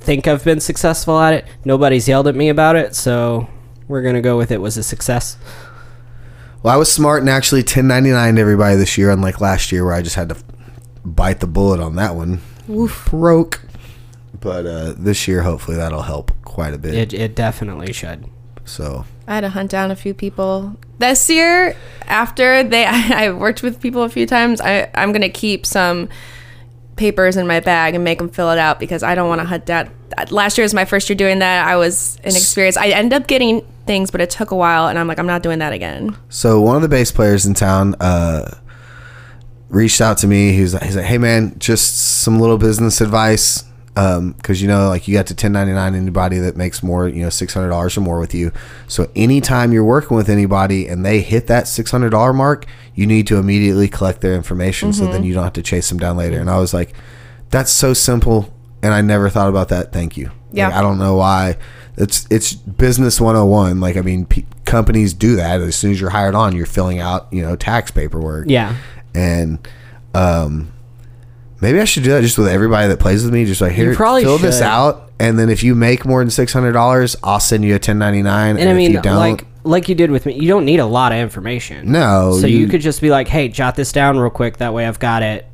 think 0.00 0.26
I've 0.26 0.44
been 0.44 0.60
successful 0.60 1.18
at 1.20 1.34
it. 1.34 1.44
Nobody's 1.64 2.08
yelled 2.08 2.26
at 2.26 2.34
me 2.34 2.48
about 2.48 2.74
it, 2.76 2.96
so 2.96 3.48
we're 3.86 4.02
gonna 4.02 4.20
go 4.20 4.36
with 4.36 4.50
it 4.50 4.60
was 4.60 4.76
a 4.76 4.82
success. 4.82 5.36
Well, 6.62 6.74
I 6.74 6.76
was 6.76 6.90
smart 6.90 7.20
and 7.20 7.30
actually 7.30 7.60
1099 7.60 8.34
to 8.34 8.40
everybody 8.40 8.76
this 8.76 8.98
year, 8.98 9.10
unlike 9.10 9.40
last 9.40 9.70
year 9.70 9.84
where 9.84 9.94
I 9.94 10.02
just 10.02 10.16
had 10.16 10.28
to 10.30 10.36
bite 11.04 11.40
the 11.40 11.46
bullet 11.46 11.80
on 11.80 11.96
that 11.96 12.14
one. 12.16 12.40
Oof. 12.68 13.06
Broke. 13.10 13.62
But 14.40 14.66
uh, 14.66 14.94
this 14.96 15.26
year, 15.28 15.42
hopefully, 15.42 15.76
that'll 15.76 16.02
help 16.02 16.32
quite 16.44 16.74
a 16.74 16.78
bit. 16.78 16.94
It 16.94 17.14
it 17.14 17.34
definitely 17.34 17.92
should. 17.92 18.26
so 18.64 19.04
I 19.26 19.34
had 19.36 19.40
to 19.40 19.48
hunt 19.50 19.70
down 19.70 19.90
a 19.90 19.96
few 19.96 20.14
people 20.14 20.76
this 20.98 21.28
year. 21.30 21.76
After 22.06 22.62
they, 22.62 22.84
I, 22.88 23.26
I 23.26 23.30
worked 23.32 23.62
with 23.62 23.80
people 23.80 24.02
a 24.02 24.08
few 24.08 24.26
times. 24.26 24.60
I, 24.60 24.90
I'm 24.94 25.12
gonna 25.12 25.28
keep 25.28 25.64
some 25.66 26.08
papers 26.96 27.36
in 27.36 27.46
my 27.46 27.60
bag 27.60 27.94
and 27.94 28.04
make 28.04 28.18
them 28.18 28.28
fill 28.28 28.50
it 28.50 28.58
out 28.58 28.78
because 28.80 29.02
I 29.02 29.14
don't 29.14 29.28
want 29.28 29.40
to 29.40 29.46
hunt 29.46 29.64
down. 29.66 29.90
Last 30.30 30.58
year 30.58 30.64
was 30.64 30.74
my 30.74 30.84
first 30.84 31.08
year 31.08 31.16
doing 31.16 31.38
that. 31.38 31.66
I 31.66 31.76
was 31.76 32.16
inexperienced. 32.24 32.78
I 32.78 32.88
ended 32.90 33.20
up 33.22 33.28
getting 33.28 33.64
things, 33.88 34.12
but 34.12 34.20
it 34.20 34.30
took 34.30 34.52
a 34.52 34.54
while, 34.54 34.86
and 34.86 34.96
I'm 34.96 35.08
like, 35.08 35.18
I'm 35.18 35.26
not 35.26 35.42
doing 35.42 35.58
that 35.58 35.72
again. 35.72 36.16
So 36.28 36.60
one 36.60 36.76
of 36.76 36.82
the 36.82 36.88
bass 36.88 37.10
players 37.10 37.44
in 37.46 37.54
town 37.54 37.96
uh, 37.98 38.56
reached 39.68 40.00
out 40.00 40.18
to 40.18 40.28
me. 40.28 40.52
He 40.52 40.60
was 40.60 40.78
he's 40.80 40.94
like, 40.94 41.06
"Hey 41.06 41.18
man, 41.18 41.58
just 41.58 42.20
some 42.22 42.38
little 42.38 42.58
business 42.58 43.00
advice, 43.00 43.64
because 43.94 44.62
you 44.62 44.68
know, 44.68 44.88
like 44.88 45.08
you 45.08 45.14
got 45.14 45.26
to 45.26 45.34
1099 45.34 45.94
anybody 45.96 46.38
that 46.38 46.56
makes 46.56 46.82
more, 46.82 47.08
you 47.08 47.22
know, 47.22 47.30
six 47.30 47.52
hundred 47.52 47.70
dollars 47.70 47.96
or 47.96 48.02
more 48.02 48.20
with 48.20 48.34
you. 48.34 48.52
So 48.86 49.10
anytime 49.16 49.72
you're 49.72 49.84
working 49.84 50.16
with 50.16 50.28
anybody 50.28 50.86
and 50.86 51.04
they 51.04 51.20
hit 51.20 51.48
that 51.48 51.66
six 51.66 51.90
hundred 51.90 52.10
dollar 52.10 52.32
mark, 52.32 52.66
you 52.94 53.06
need 53.06 53.26
to 53.26 53.36
immediately 53.36 53.88
collect 53.88 54.20
their 54.20 54.36
information 54.36 54.92
so 54.92 55.06
then 55.06 55.24
you 55.24 55.34
don't 55.34 55.44
have 55.44 55.54
to 55.54 55.62
chase 55.62 55.88
them 55.88 55.98
down 55.98 56.16
later." 56.16 56.38
And 56.38 56.48
I 56.48 56.58
was 56.58 56.72
like, 56.72 56.94
"That's 57.50 57.72
so 57.72 57.94
simple." 57.94 58.54
And 58.80 58.94
I 58.94 59.00
never 59.00 59.28
thought 59.28 59.48
about 59.48 59.70
that. 59.70 59.92
Thank 59.92 60.16
you. 60.16 60.30
Yeah. 60.52 60.68
Like, 60.68 60.76
I 60.76 60.80
don't 60.82 60.98
know 60.98 61.16
why. 61.16 61.56
It's 61.96 62.26
it's 62.30 62.52
business 62.54 63.20
101. 63.20 63.80
Like 63.80 63.96
I 63.96 64.02
mean, 64.02 64.24
p- 64.26 64.46
companies 64.64 65.12
do 65.14 65.36
that. 65.36 65.60
As 65.60 65.74
soon 65.76 65.90
as 65.92 66.00
you're 66.00 66.10
hired 66.10 66.34
on, 66.34 66.54
you're 66.54 66.66
filling 66.66 67.00
out 67.00 67.26
you 67.32 67.42
know 67.42 67.56
tax 67.56 67.90
paperwork. 67.90 68.46
Yeah. 68.48 68.76
And 69.14 69.58
um, 70.14 70.72
maybe 71.60 71.80
I 71.80 71.84
should 71.84 72.04
do 72.04 72.10
that 72.10 72.20
just 72.22 72.38
with 72.38 72.48
everybody 72.48 72.88
that 72.88 73.00
plays 73.00 73.24
with 73.24 73.32
me. 73.32 73.44
Just 73.44 73.60
like 73.60 73.72
here, 73.72 73.94
probably 73.94 74.22
fill 74.22 74.38
this 74.38 74.60
out, 74.60 75.10
and 75.18 75.38
then 75.38 75.48
if 75.50 75.62
you 75.64 75.74
make 75.74 76.04
more 76.04 76.20
than 76.20 76.30
six 76.30 76.52
hundred 76.52 76.72
dollars, 76.72 77.16
I'll 77.24 77.40
send 77.40 77.64
you 77.64 77.70
a 77.72 77.74
1099. 77.82 78.50
And, 78.50 78.58
And 78.60 78.68
I 78.68 78.72
if 78.72 78.76
mean, 78.76 78.92
you 78.92 79.00
don't, 79.02 79.16
like 79.16 79.44
like 79.64 79.88
you 79.88 79.94
did 79.96 80.10
with 80.12 80.24
me, 80.24 80.34
you 80.34 80.46
don't 80.48 80.64
need 80.64 80.78
a 80.80 80.86
lot 80.86 81.10
of 81.12 81.18
information. 81.18 81.90
No, 81.90 82.38
So 82.40 82.46
you, 82.46 82.58
you- 82.58 82.68
could 82.68 82.80
just 82.80 83.00
be 83.00 83.10
like, 83.10 83.26
"Hey, 83.28 83.48
jot 83.48 83.74
this 83.74 83.90
down 83.92 84.18
real 84.18 84.30
quick. 84.30 84.58
That 84.58 84.72
way, 84.72 84.86
I've 84.86 85.00
got 85.00 85.22
it 85.24 85.46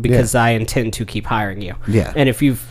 because 0.00 0.34
I 0.34 0.50
intend 0.50 0.94
to 0.94 1.04
keep 1.04 1.26
hiring 1.26 1.60
you." 1.60 1.74
Yeah. 1.86 2.12
And 2.16 2.28
if 2.28 2.40
you've 2.40 2.64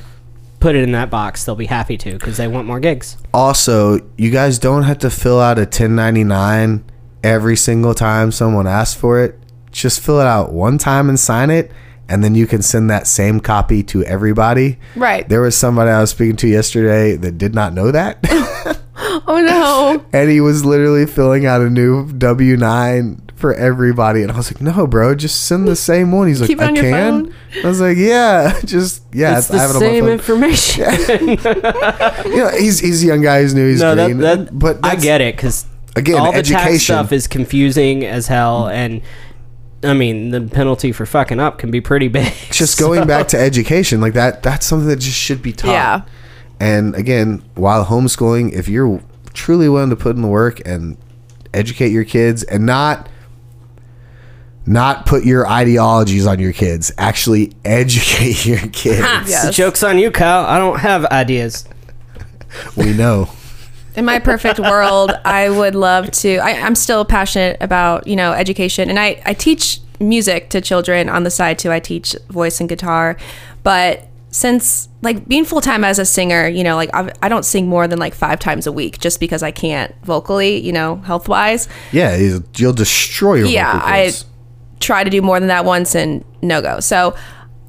put 0.59 0.75
it 0.75 0.83
in 0.83 0.91
that 0.93 1.09
box, 1.09 1.45
they'll 1.45 1.55
be 1.55 1.65
happy 1.67 1.97
to 1.97 2.13
because 2.13 2.37
they 2.37 2.47
want 2.47 2.67
more 2.67 2.79
gigs. 2.79 3.17
also, 3.33 3.99
you 4.17 4.31
guys 4.31 4.59
don't 4.59 4.83
have 4.83 4.97
to 4.99 5.09
fill 5.09 5.39
out 5.39 5.57
a 5.57 5.61
1099 5.61 6.83
every 7.23 7.55
single 7.55 7.93
time 7.93 8.31
someone 8.31 8.67
asks 8.67 8.99
for 8.99 9.21
it. 9.23 9.37
Just 9.71 9.99
fill 9.99 10.19
it 10.19 10.25
out 10.27 10.53
one 10.53 10.77
time 10.77 11.09
and 11.09 11.19
sign 11.19 11.49
it, 11.49 11.71
and 12.09 12.23
then 12.23 12.33
you 12.35 12.47
can 12.47 12.61
send 12.61 12.89
that 12.89 13.05
same 13.05 13.39
copy 13.39 13.83
to 13.83 14.03
everybody. 14.05 14.79
Right. 14.95 15.27
There 15.27 15.41
was 15.41 15.55
somebody 15.55 15.91
I 15.91 16.01
was 16.01 16.11
speaking 16.11 16.37
to 16.37 16.47
yesterday 16.47 17.15
that 17.17 17.37
did 17.37 17.53
not 17.53 17.73
know 17.73 17.91
that. 17.91 18.17
Oh 19.27 19.41
no. 19.45 20.03
and 20.11 20.29
he 20.29 20.41
was 20.41 20.65
literally 20.65 21.05
filling 21.05 21.45
out 21.45 21.61
a 21.61 21.69
new 21.69 22.11
W 22.13 22.57
9 22.57 23.21
for 23.35 23.53
everybody. 23.53 24.23
And 24.23 24.31
I 24.31 24.37
was 24.37 24.51
like, 24.51 24.59
no, 24.61 24.87
bro, 24.87 25.13
just 25.13 25.45
send 25.47 25.67
the 25.67 25.75
same 25.75 26.11
one. 26.11 26.27
He's 26.27 26.41
like, 26.41 26.47
Keep 26.47 26.59
it 26.59 26.63
I 26.63 26.67
on 26.67 26.75
your 26.75 26.83
can. 26.85 27.25
phone? 27.25 27.35
I 27.63 27.67
was 27.67 27.79
like, 27.79 27.97
yeah, 27.97 28.59
just, 28.65 29.03
yeah, 29.13 29.37
it's 29.37 29.51
I 29.51 29.53
the 29.53 29.59
have 29.59 29.69
it 29.75 29.79
same 29.79 30.03
on 30.05 30.09
my 30.09 30.17
phone. 30.17 30.43
information. 30.43 31.27
you 32.31 32.37
know, 32.37 32.49
he's, 32.57 32.79
he's 32.79 33.03
a 33.03 33.07
young 33.07 33.21
guy 33.21 33.41
who's 33.41 33.53
new, 33.53 33.69
he's 33.69 33.81
no, 33.81 33.93
that, 33.95 34.05
green. 34.07 34.17
that, 34.19 34.57
but 34.57 34.79
I 34.83 34.95
get 34.95 35.21
it 35.21 35.35
because 35.35 35.65
Again, 35.95 36.15
all 36.19 36.31
the 36.31 36.41
tax 36.43 36.81
stuff 36.83 37.11
is 37.11 37.27
confusing 37.27 38.03
as 38.05 38.27
hell, 38.27 38.67
and 38.67 39.01
I 39.83 39.93
mean 39.93 40.29
the 40.29 40.41
penalty 40.41 40.91
for 40.91 41.05
fucking 41.05 41.39
up 41.39 41.57
can 41.59 41.69
be 41.71 41.81
pretty 41.81 42.07
big. 42.07 42.31
just 42.51 42.79
going 42.79 43.05
back 43.07 43.27
to 43.29 43.39
education 43.39 44.01
like 44.01 44.13
that 44.13 44.41
that's 44.43 44.65
something 44.65 44.87
that 44.89 44.97
just 44.97 45.17
should 45.17 45.41
be 45.43 45.53
taught 45.53 45.71
Yeah. 45.71 46.01
And 46.59 46.95
again 46.95 47.43
while 47.55 47.85
homeschooling 47.85 48.51
if 48.53 48.67
you're 48.67 49.01
truly 49.33 49.69
willing 49.69 49.89
to 49.89 49.95
put 49.95 50.15
in 50.15 50.21
the 50.21 50.27
work 50.27 50.59
and 50.65 50.97
educate 51.53 51.91
your 51.91 52.03
kids 52.03 52.43
and 52.43 52.65
not 52.65 53.07
not 54.65 55.05
put 55.05 55.23
your 55.23 55.47
ideologies 55.47 56.27
on 56.27 56.39
your 56.39 56.51
kids 56.53 56.91
actually 56.97 57.53
educate 57.65 58.45
your 58.45 58.59
kids 58.69 58.99
Yes. 59.29 59.55
Jokes 59.55 59.83
on 59.83 59.97
you, 59.97 60.11
Kyle. 60.11 60.45
I 60.45 60.57
don't 60.57 60.79
have 60.79 61.05
ideas. 61.05 61.65
we 62.75 62.93
know 62.93 63.29
In 63.95 64.05
my 64.05 64.19
perfect 64.19 64.59
world, 64.59 65.11
I 65.25 65.49
would 65.49 65.73
love 65.75 66.11
to. 66.11 66.37
I, 66.37 66.51
I'm 66.51 66.75
still 66.75 67.03
passionate 67.05 67.57
about 67.61 68.07
you 68.07 68.15
know 68.15 68.31
education, 68.33 68.89
and 68.89 68.99
I 68.99 69.21
I 69.25 69.33
teach 69.33 69.79
music 69.99 70.49
to 70.51 70.61
children 70.61 71.09
on 71.09 71.23
the 71.23 71.31
side 71.31 71.57
too. 71.59 71.71
I 71.71 71.79
teach 71.79 72.15
voice 72.29 72.59
and 72.59 72.69
guitar, 72.69 73.17
but 73.63 74.07
since 74.37 74.87
like 75.01 75.27
being 75.27 75.45
full 75.45 75.61
time 75.61 75.83
as 75.83 75.97
a 75.97 76.05
singer, 76.05 76.47
you 76.47 76.63
know, 76.63 76.75
like 76.75 76.91
I've, 76.93 77.11
I 77.23 77.27
don't 77.29 77.43
sing 77.43 77.67
more 77.67 77.87
than 77.87 77.97
like 77.97 78.13
five 78.13 78.39
times 78.39 78.67
a 78.67 78.71
week 78.71 78.99
just 78.99 79.19
because 79.19 79.41
I 79.41 79.49
can't 79.51 79.93
vocally, 80.03 80.59
you 80.59 80.71
know, 80.71 80.97
health 80.97 81.27
wise. 81.27 81.67
yeah 81.91 82.15
you'll- 82.15 82.43
you'll 82.55 82.73
destroy 82.73 83.35
your 83.35 83.47
Yeah, 83.47 83.81
I 83.83 84.11
try 84.79 85.03
to 85.03 85.09
do 85.09 85.21
more 85.23 85.39
than 85.39 85.47
that 85.47 85.65
once 85.65 85.95
and 85.95 86.23
no 86.43 86.61
go. 86.61 86.79
So 86.79 87.15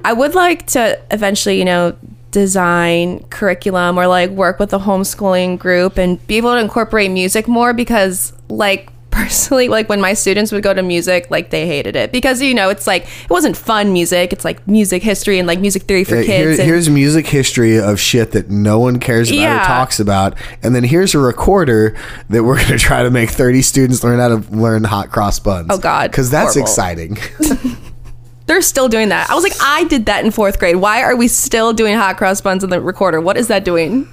I 0.05 0.13
would 0.13 0.35
like 0.35 0.67
to 0.69 1.01
eventually, 1.11 1.59
you 1.59 1.65
know, 1.65 1.97
design 2.31 3.21
curriculum 3.31 3.99
or 3.99 4.07
like 4.07 4.29
work 4.31 4.59
with 4.59 4.73
a 4.75 4.79
homeschooling 4.79 5.59
group 5.59 5.97
and 5.97 6.25
be 6.27 6.37
able 6.37 6.53
to 6.53 6.59
incorporate 6.61 7.11
music 7.11 7.49
more 7.49 7.73
because 7.73 8.35
like 8.51 8.91
personally 9.23 9.69
like 9.69 9.89
when 9.89 10.01
my 10.01 10.15
students 10.15 10.53
would 10.53 10.63
go 10.63 10.73
to 10.73 10.83
music 10.83 11.31
like 11.31 11.51
they 11.51 11.67
hated 11.67 11.97
it 11.97 12.13
because 12.13 12.41
you 12.41 12.55
know 12.55 12.69
it's 12.69 12.87
like 12.87 13.03
it 13.03 13.31
wasn't 13.31 13.57
fun 13.57 13.93
music 13.93 14.33
it's 14.33 14.45
like 14.45 14.67
music 14.69 15.03
history 15.03 15.39
and 15.39 15.47
like 15.47 15.59
music 15.61 15.83
theory 15.83 16.05
for 16.05 16.17
here- 16.17 16.25
kids 16.25 16.59
and, 16.59 16.69
here's 16.69 16.89
music 16.89 17.27
history 17.27 17.79
of 17.79 17.99
shit 17.99 18.33
that 18.33 18.49
no 18.49 18.79
one 18.79 18.99
cares 18.99 19.31
about 19.31 19.63
or 19.63 19.65
talks 19.67 20.01
about, 20.01 20.35
and 20.63 20.75
then 20.75 20.85
here's 20.85 21.15
a 21.15 21.19
recorder 21.19 21.97
that 22.29 22.45
we're 22.45 22.61
gonna 22.63 22.79
try 22.79 23.03
to 23.03 23.11
make 23.11 23.31
30 23.31 23.63
students 23.63 24.05
learn 24.05 24.19
how 24.19 24.29
to 24.29 24.37
learn 24.55 24.85
hot 24.85 25.11
cross 25.11 25.39
buns. 25.39 25.69
Oh, 25.71 25.79
God. 25.79 26.11
because 26.11 26.31
that's 26.31 26.55
Horrible. 26.55 26.63
exciting. 26.71 27.19
they're 28.47 28.63
still 28.63 28.89
doing 28.89 29.11
that 29.11 29.29
i 29.29 29.35
was 29.35 29.45
like 29.45 29.53
i 29.61 29.85
did 29.85 30.07
that 30.07 30.25
in 30.25 30.31
fourth 30.31 30.59
grade 30.59 30.77
why 30.77 31.03
are 31.03 31.15
we 31.15 31.29
still 31.29 31.75
doing 31.75 31.95
hot 31.95 32.17
cross 32.17 32.41
buns 32.41 32.65
in 32.65 32.71
the 32.71 32.81
recorder 32.81 33.21
what 33.21 33.37
is 33.37 33.49
that 33.49 33.63
doing 33.63 34.09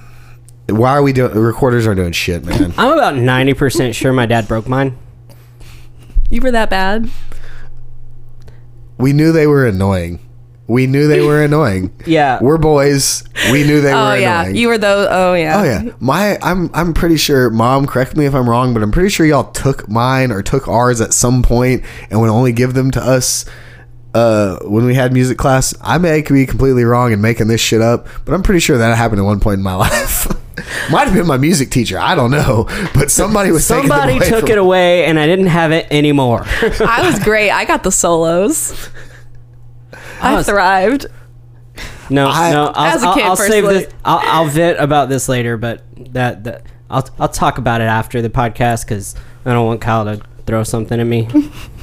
Why 0.68 0.90
are 0.90 1.02
we 1.02 1.12
doing? 1.12 1.32
Recorders 1.32 1.86
aren't 1.86 1.98
doing 1.98 2.12
shit, 2.12 2.44
man. 2.44 2.74
I'm 2.76 2.92
about 2.92 3.16
ninety 3.16 3.54
percent 3.54 3.94
sure 3.94 4.12
my 4.12 4.26
dad 4.26 4.48
broke 4.48 4.68
mine. 4.68 4.96
you 6.30 6.40
were 6.40 6.50
that 6.50 6.70
bad 6.70 7.08
we 8.98 9.12
knew 9.12 9.30
they 9.32 9.46
were 9.46 9.66
annoying. 9.66 10.20
We 10.68 10.86
knew 10.86 11.06
they 11.06 11.20
were 11.20 11.44
annoying. 11.44 11.92
Yeah. 12.06 12.38
we're 12.40 12.56
boys. 12.58 13.22
We 13.52 13.62
knew 13.64 13.80
they 13.82 13.92
oh 13.92 14.08
were 14.10 14.16
yeah 14.16 14.40
annoying. 14.42 14.56
you 14.56 14.68
were 14.68 14.78
those 14.78 15.06
oh 15.10 15.34
yeah 15.34 15.60
Oh 15.60 15.64
yeah, 15.64 15.92
my 16.00 16.38
I'm 16.42 16.70
I'm 16.74 16.94
pretty 16.94 17.16
sure. 17.18 17.50
Mom, 17.50 17.86
correct 17.86 18.16
me 18.16 18.24
if 18.26 18.34
I'm 18.34 18.48
wrong, 18.48 18.72
but 18.74 18.82
I'm 18.82 18.90
pretty 18.90 19.10
sure 19.10 19.26
y'all 19.26 19.50
took 19.52 19.88
mine 19.88 20.32
or 20.32 20.42
took 20.42 20.66
ours 20.66 21.00
at 21.00 21.12
some 21.12 21.42
point 21.42 21.84
and 22.10 22.20
would 22.20 22.30
only 22.30 22.52
give 22.52 22.74
them 22.74 22.90
to 22.92 23.00
us 23.00 23.44
uh, 24.16 24.58
when 24.68 24.84
we 24.86 24.94
had 24.94 25.12
music 25.12 25.36
class. 25.38 25.74
I 25.80 25.98
may 25.98 26.22
be 26.22 26.46
completely 26.46 26.84
wrong 26.84 27.12
and 27.12 27.20
making 27.20 27.48
this 27.48 27.60
shit 27.60 27.80
up, 27.82 28.06
but 28.24 28.32
I'm 28.34 28.42
pretty 28.42 28.60
sure 28.60 28.78
that 28.78 28.96
happened 28.96 29.20
at 29.20 29.24
one 29.24 29.40
point 29.40 29.58
in 29.58 29.62
my 29.64 29.74
life. 29.86 30.26
Might 30.90 31.04
have 31.04 31.14
been 31.14 31.26
my 31.26 31.36
music 31.36 31.70
teacher. 31.70 31.98
I 31.98 32.14
don't 32.14 32.30
know, 32.30 32.64
but 32.94 33.10
somebody 33.10 33.50
was 33.50 33.66
Somebody 33.66 34.18
them 34.18 34.28
took 34.28 34.40
from- 34.40 34.50
it 34.52 34.58
away, 34.58 35.04
and 35.04 35.18
I 35.18 35.26
didn't 35.26 35.48
have 35.48 35.70
it 35.72 35.86
anymore. 35.90 36.44
I 36.80 37.08
was 37.10 37.22
great. 37.22 37.50
I 37.50 37.64
got 37.66 37.82
the 37.82 37.92
solos. 37.92 38.88
I 40.20 40.34
was- 40.34 40.46
thrived. 40.46 41.06
No, 42.08 42.28
I- 42.28 42.52
no. 42.52 42.72
I'll, 42.74 42.94
As 42.96 43.02
a 43.02 43.08
I'll, 43.08 43.14
kid, 43.14 43.24
I'll 43.24 43.36
save 43.36 43.64
this. 43.64 43.92
I'll, 44.04 44.20
I'll 44.22 44.48
vent 44.48 44.78
about 44.80 45.08
this 45.08 45.28
later, 45.28 45.56
but 45.58 45.82
that 46.14 46.44
that 46.44 46.62
I'll 46.88 47.06
I'll 47.18 47.28
talk 47.28 47.58
about 47.58 47.80
it 47.80 47.84
after 47.84 48.22
the 48.22 48.30
podcast 48.30 48.84
because 48.86 49.14
I 49.44 49.52
don't 49.52 49.66
want 49.66 49.80
Kyle 49.80 50.04
to 50.04 50.22
throw 50.46 50.62
something 50.62 50.98
at 51.00 51.06
me. 51.06 51.28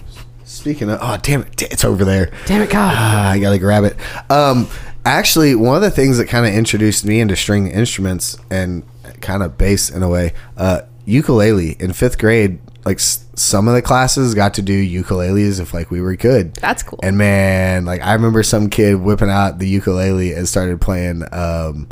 Speaking 0.63 0.89
of, 0.89 0.99
oh 1.01 1.17
damn 1.21 1.41
it, 1.41 1.61
it's 1.63 1.83
over 1.83 2.05
there. 2.05 2.31
Damn 2.45 2.61
it, 2.61 2.69
God! 2.69 2.93
Ah, 2.97 3.31
I 3.31 3.37
gotta 3.39 3.59
grab 3.59 3.83
it. 3.83 3.97
Um, 4.31 4.69
actually, 5.03 5.55
one 5.55 5.75
of 5.75 5.81
the 5.81 5.91
things 5.91 6.17
that 6.19 6.29
kind 6.29 6.45
of 6.45 6.53
introduced 6.53 7.03
me 7.03 7.19
into 7.19 7.35
string 7.35 7.67
instruments 7.67 8.37
and 8.49 8.83
kind 9.19 9.43
of 9.43 9.57
bass 9.57 9.89
in 9.89 10.03
a 10.03 10.07
way, 10.07 10.31
uh, 10.55 10.83
ukulele 11.03 11.75
in 11.81 11.91
fifth 11.91 12.17
grade. 12.17 12.59
Like 12.85 12.99
s- 12.99 13.25
some 13.35 13.67
of 13.67 13.73
the 13.73 13.81
classes 13.81 14.33
got 14.35 14.53
to 14.53 14.61
do 14.61 15.03
ukuleles 15.03 15.59
if 15.59 15.73
like 15.73 15.91
we 15.91 15.99
were 15.99 16.15
good. 16.15 16.53
That's 16.55 16.81
cool. 16.81 16.99
And 17.03 17.17
man, 17.17 17.83
like 17.83 17.99
I 18.01 18.13
remember 18.13 18.41
some 18.41 18.69
kid 18.69 18.95
whipping 19.01 19.29
out 19.29 19.59
the 19.59 19.67
ukulele 19.67 20.31
and 20.31 20.47
started 20.47 20.79
playing. 20.79 21.23
Um, 21.33 21.89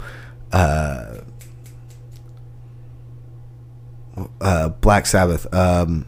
uh, 0.53 1.15
uh, 4.39 4.69
Black 4.69 5.05
Sabbath, 5.07 5.53
um, 5.53 6.05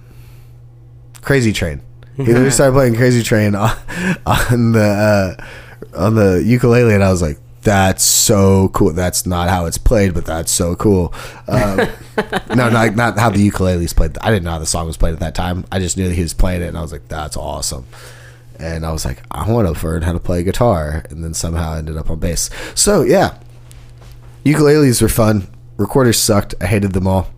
Crazy 1.22 1.52
Train. 1.52 1.82
He 2.18 2.24
literally 2.24 2.52
started 2.52 2.74
playing 2.74 2.96
Crazy 2.96 3.24
Train 3.24 3.56
on, 3.56 3.76
on 4.26 4.72
the 4.74 5.38
uh, 5.40 5.46
on 5.98 6.16
the 6.16 6.44
ukulele, 6.46 6.94
and 6.94 7.04
I 7.04 7.12
was 7.12 7.22
like, 7.22 7.38
"That's 7.62 8.04
so 8.04 8.70
cool." 8.70 8.94
That's 8.94 9.26
not 9.26 9.50
how 9.50 9.66
it's 9.66 9.78
played, 9.78 10.14
but 10.14 10.26
that's 10.26 10.52
so 10.52 10.76
cool. 10.76 11.14
Um, 11.48 11.78
no, 12.56 12.70
not 12.70 12.96
not 12.96 13.18
how 13.18 13.30
the 13.30 13.42
ukulele 13.42 13.86
is 13.86 13.94
played. 13.94 14.18
I 14.22 14.30
didn't 14.30 14.44
know 14.44 14.52
how 14.52 14.60
the 14.60 14.66
song 14.66 14.88
was 14.88 14.98
played 14.98 15.14
at 15.14 15.20
that 15.22 15.36
time. 15.36 15.66
I 15.72 15.80
just 15.80 15.98
knew 15.98 16.08
that 16.08 16.16
he 16.16 16.22
was 16.22 16.34
playing 16.34 16.62
it, 16.62 16.68
and 16.68 16.78
I 16.78 16.82
was 16.82 16.92
like, 16.92 17.08
"That's 17.08 17.38
awesome." 17.38 17.86
And 18.60 18.86
I 18.86 18.92
was 18.92 19.06
like, 19.06 19.24
"I 19.32 19.50
want 19.50 19.76
to 19.76 19.86
learn 19.86 20.04
how 20.04 20.14
to 20.14 20.20
play 20.20 20.44
guitar," 20.44 21.04
and 21.10 21.24
then 21.24 21.34
somehow 21.34 21.74
I 21.74 21.78
ended 21.80 21.98
up 21.98 22.10
on 22.10 22.20
bass. 22.20 22.50
So 22.76 23.02
yeah, 23.02 23.38
ukuleles 24.46 25.02
were 25.02 25.10
fun. 25.10 25.48
Recorders 25.78 26.20
sucked. 26.20 26.54
I 26.62 26.68
hated 26.68 26.94
them 26.94 27.08
all. 27.08 27.33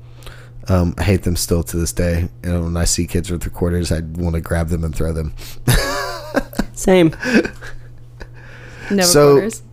Um, 0.67 0.95
I 0.97 1.03
hate 1.03 1.23
them 1.23 1.35
still 1.35 1.63
to 1.63 1.77
this 1.77 1.93
day. 1.93 2.27
And 2.43 2.63
when 2.63 2.77
I 2.77 2.85
see 2.85 3.05
kids 3.07 3.29
with 3.31 3.45
recorders, 3.45 3.91
I 3.91 3.99
want 4.01 4.35
to 4.35 4.41
grab 4.41 4.69
them 4.69 4.83
and 4.83 4.95
throw 4.95 5.13
them. 5.13 5.33
Same. 6.73 7.15
No 8.91 9.03
So- 9.03 9.27
recorders. 9.35 9.63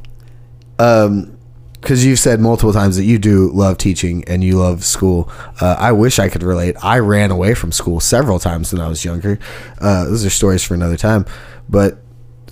Um, 0.78 1.38
because 1.80 2.04
you've 2.06 2.20
said 2.20 2.38
multiple 2.38 2.72
times 2.72 2.96
that 2.96 3.02
you 3.02 3.18
do 3.18 3.50
love 3.50 3.76
teaching 3.76 4.22
and 4.28 4.44
you 4.44 4.56
love 4.56 4.84
school. 4.84 5.28
Uh, 5.60 5.74
I 5.76 5.90
wish 5.90 6.20
I 6.20 6.28
could 6.28 6.44
relate. 6.44 6.76
I 6.80 7.00
ran 7.00 7.32
away 7.32 7.54
from 7.54 7.72
school 7.72 7.98
several 7.98 8.38
times 8.38 8.72
when 8.72 8.80
I 8.80 8.86
was 8.86 9.04
younger. 9.04 9.40
Uh, 9.80 10.04
those 10.04 10.24
are 10.24 10.30
stories 10.30 10.62
for 10.62 10.74
another 10.74 10.96
time. 10.96 11.26
But 11.68 11.98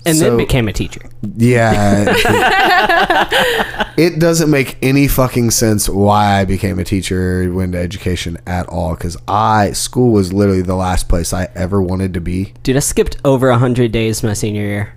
And 0.07 0.17
so- 0.17 0.25
then 0.25 0.37
became 0.37 0.69
a 0.69 0.73
teacher. 0.73 1.03
Yeah. 1.37 2.05
it 3.97 4.19
doesn't 4.19 4.51
make 4.51 4.79
any 4.83 5.09
fucking 5.09 5.51
sense 5.51 5.89
why 5.89 6.41
I 6.41 6.45
became 6.45 6.79
a 6.79 6.85
teacher, 6.85 7.53
went 7.53 7.73
to 7.73 7.79
education 7.79 8.39
at 8.47 8.67
all. 8.69 8.95
Because 8.95 9.17
I, 9.29 9.73
school 9.73 10.13
was 10.13 10.33
literally 10.33 10.63
the 10.63 10.77
last 10.77 11.09
place 11.09 11.33
I 11.33 11.49
ever 11.55 11.83
wanted 11.83 12.15
to 12.15 12.21
be. 12.21 12.55
Dude, 12.63 12.77
I 12.77 12.81
skipped 12.81 13.19
over 13.25 13.53
hundred 13.53 13.93
days 13.93 14.23
my 14.23 14.33
senior 14.33 14.63
year. 14.63 14.95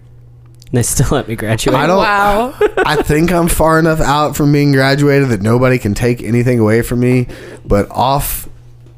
And 0.74 0.78
they 0.80 0.84
still 0.84 1.10
let 1.12 1.28
me 1.28 1.36
graduate. 1.36 1.76
I 1.76 1.86
don't. 1.86 1.98
Wow. 1.98 2.56
I 2.86 2.96
think 3.04 3.32
I'm 3.32 3.48
far 3.48 3.78
enough 3.78 4.00
out 4.00 4.36
from 4.36 4.52
being 4.52 4.72
graduated 4.72 5.30
that 5.30 5.42
nobody 5.42 5.78
can 5.78 5.94
take 5.94 6.24
anything 6.24 6.60
away 6.60 6.82
from 6.82 7.00
me. 7.00 7.28
But 7.66 7.92
off 7.92 8.48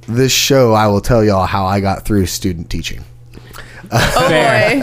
this 0.07 0.31
show, 0.31 0.73
I 0.73 0.87
will 0.87 1.01
tell 1.01 1.23
y'all 1.23 1.45
how 1.45 1.65
I 1.65 1.81
got 1.81 2.05
through 2.05 2.27
student 2.27 2.69
teaching. 2.69 3.03
Oh 3.97 4.29
boy. 4.29 4.81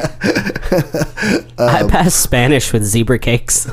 Um, 1.59 1.68
I 1.68 1.86
passed 1.89 2.20
Spanish 2.22 2.72
with 2.72 2.82
zebra 2.84 3.18
cakes. 3.18 3.66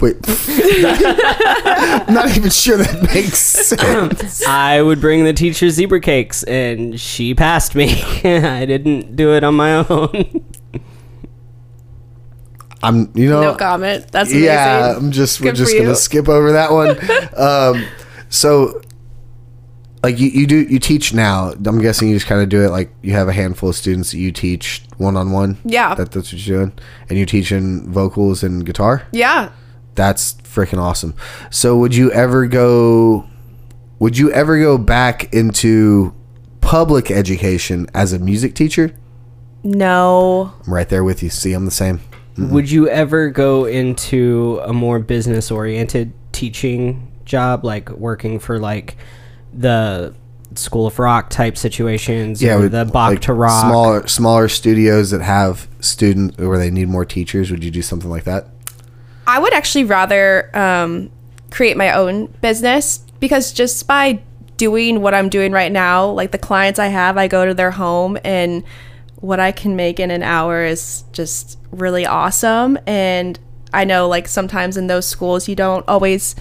Wait, 0.00 0.16
I'm 0.26 2.14
not 2.14 2.34
even 2.36 2.50
sure 2.50 2.76
that 2.78 3.02
makes 3.14 3.38
sense. 3.38 4.44
I 4.46 4.80
would 4.82 5.00
bring 5.00 5.24
the 5.24 5.32
teacher 5.32 5.70
zebra 5.70 6.00
cakes, 6.00 6.42
and 6.44 6.98
she 7.00 7.34
passed 7.34 7.74
me. 7.74 8.02
I 8.24 8.64
didn't 8.66 9.16
do 9.16 9.34
it 9.34 9.44
on 9.44 9.54
my 9.54 9.76
own. 9.88 10.44
I'm, 12.82 13.10
you 13.14 13.30
know, 13.30 13.40
No 13.40 13.54
comment. 13.54 14.06
That's 14.12 14.30
amazing. 14.30 14.46
yeah, 14.46 14.94
I'm 14.96 15.10
just 15.10 15.40
we're 15.40 15.46
Good 15.52 15.56
just 15.56 15.72
gonna 15.76 15.90
you. 15.90 15.94
skip 15.94 16.28
over 16.28 16.52
that 16.52 16.70
one. 16.72 16.98
um, 17.38 17.86
so, 18.28 18.80
like 20.04 20.18
you, 20.18 20.28
you 20.28 20.46
do 20.46 20.56
you 20.56 20.78
teach 20.78 21.14
now? 21.14 21.52
I'm 21.52 21.80
guessing 21.80 22.08
you 22.08 22.16
just 22.16 22.26
kind 22.26 22.42
of 22.42 22.50
do 22.50 22.62
it 22.62 22.68
like 22.68 22.94
you 23.00 23.12
have 23.12 23.26
a 23.26 23.32
handful 23.32 23.70
of 23.70 23.76
students 23.76 24.10
that 24.10 24.18
you 24.18 24.32
teach 24.32 24.82
one 24.98 25.16
on 25.16 25.32
one. 25.32 25.56
Yeah. 25.64 25.94
that, 25.94 26.12
that's 26.12 26.30
what 26.30 26.46
you're 26.46 26.58
doing, 26.58 26.78
and 27.08 27.18
you 27.18 27.24
teach 27.24 27.50
in 27.50 27.90
vocals 27.90 28.42
and 28.42 28.66
guitar. 28.66 29.06
Yeah. 29.12 29.50
That's 29.94 30.34
freaking 30.34 30.78
awesome. 30.78 31.14
So, 31.50 31.78
would 31.78 31.94
you 31.94 32.12
ever 32.12 32.46
go? 32.46 33.26
Would 33.98 34.18
you 34.18 34.30
ever 34.32 34.60
go 34.60 34.76
back 34.76 35.32
into 35.32 36.14
public 36.60 37.10
education 37.10 37.88
as 37.94 38.12
a 38.12 38.18
music 38.18 38.54
teacher? 38.54 38.94
No. 39.62 40.52
I'm 40.66 40.74
right 40.74 40.88
there 40.88 41.02
with 41.02 41.22
you. 41.22 41.30
See, 41.30 41.54
I'm 41.54 41.64
the 41.64 41.70
same. 41.70 42.00
Would 42.36 42.70
you 42.70 42.88
ever 42.88 43.30
go 43.30 43.64
into 43.64 44.60
a 44.64 44.72
more 44.72 44.98
business 44.98 45.50
oriented 45.50 46.12
teaching 46.32 47.12
job, 47.24 47.64
like 47.64 47.88
working 47.90 48.40
for 48.40 48.58
like 48.58 48.96
the 49.58 50.14
School 50.54 50.86
of 50.86 50.98
Rock 50.98 51.30
type 51.30 51.56
situations? 51.56 52.42
Yeah, 52.42 52.56
or 52.56 52.62
with, 52.62 52.72
the 52.72 52.84
Bach 52.84 53.10
like, 53.10 53.20
to 53.22 53.32
Rock. 53.32 53.64
smaller 53.64 54.06
smaller 54.06 54.48
studios 54.48 55.10
that 55.10 55.22
have 55.22 55.68
student 55.80 56.38
where 56.38 56.58
they 56.58 56.70
need 56.70 56.88
more 56.88 57.04
teachers. 57.04 57.50
Would 57.50 57.64
you 57.64 57.70
do 57.70 57.82
something 57.82 58.10
like 58.10 58.24
that? 58.24 58.48
I 59.26 59.38
would 59.38 59.54
actually 59.54 59.84
rather 59.84 60.54
um, 60.56 61.10
create 61.50 61.76
my 61.76 61.92
own 61.92 62.26
business 62.42 62.98
because 63.20 63.52
just 63.52 63.86
by 63.86 64.22
doing 64.56 65.00
what 65.00 65.14
I'm 65.14 65.28
doing 65.28 65.52
right 65.52 65.72
now, 65.72 66.10
like 66.10 66.30
the 66.30 66.38
clients 66.38 66.78
I 66.78 66.88
have, 66.88 67.16
I 67.16 67.28
go 67.28 67.46
to 67.46 67.54
their 67.54 67.70
home 67.70 68.18
and 68.24 68.64
what 69.16 69.40
I 69.40 69.52
can 69.52 69.74
make 69.74 69.98
in 69.98 70.10
an 70.10 70.22
hour 70.22 70.64
is 70.64 71.04
just 71.12 71.58
really 71.70 72.04
awesome. 72.04 72.78
And 72.86 73.38
I 73.72 73.84
know, 73.84 74.06
like, 74.06 74.28
sometimes 74.28 74.76
in 74.76 74.86
those 74.86 75.06
schools, 75.06 75.48
you 75.48 75.56
don't 75.56 75.86
always 75.88 76.36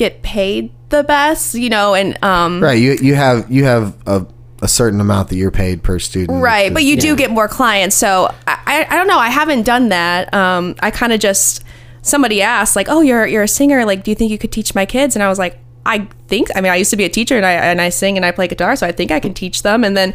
get 0.00 0.22
paid 0.22 0.72
the 0.88 1.04
best, 1.04 1.54
you 1.54 1.68
know, 1.68 1.94
and 1.94 2.22
um, 2.24 2.62
Right. 2.62 2.80
You 2.80 2.96
you 3.00 3.14
have 3.14 3.50
you 3.50 3.64
have 3.64 3.94
a, 4.06 4.26
a 4.62 4.66
certain 4.66 4.98
amount 4.98 5.28
that 5.28 5.36
you're 5.36 5.50
paid 5.50 5.82
per 5.82 5.98
student. 5.98 6.42
Right, 6.42 6.72
but 6.72 6.84
you 6.84 6.96
do 6.96 7.14
get 7.14 7.30
more 7.30 7.48
clients. 7.48 7.94
So 7.94 8.34
I, 8.46 8.58
I, 8.66 8.86
I 8.88 8.96
don't 8.96 9.06
know. 9.06 9.18
I 9.18 9.28
haven't 9.28 9.64
done 9.64 9.90
that. 9.90 10.32
Um, 10.32 10.74
I 10.80 10.90
kind 10.90 11.12
of 11.12 11.20
just 11.20 11.62
somebody 12.00 12.40
asked 12.40 12.76
like, 12.76 12.88
"Oh, 12.88 13.02
you're 13.02 13.26
you're 13.26 13.42
a 13.42 13.48
singer. 13.48 13.84
Like, 13.84 14.02
do 14.02 14.10
you 14.10 14.14
think 14.14 14.30
you 14.30 14.38
could 14.38 14.52
teach 14.52 14.74
my 14.74 14.86
kids?" 14.86 15.14
And 15.16 15.22
I 15.22 15.28
was 15.28 15.38
like, 15.38 15.58
"I 15.84 16.08
think. 16.28 16.48
I 16.56 16.62
mean, 16.62 16.72
I 16.72 16.76
used 16.76 16.90
to 16.90 16.96
be 16.96 17.04
a 17.04 17.10
teacher, 17.10 17.36
and 17.36 17.44
I 17.44 17.52
and 17.52 17.78
I 17.80 17.90
sing 17.90 18.16
and 18.16 18.24
I 18.24 18.32
play 18.32 18.48
guitar, 18.48 18.74
so 18.74 18.86
I 18.86 18.92
think 18.92 19.10
I 19.10 19.20
can 19.20 19.34
teach 19.34 19.62
them." 19.62 19.84
And 19.84 19.94
then 19.94 20.14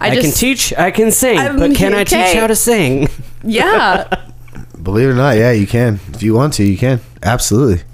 I, 0.00 0.08
I 0.08 0.14
just 0.14 0.26
can 0.26 0.32
teach, 0.32 0.74
I 0.76 0.90
can 0.90 1.12
sing, 1.12 1.38
I'm 1.38 1.56
but 1.58 1.76
can 1.76 1.94
I 1.94 2.02
teach 2.02 2.34
how 2.34 2.48
to 2.48 2.56
sing? 2.56 3.08
yeah. 3.44 4.26
Believe 4.82 5.08
it 5.08 5.12
or 5.12 5.14
not, 5.14 5.36
yeah, 5.36 5.52
you 5.52 5.66
can. 5.66 6.00
If 6.14 6.22
you 6.22 6.32
want 6.34 6.54
to, 6.54 6.64
you 6.64 6.78
can. 6.78 7.00
Absolutely. 7.22 7.84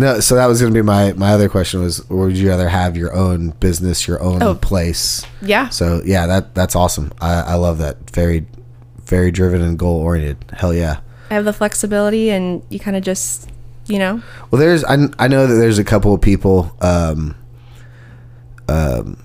No, 0.00 0.18
so 0.20 0.34
that 0.36 0.46
was 0.46 0.60
going 0.62 0.72
to 0.72 0.78
be 0.78 0.82
my 0.82 1.12
my 1.12 1.32
other 1.32 1.48
question 1.48 1.80
was, 1.82 2.08
would 2.08 2.36
you 2.36 2.48
rather 2.48 2.68
have 2.70 2.96
your 2.96 3.14
own 3.14 3.50
business, 3.60 4.08
your 4.08 4.22
own 4.22 4.42
Oh. 4.42 4.54
place? 4.54 5.24
Yeah. 5.42 5.68
So 5.68 6.00
yeah, 6.04 6.26
that 6.26 6.54
that's 6.54 6.74
awesome. 6.74 7.12
I, 7.20 7.34
I 7.42 7.54
love 7.54 7.78
that. 7.78 8.10
Very, 8.10 8.46
very 9.04 9.30
driven 9.30 9.60
and 9.60 9.78
goal 9.78 10.00
oriented. 10.00 10.38
Hell 10.56 10.72
yeah. 10.72 11.00
I 11.30 11.34
have 11.34 11.44
the 11.44 11.52
flexibility, 11.52 12.30
and 12.30 12.62
you 12.70 12.80
kind 12.80 12.96
of 12.96 13.02
just, 13.02 13.50
you 13.86 13.98
know, 13.98 14.22
Well, 14.50 14.58
there's 14.58 14.82
I, 14.84 14.96
I 15.18 15.28
know 15.28 15.46
that 15.46 15.54
there's 15.54 15.78
a 15.78 15.84
couple 15.84 16.14
of 16.14 16.20
people, 16.20 16.74
um, 16.80 17.36
um, 18.68 19.22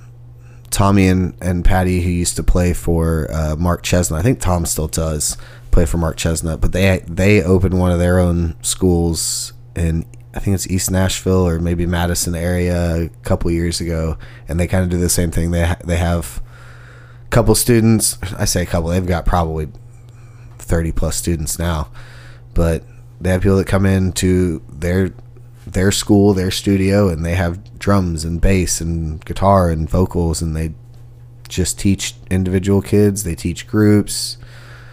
Tommy 0.72 1.07
and, 1.07 1.34
and 1.41 1.64
Patty 1.64 2.02
who 2.02 2.10
used 2.10 2.35
to 2.35 2.43
play 2.43 2.73
for 2.73 3.27
uh, 3.31 3.56
Mark 3.57 3.84
Chesnutt. 3.84 4.19
I 4.19 4.22
think 4.22 4.39
Tom 4.41 4.65
still 4.65 4.88
does 4.88 5.38
play 5.72 5.85
for 5.85 5.97
Mark 5.97 6.18
Chesnutt, 6.18 6.60
but 6.60 6.73
they 6.73 7.03
they 7.07 7.41
opened 7.41 7.80
one 7.80 7.91
of 7.91 7.99
their 7.99 8.19
own 8.19 8.56
schools 8.61 9.53
in 9.76 10.06
I 10.36 10.40
think 10.40 10.53
it's 10.56 10.68
East 10.68 10.91
Nashville 10.91 11.48
or 11.48 11.60
maybe 11.60 11.86
Madison 11.86 12.36
area 12.36 13.03
a 13.06 13.10
couple 13.24 13.49
years 13.52 13.80
ago, 13.80 14.18
and 14.49 14.60
they 14.60 14.68
kind 14.68 14.84
of 14.84 14.90
do 14.90 14.98
the 14.98 15.10
same 15.10 15.32
thing. 15.32 15.52
They 15.52 15.66
ha- 15.66 15.78
they 15.84 15.95
have 15.98 16.41
a 17.26 17.30
couple 17.30 17.56
students. 17.56 18.18
I 18.38 18.45
say 18.45 18.64
a 18.64 18.66
couple. 18.66 18.90
They've 18.90 19.06
got 19.06 19.26
probably 19.26 19.70
thirty 20.60 20.91
plus 20.91 21.16
students 21.16 21.57
now, 21.57 21.90
but 22.53 22.84
they 23.22 23.30
have 23.32 23.41
people 23.41 23.57
that 23.57 23.68
come 23.68 23.86
into 23.86 24.62
their 24.70 25.12
their 25.66 25.91
school, 25.91 26.34
their 26.34 26.52
studio, 26.52 27.07
and 27.07 27.26
they 27.26 27.36
have 27.36 27.80
drums 27.80 28.26
and 28.26 28.41
bass 28.41 28.82
and 28.82 29.24
guitar 29.24 29.70
and 29.70 29.90
vocals, 29.90 30.41
and 30.41 30.56
they 30.56 30.74
just 31.48 31.80
teach 31.80 32.16
individual 32.30 32.82
kids. 32.82 33.24
They 33.24 33.36
teach 33.36 33.68
groups. 33.68 34.38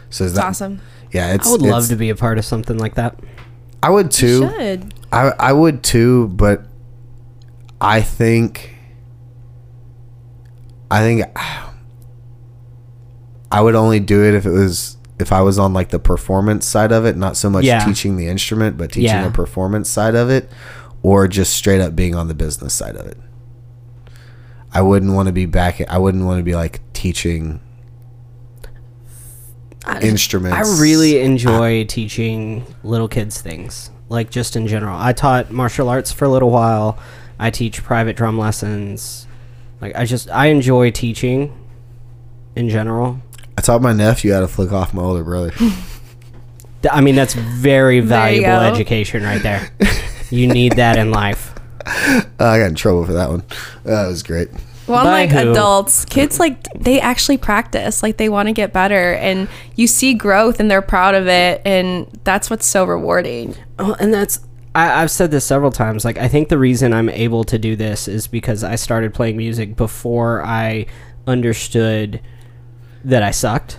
So 0.09 0.24
it's 0.24 0.39
awesome. 0.39 0.81
Yeah, 1.10 1.35
it's. 1.35 1.48
I 1.48 1.51
would 1.51 1.62
love 1.62 1.89
to 1.89 1.97
be 1.97 2.10
a 2.10 2.14
part 2.16 2.39
of 2.39 2.44
something 2.44 2.78
like 2.78 2.94
that. 2.94 3.19
I 3.82 3.90
would 3.90 4.12
too. 4.12 4.48
Should 5.12 5.18
I 5.18 5.32
I 5.39 5.52
would 5.52 5.82
too, 5.82 6.28
but 6.28 6.66
I 7.80 8.01
think 8.01 8.74
I 10.90 11.01
think 11.01 11.24
I 13.51 13.60
would 13.60 13.74
only 13.74 14.01
do 14.01 14.24
it 14.24 14.34
if 14.34 14.47
it 14.47 14.51
was 14.51 14.97
if 15.18 15.32
I 15.32 15.43
was 15.43 15.59
on 15.59 15.72
like 15.72 15.90
the 15.90 15.98
performance 15.98 16.66
side 16.66 16.90
of 16.93 17.05
it, 17.05 17.16
not 17.16 17.36
so 17.36 17.48
much 17.51 17.64
Yeah. 17.64 17.84
teaching 17.84 18.16
the 18.16 18.26
instrument, 18.26 18.76
but 18.76 18.90
teaching 18.93 19.05
Yeah. 19.05 19.24
the 19.24 19.30
performance 19.30 19.89
side 19.89 20.14
of 20.14 20.30
it, 20.30 20.51
or 21.02 21.28
just 21.28 21.52
straight 21.55 21.80
up 21.80 21.94
being 21.94 22.14
on 22.14 22.28
the 22.28 22.34
business 22.34 22.74
side 22.74 22.97
of 22.97 23.06
it. 23.06 23.18
I 24.74 24.80
wouldn't 24.80 25.12
want 25.12 25.26
to 25.26 25.32
be 25.32 25.44
back. 25.47 25.80
I 25.89 25.98
wouldn't 25.98 26.24
want 26.24 26.39
to 26.39 26.43
be 26.43 26.55
like 26.55 26.80
teaching 26.94 27.60
instruments. 30.01 30.56
I 30.78 30.80
really 30.80 31.20
enjoy 31.20 31.84
teaching 31.84 32.64
little 32.82 33.09
kids 33.09 33.40
things, 33.40 33.90
like 34.12 34.30
just 34.30 34.55
in 34.55 34.68
general. 34.68 34.97
I 34.97 35.12
taught 35.12 35.51
martial 35.51 35.89
arts 35.89 36.12
for 36.12 36.26
a 36.26 36.28
little 36.28 36.51
while. 36.51 36.98
I 37.39 37.51
teach 37.51 37.82
private 37.82 38.14
drum 38.14 38.39
lessons. 38.39 39.26
Like 39.80 39.97
I 39.97 40.05
just 40.05 40.30
I 40.30 40.47
enjoy 40.47 40.90
teaching 40.90 41.52
in 42.55 42.68
general. 42.68 43.20
I 43.59 43.62
taught 43.62 43.82
my 43.82 43.93
nephew 43.93 44.32
how 44.32 44.40
to 44.40 44.48
flick 44.48 44.70
off 44.70 44.94
my 44.94 45.02
older 45.02 45.24
brother. 45.24 45.52
I 46.90 47.01
mean 47.01 47.14
that's 47.14 47.34
very 47.34 48.01
valuable 48.01 48.60
education 48.60 49.22
right 49.22 49.43
there. 49.43 49.70
you 50.30 50.47
need 50.47 50.72
that 50.76 50.98
in 50.98 51.10
life. 51.10 51.55
Uh, 51.84 52.22
I 52.39 52.59
got 52.59 52.66
in 52.66 52.74
trouble 52.74 53.05
for 53.05 53.14
that 53.14 53.30
one. 53.30 53.43
That 53.84 54.06
was 54.06 54.22
great. 54.22 54.48
Well, 54.86 55.04
By 55.04 55.20
unlike 55.22 55.44
who? 55.44 55.50
adults, 55.52 56.04
kids 56.04 56.40
like 56.40 56.62
they 56.74 57.00
actually 57.00 57.36
practice, 57.38 58.02
like 58.02 58.16
they 58.16 58.28
want 58.28 58.48
to 58.48 58.52
get 58.52 58.72
better, 58.72 59.14
and 59.14 59.48
you 59.76 59.86
see 59.86 60.12
growth, 60.14 60.59
and 60.59 60.70
they're 60.70 60.82
proud 60.82 61.14
of 61.14 61.28
it, 61.28 61.62
and 61.64 62.06
that's 62.24 62.50
what's 62.50 62.66
so 62.66 62.84
rewarding. 62.84 63.54
Oh, 63.78 63.94
and 64.00 64.12
that's 64.12 64.40
I, 64.74 65.02
I've 65.02 65.10
said 65.10 65.30
this 65.30 65.44
several 65.44 65.70
times. 65.70 66.04
Like 66.04 66.18
I 66.18 66.28
think 66.28 66.48
the 66.48 66.59
reason 66.59 66.92
I'm 66.92 67.09
able 67.10 67.44
to 67.44 67.59
do 67.59 67.76
this 67.76 68.09
is 68.09 68.26
because 68.26 68.64
I 68.64 68.74
started 68.74 69.14
playing 69.14 69.36
music 69.36 69.76
before 69.76 70.44
I 70.44 70.86
understood 71.26 72.20
that 73.04 73.22
I 73.22 73.30
sucked. 73.30 73.78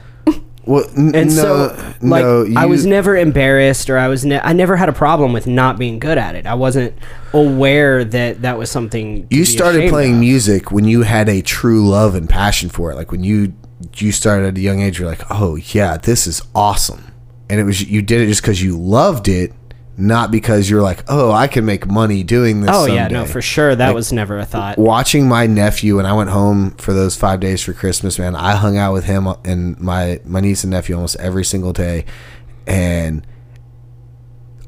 Well, 0.66 0.86
n- 0.98 1.14
And 1.14 1.36
no, 1.36 1.42
so, 1.42 1.94
like, 2.02 2.24
no, 2.24 2.46
I 2.56 2.66
was 2.66 2.86
never 2.86 3.18
embarrassed, 3.18 3.90
or 3.90 3.98
I 3.98 4.08
was, 4.08 4.24
ne- 4.24 4.40
I 4.40 4.54
never 4.54 4.76
had 4.78 4.88
a 4.90 4.94
problem 4.94 5.34
with 5.34 5.46
not 5.46 5.78
being 5.78 6.00
good 6.00 6.18
at 6.18 6.36
it. 6.36 6.46
I 6.46 6.54
wasn't 6.54 6.94
aware 7.34 8.04
that 8.06 8.42
that 8.44 8.58
was 8.58 8.70
something. 8.72 9.28
you 9.30 9.44
started 9.46 9.90
playing 9.90 10.14
of. 10.16 10.20
music 10.20 10.72
when 10.72 10.86
you 10.86 11.02
had 11.02 11.28
a 11.30 11.42
true 11.42 11.88
love 11.88 12.16
and 12.16 12.30
passion 12.30 12.70
for 12.70 12.92
it. 12.92 12.96
Like 12.96 13.12
when 13.12 13.24
you 13.24 13.54
you 13.98 14.12
started 14.14 14.48
at 14.48 14.58
a 14.58 14.62
young 14.62 14.82
age, 14.82 15.00
you're 15.00 15.08
like, 15.10 15.24
oh 15.30 15.56
yeah, 15.56 15.98
this 15.98 16.28
is 16.28 16.42
awesome, 16.56 17.12
and 17.50 17.60
it 17.60 17.64
was 17.64 17.84
you 17.84 18.02
did 18.02 18.22
it 18.22 18.28
just 18.28 18.42
because 18.42 18.62
you 18.64 18.78
loved 18.80 19.28
it, 19.28 19.52
not 19.96 20.32
because 20.32 20.70
you're 20.70 20.82
like, 20.82 21.04
oh, 21.08 21.32
I 21.32 21.48
can 21.48 21.66
make 21.66 21.86
money 21.86 22.24
doing 22.24 22.62
this. 22.62 22.72
Oh 22.74 22.86
yeah, 22.86 23.08
no, 23.08 23.26
for 23.26 23.42
sure, 23.42 23.76
that 23.76 23.94
was 23.94 24.12
never 24.12 24.40
a 24.40 24.46
thought. 24.46 24.78
watching 24.78 25.28
my 25.28 25.46
nephew 25.46 25.98
when 25.98 26.06
I 26.06 26.14
went 26.14 26.32
home 26.32 26.72
for 26.72 26.94
those 26.94 27.16
five 27.16 27.40
days 27.40 27.62
for 27.62 27.74
Christmas, 27.74 28.18
man, 28.18 28.36
I 28.36 28.56
hung 28.56 28.78
out 28.78 28.94
with 28.94 29.06
him 29.06 29.28
and 29.44 29.80
my 29.80 30.20
my 30.26 30.40
niece 30.40 30.64
and 30.64 30.72
nephew 30.72 30.96
almost 30.96 31.18
every 31.20 31.46
single 31.46 31.74
day, 31.74 32.06
and 32.66 33.26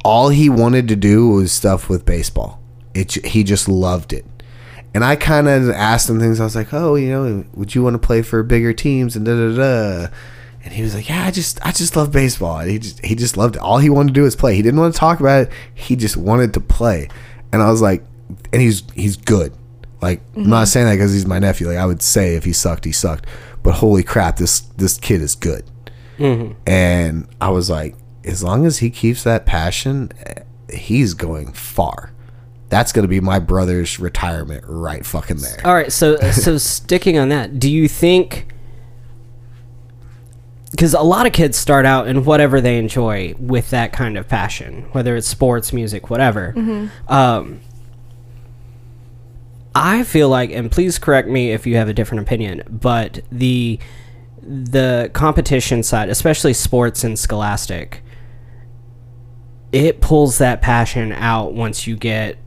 all 0.04 0.30
he 0.30 0.50
wanted 0.50 0.88
to 0.90 0.96
do 0.96 1.28
was 1.30 1.52
stuff 1.52 1.90
with 1.90 2.06
baseball. 2.06 2.62
It 2.94 3.26
he 3.26 3.44
just 3.44 3.68
loved 3.68 4.14
it, 4.14 4.26
and 4.94 5.04
I 5.04 5.16
kind 5.16 5.48
of 5.48 5.70
asked 5.72 6.08
him 6.08 6.20
things. 6.20 6.40
I 6.40 6.44
was 6.44 6.56
like, 6.56 6.74
oh, 6.74 6.96
you 6.96 7.10
know, 7.10 7.46
would 7.56 7.74
you 7.74 7.82
want 7.82 7.96
to 7.96 8.00
play 8.00 8.22
for 8.22 8.44
bigger 8.44 8.74
teams 8.74 9.16
and 9.16 9.26
da 9.26 9.34
da 9.34 9.56
da. 9.56 10.08
And 10.66 10.74
he 10.74 10.82
was 10.82 10.94
like, 10.96 11.08
"Yeah, 11.08 11.24
I 11.24 11.32
just, 11.32 11.66
I 11.66 11.72
just 11.72 11.96
love 11.96 12.12
baseball." 12.12 12.60
And 12.60 12.70
he 12.70 12.80
just, 12.80 13.06
he 13.06 13.16
just 13.16 13.38
loved 13.38 13.56
it. 13.56 13.62
All 13.62 13.78
he 13.78 13.90
wanted 13.90 14.10
to 14.10 14.14
do 14.14 14.24
was 14.24 14.36
play. 14.36 14.56
He 14.56 14.62
didn't 14.62 14.80
want 14.80 14.94
to 14.94 15.00
talk 15.00 15.20
about 15.20 15.44
it. 15.44 15.54
He 15.74 15.96
just 15.96 16.18
wanted 16.18 16.54
to 16.56 16.60
play. 16.60 17.08
And 17.54 17.62
I 17.62 17.70
was 17.70 17.82
like, 17.82 18.04
and 18.52 18.62
he's, 18.62 18.84
he's 18.96 19.16
good. 19.16 19.54
Like, 20.02 20.22
I'm 20.36 20.50
not 20.50 20.56
mm-hmm. 20.56 20.66
saying 20.66 20.86
that 20.88 20.94
because 20.94 21.14
he's 21.14 21.26
my 21.26 21.40
nephew. 21.40 21.68
Like, 21.68 21.78
I 21.78 21.86
would 21.86 22.02
say 22.02 22.36
if 22.36 22.44
he 22.44 22.52
sucked, 22.52 22.84
he 22.84 22.92
sucked. 22.92 23.28
But 23.64 23.76
holy 23.76 24.04
crap, 24.04 24.38
this, 24.38 24.60
this 24.60 24.98
kid 24.98 25.22
is 25.22 25.36
good. 25.36 25.64
Mm-hmm. 26.18 26.54
And 26.68 27.28
I 27.40 27.50
was 27.50 27.70
like, 27.70 27.96
as 28.24 28.44
long 28.44 28.66
as 28.66 28.80
he 28.80 28.90
keeps 28.90 29.24
that 29.24 29.46
passion, 29.46 30.12
he's 30.72 31.14
going 31.14 31.54
far. 31.54 32.12
That's 32.70 32.92
going 32.92 33.04
to 33.04 33.08
be 33.08 33.20
my 33.20 33.40
brother's 33.40 34.00
retirement 34.00 34.64
right 34.68 35.06
fucking 35.06 35.38
there. 35.38 35.62
All 35.64 35.74
right, 35.74 35.92
so 35.92 36.18
so 36.32 36.58
sticking 36.60 37.18
on 37.18 37.30
that, 37.30 37.60
do 37.60 37.70
you 37.70 37.88
think? 37.88 38.48
Because 40.76 40.94
a 40.94 41.02
lot 41.02 41.26
of 41.26 41.32
kids 41.32 41.58
start 41.58 41.86
out 41.86 42.08
in 42.08 42.26
whatever 42.26 42.60
they 42.60 42.78
enjoy 42.78 43.34
with 43.40 43.70
that 43.70 43.94
kind 43.94 44.18
of 44.18 44.28
passion, 44.28 44.90
whether 44.92 45.16
it's 45.16 45.26
sports, 45.26 45.72
music, 45.72 46.10
whatever. 46.10 46.54
Um, 47.08 47.62
I 49.74 50.04
feel 50.04 50.28
like, 50.28 50.52
and 50.52 50.70
please 50.70 51.00
correct 51.00 51.30
me 51.30 51.52
if 51.52 51.66
you 51.66 51.78
have 51.78 51.88
a 51.88 51.94
different 51.94 52.24
opinion, 52.24 52.64
but 52.70 53.22
the 53.32 53.80
the 54.42 55.10
competition 55.14 55.82
side, 55.82 56.10
especially 56.10 56.54
sports 56.54 57.04
and 57.04 57.18
scholastic, 57.18 58.04
it 59.72 60.02
pulls 60.02 60.38
that 60.38 60.62
passion 60.62 61.12
out 61.14 61.54
once 61.54 61.88
you 61.88 61.96
get 61.96 62.38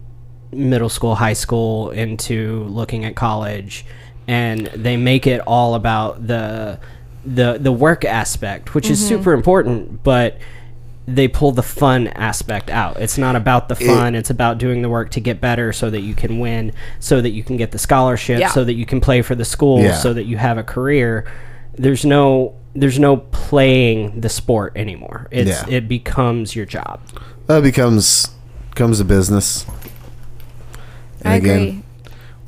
middle 0.53 0.89
school, 0.89 1.15
high 1.15 1.33
school 1.33 1.91
into 1.91 2.65
looking 2.65 3.05
at 3.05 3.17
college, 3.17 3.85
and 4.27 4.67
they 4.67 4.97
make 4.99 5.27
it 5.27 5.41
all 5.41 5.75
about 5.75 6.27
the 6.27 6.79
the 7.25 7.59
the 7.61 7.73
work 7.73 8.05
aspect, 8.05 8.75
which 8.75 8.91
is 8.91 8.99
mm-hmm. 8.99 9.09
super 9.09 9.33
important, 9.33 10.03
but 10.03 10.39
they 11.09 11.27
pull 11.27 11.53
the 11.53 11.63
fun 11.63 12.09
aspect 12.09 12.69
out. 12.69 12.99
It's 12.99 13.17
not 13.17 13.35
about 13.35 13.71
the 13.71 13.77
fun, 13.77 14.15
it's 14.15 14.29
about 14.29 14.59
doing 14.59 14.83
the 14.83 14.91
work 14.91 15.11
to 15.13 15.21
get 15.21 15.41
better 15.41 15.73
so 15.73 15.89
that 15.89 16.03
you 16.03 16.15
can 16.15 16.39
win, 16.39 16.73
so 17.01 17.23
that 17.23 17.31
you 17.31 17.43
can 17.43 17.57
get 17.57 17.71
the 17.71 17.79
scholarship, 17.79 18.39
Yeah. 18.39 18.51
so 18.51 18.63
that 18.63 18.75
you 18.75 18.85
can 18.85 19.01
play 19.01 19.23
for 19.23 19.35
the 19.35 19.45
school, 19.45 19.81
Yeah. 19.81 19.95
so 19.95 20.13
that 20.13 20.25
you 20.25 20.37
have 20.37 20.59
a 20.59 20.63
career. 20.63 21.25
There's 21.77 22.05
no 22.05 22.55
there's 22.75 22.99
no 22.99 23.17
playing 23.17 24.21
the 24.21 24.29
sport 24.29 24.75
anymore. 24.77 25.29
It's 25.31 25.51
Yeah. 25.51 25.77
it 25.77 25.89
becomes 25.89 26.55
your 26.55 26.67
job. 26.67 27.01
That 27.47 27.63
becomes 27.63 28.29
becomes 28.71 29.01
a 29.01 29.05
business. 29.05 29.65
And 31.23 31.33
I 31.33 31.37
agree. 31.37 31.83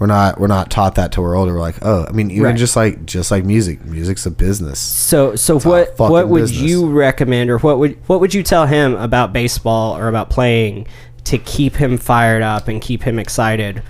We're 0.01 0.07
not 0.07 0.41
we're 0.41 0.47
not 0.47 0.71
taught 0.71 0.95
that 0.95 1.13
till 1.13 1.23
we're 1.23 1.37
older. 1.37 1.53
We're 1.53 1.61
like, 1.61 1.77
oh, 1.83 2.07
I 2.09 2.13
mean, 2.13 2.31
even 2.31 2.43
Right. 2.45 2.57
just 2.57 2.75
like 2.75 3.05
just 3.05 3.31
like 3.31 3.45
music, 3.45 3.85
music's 3.85 4.25
a 4.25 4.31
business. 4.31 4.79
So 4.81 5.37
so 5.37 5.59
a 5.59 5.61
what 5.61 5.99
what 5.99 6.29
would 6.29 6.41
business. 6.41 6.61
you 6.63 6.91
recommend 6.91 7.51
or 7.51 7.59
what 7.59 7.79
would 7.79 7.97
what 8.09 8.19
would 8.21 8.33
you 8.33 8.43
tell 8.43 8.67
him 8.67 8.95
about 8.97 9.33
baseball 9.35 9.95
or 9.97 10.09
about 10.09 10.31
playing 10.31 10.87
to 11.25 11.37
keep 11.37 11.77
him 11.77 11.99
fired 11.99 12.41
up 12.43 12.67
and 12.67 12.81
keep 12.81 13.03
him 13.03 13.19
excited 13.19 13.83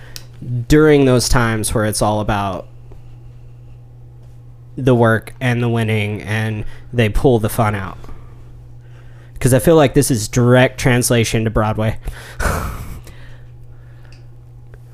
during 0.67 1.05
those 1.05 1.29
times 1.29 1.73
where 1.73 1.85
it's 1.85 2.01
all 2.01 2.19
about 2.19 2.67
the 4.75 4.93
work 4.95 5.33
and 5.39 5.63
the 5.63 5.69
winning 5.69 6.21
and 6.21 6.65
they 6.91 7.07
pull 7.07 7.39
the 7.39 7.49
fun 7.49 7.73
out? 7.73 7.97
Cuz 9.39 9.53
I 9.53 9.59
feel 9.59 9.77
like 9.77 9.93
this 9.93 10.11
is 10.11 10.27
direct 10.27 10.77
translation 10.77 11.45
to 11.45 11.49
Broadway. 11.49 11.97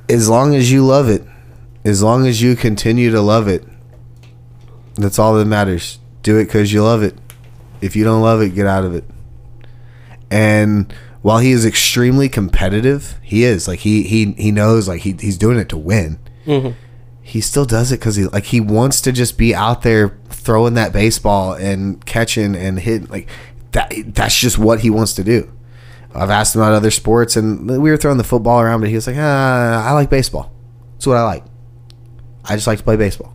As 0.09 0.29
long 0.29 0.55
as 0.55 0.71
you 0.71 0.85
love 0.85 1.09
it, 1.09 1.23
as 1.84 2.01
long 2.01 2.25
as 2.27 2.41
you 2.41 2.55
continue 2.55 3.11
to 3.11 3.21
love 3.21 3.47
it, 3.47 3.63
that's 4.95 5.19
all 5.19 5.35
that 5.35 5.45
matters. 5.45 5.99
Do 6.23 6.38
it 6.38 6.45
because 6.45 6.73
you 6.73 6.84
love 6.84 7.03
it. 7.03 7.17
If 7.81 7.95
you 7.95 8.03
don't 8.03 8.21
love 8.21 8.41
it, 8.41 8.55
get 8.55 8.65
out 8.65 8.84
of 8.84 8.95
it. 8.95 9.05
And 10.29 10.93
while 11.21 11.39
he 11.39 11.51
is 11.51 11.65
extremely 11.65 12.29
competitive, 12.29 13.19
he 13.21 13.43
is 13.43 13.67
like 13.67 13.79
he 13.79 14.03
he 14.03 14.34
he 14.34 14.51
knows 14.51 14.88
like 14.88 15.01
he 15.01 15.13
he's 15.19 15.38
doing 15.38 15.57
it 15.57 15.69
to 15.69 15.77
win. 15.77 16.19
Mm-hmm. 16.45 16.71
He 17.21 17.41
still 17.41 17.65
does 17.65 17.91
it 17.91 17.99
because 17.99 18.15
he 18.15 18.25
like 18.25 18.45
he 18.45 18.59
wants 18.59 19.01
to 19.01 19.11
just 19.11 19.38
be 19.38 19.53
out 19.53 19.81
there 19.81 20.17
throwing 20.29 20.75
that 20.75 20.93
baseball 20.93 21.53
and 21.53 22.03
catching 22.05 22.55
and 22.55 22.79
hitting 22.79 23.07
like 23.07 23.29
that. 23.71 23.93
That's 24.07 24.39
just 24.39 24.57
what 24.57 24.81
he 24.81 24.89
wants 24.89 25.13
to 25.13 25.23
do. 25.23 25.51
I've 26.18 26.30
asked 26.30 26.56
him 26.56 26.61
about 26.61 26.73
other 26.73 26.91
sports, 26.91 27.35
and 27.35 27.69
we 27.69 27.89
were 27.89 27.98
throwing 27.98 28.18
the 28.18 28.23
football 28.23 28.60
around, 28.60 28.80
but 28.81 28.89
he 28.89 28.95
was 28.95 29.07
like, 29.07 29.18
ah, 29.18 29.88
"I 29.88 29.91
like 29.94 30.10
baseball. 30.10 30.52
That's 30.94 31.07
what 31.07 31.18
I 31.18 31.23
like. 31.23 31.44
I 32.45 32.56
just 32.56 32.68
like 32.68 32.80
to 32.80 32.84
play 32.84 32.95
baseball. 32.95 33.34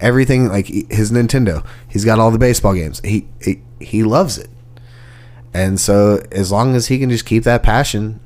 Everything 0.00 0.48
like 0.48 0.66
his 0.66 1.12
Nintendo. 1.12 1.64
He's 1.88 2.04
got 2.04 2.18
all 2.18 2.30
the 2.30 2.38
baseball 2.38 2.74
games. 2.74 3.00
He 3.04 3.28
he, 3.40 3.62
he 3.80 4.02
loves 4.02 4.38
it. 4.38 4.50
And 5.54 5.80
so 5.80 6.22
as 6.32 6.52
long 6.52 6.74
as 6.74 6.88
he 6.88 6.98
can 6.98 7.08
just 7.08 7.24
keep 7.24 7.44
that 7.44 7.62
passion, 7.62 8.20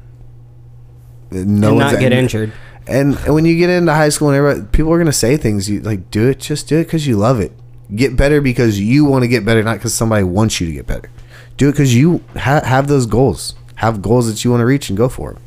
no 1.30 1.70
and 1.70 1.78
not 1.78 2.00
get 2.00 2.12
injured. 2.12 2.52
And, 2.86 3.16
and 3.18 3.34
when 3.34 3.44
you 3.44 3.56
get 3.56 3.70
into 3.70 3.92
high 3.92 4.08
school 4.08 4.30
and 4.30 4.36
everybody, 4.36 4.66
people 4.72 4.92
are 4.92 4.98
gonna 4.98 5.12
say 5.12 5.36
things. 5.36 5.68
You 5.70 5.80
like 5.80 6.10
do 6.10 6.28
it, 6.28 6.40
just 6.40 6.68
do 6.68 6.78
it 6.78 6.84
because 6.84 7.06
you 7.06 7.16
love 7.16 7.38
it. 7.38 7.52
Get 7.94 8.16
better 8.16 8.40
because 8.40 8.80
you 8.80 9.04
want 9.04 9.22
to 9.22 9.28
get 9.28 9.44
better, 9.44 9.62
not 9.62 9.74
because 9.78 9.94
somebody 9.94 10.24
wants 10.24 10.60
you 10.60 10.66
to 10.66 10.72
get 10.72 10.86
better. 10.86 11.10
Do 11.56 11.68
it 11.68 11.72
because 11.72 11.94
you 11.94 12.24
ha- 12.36 12.64
have 12.64 12.88
those 12.88 13.06
goals. 13.06 13.54
Have 13.80 14.02
goals 14.02 14.30
that 14.30 14.44
you 14.44 14.50
want 14.50 14.60
to 14.60 14.66
reach 14.66 14.90
and 14.90 14.96
go 14.98 15.08
for 15.08 15.32
them. 15.32 15.42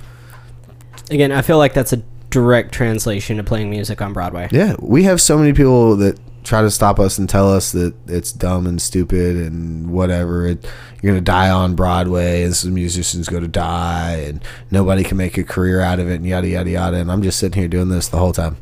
Again, 1.11 1.31
I 1.31 1.43
feel 1.43 1.59
like 1.59 1.75
that's 1.75 1.93
a 1.93 1.97
direct 2.31 2.71
translation 2.73 3.37
to 3.37 3.43
playing 3.43 3.69
music 3.69 4.01
on 4.01 4.11
Broadway. 4.11 4.49
Yeah, 4.51 4.75
we 4.79 5.03
have 5.03 5.21
so 5.21 5.37
many 5.37 5.53
people 5.53 5.95
that 5.97 6.19
try 6.43 6.63
to 6.63 6.71
stop 6.71 6.99
us 6.99 7.19
and 7.19 7.29
tell 7.29 7.53
us 7.53 7.71
that 7.73 7.93
it's 8.07 8.31
dumb 8.31 8.65
and 8.65 8.81
stupid 8.81 9.35
and 9.35 9.91
whatever. 9.91 10.47
It, 10.47 10.67
you're 10.99 11.13
gonna 11.13 11.21
die 11.21 11.51
on 11.51 11.75
Broadway, 11.75 12.41
and 12.41 12.55
some 12.55 12.73
musicians 12.73 13.29
go 13.29 13.39
to 13.39 13.47
die, 13.47 14.15
and 14.27 14.43
nobody 14.71 15.03
can 15.03 15.15
make 15.15 15.37
a 15.37 15.43
career 15.43 15.79
out 15.79 15.99
of 15.99 16.09
it, 16.09 16.15
and 16.15 16.25
yada 16.25 16.47
yada 16.47 16.71
yada. 16.71 16.97
And 16.97 17.11
I'm 17.11 17.21
just 17.21 17.37
sitting 17.37 17.59
here 17.59 17.69
doing 17.69 17.89
this 17.89 18.07
the 18.07 18.17
whole 18.17 18.33
time. 18.33 18.57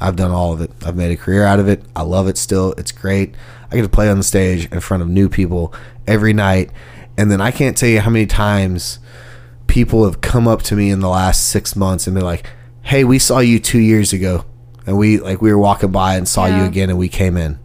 I've 0.00 0.14
done 0.14 0.30
all 0.30 0.52
of 0.52 0.60
it. 0.60 0.70
I've 0.86 0.96
made 0.96 1.10
a 1.10 1.16
career 1.16 1.44
out 1.44 1.58
of 1.58 1.66
it. 1.66 1.82
I 1.96 2.02
love 2.02 2.28
it 2.28 2.38
still. 2.38 2.74
It's 2.78 2.92
great. 2.92 3.34
I 3.72 3.74
get 3.74 3.82
to 3.82 3.88
play 3.88 4.08
on 4.08 4.18
the 4.18 4.22
stage 4.22 4.70
in 4.70 4.78
front 4.78 5.02
of 5.02 5.08
new 5.08 5.28
people 5.28 5.74
every 6.06 6.32
night, 6.32 6.70
and 7.16 7.30
then 7.30 7.40
I 7.40 7.50
can't 7.50 7.76
tell 7.76 7.88
you 7.88 8.00
how 8.00 8.10
many 8.10 8.26
times 8.26 8.98
people 9.66 10.04
have 10.04 10.20
come 10.20 10.46
up 10.46 10.62
to 10.62 10.76
me 10.76 10.90
in 10.90 11.00
the 11.00 11.08
last 11.08 11.48
six 11.48 11.74
months 11.76 12.06
and 12.06 12.14
been 12.14 12.24
like, 12.24 12.46
"Hey, 12.82 13.04
we 13.04 13.18
saw 13.18 13.38
you 13.38 13.58
two 13.58 13.78
years 13.78 14.12
ago, 14.12 14.44
and 14.86 14.96
we 14.96 15.18
like 15.18 15.40
we 15.40 15.52
were 15.52 15.58
walking 15.58 15.92
by 15.92 16.16
and 16.16 16.28
saw 16.28 16.46
you 16.46 16.64
again, 16.64 16.90
and 16.90 16.98
we 16.98 17.08
came 17.08 17.36
in." 17.36 17.58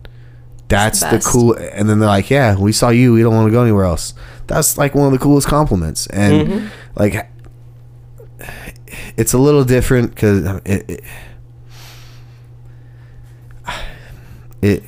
That's 0.67 0.99
the 1.01 1.17
the, 1.17 1.19
cool. 1.19 1.53
And 1.53 1.89
then 1.89 1.99
they're 1.99 2.07
like, 2.07 2.30
"Yeah, 2.30 2.55
we 2.55 2.71
saw 2.71 2.89
you. 2.89 3.13
We 3.13 3.21
don't 3.21 3.34
want 3.34 3.47
to 3.47 3.51
go 3.51 3.61
anywhere 3.61 3.85
else." 3.85 4.13
That's 4.47 4.77
like 4.77 4.95
one 4.95 5.05
of 5.07 5.11
the 5.11 5.19
coolest 5.19 5.47
compliments, 5.47 6.07
and 6.07 6.47
mm-hmm. 6.47 6.67
like 6.95 7.30
it's 9.17 9.34
a 9.34 9.38
little 9.38 9.63
different 9.63 10.11
because 10.15 10.45
it, 10.65 10.89
it, 10.89 11.03
it. 14.61 14.84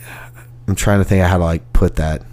I'm 0.67 0.75
trying 0.75 0.99
to 0.99 1.05
think 1.05 1.23
of 1.23 1.29
how 1.29 1.37
to 1.37 1.43
like 1.43 1.73
put 1.73 1.95
that. 1.97 2.23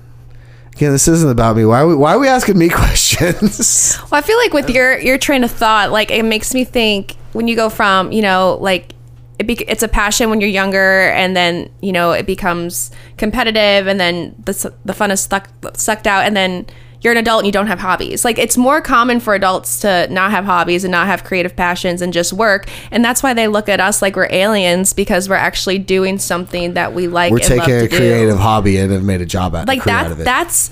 Again, 0.78 0.92
this 0.92 1.08
isn't 1.08 1.28
about 1.28 1.56
me. 1.56 1.64
Why 1.64 1.80
are 1.80 1.88
we, 1.88 1.96
why 1.96 2.14
are 2.14 2.20
we 2.20 2.28
asking 2.28 2.56
me 2.56 2.68
questions? 2.68 3.98
Well, 4.12 4.20
I 4.20 4.22
feel 4.22 4.38
like 4.38 4.52
with 4.52 4.70
your 4.70 4.96
your 5.00 5.18
train 5.18 5.42
of 5.42 5.50
thought, 5.50 5.90
like 5.90 6.12
it 6.12 6.22
makes 6.22 6.54
me 6.54 6.62
think 6.64 7.16
when 7.32 7.48
you 7.48 7.56
go 7.56 7.68
from 7.68 8.12
you 8.12 8.22
know 8.22 8.58
like 8.60 8.92
it 9.40 9.48
be, 9.48 9.54
it's 9.54 9.82
a 9.82 9.88
passion 9.88 10.30
when 10.30 10.40
you're 10.40 10.48
younger, 10.48 11.10
and 11.10 11.34
then 11.34 11.68
you 11.80 11.90
know 11.90 12.12
it 12.12 12.26
becomes 12.26 12.92
competitive, 13.16 13.88
and 13.88 13.98
then 13.98 14.36
the 14.44 14.72
the 14.84 14.94
fun 14.94 15.10
is 15.10 15.20
stuck 15.20 15.48
sucked 15.76 16.06
out, 16.06 16.24
and 16.24 16.36
then 16.36 16.64
you're 17.00 17.12
an 17.12 17.18
adult 17.18 17.40
and 17.40 17.46
you 17.46 17.52
don't 17.52 17.68
have 17.68 17.78
hobbies. 17.78 18.24
Like 18.24 18.38
it's 18.38 18.56
more 18.56 18.80
common 18.80 19.20
for 19.20 19.34
adults 19.34 19.80
to 19.80 20.08
not 20.10 20.30
have 20.32 20.44
hobbies 20.44 20.82
and 20.84 20.90
not 20.90 21.06
have 21.06 21.22
creative 21.24 21.54
passions 21.54 22.02
and 22.02 22.12
just 22.12 22.32
work, 22.32 22.68
and 22.90 23.04
that's 23.04 23.22
why 23.22 23.34
they 23.34 23.46
look 23.48 23.68
at 23.68 23.80
us 23.80 24.02
like 24.02 24.16
we're 24.16 24.28
aliens 24.30 24.92
because 24.92 25.28
we're 25.28 25.34
actually 25.36 25.78
doing 25.78 26.18
something 26.18 26.74
that 26.74 26.94
we 26.94 27.06
like. 27.06 27.30
We're 27.30 27.38
and 27.38 27.46
taking 27.46 27.58
love 27.58 27.68
a 27.68 27.80
to 27.82 27.88
do 27.88 27.96
creative 27.96 28.38
hobby 28.38 28.78
and 28.78 28.90
have 28.92 29.04
made 29.04 29.20
a 29.20 29.26
job 29.26 29.54
out, 29.54 29.68
like 29.68 29.82
career 29.82 29.94
out 29.96 30.06
of 30.06 30.12
it. 30.12 30.18
Like 30.18 30.24
that's 30.24 30.70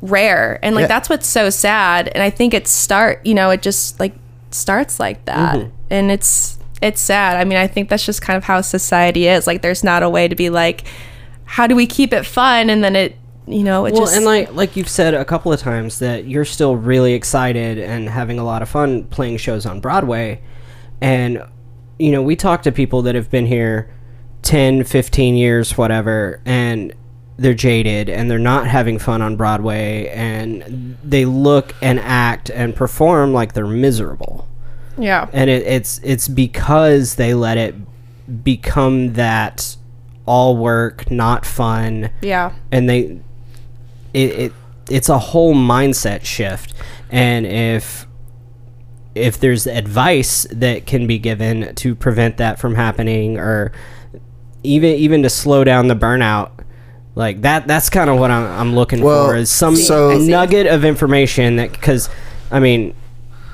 rare 0.00 0.58
and 0.62 0.74
like 0.76 0.82
Yeah. 0.84 0.86
that's 0.86 1.08
what's 1.08 1.26
so 1.26 1.50
sad 1.50 2.06
and 2.14 2.22
i 2.22 2.30
think 2.30 2.54
it 2.54 2.68
start 2.68 3.20
you 3.26 3.34
know 3.34 3.50
it 3.50 3.62
just 3.62 3.98
like 3.98 4.14
starts 4.52 5.00
like 5.00 5.24
that 5.24 5.56
Mm-hmm. 5.56 5.70
and 5.90 6.10
it's 6.12 6.56
it's 6.80 7.00
sad 7.00 7.36
i 7.36 7.42
mean 7.44 7.58
i 7.58 7.66
think 7.66 7.88
that's 7.88 8.06
just 8.06 8.22
kind 8.22 8.36
of 8.36 8.44
how 8.44 8.60
society 8.60 9.26
is 9.26 9.44
like 9.46 9.62
there's 9.62 9.82
not 9.82 10.04
a 10.04 10.08
way 10.08 10.28
to 10.28 10.36
be 10.36 10.50
like 10.50 10.84
how 11.46 11.66
do 11.66 11.74
we 11.74 11.84
keep 11.86 12.12
it 12.12 12.24
fun 12.24 12.70
and 12.70 12.84
then 12.84 12.94
it 12.94 13.16
you 13.46 13.62
know 13.62 13.86
it 13.86 13.92
well, 13.92 14.02
just 14.02 14.16
and 14.16 14.24
like 14.24 14.52
like 14.52 14.76
you've 14.76 14.88
said 14.88 15.14
a 15.14 15.24
couple 15.24 15.52
of 15.52 15.60
times 15.60 16.00
that 16.00 16.26
you're 16.26 16.44
still 16.44 16.76
really 16.76 17.12
excited 17.14 17.78
and 17.78 18.08
having 18.08 18.38
a 18.38 18.44
lot 18.44 18.62
of 18.62 18.68
fun 18.68 19.04
playing 19.04 19.36
shows 19.36 19.66
on 19.66 19.80
Broadway. 19.80 20.40
And 21.00 21.42
you 21.98 22.10
know, 22.12 22.22
we 22.22 22.36
talk 22.36 22.62
to 22.62 22.72
people 22.72 23.02
that 23.02 23.14
have 23.14 23.30
been 23.30 23.46
here 23.46 23.94
10, 24.42 24.84
15 24.84 25.34
years, 25.34 25.78
whatever, 25.78 26.40
and 26.44 26.92
they're 27.38 27.54
jaded 27.54 28.08
and 28.08 28.30
they're 28.30 28.38
not 28.38 28.66
having 28.66 28.98
fun 28.98 29.22
on 29.22 29.36
Broadway 29.36 30.08
and 30.08 30.96
they 31.04 31.24
look 31.24 31.74
and 31.82 32.00
act 32.00 32.50
and 32.50 32.74
perform 32.74 33.32
like 33.32 33.52
they're 33.52 33.66
miserable. 33.66 34.48
yeah 34.98 35.28
And 35.32 35.50
it, 35.50 35.62
it's 35.66 36.00
it's 36.02 36.28
because 36.28 37.16
they 37.16 37.34
let 37.34 37.58
it 37.58 37.74
become 38.42 39.12
that 39.12 39.76
all 40.24 40.56
work, 40.56 41.10
not 41.10 41.46
fun 41.46 42.10
yeah 42.22 42.52
and 42.72 42.88
they 42.88 43.20
it, 44.16 44.30
it 44.40 44.52
it's 44.90 45.08
a 45.08 45.18
whole 45.18 45.54
mindset 45.54 46.24
shift 46.24 46.72
and 47.10 47.46
if 47.46 48.06
if 49.14 49.38
there's 49.40 49.66
advice 49.66 50.46
that 50.52 50.86
can 50.86 51.06
be 51.06 51.18
given 51.18 51.74
to 51.74 51.94
prevent 51.94 52.36
that 52.36 52.58
from 52.58 52.74
happening 52.74 53.38
or 53.38 53.72
even 54.62 54.94
even 54.96 55.22
to 55.22 55.30
slow 55.30 55.64
down 55.64 55.88
the 55.88 55.96
burnout 55.96 56.50
Like 57.14 57.40
that. 57.42 57.66
That's 57.66 57.88
kind 57.88 58.10
of 58.10 58.18
what 58.18 58.30
I'm, 58.30 58.44
I'm 58.60 58.74
looking 58.74 59.00
Well, 59.02 59.28
for 59.28 59.36
is 59.36 59.50
some 59.50 59.74
so- 59.76 60.18
nugget 60.18 60.66
of 60.66 60.84
information 60.84 61.56
that 61.56 61.72
because, 61.72 62.10
I 62.50 62.60
mean, 62.60 62.94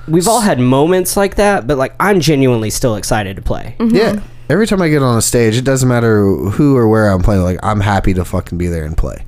we've 0.08 0.26
all 0.26 0.40
had 0.40 0.58
moments 0.58 1.16
like 1.16 1.36
that, 1.36 1.66
but 1.68 1.78
like 1.78 1.94
I'm 2.00 2.18
genuinely 2.18 2.70
still 2.70 2.96
excited 2.96 3.36
to 3.36 3.42
play. 3.42 3.76
Mm-hmm. 3.78 3.94
Yeah. 3.94 4.20
Every 4.50 4.66
time 4.66 4.82
I 4.82 4.88
get 4.88 5.00
on 5.02 5.16
a 5.16 5.22
stage, 5.22 5.56
it 5.56 5.64
doesn't 5.64 5.88
matter 5.88 6.26
who 6.26 6.76
or 6.76 6.88
where 6.88 7.08
I'm 7.08 7.22
playing. 7.22 7.42
Like 7.42 7.60
I'm 7.62 7.80
happy 7.80 8.12
to 8.14 8.24
fucking 8.24 8.58
be 8.58 8.66
there 8.66 8.84
and 8.84 8.96
play. 8.96 9.24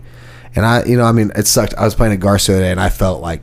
And 0.57 0.65
I, 0.65 0.85
you 0.85 0.97
know, 0.97 1.05
I 1.05 1.13
mean, 1.13 1.33
it 1.35 1.47
sucked. 1.47 1.75
I 1.75 1.85
was 1.85 1.95
playing 1.95 2.13
at 2.13 2.21
Garcia 2.21 2.57
today, 2.57 2.71
and 2.71 2.81
I 2.81 2.89
felt 2.89 3.21
like, 3.21 3.43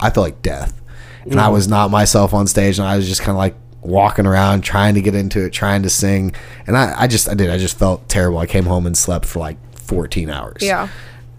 I 0.00 0.10
felt 0.10 0.24
like 0.24 0.42
death, 0.42 0.80
and 1.24 1.38
I 1.40 1.48
was 1.48 1.68
not 1.68 1.90
myself 1.90 2.34
on 2.34 2.46
stage, 2.46 2.78
and 2.78 2.88
I 2.88 2.96
was 2.96 3.06
just 3.08 3.20
kind 3.20 3.30
of 3.30 3.36
like 3.38 3.54
walking 3.82 4.26
around 4.26 4.62
trying 4.62 4.94
to 4.94 5.00
get 5.00 5.14
into 5.14 5.44
it, 5.44 5.50
trying 5.52 5.82
to 5.84 5.90
sing, 5.90 6.34
and 6.66 6.76
I, 6.76 7.02
I 7.02 7.06
just, 7.06 7.28
I 7.28 7.34
did, 7.34 7.50
I 7.50 7.58
just 7.58 7.78
felt 7.78 8.08
terrible. 8.08 8.38
I 8.38 8.46
came 8.46 8.64
home 8.64 8.86
and 8.86 8.98
slept 8.98 9.26
for 9.26 9.38
like 9.38 9.56
14 9.78 10.28
hours. 10.28 10.62
Yeah. 10.62 10.88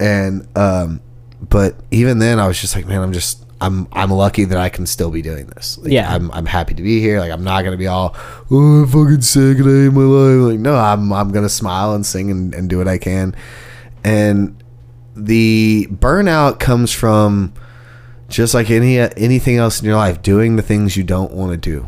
And 0.00 0.48
um, 0.56 1.00
but 1.46 1.74
even 1.90 2.18
then, 2.18 2.40
I 2.40 2.48
was 2.48 2.60
just 2.60 2.74
like, 2.74 2.86
man, 2.86 3.00
I'm 3.02 3.12
just. 3.12 3.40
I'm 3.60 3.86
I'm 3.92 4.10
lucky 4.10 4.44
that 4.46 4.58
I 4.58 4.70
can 4.70 4.86
still 4.86 5.12
be 5.12 5.22
doing 5.22 5.46
this. 5.46 5.78
Like, 5.78 5.92
Yeah. 5.92 6.12
I'm 6.12 6.32
I'm 6.32 6.46
happy 6.46 6.74
to 6.74 6.82
be 6.82 6.98
here. 6.98 7.20
Like 7.20 7.30
I'm 7.30 7.44
not 7.44 7.62
gonna 7.62 7.76
be 7.76 7.86
all 7.86 8.16
oh 8.50 8.82
I'm 8.82 8.88
fucking 8.88 9.20
sick 9.22 9.58
and 9.58 9.68
I 9.68 9.84
hate 9.84 9.92
my 9.92 10.02
life. 10.02 10.50
Like 10.50 10.58
no, 10.58 10.74
I'm 10.74 11.12
I'm 11.12 11.30
gonna 11.30 11.48
smile 11.48 11.94
and 11.94 12.04
sing 12.04 12.28
and, 12.32 12.52
and 12.56 12.68
do 12.68 12.78
what 12.78 12.88
I 12.88 12.98
can. 12.98 13.36
And 14.02 14.60
the 15.16 15.88
burnout 15.90 16.58
comes 16.58 16.92
from 16.92 17.52
just 18.28 18.54
like 18.54 18.70
any 18.70 18.98
anything 18.98 19.56
else 19.58 19.80
in 19.80 19.86
your 19.86 19.96
life, 19.96 20.22
doing 20.22 20.56
the 20.56 20.62
things 20.62 20.96
you 20.96 21.04
don't 21.04 21.32
want 21.32 21.52
to 21.52 21.56
do. 21.58 21.86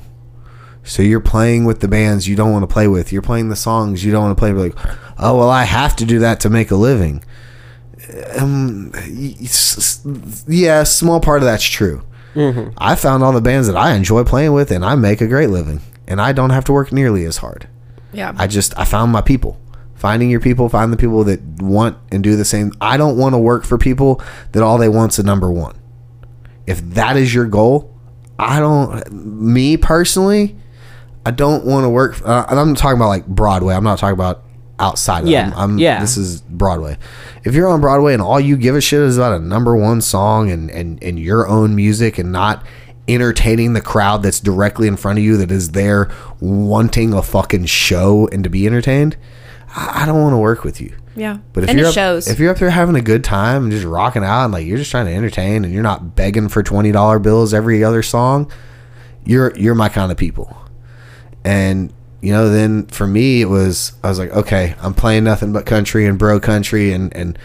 So 0.83 1.03
you're 1.03 1.21
playing 1.21 1.65
with 1.65 1.81
the 1.81 1.89
bands 1.89 2.29
you 2.29 2.37
don't 2.37 2.53
want 2.53 2.63
to 2.63 2.73
play 2.73 2.87
with. 2.89 3.11
You're 3.13 3.23
playing 3.23 3.49
the 3.49 3.57
songs 3.57 4.05
you 4.05 4.13
don't 4.13 4.25
want 4.25 4.37
to 4.37 4.41
play. 4.41 4.53
with. 4.53 4.77
Like, 4.77 4.97
oh 5.19 5.39
well, 5.39 5.49
I 5.51 5.65
have 5.65 5.97
to 5.97 6.05
do 6.05 6.19
that 6.19 6.41
to 6.41 6.51
make 6.51 6.71
a 6.71 6.77
living. 6.77 7.25
Um, 8.39 8.91
y- 8.95 9.35
s- 9.41 10.01
s- 10.07 10.45
yeah, 10.47 10.83
small 10.83 11.21
part 11.21 11.39
of 11.43 11.47
that's 11.47 11.65
true. 11.65 12.03
I 12.37 12.97
found 12.97 13.23
all 13.23 13.31
the 13.33 13.41
bands 13.41 13.69
that 13.69 13.77
I 13.77 13.93
enjoy 13.95 14.25
playing 14.25 14.53
with, 14.53 14.73
and 14.73 14.85
I 14.85 14.97
make 14.97 15.21
a 15.21 15.29
great 15.29 15.51
living, 15.51 15.81
and 16.09 16.21
I 16.21 16.33
don't 16.33 16.51
have 16.51 16.65
to 16.65 16.73
work 16.73 16.91
nearly 16.91 17.25
as 17.25 17.37
hard. 17.39 17.69
Yeah. 18.13 18.33
I 18.37 18.49
just 18.49 18.77
I 18.77 18.85
found 18.85 19.13
my 19.13 19.21
people. 19.21 19.59
Finding 20.05 20.29
your 20.29 20.41
people, 20.41 20.69
find 20.69 20.93
the 20.93 20.99
people 20.99 21.25
that 21.25 21.41
want 21.63 21.97
and 22.13 22.23
do 22.23 22.37
the 22.37 22.45
same. 22.45 22.73
I 22.79 22.99
don't 22.99 23.17
want 23.17 23.33
to 23.33 23.39
work 23.39 23.65
for 23.65 23.79
people 23.79 24.21
that 24.53 24.63
all 24.63 24.77
they 24.77 24.91
want's 24.91 25.19
a 25.19 25.23
number 25.23 25.51
one. 25.51 25.81
If 26.67 26.83
that 26.91 27.17
is 27.17 27.33
your 27.33 27.47
goal, 27.47 27.91
I 28.39 28.61
don't. 28.61 29.11
Me 29.11 29.79
personally, 29.79 30.57
I 31.25 31.31
don't 31.31 31.65
want 31.65 31.85
to 31.85 31.89
work. 31.89 32.21
Uh, 32.23 32.45
I'm 32.51 32.75
talking 32.75 32.99
about 32.99 33.09
like 33.09 33.27
Broadway. 33.27 33.75
I'm 33.75 33.83
not 33.83 33.99
talking 33.99 34.13
about 34.13 34.43
outside. 34.79 35.23
Of 35.23 35.31
Yeah, 35.31 35.47
I'm, 35.47 35.59
I'm- 35.59 35.79
yeah. 35.79 36.01
This 36.01 36.19
is 36.19 36.43
Broadway. 36.43 36.99
If 37.45 37.55
you're 37.55 37.71
on 37.71 37.81
Broadway 37.81 38.13
and 38.13 38.21
all 38.21 38.39
you 38.39 38.59
give 38.59 38.77
a 38.77 38.83
shit 38.83 39.01
is 39.01 39.17
about 39.17 39.41
a 39.41 39.43
number 39.43 39.75
one 39.75 40.03
song 40.03 40.51
and 40.51 40.71
and 40.71 41.03
and 41.03 41.19
your 41.19 41.49
own 41.49 41.75
music 41.75 42.19
and 42.19 42.31
not 42.31 42.63
entertaining 43.09 43.73
the 43.73 43.81
crowd 43.81 44.23
that's 44.23 44.39
directly 44.39 44.87
in 44.87 44.99
front 44.99 45.19
of 45.19 45.25
you 45.25 45.39
that 45.39 45.51
is 45.51 45.71
there 45.71 46.11
wanting 46.41 47.15
a 47.15 47.23
fucking 47.23 47.65
show 47.65 48.29
and 48.33 48.45
to 48.45 48.51
be 48.51 48.67
entertained, 48.67 49.17
I, 49.75 50.03
I 50.03 50.07
don't 50.07 50.21
want 50.21 50.33
to 50.33 50.39
work 50.39 50.65
with 50.65 50.81
you. 50.81 50.97
yeah. 51.15 51.39
But 51.53 51.65
if 51.65 51.71
and 51.71 51.79
you're 51.79 51.89
up, 51.89 51.95
shows. 51.95 52.29
if 52.29 52.39
you're 52.39 52.51
up 52.51 52.59
there 52.59 52.71
having 52.71 52.97
a 52.97 53.03
good 53.03 53.25
time 53.25 53.65
and 53.65 53.73
just 53.73 53.85
rocking 53.85 54.25
out 54.25 54.45
and 54.45 54.53
like 54.53 54.67
you're 54.67 54.79
just 54.79 54.91
trying 54.91 55.07
to 55.07 55.13
entertain 55.13 55.65
and 55.65 55.73
you're 55.73 55.83
not 55.83 56.17
begging 56.17 56.49
for 56.49 56.63
twenty 56.63 56.93
dollar 56.93 57.19
bills 57.19 57.53
every 57.53 57.85
other 57.85 58.03
song, 58.03 58.51
you're 59.25 59.55
you're 59.57 59.75
my 59.75 59.89
kind 59.89 60.11
of 60.11 60.19
people. 60.19 60.57
And 61.45 61.93
you 62.23 62.33
know, 62.33 62.49
then 62.49 62.87
for 62.87 63.07
me 63.07 63.43
it 63.43 63.49
was 63.49 63.93
I 64.03 64.09
was 64.09 64.19
like, 64.19 64.31
okay, 64.31 64.75
I'm 64.81 64.95
playing 64.95 65.25
nothing 65.25 65.53
but 65.53 65.67
country 65.67 66.07
and 66.07 66.19
bro 66.19 66.41
country 66.41 66.93
and 66.93 67.15
and 67.15 67.39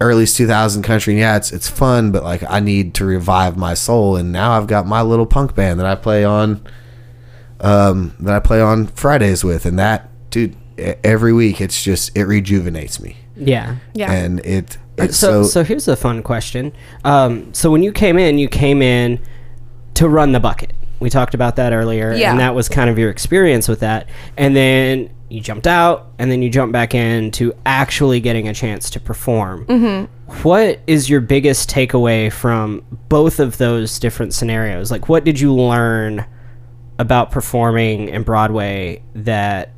early 0.00 0.26
2000 0.26 0.82
country. 0.82 1.14
And 1.14 1.20
yeah, 1.20 1.36
it's 1.36 1.52
it's 1.52 1.68
fun, 1.68 2.10
but 2.12 2.22
like 2.22 2.42
I 2.48 2.60
need 2.60 2.94
to 2.94 3.04
revive 3.04 3.56
my 3.56 3.74
soul. 3.74 4.16
And 4.16 4.32
now 4.32 4.52
I've 4.52 4.66
got 4.66 4.86
my 4.86 5.02
little 5.02 5.26
punk 5.26 5.54
band 5.54 5.78
that 5.80 5.86
I 5.86 5.94
play 5.94 6.24
on, 6.24 6.66
um, 7.60 8.14
that 8.20 8.34
I 8.34 8.40
play 8.40 8.60
on 8.60 8.86
Fridays 8.88 9.44
with, 9.44 9.66
and 9.66 9.78
that 9.78 10.10
dude, 10.30 10.56
every 10.78 11.32
week 11.32 11.60
it's 11.60 11.82
just 11.82 12.16
it 12.16 12.24
rejuvenates 12.24 13.00
me 13.00 13.16
Yeah. 13.36 13.76
yeah. 13.94 14.12
and 14.12 14.40
it, 14.40 14.76
it 14.96 15.14
so, 15.14 15.42
so, 15.42 15.48
so 15.48 15.64
here's 15.64 15.88
a 15.88 15.96
fun 15.96 16.22
question. 16.22 16.72
Um, 17.04 17.52
so 17.54 17.70
when 17.70 17.82
you 17.82 17.92
came 17.92 18.18
in, 18.18 18.38
you 18.38 18.48
came 18.48 18.80
in 18.82 19.20
to 19.94 20.08
run 20.08 20.32
the 20.32 20.40
bucket. 20.40 20.72
We 21.00 21.10
talked 21.10 21.34
about 21.34 21.56
that 21.56 21.72
earlier, 21.72 22.12
Yeah. 22.14 22.30
and 22.30 22.40
that 22.40 22.54
was 22.54 22.68
kind 22.68 22.88
of 22.88 22.98
your 22.98 23.10
experience 23.10 23.68
with 23.68 23.80
that. 23.80 24.08
And 24.36 24.54
then 24.56 25.10
you 25.28 25.40
jumped 25.40 25.66
out, 25.66 26.12
and 26.18 26.30
then 26.30 26.42
you 26.42 26.48
jumped 26.50 26.72
back 26.72 26.94
in 26.94 27.30
to 27.32 27.52
actually 27.66 28.20
getting 28.20 28.48
a 28.48 28.54
chance 28.54 28.88
to 28.90 29.00
perform. 29.00 29.66
Mm-hmm. 29.66 30.42
What 30.42 30.80
is 30.86 31.10
your 31.10 31.20
biggest 31.20 31.68
takeaway 31.68 32.32
from 32.32 32.82
both 33.08 33.40
of 33.40 33.58
those 33.58 33.98
different 33.98 34.32
scenarios? 34.32 34.90
Like, 34.90 35.08
what 35.08 35.24
did 35.24 35.38
you 35.40 35.52
learn 35.54 36.24
about 37.00 37.32
performing 37.32 38.08
in 38.08 38.22
Broadway 38.22 39.02
that 39.16 39.73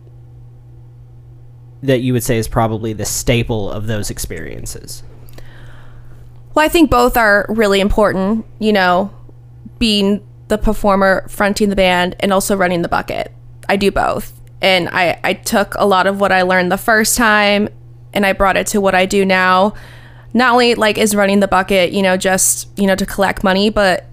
that 1.83 2.01
you 2.01 2.13
would 2.13 2.23
say 2.23 2.39
is 2.39 2.49
probably 2.49 2.93
the 2.93 3.05
staple 3.05 3.71
of 3.71 3.87
those 3.87 4.11
experiences? 4.11 5.03
Well, 6.55 6.65
I 6.65 6.69
think 6.69 6.91
both 6.91 7.17
are 7.17 7.47
really 7.49 7.81
important, 7.81 8.47
you 8.59 8.73
know, 8.73 9.13
being 9.79 10.27
the 10.49 10.59
performer, 10.59 11.27
fronting 11.29 11.69
the 11.69 11.77
band, 11.77 12.17
and 12.21 12.33
also 12.33 12.57
running 12.57 12.83
the 12.83 12.89
bucket. 12.89 13.33
I 13.69 13.77
do 13.77 13.91
both. 13.91 14.33
And 14.63 14.89
I, 14.89 15.21
I 15.23 15.35
took 15.35 15.75
a 15.75 15.85
lot 15.85 16.07
of 16.07 16.19
what 16.21 16.33
I 16.33 16.43
learned 16.43 16.73
the 16.73 16.79
first 16.79 17.17
time 17.17 17.69
and 18.15 18.25
I 18.25 18.33
brought 18.33 18.57
it 18.57 18.67
to 18.69 18.81
what 18.81 18.95
I 18.95 19.05
do 19.05 19.25
now. 19.25 19.75
Not 20.33 20.53
only 20.53 20.75
like 20.75 20.97
is 20.97 21.15
running 21.15 21.41
the 21.41 21.49
bucket, 21.49 21.93
you 21.93 22.03
know, 22.03 22.17
just, 22.17 22.69
you 22.79 22.87
know, 22.87 22.97
to 22.97 23.05
collect 23.05 23.45
money, 23.45 23.69
but 23.69 24.07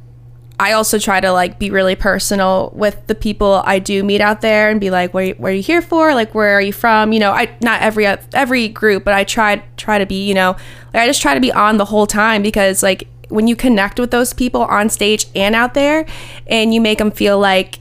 I 0.60 0.74
also 0.74 1.00
try 1.00 1.20
to 1.20 1.32
like 1.32 1.58
be 1.58 1.72
really 1.72 1.96
personal 1.96 2.72
with 2.76 3.08
the 3.08 3.16
people 3.16 3.64
I 3.66 3.80
do 3.80 4.04
meet 4.04 4.22
out 4.22 4.42
there 4.42 4.70
and 4.70 4.80
be 4.80 4.92
like, 4.92 5.14
what 5.14 5.24
are 5.24 5.26
you, 5.28 5.34
what 5.36 5.52
are 5.52 5.56
you 5.56 5.64
here 5.64 5.82
for? 5.82 6.14
Like, 6.14 6.36
where 6.36 6.56
are 6.56 6.62
you 6.62 6.74
from? 6.74 7.12
You 7.12 7.20
know, 7.20 7.32
I 7.32 7.56
not 7.62 7.82
every 7.82 8.06
every 8.06 8.68
group, 8.70 9.04
but 9.04 9.14
I 9.14 9.24
try 9.24 9.64
try 9.78 9.98
to 9.98 10.06
be, 10.06 10.28
you 10.28 10.34
know, 10.34 10.52
like 10.94 11.04
I 11.04 11.08
just 11.08 11.22
try 11.22 11.34
to 11.34 11.42
be 11.42 11.52
on 11.52 11.78
the 11.78 11.86
whole 11.86 12.06
time 12.06 12.44
because 12.44 12.84
like 12.84 13.08
when 13.30 13.48
you 13.48 13.56
connect 13.56 14.00
with 14.00 14.12
those 14.12 14.32
people 14.32 14.62
on 14.62 14.90
stage 14.90 15.26
and 15.36 15.56
out 15.56 15.74
there, 15.74 16.06
and 16.48 16.74
you 16.74 16.80
make 16.80 17.00
them 17.00 17.10
feel 17.10 17.40
like 17.40 17.80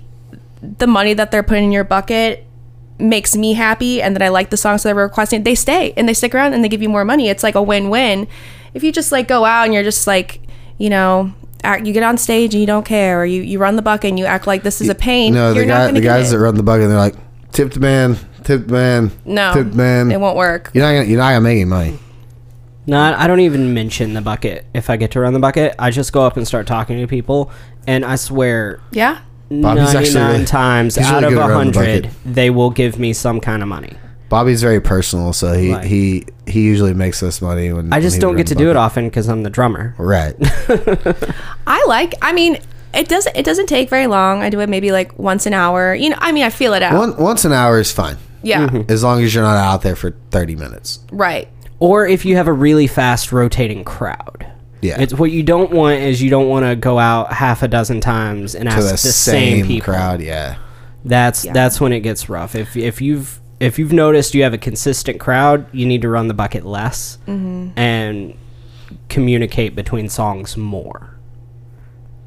the 0.62 0.86
money 0.86 1.12
that 1.12 1.30
they're 1.30 1.42
putting 1.42 1.64
in 1.64 1.72
your 1.72 1.84
bucket 1.84 2.46
makes 2.98 3.36
me 3.36 3.52
happy 3.52 4.00
and 4.00 4.14
that 4.14 4.22
I 4.22 4.28
like 4.28 4.50
the 4.50 4.56
songs 4.56 4.82
that 4.82 4.88
they're 4.88 5.04
requesting, 5.04 5.42
they 5.42 5.56
stay 5.56 5.92
and 5.96 6.08
they 6.08 6.14
stick 6.14 6.34
around 6.34 6.54
and 6.54 6.64
they 6.64 6.68
give 6.68 6.80
you 6.80 6.88
more 6.88 7.04
money. 7.04 7.28
It's 7.28 7.42
like 7.42 7.56
a 7.56 7.62
win-win. 7.62 8.28
If 8.72 8.82
you 8.82 8.92
just 8.92 9.12
like 9.12 9.28
go 9.28 9.44
out 9.44 9.64
and 9.64 9.74
you're 9.74 9.82
just 9.82 10.06
like, 10.06 10.40
you 10.78 10.88
know, 10.88 11.34
act, 11.64 11.86
you 11.86 11.92
get 11.92 12.02
on 12.02 12.18
stage 12.18 12.54
and 12.54 12.60
you 12.60 12.66
don't 12.66 12.84
care, 12.84 13.20
or 13.22 13.24
you, 13.26 13.42
you 13.42 13.58
run 13.58 13.76
the 13.76 13.82
bucket 13.82 14.10
and 14.10 14.18
you 14.18 14.24
act 14.26 14.46
like 14.46 14.62
this 14.62 14.80
is 14.80 14.88
a 14.88 14.94
pain. 14.94 15.34
no, 15.34 15.52
you're 15.52 15.62
the 15.64 15.66
not 15.68 15.74
guy, 15.74 15.86
gonna 15.86 16.00
the 16.00 16.06
guys 16.06 16.30
that 16.30 16.38
run 16.38 16.54
the 16.56 16.62
bucket, 16.62 16.88
they're 16.88 16.96
like, 16.98 17.14
tipped 17.52 17.78
man, 17.78 18.16
tipped 18.44 18.68
man, 18.70 19.10
no, 19.24 19.52
tipped 19.54 19.74
man. 19.74 20.10
it 20.10 20.18
won't 20.20 20.36
work. 20.36 20.70
You're 20.74 20.84
not 20.84 20.92
gonna, 20.92 21.04
you're 21.06 21.18
not 21.18 21.30
gonna 21.30 21.40
make 21.42 21.56
any 21.56 21.64
money. 21.64 21.98
No, 22.86 22.98
I 23.00 23.26
don't 23.28 23.38
even 23.40 23.74
mention 23.74 24.14
the 24.14 24.20
bucket 24.20 24.66
if 24.74 24.90
I 24.90 24.96
get 24.96 25.12
to 25.12 25.20
run 25.20 25.32
the 25.34 25.38
bucket. 25.38 25.74
I 25.78 25.90
just 25.92 26.12
go 26.12 26.24
up 26.26 26.36
and 26.36 26.46
start 26.46 26.66
talking 26.66 26.98
to 26.98 27.06
people, 27.06 27.50
and 27.86 28.04
I 28.04 28.16
swear, 28.16 28.80
Yeah, 28.90 29.20
Bobby's 29.50 29.94
actually 29.94 30.14
99 30.14 30.30
really- 30.32 30.44
times 30.46 30.98
out 30.98 31.22
really 31.22 31.26
of 31.34 31.38
good 31.38 31.42
at 31.42 31.48
running 31.48 31.72
the 31.72 31.78
100, 31.78 32.10
they 32.34 32.50
will 32.50 32.70
give 32.70 32.98
me 32.98 33.12
some 33.12 33.38
kind 33.40 33.62
of 33.62 33.68
money. 33.68 33.92
Bobby's 34.32 34.62
very 34.62 34.80
personal, 34.80 35.32
so 35.32 35.52
he 35.52 35.72
Right. 35.72 35.84
he 35.84 36.24
he 36.46 36.62
usually 36.62 36.94
makes 36.94 37.22
us 37.22 37.40
money 37.42 37.72
when 37.72 37.92
I 37.92 38.00
just 38.00 38.16
he 38.16 38.20
don't 38.20 38.36
get 38.36 38.46
to 38.48 38.54
the 38.54 38.58
do 38.58 38.70
it 38.70 38.76
often 38.76 39.04
because 39.06 39.28
I'm 39.28 39.42
the 39.42 39.50
drummer. 39.50 39.94
Right. 39.98 40.34
I 41.66 41.84
like. 41.86 42.14
I 42.22 42.32
mean, 42.32 42.58
it 42.94 43.08
doesn't 43.08 43.36
it 43.36 43.44
doesn't 43.44 43.66
take 43.66 43.88
very 43.90 44.06
long. 44.06 44.42
I 44.42 44.50
do 44.50 44.60
it 44.60 44.68
maybe 44.68 44.90
like 44.92 45.18
once 45.18 45.46
an 45.46 45.52
hour. 45.54 45.94
You 45.94 46.10
know, 46.10 46.16
I 46.18 46.32
mean, 46.32 46.44
I 46.44 46.50
feel 46.50 46.74
it 46.74 46.82
out. 46.82 46.94
One, 46.98 47.16
once 47.16 47.44
an 47.44 47.52
hour 47.52 47.78
is 47.78 47.92
fine, 47.92 48.16
yeah, 48.42 48.66
mm-hmm. 48.68 48.90
as 48.90 49.02
long 49.04 49.22
as 49.22 49.34
you're 49.34 49.44
not 49.44 49.56
out 49.56 49.82
there 49.82 49.96
for 49.96 50.12
30 50.30 50.56
minutes. 50.56 51.00
right. 51.10 51.48
Or 51.78 52.06
if 52.06 52.24
you 52.24 52.36
have 52.36 52.46
a 52.46 52.52
really 52.52 52.86
fast 52.86 53.32
rotating 53.32 53.82
crowd. 53.84 54.46
Yeah. 54.82 55.00
It's 55.00 55.12
what 55.14 55.30
you 55.30 55.42
don't 55.42 55.72
want 55.72 56.00
is 56.00 56.22
you 56.22 56.30
don't 56.30 56.48
want 56.48 56.64
to 56.64 56.74
go 56.74 56.98
out 56.98 57.32
half 57.32 57.62
a 57.62 57.68
dozen 57.68 58.00
times 58.00 58.54
and 58.54 58.68
To 58.68 58.74
ask 58.76 58.86
the 58.86 58.92
the 58.92 58.96
same, 58.98 59.58
same 59.58 59.66
people. 59.66 59.92
crowd, 59.92 60.20
yeah. 60.22 60.56
That's 61.04 61.44
Yeah. 61.44 61.52
that's 61.52 61.80
when 61.80 61.92
it 61.92 62.00
gets 62.00 62.28
rough. 62.28 62.54
If 62.54 62.76
if 62.76 63.00
you've 63.00 63.40
if 63.62 63.78
you've 63.78 63.92
noticed 63.92 64.34
you 64.34 64.42
have 64.42 64.52
a 64.52 64.58
consistent 64.58 65.20
crowd, 65.20 65.66
you 65.72 65.86
need 65.86 66.02
to 66.02 66.08
run 66.08 66.26
the 66.28 66.34
bucket 66.34 66.66
less 66.66 67.18
mm-hmm. 67.26 67.78
and 67.78 68.34
communicate 69.08 69.76
between 69.76 70.08
songs 70.08 70.56
more. 70.56 71.16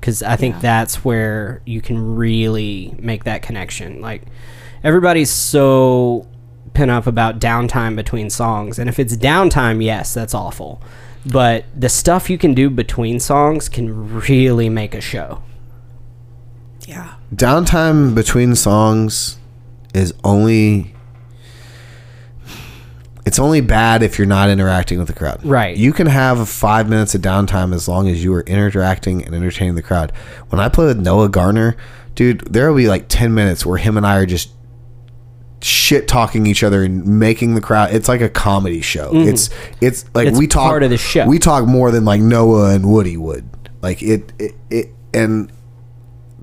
Cuz 0.02 0.24
I 0.24 0.36
think 0.36 0.56
Yeah. 0.56 0.62
that's 0.62 1.04
where 1.04 1.62
you 1.66 1.82
can 1.82 2.16
really 2.16 2.96
make 3.00 3.26
that 3.26 3.42
connection. 3.42 4.02
Like 4.02 4.24
everybody's 4.84 5.30
so 5.30 6.26
pin 6.74 6.90
up 6.90 7.06
about 7.08 7.40
downtime 7.40 7.96
between 7.96 8.30
songs, 8.30 8.80
and 8.80 8.88
if 8.90 8.98
it's 9.00 9.18
downtime, 9.18 9.84
yes, 9.84 10.14
that's 10.14 10.34
awful. 10.34 10.82
But 11.26 11.66
the 11.76 11.90
stuff 11.90 12.30
you 12.30 12.38
can 12.38 12.54
do 12.54 12.70
between 12.70 13.20
songs 13.20 13.68
can 13.68 14.20
really 14.20 14.70
make 14.70 14.94
a 14.94 15.02
show. 15.02 15.42
Yeah. 16.88 17.16
Downtime 17.34 18.14
between 18.16 18.56
songs 18.56 19.38
is 19.94 20.14
only. 20.24 20.95
It's 23.26 23.40
only 23.40 23.60
bad 23.62 24.04
if 24.04 24.18
you're 24.20 24.28
not 24.28 24.50
interacting 24.50 25.00
with 25.00 25.08
the 25.08 25.14
crowd. 25.14 25.44
Right. 25.44 25.76
You 25.76 25.94
can 25.94 26.06
have 26.08 26.48
five 26.48 26.88
minutes 26.88 27.16
of 27.16 27.22
downtime 27.22 27.74
as 27.74 27.88
long 27.88 28.08
as 28.08 28.24
you 28.24 28.32
are 28.36 28.42
interacting 28.42 29.26
and 29.26 29.34
entertaining 29.34 29.74
the 29.76 29.82
crowd. 29.82 30.12
When 30.50 30.60
I 30.60 30.70
play 30.70 30.86
with 30.86 31.00
Noah 31.00 31.30
Garner, 31.30 31.76
dude, 32.14 32.42
there 32.42 32.70
will 32.70 32.78
be 32.78 32.88
like 32.88 33.08
ten 33.08 33.34
minutes 33.34 33.66
where 33.66 33.78
him 33.78 33.98
and 33.98 34.06
I 34.06 34.18
are 34.18 34.26
just 34.28 34.52
shit 35.62 36.08
talking 36.08 36.46
each 36.46 36.64
other 36.64 36.84
and 36.84 37.04
making 37.20 37.56
the 37.56 37.62
crowd. 37.62 37.94
It's 37.96 38.08
like 38.08 38.22
a 38.22 38.30
comedy 38.30 38.82
show. 38.82 39.10
It's 39.14 39.50
it's 39.82 40.06
like 40.14 40.28
Mm-hmm. 40.28 40.30
It's 40.30 40.38
we 40.40 40.48
talk 40.48 40.70
part 40.70 40.84
of 40.84 40.92
the 40.92 40.98
show. 40.98 41.26
We 41.26 41.40
talk 41.40 41.66
more 41.66 41.90
than 41.92 42.06
like 42.06 42.22
Noah 42.22 42.76
and 42.76 42.92
Woody 42.92 43.18
would. 43.18 43.50
Like 43.82 44.04
it 44.04 44.32
it, 44.38 44.54
it 44.70 44.90
and 45.16 45.52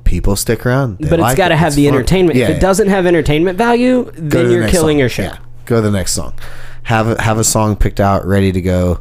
people 0.02 0.34
stick 0.34 0.66
around. 0.66 0.98
They 0.98 1.08
but 1.08 1.20
it's 1.20 1.22
like 1.22 1.36
got 1.36 1.48
to 1.48 1.54
it. 1.54 1.58
have 1.58 1.68
It's 1.68 1.76
the 1.76 1.86
fun. 1.86 1.94
entertainment. 1.94 2.36
Yeah, 2.38 2.44
if 2.46 2.50
it 2.50 2.54
yeah. 2.54 2.58
doesn't 2.58 2.88
have 2.88 3.06
entertainment 3.06 3.56
value, 3.56 4.10
then 4.14 4.48
the 4.48 4.52
you're 4.52 4.68
killing 4.68 4.94
song. 4.94 4.98
your 4.98 5.08
show. 5.08 5.22
Yeah. 5.22 5.38
Go 5.66 5.76
to 5.76 5.82
the 5.82 5.92
next 5.96 6.12
song. 6.12 6.34
Have 6.84 7.08
a, 7.08 7.22
have 7.22 7.38
a 7.38 7.44
song 7.44 7.76
picked 7.76 8.00
out, 8.00 8.26
ready 8.26 8.52
to 8.52 8.60
go. 8.60 9.00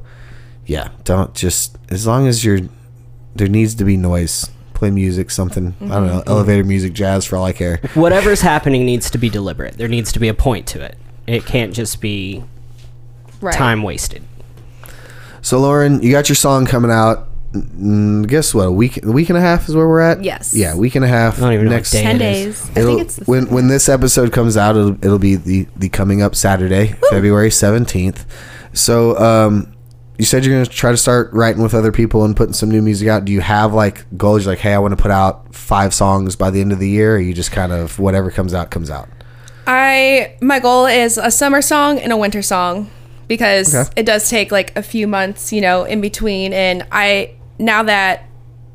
Yeah, 0.65 0.89
don't 1.03 1.33
just 1.33 1.77
as 1.89 2.05
long 2.07 2.27
as 2.27 2.45
you're 2.45 2.59
there 3.35 3.47
needs 3.47 3.75
to 3.75 3.83
be 3.85 3.97
noise. 3.97 4.49
Play 4.73 4.89
music, 4.91 5.29
something 5.29 5.75
I 5.81 5.85
don't 5.85 5.89
Mm-hmm. 5.89 6.05
know, 6.17 6.23
elevator 6.25 6.63
music, 6.63 6.93
jazz 6.93 7.23
for 7.25 7.37
all 7.37 7.45
I 7.45 7.51
care. 7.53 7.77
Whatever's 7.93 8.41
happening 8.41 8.83
needs 8.85 9.09
to 9.11 9.17
be 9.19 9.29
deliberate. 9.29 9.77
There 9.77 9.87
needs 9.87 10.11
to 10.13 10.19
be 10.19 10.27
a 10.27 10.33
point 10.33 10.65
to 10.67 10.81
it. 10.81 10.97
It 11.27 11.45
can't 11.45 11.73
just 11.73 12.01
be 12.01 12.43
Right. 13.41 13.53
time 13.53 13.83
wasted. 13.83 14.23
So 15.41 15.59
Lauren, 15.59 16.01
you 16.01 16.11
got 16.11 16.29
your 16.29 16.35
song 16.35 16.65
coming 16.65 16.91
out. 16.91 17.27
Mm, 17.53 18.27
guess 18.27 18.53
what? 18.53 18.63
A 18.67 18.71
week, 18.71 19.03
a 19.03 19.11
week 19.11 19.29
and 19.29 19.37
a 19.37 19.41
half 19.41 19.67
is 19.67 19.75
where 19.75 19.87
we're 19.87 19.99
at. 19.99 20.23
Yes. 20.23 20.53
Yeah, 20.55 20.75
week 20.75 20.95
and 20.95 21.03
a 21.03 21.07
half. 21.07 21.37
I 21.37 21.41
don't 21.41 21.53
even 21.53 21.65
know 21.65 21.71
what 21.71 21.75
next 21.77 21.91
day 21.91 22.01
Ten 22.03 22.15
it 22.15 22.21
is. 22.21 22.61
days. 22.61 22.69
I 22.77 22.79
It'll- 22.79 22.95
think 22.95 23.01
it's 23.07 23.15
the 23.17 23.25
when 23.25 23.47
when 23.49 23.67
this 23.67 23.89
episode 23.89 24.31
comes 24.31 24.55
out, 24.55 24.77
it'll, 24.77 24.93
it'll 25.05 25.19
be 25.19 25.35
the 25.35 25.67
the 25.75 25.89
coming 25.89 26.21
up 26.21 26.33
Saturday, 26.35 26.95
February 27.09 27.51
seventeenth. 27.51 28.25
So, 28.73 29.17
um, 29.19 29.73
you 30.17 30.23
said 30.23 30.45
you're 30.45 30.55
gonna 30.55 30.65
try 30.65 30.91
to 30.91 30.97
start 30.97 31.33
writing 31.33 31.61
with 31.61 31.73
other 31.73 31.91
people 31.91 32.23
and 32.23 32.37
putting 32.37 32.53
some 32.53 32.69
new 32.71 32.81
music 32.81 33.09
out. 33.09 33.25
Do 33.25 33.33
you 33.33 33.41
have 33.41 33.73
like 33.73 34.05
goals? 34.17 34.45
You're 34.45 34.53
like, 34.53 34.59
hey, 34.59 34.73
I 34.73 34.77
want 34.79 34.95
to 34.95 35.01
put 35.01 35.11
out 35.11 35.53
five 35.53 35.93
songs 35.93 36.35
by 36.37 36.51
the 36.51 36.61
end 36.61 36.71
of 36.71 36.79
the 36.79 36.87
year. 36.89 37.15
Or 37.15 37.19
you 37.19 37.33
just 37.33 37.51
kind 37.51 37.73
of 37.73 37.99
whatever 37.99 38.31
comes 38.31 38.53
out 38.53 38.71
comes 38.71 38.89
out. 38.89 39.09
I 39.67 40.35
my 40.41 40.59
goal 40.59 40.85
is 40.85 41.17
a 41.17 41.31
summer 41.31 41.61
song 41.61 41.99
and 41.99 42.11
a 42.13 42.17
winter 42.17 42.41
song 42.41 42.89
because 43.27 43.75
Okay. 43.75 43.89
it 43.97 44.05
does 44.05 44.29
take 44.29 44.51
like 44.51 44.75
a 44.77 44.83
few 44.83 45.07
months, 45.07 45.51
you 45.51 45.59
know, 45.61 45.83
in 45.83 46.01
between 46.01 46.53
and 46.53 46.85
I 46.91 47.31
now 47.61 47.83
that 47.83 48.25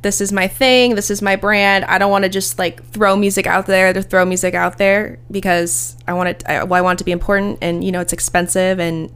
this 0.02 0.20
is 0.20 0.32
my 0.32 0.46
thing, 0.46 0.94
this 0.94 1.10
is 1.10 1.20
my 1.20 1.36
brand, 1.36 1.84
I 1.84 1.98
don't 1.98 2.10
want 2.10 2.24
to 2.24 2.28
just 2.28 2.58
like 2.58 2.82
throw 2.90 3.16
music 3.16 3.46
out 3.46 3.66
there 3.66 3.92
to 3.92 4.02
throw 4.02 4.24
music 4.24 4.54
out 4.54 4.78
there 4.78 5.18
because 5.30 5.96
I 6.06 6.12
want 6.14 6.28
it 6.28 6.44
I, 6.46 6.64
well, 6.64 6.78
I 6.78 6.80
want 6.80 6.98
it 6.98 7.00
to 7.00 7.04
be 7.04 7.12
important 7.12 7.58
and 7.60 7.82
you 7.82 7.92
know 7.92 8.00
it's 8.00 8.12
expensive 8.12 8.78
and 8.78 9.12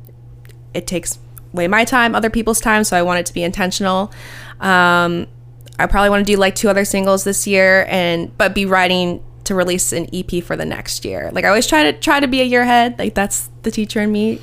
it 0.75 0.87
takes 0.87 1.19
away 1.53 1.69
my 1.69 1.85
time, 1.85 2.15
other 2.15 2.31
people's 2.31 2.61
time, 2.61 2.85
so 2.85 2.97
I 2.97 3.03
want 3.03 3.21
it 3.21 3.27
to 3.27 3.33
be 3.33 3.43
intentional. 3.43 4.13
Um, 4.61 5.27
I 5.79 5.87
probably 5.87 6.11
want 6.11 6.27
to 6.27 6.33
do 6.33 6.39
like 6.39 6.55
two 6.55 6.69
other 6.69 6.85
singles 6.85 7.25
this 7.25 7.47
year, 7.47 7.87
and 7.89 8.37
but 8.37 8.55
be 8.55 8.67
writing 8.67 9.23
to 9.45 9.55
release 9.55 9.93
an 9.93 10.07
EP 10.13 10.45
for 10.45 10.57
the 10.57 10.67
next 10.67 11.05
year. 11.05 11.31
Like 11.33 11.45
I 11.45 11.49
always 11.49 11.67
try 11.67 11.91
to 11.91 11.99
try 11.99 12.21
to 12.21 12.29
be 12.29 12.41
a 12.41 12.45
year 12.45 12.63
ahead. 12.63 12.99
Like 12.99 13.15
that's 13.15 13.49
the 13.63 13.71
teacher 13.71 14.01
in 14.01 14.13
me. 14.13 14.41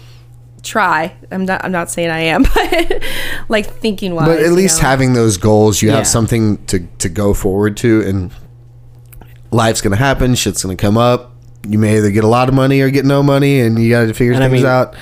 Try. 0.64 1.16
I'm 1.32 1.46
not. 1.46 1.64
I'm 1.64 1.72
not 1.72 1.90
saying 1.90 2.10
I 2.10 2.20
am, 2.22 2.44
but 2.56 3.04
like 3.50 3.66
thinking 3.80 4.16
wise. 4.16 4.28
But 4.28 4.40
at 4.40 4.46
you 4.48 4.52
least 4.52 4.82
know? 4.82 4.88
having 4.90 5.14
those 5.14 5.38
goals, 5.38 5.82
you 5.82 5.90
Yeah. 5.90 5.98
have 5.98 6.08
something 6.08 6.58
to 6.68 6.80
to 7.00 7.10
go 7.10 7.34
forward 7.34 7.78
to, 7.78 8.02
and 8.02 8.32
life's 9.52 9.82
gonna 9.82 9.96
happen. 9.96 10.36
Shit's 10.36 10.64
gonna 10.64 10.76
come 10.76 10.98
up. 10.98 11.34
You 11.68 11.78
may 11.80 11.98
either 11.98 12.12
get 12.12 12.24
a 12.24 12.28
lot 12.28 12.50
of 12.50 12.56
money 12.56 12.82
or 12.82 12.90
get 12.90 13.06
no 13.06 13.22
money, 13.24 13.60
and 13.60 13.78
you 13.82 13.90
got 13.90 14.06
to 14.06 14.14
figure 14.14 14.34
And 14.34 14.44
I 14.44 14.50
things 14.50 14.62
mean- 14.64 14.72
out. 14.72 14.96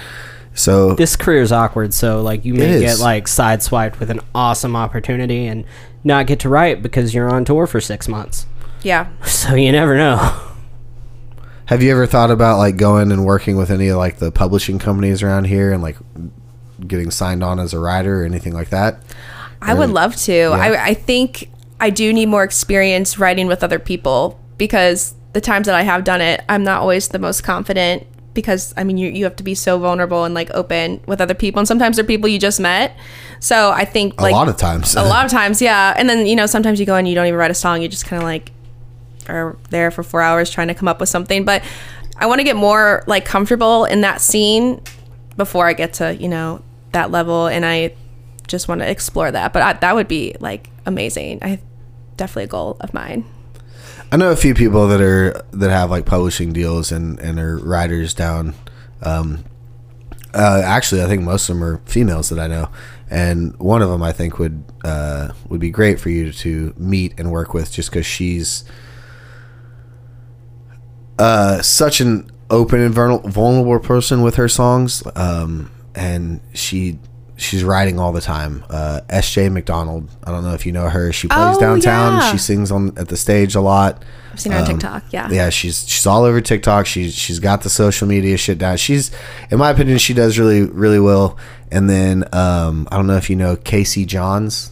So 0.58 0.94
This 0.96 1.18
career 1.18 1.42
is 1.42 1.52
awkward, 1.52 1.94
so 1.94 2.22
like 2.22 2.46
you 2.46 2.54
may 2.54 2.80
get 2.80 3.00
like 3.00 3.26
sideswiped 3.26 4.00
with 4.00 4.10
an 4.10 4.22
awesome 4.34 4.74
opportunity 4.76 5.48
and 5.48 5.66
not 6.04 6.28
get 6.28 6.40
to 6.42 6.50
write 6.50 6.82
because 6.82 7.14
you're 7.14 7.30
on 7.30 7.44
tour 7.44 7.68
for 7.68 7.82
six 7.82 8.08
months. 8.08 8.46
yeah. 8.82 9.08
So 9.26 9.54
you 9.56 9.72
never 9.74 9.98
know. 9.98 10.34
Have 11.66 11.82
you 11.82 11.92
ever 11.92 12.06
thought 12.06 12.30
about 12.30 12.58
like 12.58 12.78
going 12.78 13.12
and 13.12 13.26
working 13.26 13.58
with 13.58 13.72
any 13.72 13.88
of 13.88 13.98
like 13.98 14.18
the 14.18 14.32
publishing 14.32 14.78
companies 14.78 15.24
around 15.24 15.46
here 15.46 15.72
and 15.72 15.82
like 15.82 15.98
getting 16.88 17.10
signed 17.10 17.44
on 17.44 17.60
as 17.60 17.74
a 17.74 17.80
writer 17.80 18.22
or 18.22 18.26
anything 18.26 18.54
like 18.54 18.70
that? 18.70 19.00
I 19.62 19.74
would 19.74 19.90
love 19.90 20.16
to. 20.18 20.34
Yeah. 20.34 20.50
I, 20.52 20.86
I 20.90 20.94
think 20.94 21.50
I 21.80 21.90
do 21.90 22.14
need 22.14 22.28
more 22.28 22.44
experience 22.44 23.18
writing 23.18 23.48
with 23.48 23.64
other 23.64 23.80
people 23.80 24.40
because 24.58 25.16
the 25.34 25.42
times 25.42 25.66
that 25.66 25.76
I 25.76 25.82
have 25.82 26.04
done 26.04 26.22
it, 26.22 26.44
I'm 26.48 26.64
not 26.64 26.82
always 26.82 27.10
the 27.10 27.20
most 27.20 27.44
confident 27.44 28.06
because 28.36 28.74
I 28.78 28.84
mean 28.84 28.98
you 28.98 29.10
you 29.10 29.24
have 29.24 29.38
to 29.38 29.44
be 29.44 29.56
so 29.56 29.80
vulnerable 29.80 30.26
and 30.26 30.36
like 30.36 30.52
open 30.52 31.02
with 31.08 31.22
other 31.22 31.34
people 31.34 31.60
and 31.60 31.68
sometimes 31.68 31.96
they're 31.96 32.06
people 32.06 32.30
you 32.30 32.38
just 32.38 32.60
met. 32.60 32.96
So 33.40 33.72
I 33.72 33.86
think 33.86 34.22
like 34.22 34.34
a 34.34 34.36
lot 34.36 34.50
of 34.50 34.58
times. 34.58 34.96
a 34.96 35.04
lot 35.04 35.26
of 35.26 35.32
times, 35.32 35.62
yeah. 35.62 35.96
And 35.98 36.08
then 36.08 36.28
you 36.28 36.36
know 36.36 36.46
sometimes 36.46 36.80
you 36.80 36.86
go 36.86 36.96
and 36.96 37.08
you 37.08 37.16
don't 37.16 37.26
even 37.26 37.40
write 37.40 37.52
a 37.52 37.56
song. 37.56 37.82
You 37.82 37.88
just 37.88 38.06
kind 38.06 38.22
of 38.22 38.28
like 38.28 38.52
are 39.28 39.58
there 39.70 39.92
for 39.92 40.04
four 40.04 40.22
hours 40.22 40.50
trying 40.50 40.68
to 40.68 40.74
come 40.74 40.88
up 40.88 41.00
with 41.00 41.10
something. 41.10 41.46
But 41.46 41.64
I 42.18 42.28
want 42.28 42.40
to 42.40 42.44
get 42.44 42.56
more 42.56 43.04
like 43.08 43.26
comfortable 43.26 43.86
in 43.86 44.02
that 44.02 44.22
scene 44.22 44.82
before 45.38 45.68
I 45.68 45.74
get 45.74 45.94
to 45.96 46.16
you 46.16 46.28
know 46.28 46.64
that 46.92 47.12
level, 47.12 47.48
and 47.48 47.66
I 47.66 47.96
just 48.48 48.68
want 48.68 48.82
to 48.82 48.90
explore 48.90 49.32
that. 49.32 49.54
But 49.54 49.62
I, 49.62 49.74
that 49.74 49.96
would 49.96 50.08
be 50.08 50.36
like 50.40 50.70
amazing. 50.86 51.40
I 51.42 51.60
definitely 52.18 52.46
a 52.46 52.48
goal 52.48 52.78
of 52.80 52.94
mine. 52.94 53.26
I 54.12 54.18
know 54.18 54.32
a 54.32 54.36
few 54.36 54.54
people 54.54 54.88
that 54.88 55.02
are 55.02 55.44
that 55.52 55.72
have 55.72 55.90
like 55.90 56.06
publishing 56.06 56.54
deals 56.54 56.92
and 56.92 57.20
and 57.20 57.40
are 57.40 57.58
writers 57.58 58.14
down. 58.14 58.54
Um, 59.02 59.44
uh, 60.34 60.62
actually, 60.64 61.02
I 61.02 61.08
think 61.08 61.24
most 61.24 61.50
of 61.50 61.56
them 61.56 61.64
are 61.64 61.78
females 61.86 62.30
that 62.30 62.40
I 62.40 62.48
know, 62.48 62.70
and 63.10 63.58
one 63.58 63.82
of 63.82 63.90
them 63.90 64.04
I 64.04 64.12
think 64.12 64.38
would 64.38 64.64
uh, 64.84 65.30
would 65.50 65.60
be 65.60 65.70
great 65.70 66.00
for 66.00 66.10
you 66.10 66.32
to 66.32 66.74
meet 66.78 67.14
and 67.18 67.32
work 67.32 67.54
with, 67.54 67.72
just 67.72 67.90
because 67.90 68.06
she's 68.06 68.64
uh, 71.20 71.62
such 71.62 72.02
an 72.02 72.30
open 72.50 72.80
and 72.80 72.94
vulnerable 72.94 73.80
person 73.80 74.22
with 74.22 74.36
her 74.36 74.48
songs, 74.48 75.04
um, 75.16 75.72
and 75.96 76.42
she 76.54 77.00
she's 77.38 77.64
writing 77.64 78.00
all 78.00 78.12
the 78.14 78.22
time. 78.22 78.64
Uh, 78.70 79.02
S.J. 79.10 79.50
McDonald, 79.50 80.10
I 80.24 80.32
don't 80.32 80.44
know 80.44 80.54
if 80.54 80.66
you 80.66 80.72
know 80.72 80.88
her. 80.90 81.12
She 81.12 81.28
plays 81.28 81.58
Oh, 81.58 81.60
downtown. 81.60 82.14
yeah. 82.14 82.32
She 82.32 82.38
sings 82.38 82.72
on 82.72 82.98
at 82.98 83.10
the 83.10 83.18
stage 83.18 83.56
a 83.56 83.62
lot. 83.62 84.04
I've 84.32 84.40
seen 84.40 84.52
her 84.54 84.60
on 84.60 84.64
Um, 84.66 84.70
TikTok. 84.72 85.04
Yeah. 85.12 85.30
Yeah, 85.30 85.50
she's 85.50 85.88
she's 85.88 86.06
all 86.06 86.24
over 86.24 86.40
TikTok. 86.42 86.86
She's 86.86 87.14
she's 87.14 87.40
got 87.40 87.62
the 87.64 87.70
social 87.70 88.08
media 88.08 88.38
shit 88.38 88.58
down. 88.58 88.78
She's, 88.78 89.12
in 89.52 89.58
my 89.58 89.72
opinion, 89.72 89.98
she 89.98 90.14
does 90.14 90.38
really 90.40 90.64
really 90.64 91.00
well. 91.00 91.38
And 91.72 91.90
then 91.90 92.24
um, 92.34 92.88
I 92.92 92.96
don't 92.96 93.08
know 93.08 93.18
if 93.18 93.30
you 93.30 93.36
know 93.36 93.56
Casey 93.56 94.06
Johns. 94.06 94.72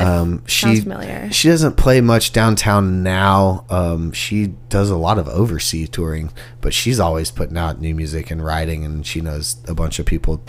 Um, 0.00 0.46
she 0.46 0.80
familiar. 0.80 1.30
she 1.32 1.48
doesn't 1.48 1.76
play 1.76 2.00
much 2.00 2.32
downtown 2.32 3.02
now. 3.02 3.64
Um, 3.70 4.12
she 4.12 4.48
does 4.68 4.90
a 4.90 4.96
lot 4.96 5.18
of 5.18 5.28
overseas 5.28 5.88
touring, 5.88 6.32
but 6.60 6.72
she's 6.74 6.98
always 7.00 7.30
putting 7.30 7.56
out 7.56 7.80
new 7.80 7.94
music 7.94 8.30
and 8.30 8.44
writing, 8.44 8.84
and 8.84 9.06
she 9.06 9.20
knows 9.20 9.56
a 9.66 9.74
bunch 9.74 9.98
of 9.98 10.06
people. 10.06 10.42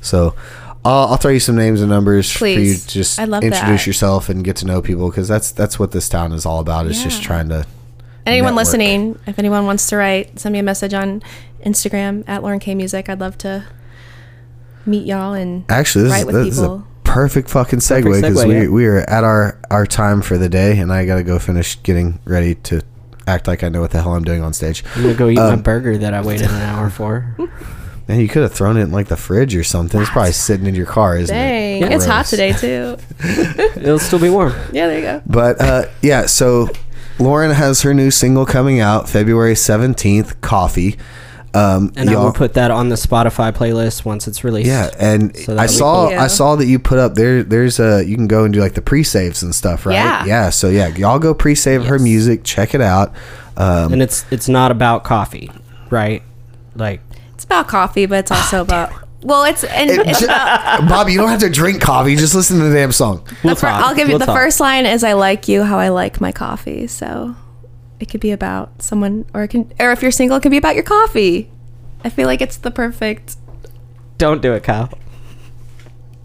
So. 0.00 0.34
I'll, 0.86 1.12
I'll 1.12 1.16
throw 1.16 1.30
you 1.32 1.40
some 1.40 1.56
names 1.56 1.80
and 1.80 1.88
numbers 1.88 2.30
for 2.30 2.46
you 2.46 2.76
to 2.76 2.86
just 2.88 3.18
I 3.18 3.24
love 3.24 3.42
introduce 3.42 3.80
that. 3.80 3.86
yourself 3.86 4.28
and 4.28 4.44
get 4.44 4.56
to 4.56 4.66
know 4.66 4.82
people 4.82 5.08
because 5.08 5.26
that's 5.26 5.50
that's 5.50 5.78
what 5.78 5.92
this 5.92 6.10
town 6.10 6.32
is 6.32 6.44
all 6.44 6.60
about. 6.60 6.84
Is 6.84 7.02
just 7.02 7.22
trying 7.22 7.48
to 7.48 7.64
Anyone 8.26 8.54
network. 8.54 8.66
listening, 8.66 9.18
if 9.26 9.38
anyone 9.38 9.64
wants 9.64 9.86
to 9.88 9.96
write, 9.96 10.38
send 10.38 10.52
me 10.52 10.58
a 10.58 10.62
message 10.62 10.92
on 10.92 11.22
Instagram 11.64 12.22
at 12.28 12.42
Lauren 12.42 12.58
Kaye 12.58 12.74
Music. 12.74 13.08
I'd 13.08 13.20
love 13.20 13.38
to 13.38 13.66
meet 14.86 15.06
y'all 15.06 15.32
and 15.32 15.64
Actually, 15.70 16.04
this, 16.04 16.12
write 16.12 16.20
is, 16.20 16.26
with 16.26 16.34
this 16.34 16.46
is 16.48 16.58
a 16.58 16.62
people. 16.62 16.86
Perfect 17.14 17.48
fucking 17.48 17.78
segue 17.78 18.20
because 18.20 18.44
we, 18.44 18.62
yeah. 18.62 18.68
we 18.68 18.86
are 18.86 18.98
at 18.98 19.22
our, 19.22 19.56
our 19.70 19.86
time 19.86 20.20
for 20.20 20.36
the 20.36 20.48
day, 20.48 20.78
and 20.78 20.92
I 20.92 21.06
got 21.06 21.14
to 21.14 21.22
go 21.22 21.38
finish 21.38 21.80
getting 21.84 22.18
ready 22.24 22.56
to 22.56 22.82
act 23.28 23.46
like 23.46 23.62
I 23.62 23.68
know 23.68 23.80
what 23.80 23.92
the 23.92 24.02
hell 24.02 24.14
I'm 24.14 24.24
doing 24.24 24.42
on 24.42 24.52
stage. 24.52 24.82
I'm 24.96 25.02
gonna 25.02 25.14
go 25.14 25.28
eat 25.28 25.36
my 25.36 25.52
Um, 25.52 25.62
burger 25.62 25.96
that 25.96 26.12
I 26.12 26.20
waited 26.20 26.50
an 26.50 26.60
hour 26.60 26.90
for. 26.90 27.36
Man, 28.08 28.20
you 28.20 28.28
could 28.28 28.42
have 28.42 28.52
thrown 28.52 28.76
it 28.76 28.82
in 28.82 28.90
like 28.90 29.06
the 29.06 29.16
fridge 29.16 29.54
or 29.54 29.62
something. 29.64 29.98
It's 29.98 30.10
probably 30.10 30.32
sitting 30.32 30.66
in 30.66 30.74
your 30.74 30.86
car, 30.86 31.16
isn't 31.16 31.34
Dang, 31.34 31.84
it? 31.84 31.92
it's 31.92 32.04
hot 32.04 32.26
today 32.26 32.52
too. 32.52 32.98
It'll 33.76 33.98
still 34.00 34.18
be 34.18 34.28
warm. 34.28 34.52
Yeah, 34.72 34.88
there 34.88 34.98
you 34.98 35.02
go. 35.02 35.22
But 35.24 35.60
uh, 35.60 35.86
yeah, 36.02 36.26
so 36.26 36.68
Lauren 37.18 37.52
has 37.52 37.80
her 37.82 37.94
new 37.94 38.10
single 38.10 38.44
coming 38.44 38.80
out 38.80 39.08
February 39.08 39.54
17th, 39.54 40.40
Coffee. 40.42 40.98
Um, 41.54 41.92
And 41.96 42.10
I 42.10 42.14
y'all- 42.14 42.24
will 42.24 42.32
put 42.32 42.54
that 42.54 42.70
on 42.72 42.88
the 42.88 42.96
Spotify 42.96 43.52
playlist 43.52 44.04
once 44.04 44.26
it's 44.26 44.42
released. 44.42 44.66
Yeah, 44.66 44.90
and 44.98 45.36
So 45.36 45.56
I 45.56 45.66
saw 45.66 46.08
cool. 46.08 46.18
I 46.18 46.26
saw 46.26 46.56
that 46.56 46.66
you 46.66 46.78
put 46.80 46.98
up 46.98 47.14
there. 47.14 47.42
There's 47.44 47.78
a 47.78 48.02
you 48.04 48.16
can 48.16 48.26
go 48.26 48.42
and 48.44 48.52
do 48.52 48.60
like 48.60 48.74
the 48.74 48.82
pre-saves 48.82 49.42
and 49.42 49.54
stuff, 49.54 49.86
right? 49.86 49.94
Yeah. 49.94 50.24
Yeah. 50.24 50.50
So 50.50 50.68
yeah, 50.68 50.88
y'all 50.88 51.18
go 51.20 51.32
pre-save 51.32 51.84
her 51.86 51.98
music. 52.00 52.42
Check 52.42 52.74
it 52.74 52.80
out. 52.80 53.12
Um, 53.56 53.92
and 53.92 54.02
it's 54.02 54.24
it's 54.32 54.48
not 54.48 54.72
about 54.72 55.04
coffee, 55.04 55.50
right? 55.90 56.22
Like 56.74 57.00
It's 57.34 57.44
about 57.44 57.68
coffee, 57.68 58.06
but 58.06 58.18
it's 58.18 58.30
also 58.32 58.60
about 58.62 58.90
well, 59.22 59.44
it's 59.44 59.62
and 59.64 59.90
it- 59.90 60.06
it's 60.08 60.18
ju- 60.18 60.24
about. 60.26 60.88
Bobby, 60.88 61.12
you 61.12 61.18
don't 61.18 61.28
have 61.30 61.40
to 61.40 61.48
drink 61.50 61.80
coffee. 61.80 62.16
Just 62.16 62.34
listen 62.34 62.58
to 62.58 62.64
the 62.64 62.74
damn 62.74 62.90
song. 62.92 63.22
we'll 63.44 63.54
the 63.54 63.60
fir- 63.60 63.68
talk. 63.68 63.84
I'll 63.84 63.94
give 63.94 64.08
you 64.08 64.14
We'll 64.14 64.18
the 64.18 64.26
talk. 64.26 64.36
first 64.36 64.58
line 64.60 64.86
is 64.86 65.04
"I 65.04 65.12
like 65.12 65.46
you 65.46 65.62
how 65.62 65.78
I 65.78 65.88
like 65.90 66.20
my 66.20 66.32
coffee." 66.32 66.88
So 66.88 67.36
it 68.04 68.10
could 68.10 68.20
be 68.20 68.32
about 68.32 68.82
someone, 68.82 69.24
or 69.32 69.44
it 69.44 69.48
can, 69.48 69.72
or 69.80 69.90
if 69.90 70.02
you're 70.02 70.10
single, 70.10 70.36
it 70.36 70.42
can 70.42 70.50
be 70.50 70.58
about 70.58 70.74
your 70.74 70.84
coffee. 70.84 71.50
I 72.04 72.10
feel 72.10 72.26
like 72.26 72.42
it's 72.42 72.58
the 72.58 72.70
perfect 72.70 73.36
Don't 74.18 74.42
do 74.42 74.52
it, 74.52 74.62
Kyle. 74.62 74.90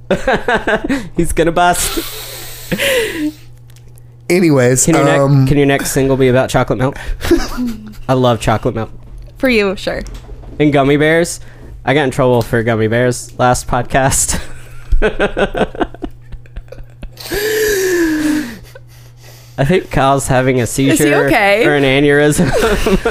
He's 1.15 1.31
gonna 1.31 1.53
bust. 1.53 1.99
Anyways, 4.29 4.85
Can 4.85 4.95
your, 4.95 5.23
um, 5.23 5.39
next, 5.39 5.49
can 5.49 5.57
your 5.57 5.67
next 5.67 5.91
single 5.91 6.17
be 6.17 6.27
about 6.27 6.49
chocolate 6.49 6.79
milk? 6.79 6.97
I 8.09 8.13
love 8.13 8.41
chocolate 8.41 8.75
milk. 8.75 8.91
For 9.37 9.47
you, 9.47 9.77
sure. 9.77 10.01
And 10.59 10.73
gummy 10.73 10.97
bears. 10.97 11.39
I 11.85 11.93
got 11.93 12.03
in 12.03 12.11
trouble 12.11 12.41
for 12.41 12.61
gummy 12.61 12.87
bears 12.87 13.37
last 13.39 13.67
podcast. 13.67 14.35
I 19.59 19.65
think 19.65 19.91
Kyle's 19.91 20.25
having 20.25 20.61
a 20.61 20.65
seizure 20.65 21.25
okay? 21.25 21.65
or 21.67 21.75
an 21.75 21.83
aneurysm. 21.83 22.49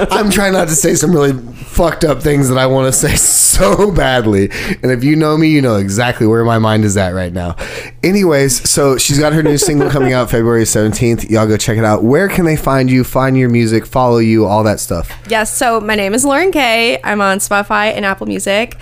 I'm 0.11 0.31
trying 0.31 0.55
not 0.55 0.69
to 0.69 0.75
say 0.75 0.95
some 0.95 1.13
really 1.13 1.35
fucked 1.53 2.05
up 2.05 2.23
things 2.23 2.49
that 2.49 2.57
I 2.57 2.65
want 2.65 2.91
to 2.91 2.99
say 2.99 3.17
so 3.17 3.93
badly. 3.93 4.49
And 4.83 4.91
if 4.91 5.05
you 5.05 5.15
know 5.15 5.37
me, 5.37 5.51
you 5.51 5.61
know 5.61 5.77
exactly 5.77 6.27
where 6.27 6.43
my 6.47 6.59
mind 6.59 6.87
is 6.87 6.97
at 6.97 7.11
right 7.11 7.35
now. 7.35 7.55
Anyways, 8.03 8.67
so 8.67 8.97
she's 8.97 9.19
got 9.19 9.35
her 9.35 9.43
new 9.43 9.59
single 9.59 9.91
coming 9.91 10.15
out 10.15 10.31
February 10.31 10.65
17th. 10.65 11.29
Y'all 11.29 11.47
go 11.47 11.59
check 11.59 11.77
it 11.77 11.85
out. 11.85 12.03
Where 12.03 12.29
can 12.29 12.47
they 12.47 12.57
find 12.57 12.91
you, 12.91 13.05
find 13.05 13.37
your 13.37 13.51
music, 13.51 13.85
follow 13.85 14.17
you, 14.17 14.47
all 14.47 14.65
that 14.65 14.81
stuff? 14.81 15.13
Yes, 15.29 15.55
so 15.55 15.83
my 15.83 15.97
name 15.97 16.15
is 16.15 16.25
Lauren 16.25 16.51
Kaye. 16.51 16.99
I'm 17.05 17.21
on 17.21 17.41
Spotify 17.41 17.93
and 17.93 18.07
Apple 18.07 18.27
Music. 18.27 18.75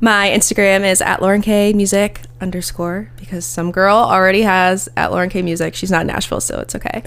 My 0.00 0.30
Instagram 0.30 0.90
is 0.90 1.02
at 1.02 1.20
Lauren 1.20 1.42
Kaye 1.42 1.74
Music 1.74 2.22
underscore 2.42 3.10
because 3.16 3.46
some 3.46 3.70
girl 3.70 3.96
already 3.96 4.42
has 4.42 4.88
at 4.96 5.12
Lauren 5.12 5.30
Kaye 5.30 5.42
Music. 5.42 5.74
She's 5.74 5.90
not 5.90 6.02
in 6.02 6.08
Nashville, 6.08 6.40
so 6.40 6.60
it's 6.60 6.74
okay. 6.74 7.02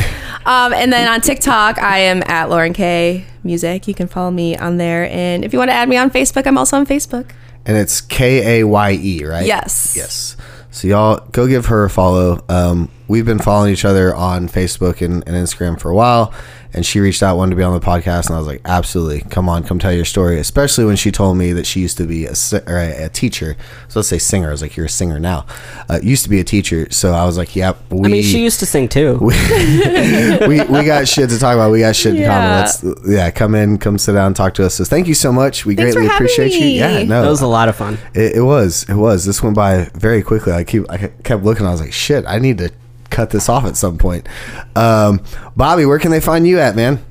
Um, 0.46 0.74
and 0.74 0.92
then 0.94 1.08
on 1.12 1.22
TikTok, 1.22 1.78
I 1.80 2.00
am 2.00 2.24
at 2.24 2.50
Lauren 2.50 2.74
Kaye 2.74 3.26
Music. 3.44 3.88
You 3.88 3.94
can 3.94 4.08
follow 4.08 4.32
me 4.32 4.56
on 4.56 4.78
there. 4.78 5.10
And 5.10 5.44
if 5.44 5.54
you 5.54 5.60
want 5.60 5.70
to 5.70 5.74
add 5.76 5.90
me 5.90 5.98
on 5.98 6.10
Facebook, 6.10 6.48
I'm 6.48 6.58
also 6.58 6.78
on 6.78 6.86
Facebook. 6.86 7.32
And 7.66 7.78
it's 7.78 8.00
K 8.02 8.62
A 8.62 8.64
Y 8.64 8.92
E, 8.94 9.26
right? 9.26 9.46
Yes. 9.46 9.96
Yes. 9.98 10.38
So 10.72 10.88
y'all 10.88 11.28
go 11.32 11.48
give 11.48 11.68
her 11.68 11.84
a 11.84 11.90
follow. 11.90 12.44
Um, 12.48 12.92
we've 13.08 13.26
been 13.26 13.40
following 13.40 13.72
each 13.72 13.86
other 13.86 14.16
on 14.16 14.48
Facebook 14.48 15.02
and, 15.02 15.24
and 15.28 15.36
Instagram 15.36 15.80
for 15.80 15.90
a 15.90 15.96
while, 15.96 16.34
and 16.76 16.86
she 16.86 17.00
reached 17.00 17.24
out, 17.24 17.38
wanted 17.38 17.52
to 17.52 17.56
be 17.56 17.64
on 17.64 17.74
the 17.74 17.86
podcast, 17.86 18.28
and 18.28 18.36
I 18.36 18.38
was 18.38 18.48
like, 18.48 18.62
absolutely, 18.66 19.22
come 19.30 19.48
on, 19.48 19.64
come 19.64 19.80
tell 19.80 19.94
your 19.94 20.04
story. 20.04 20.40
Especially 20.40 20.84
when 20.84 20.98
she 20.98 21.10
told 21.10 21.38
me 21.38 21.54
that 21.54 21.66
she 21.66 21.80
used 21.80 21.98
to 21.98 22.06
be 22.06 22.26
a, 22.26 22.34
or 22.68 22.78
a, 22.78 23.06
a 23.06 23.10
teacher. 23.10 23.56
So 23.88 24.00
let's 24.00 24.10
say 24.10 24.18
singer. 24.18 24.50
I 24.50 24.52
was 24.52 24.62
like, 24.62 24.76
you're 24.76 24.88
a 24.88 24.90
singer 24.90 25.18
now. 25.18 25.46
Uh, 25.90 26.00
used 26.04 26.24
to 26.24 26.30
be 26.30 26.42
a 26.42 26.44
teacher. 26.44 26.92
So 26.92 27.14
I 27.14 27.24
was 27.24 27.38
like, 27.38 27.56
yep. 27.56 27.78
We, 27.90 28.10
I 28.10 28.12
mean, 28.12 28.24
she 28.24 28.44
used 28.44 28.60
to 28.60 28.66
sing 28.66 28.90
too. 28.90 29.18
we, 29.22 30.62
we 30.64 30.84
got 30.84 31.08
shit 31.08 31.30
to 31.30 31.40
talk 31.40 31.56
about. 31.56 31.72
We 31.72 31.80
got 31.80 31.96
shit 31.96 32.16
in 32.16 32.26
common. 32.26 32.44
Yeah. 32.44 32.60
Let's 32.60 32.84
yeah, 33.08 33.32
come 33.32 33.56
in, 33.56 33.78
come 33.78 33.98
sit 33.98 34.14
down, 34.14 34.34
talk 34.34 34.54
to 34.56 34.66
us. 34.66 34.76
So 34.76 34.84
thank 34.84 35.08
you 35.08 35.14
so 35.14 35.32
much. 35.32 35.66
We 35.66 35.76
Thanks 35.76 35.96
greatly 35.96 36.14
appreciate 36.14 36.54
you. 36.54 36.60
me. 36.60 36.80
Yeah, 36.80 37.04
no, 37.04 37.22
that 37.22 37.30
was 37.30 37.42
a 37.42 37.48
lot 37.48 37.70
of 37.70 37.78
fun. 37.78 37.98
it, 38.14 38.36
it 38.36 38.42
was. 38.42 38.84
It 38.90 38.96
was. 38.96 39.24
This 39.24 39.42
went 39.42 39.56
by 39.56 39.90
very 39.94 40.22
quickly. 40.22 40.52
I 40.52 40.66
keep. 40.66 40.90
I 40.92 40.98
kept 41.24 41.44
looking. 41.44 41.66
I 41.66 41.72
was 41.72 41.80
like, 41.80 41.94
shit. 41.94 42.26
I 42.28 42.40
need 42.40 42.58
to 42.58 42.72
cut 43.16 43.30
this 43.30 43.48
off 43.50 43.66
at 43.66 43.78
some 43.78 43.98
point. 43.98 44.28
Um, 44.76 45.24
Bobby, 45.56 45.86
where 45.86 46.00
can 46.00 46.12
they 46.12 46.20
find 46.20 46.46
you 46.46 46.60
at, 46.60 46.76
man? 46.76 47.04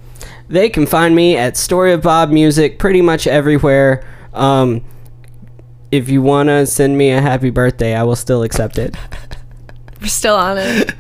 They 0.49 0.69
can 0.69 0.87
find 0.87 1.17
me 1.17 1.37
at 1.37 1.57
Story 1.57 1.93
of 1.93 2.03
Bob 2.03 2.31
Music 2.31 2.79
pretty 2.79 3.01
much 3.01 3.27
everywhere. 3.27 4.07
Um, 4.35 4.85
if 5.91 6.09
you 6.09 6.21
want 6.21 6.49
to 6.49 6.67
send 6.67 6.99
me 6.99 7.11
a 7.11 7.21
happy 7.21 7.51
birthday, 7.51 7.95
I 7.95 8.03
will 8.03 8.17
still 8.17 8.43
accept 8.43 8.79
it. 8.79 8.95
We're 10.01 10.09
still 10.09 10.37
on 10.37 10.59
it. 10.59 10.95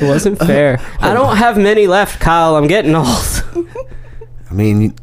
It 0.00 0.02
wasn't 0.02 0.38
fair. 0.38 0.80
I 0.98 1.14
don't 1.14 1.36
have 1.36 1.56
many 1.56 1.86
left, 1.86 2.20
Kyle. 2.20 2.56
I'm 2.56 2.66
getting 2.66 2.94
old. 2.94 3.06
I 4.50 4.54
mean, 4.54 4.94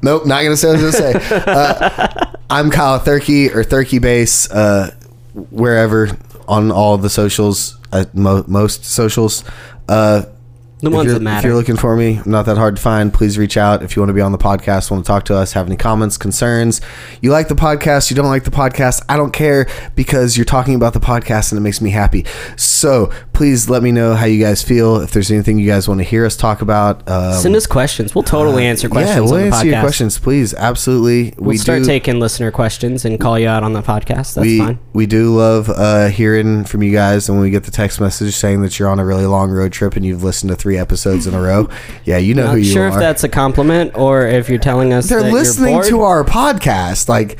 nope, 0.00 0.26
not 0.26 0.42
gonna 0.42 0.56
say 0.56 0.68
what 0.68 0.78
I 0.78 0.82
was 0.84 0.98
gonna 0.98 1.20
say. 1.20 1.44
Uh, 1.46 2.32
I'm 2.48 2.70
Kyle 2.70 3.00
Thurkey 3.00 3.54
or 3.54 3.64
Thurkey 3.64 4.00
Base, 4.00 4.50
uh, 4.50 4.94
wherever 5.50 6.16
on 6.48 6.70
all 6.70 6.98
the 6.98 7.10
socials, 7.10 7.76
uh, 7.92 8.04
mo- 8.14 8.44
most 8.46 8.84
socials. 8.84 9.44
Uh, 9.88 10.22
The 10.84 10.90
if 10.90 10.94
ones 10.94 11.06
you're, 11.06 11.14
that 11.14 11.24
matter. 11.24 11.38
If 11.38 11.44
you're 11.50 11.56
looking 11.56 11.76
for 11.76 11.96
me, 11.96 12.20
I'm 12.24 12.30
not 12.30 12.46
that 12.46 12.56
hard 12.56 12.76
to 12.76 12.82
find. 12.82 13.12
Please 13.12 13.38
reach 13.38 13.56
out 13.56 13.82
if 13.82 13.96
you 13.96 14.02
want 14.02 14.10
to 14.10 14.14
be 14.14 14.20
on 14.20 14.32
the 14.32 14.38
podcast, 14.38 14.90
want 14.90 15.04
to 15.04 15.06
talk 15.06 15.24
to 15.26 15.34
us, 15.34 15.52
have 15.52 15.66
any 15.66 15.76
comments, 15.76 16.16
concerns. 16.16 16.80
You 17.20 17.30
like 17.30 17.48
the 17.48 17.54
podcast, 17.54 18.10
you 18.10 18.16
don't 18.16 18.28
like 18.28 18.44
the 18.44 18.50
podcast. 18.50 19.02
I 19.08 19.16
don't 19.16 19.32
care 19.32 19.66
because 19.96 20.36
you're 20.36 20.44
talking 20.44 20.74
about 20.74 20.92
the 20.92 21.00
podcast 21.00 21.52
and 21.52 21.58
it 21.58 21.62
makes 21.62 21.80
me 21.80 21.90
happy. 21.90 22.24
So 22.56 23.10
please 23.32 23.68
let 23.68 23.82
me 23.82 23.92
know 23.92 24.14
how 24.14 24.26
you 24.26 24.42
guys 24.42 24.62
feel. 24.62 25.00
If 25.00 25.10
there's 25.12 25.30
anything 25.30 25.58
you 25.58 25.66
guys 25.66 25.88
want 25.88 25.98
to 25.98 26.04
hear 26.04 26.24
us 26.24 26.36
talk 26.36 26.62
about, 26.62 27.08
um, 27.08 27.34
Send 27.34 27.56
us 27.56 27.66
questions. 27.66 28.14
We'll 28.14 28.22
totally 28.22 28.64
answer 28.64 28.88
questions 28.88 29.16
yeah, 29.16 29.20
we'll 29.20 29.36
answer 29.36 29.66
podcast. 29.66 29.70
your 29.70 29.80
questions, 29.80 30.18
please. 30.18 30.54
Absolutely, 30.54 31.34
We'll 31.38 31.50
we 31.50 31.56
start 31.56 31.80
do. 31.80 31.86
taking 31.86 32.20
listener 32.20 32.50
questions 32.50 33.04
and 33.04 33.18
call 33.18 33.38
you 33.38 33.48
out 33.48 33.62
on 33.62 33.72
the 33.72 33.82
podcast. 33.82 34.34
That's 34.34 34.38
we 34.38 34.58
fine. 34.58 34.78
we 34.92 35.06
do 35.06 35.34
love 35.34 35.68
uh, 35.70 36.08
hearing 36.08 36.64
from 36.64 36.82
you 36.82 36.92
guys, 36.92 37.28
and 37.28 37.38
when 37.38 37.44
we 37.44 37.50
get 37.50 37.64
the 37.64 37.70
text 37.70 38.00
message 38.00 38.34
saying 38.34 38.62
that 38.62 38.78
you're 38.78 38.88
on 38.88 38.98
a 38.98 39.04
really 39.04 39.26
long 39.26 39.50
road 39.50 39.72
trip 39.72 39.96
and 39.96 40.04
you've 40.04 40.22
listened 40.22 40.50
to 40.50 40.56
three 40.56 40.73
episodes 40.78 41.26
in 41.26 41.34
a 41.34 41.40
row, 41.40 41.68
yeah, 42.04 42.18
you 42.18 42.34
know 42.34 42.46
who 42.46 42.56
Not 42.58 42.58
you 42.58 42.64
sure 42.72 42.84
are. 42.84 42.88
if 42.88 42.94
that's 42.96 43.24
a 43.24 43.28
compliment 43.28 43.96
or 43.96 44.26
if 44.26 44.48
you're 44.48 44.58
telling 44.58 44.92
us 44.92 45.08
They're 45.08 45.22
that 45.22 45.32
listening 45.32 45.72
you're 45.74 45.82
bored. 45.82 45.90
to 45.90 46.00
our 46.02 46.24
podcast. 46.24 47.08
Like, 47.08 47.38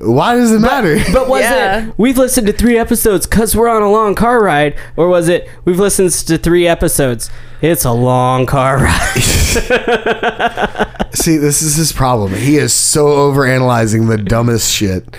why 0.00 0.34
does 0.34 0.52
it 0.52 0.58
matter? 0.60 0.96
But 1.12 1.28
was 1.28 1.40
Yeah. 1.42 1.86
it 1.88 1.94
we've 1.96 2.18
listened 2.18 2.46
to 2.48 2.52
three 2.52 2.76
episodes 2.78 3.26
because 3.26 3.56
we're 3.56 3.68
on 3.68 3.82
a 3.82 3.90
long 3.90 4.14
car 4.14 4.42
ride, 4.42 4.74
or 4.96 5.08
was 5.08 5.28
it 5.28 5.48
we've 5.64 5.78
listened 5.80 6.10
to 6.12 6.36
three 6.38 6.66
episodes? 6.68 7.30
It's 7.62 7.86
a 7.86 7.92
long 7.92 8.44
car 8.44 8.76
ride. 8.78 9.22
See, 11.14 11.38
this 11.38 11.62
is 11.62 11.76
his 11.76 11.92
problem. 11.92 12.34
He 12.34 12.56
is 12.58 12.74
so 12.74 13.06
overanalyzing 13.06 14.08
the 14.08 14.18
dumbest 14.18 14.70
shit. 14.72 15.16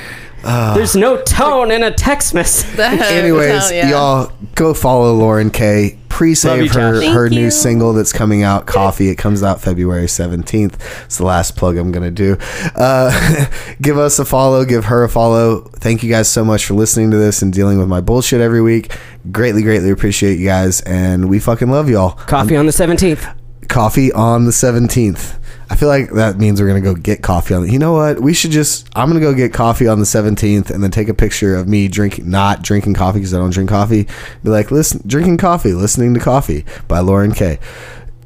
There's 0.75 0.95
no 0.95 1.21
tone 1.23 1.71
in 1.71 1.83
a 1.83 1.91
text 1.91 2.33
message. 2.33 2.79
Anyways, 2.79 3.71
Yeah. 3.71 3.89
y'all 3.89 4.31
go 4.55 4.73
follow 4.73 5.13
Lauren 5.13 5.49
Kaye. 5.51 5.99
Pre-save 6.09 6.63
you, 6.63 6.69
her 6.69 6.99
Josh. 7.01 7.13
her 7.13 7.29
Thank 7.29 7.39
new 7.39 7.51
single 7.51 7.93
that's 7.93 8.11
coming 8.11 8.41
out, 8.41 8.65
Coffee. 8.65 9.09
It 9.09 9.17
comes 9.17 9.43
out 9.43 9.61
February 9.61 10.07
seventeenth. 10.07 10.75
It's 11.05 11.17
the 11.17 11.25
last 11.25 11.55
plug 11.55 11.77
I'm 11.77 11.91
gonna 11.91 12.09
do. 12.09 12.37
Uh, 12.75 13.45
give 13.81 13.99
us 13.99 14.17
a 14.17 14.25
follow. 14.25 14.65
Give 14.65 14.85
her 14.85 15.03
a 15.03 15.09
follow. 15.09 15.61
Thank 15.75 16.01
you 16.01 16.09
guys 16.09 16.27
so 16.27 16.43
much 16.43 16.65
for 16.65 16.73
listening 16.73 17.11
to 17.11 17.17
this 17.17 17.43
and 17.43 17.53
dealing 17.53 17.77
with 17.77 17.87
my 17.87 18.01
bullshit 18.01 18.41
every 18.41 18.61
week. 18.63 18.95
Greatly, 19.31 19.61
greatly 19.61 19.91
appreciate 19.91 20.39
you 20.39 20.45
guys, 20.47 20.81
and 20.81 21.29
we 21.29 21.39
fucking 21.39 21.69
love 21.69 21.87
y'all. 21.87 22.11
Coffee 22.11 22.55
on 22.55 22.65
the 22.65 22.71
17th. 22.71 23.35
Coffee 23.67 24.11
on 24.13 24.45
the 24.45 24.51
seventeenth. 24.53 25.37
I 25.69 25.75
feel 25.75 25.89
like 25.89 26.11
that 26.11 26.37
means 26.37 26.61
we're 26.61 26.67
gonna 26.67 26.79
go 26.81 26.95
get 26.95 27.21
coffee 27.21 27.53
on. 27.53 27.69
You 27.69 27.77
know 27.77 27.91
what? 27.93 28.21
We 28.21 28.33
should 28.33 28.51
just. 28.51 28.87
I'm 28.95 29.09
gonna 29.09 29.19
go 29.19 29.33
get 29.33 29.53
coffee 29.53 29.87
on 29.87 29.99
the 29.99 30.05
17th, 30.05 30.69
and 30.69 30.81
then 30.81 30.91
take 30.91 31.09
a 31.09 31.13
picture 31.13 31.55
of 31.55 31.67
me 31.67 31.87
drinking, 31.89 32.29
not 32.29 32.61
drinking 32.61 32.93
coffee 32.93 33.19
because 33.19 33.33
I 33.33 33.37
don't 33.37 33.49
drink 33.51 33.69
coffee. 33.69 34.07
Be 34.43 34.49
like, 34.49 34.71
listen, 34.71 35.01
drinking 35.05 35.37
coffee, 35.37 35.73
listening 35.73 36.13
to 36.13 36.19
coffee 36.21 36.63
by 36.87 36.99
Lauren 36.99 37.31
Kaye. 37.33 37.59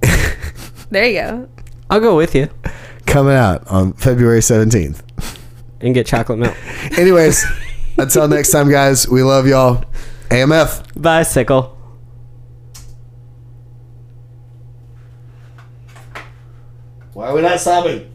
There 0.92 1.06
you 1.08 1.22
go. 1.22 1.50
I'll 1.90 2.02
go 2.02 2.18
with 2.18 2.36
you 2.36 2.50
Coming 3.06 3.34
out 3.34 3.66
on 3.68 3.94
February 3.94 4.42
17th. 4.42 5.02
and 5.80 5.94
get 5.94 6.06
chocolate 6.06 6.38
milk. 6.40 6.56
Anyways, 6.98 7.46
until 7.98 8.28
next 8.28 8.52
time, 8.52 8.70
guys. 8.70 9.08
We 9.08 9.24
love 9.24 9.48
y'all. 9.48 9.86
AMF. 10.30 11.02
Bicycle. 11.02 11.78
Why 17.22 17.28
are 17.28 17.36
we 17.36 17.42
not 17.44 17.60
stopping? 17.60 18.12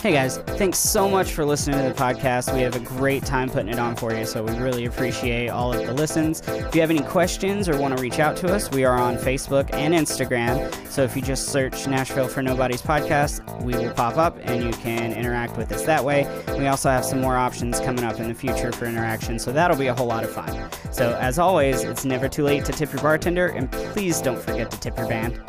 Hey 0.00 0.12
guys, 0.12 0.38
thanks 0.38 0.78
so 0.78 1.08
much 1.08 1.32
for 1.32 1.44
listening 1.44 1.82
to 1.82 1.88
the 1.88 1.92
podcast. 1.92 2.54
We 2.54 2.60
have 2.60 2.76
a 2.76 2.80
great 2.80 3.24
time 3.24 3.50
putting 3.50 3.68
it 3.68 3.80
on 3.80 3.96
for 3.96 4.14
you, 4.14 4.24
so 4.24 4.44
we 4.44 4.52
really 4.52 4.84
appreciate 4.84 5.48
all 5.48 5.74
of 5.74 5.84
the 5.84 5.92
listens. 5.92 6.40
If 6.46 6.72
you 6.72 6.80
have 6.82 6.90
any 6.90 7.02
questions 7.02 7.68
or 7.68 7.76
want 7.76 7.96
to 7.96 8.00
reach 8.00 8.20
out 8.20 8.36
to 8.36 8.54
us, 8.54 8.70
we 8.70 8.84
are 8.84 8.96
on 8.96 9.16
Facebook 9.16 9.68
and 9.72 9.92
Instagram. 9.92 10.72
So 10.86 11.02
if 11.02 11.16
you 11.16 11.22
just 11.22 11.48
search 11.48 11.88
Nashville 11.88 12.28
for 12.28 12.42
Nobodies 12.42 12.80
Podcast, 12.80 13.42
we 13.60 13.74
will 13.74 13.92
pop 13.92 14.16
up 14.18 14.38
and 14.42 14.62
you 14.62 14.70
can 14.70 15.12
interact 15.12 15.56
with 15.56 15.72
us 15.72 15.82
that 15.82 16.04
way. 16.04 16.28
We 16.56 16.68
also 16.68 16.90
have 16.90 17.04
some 17.04 17.20
more 17.20 17.36
options 17.36 17.80
coming 17.80 18.04
up 18.04 18.20
in 18.20 18.28
the 18.28 18.34
future 18.34 18.70
for 18.70 18.84
interaction, 18.84 19.36
so 19.36 19.50
that'll 19.50 19.76
be 19.76 19.88
a 19.88 19.94
whole 19.94 20.06
lot 20.06 20.22
of 20.22 20.30
fun. 20.30 20.70
So 20.92 21.18
as 21.20 21.40
always, 21.40 21.82
it's 21.82 22.04
never 22.04 22.28
too 22.28 22.44
late 22.44 22.64
to 22.66 22.72
tip 22.72 22.92
your 22.92 23.02
bartender, 23.02 23.48
and 23.48 23.70
please 23.72 24.20
don't 24.20 24.40
forget 24.40 24.70
to 24.70 24.78
tip 24.78 24.96
your 24.96 25.08
band. 25.08 25.42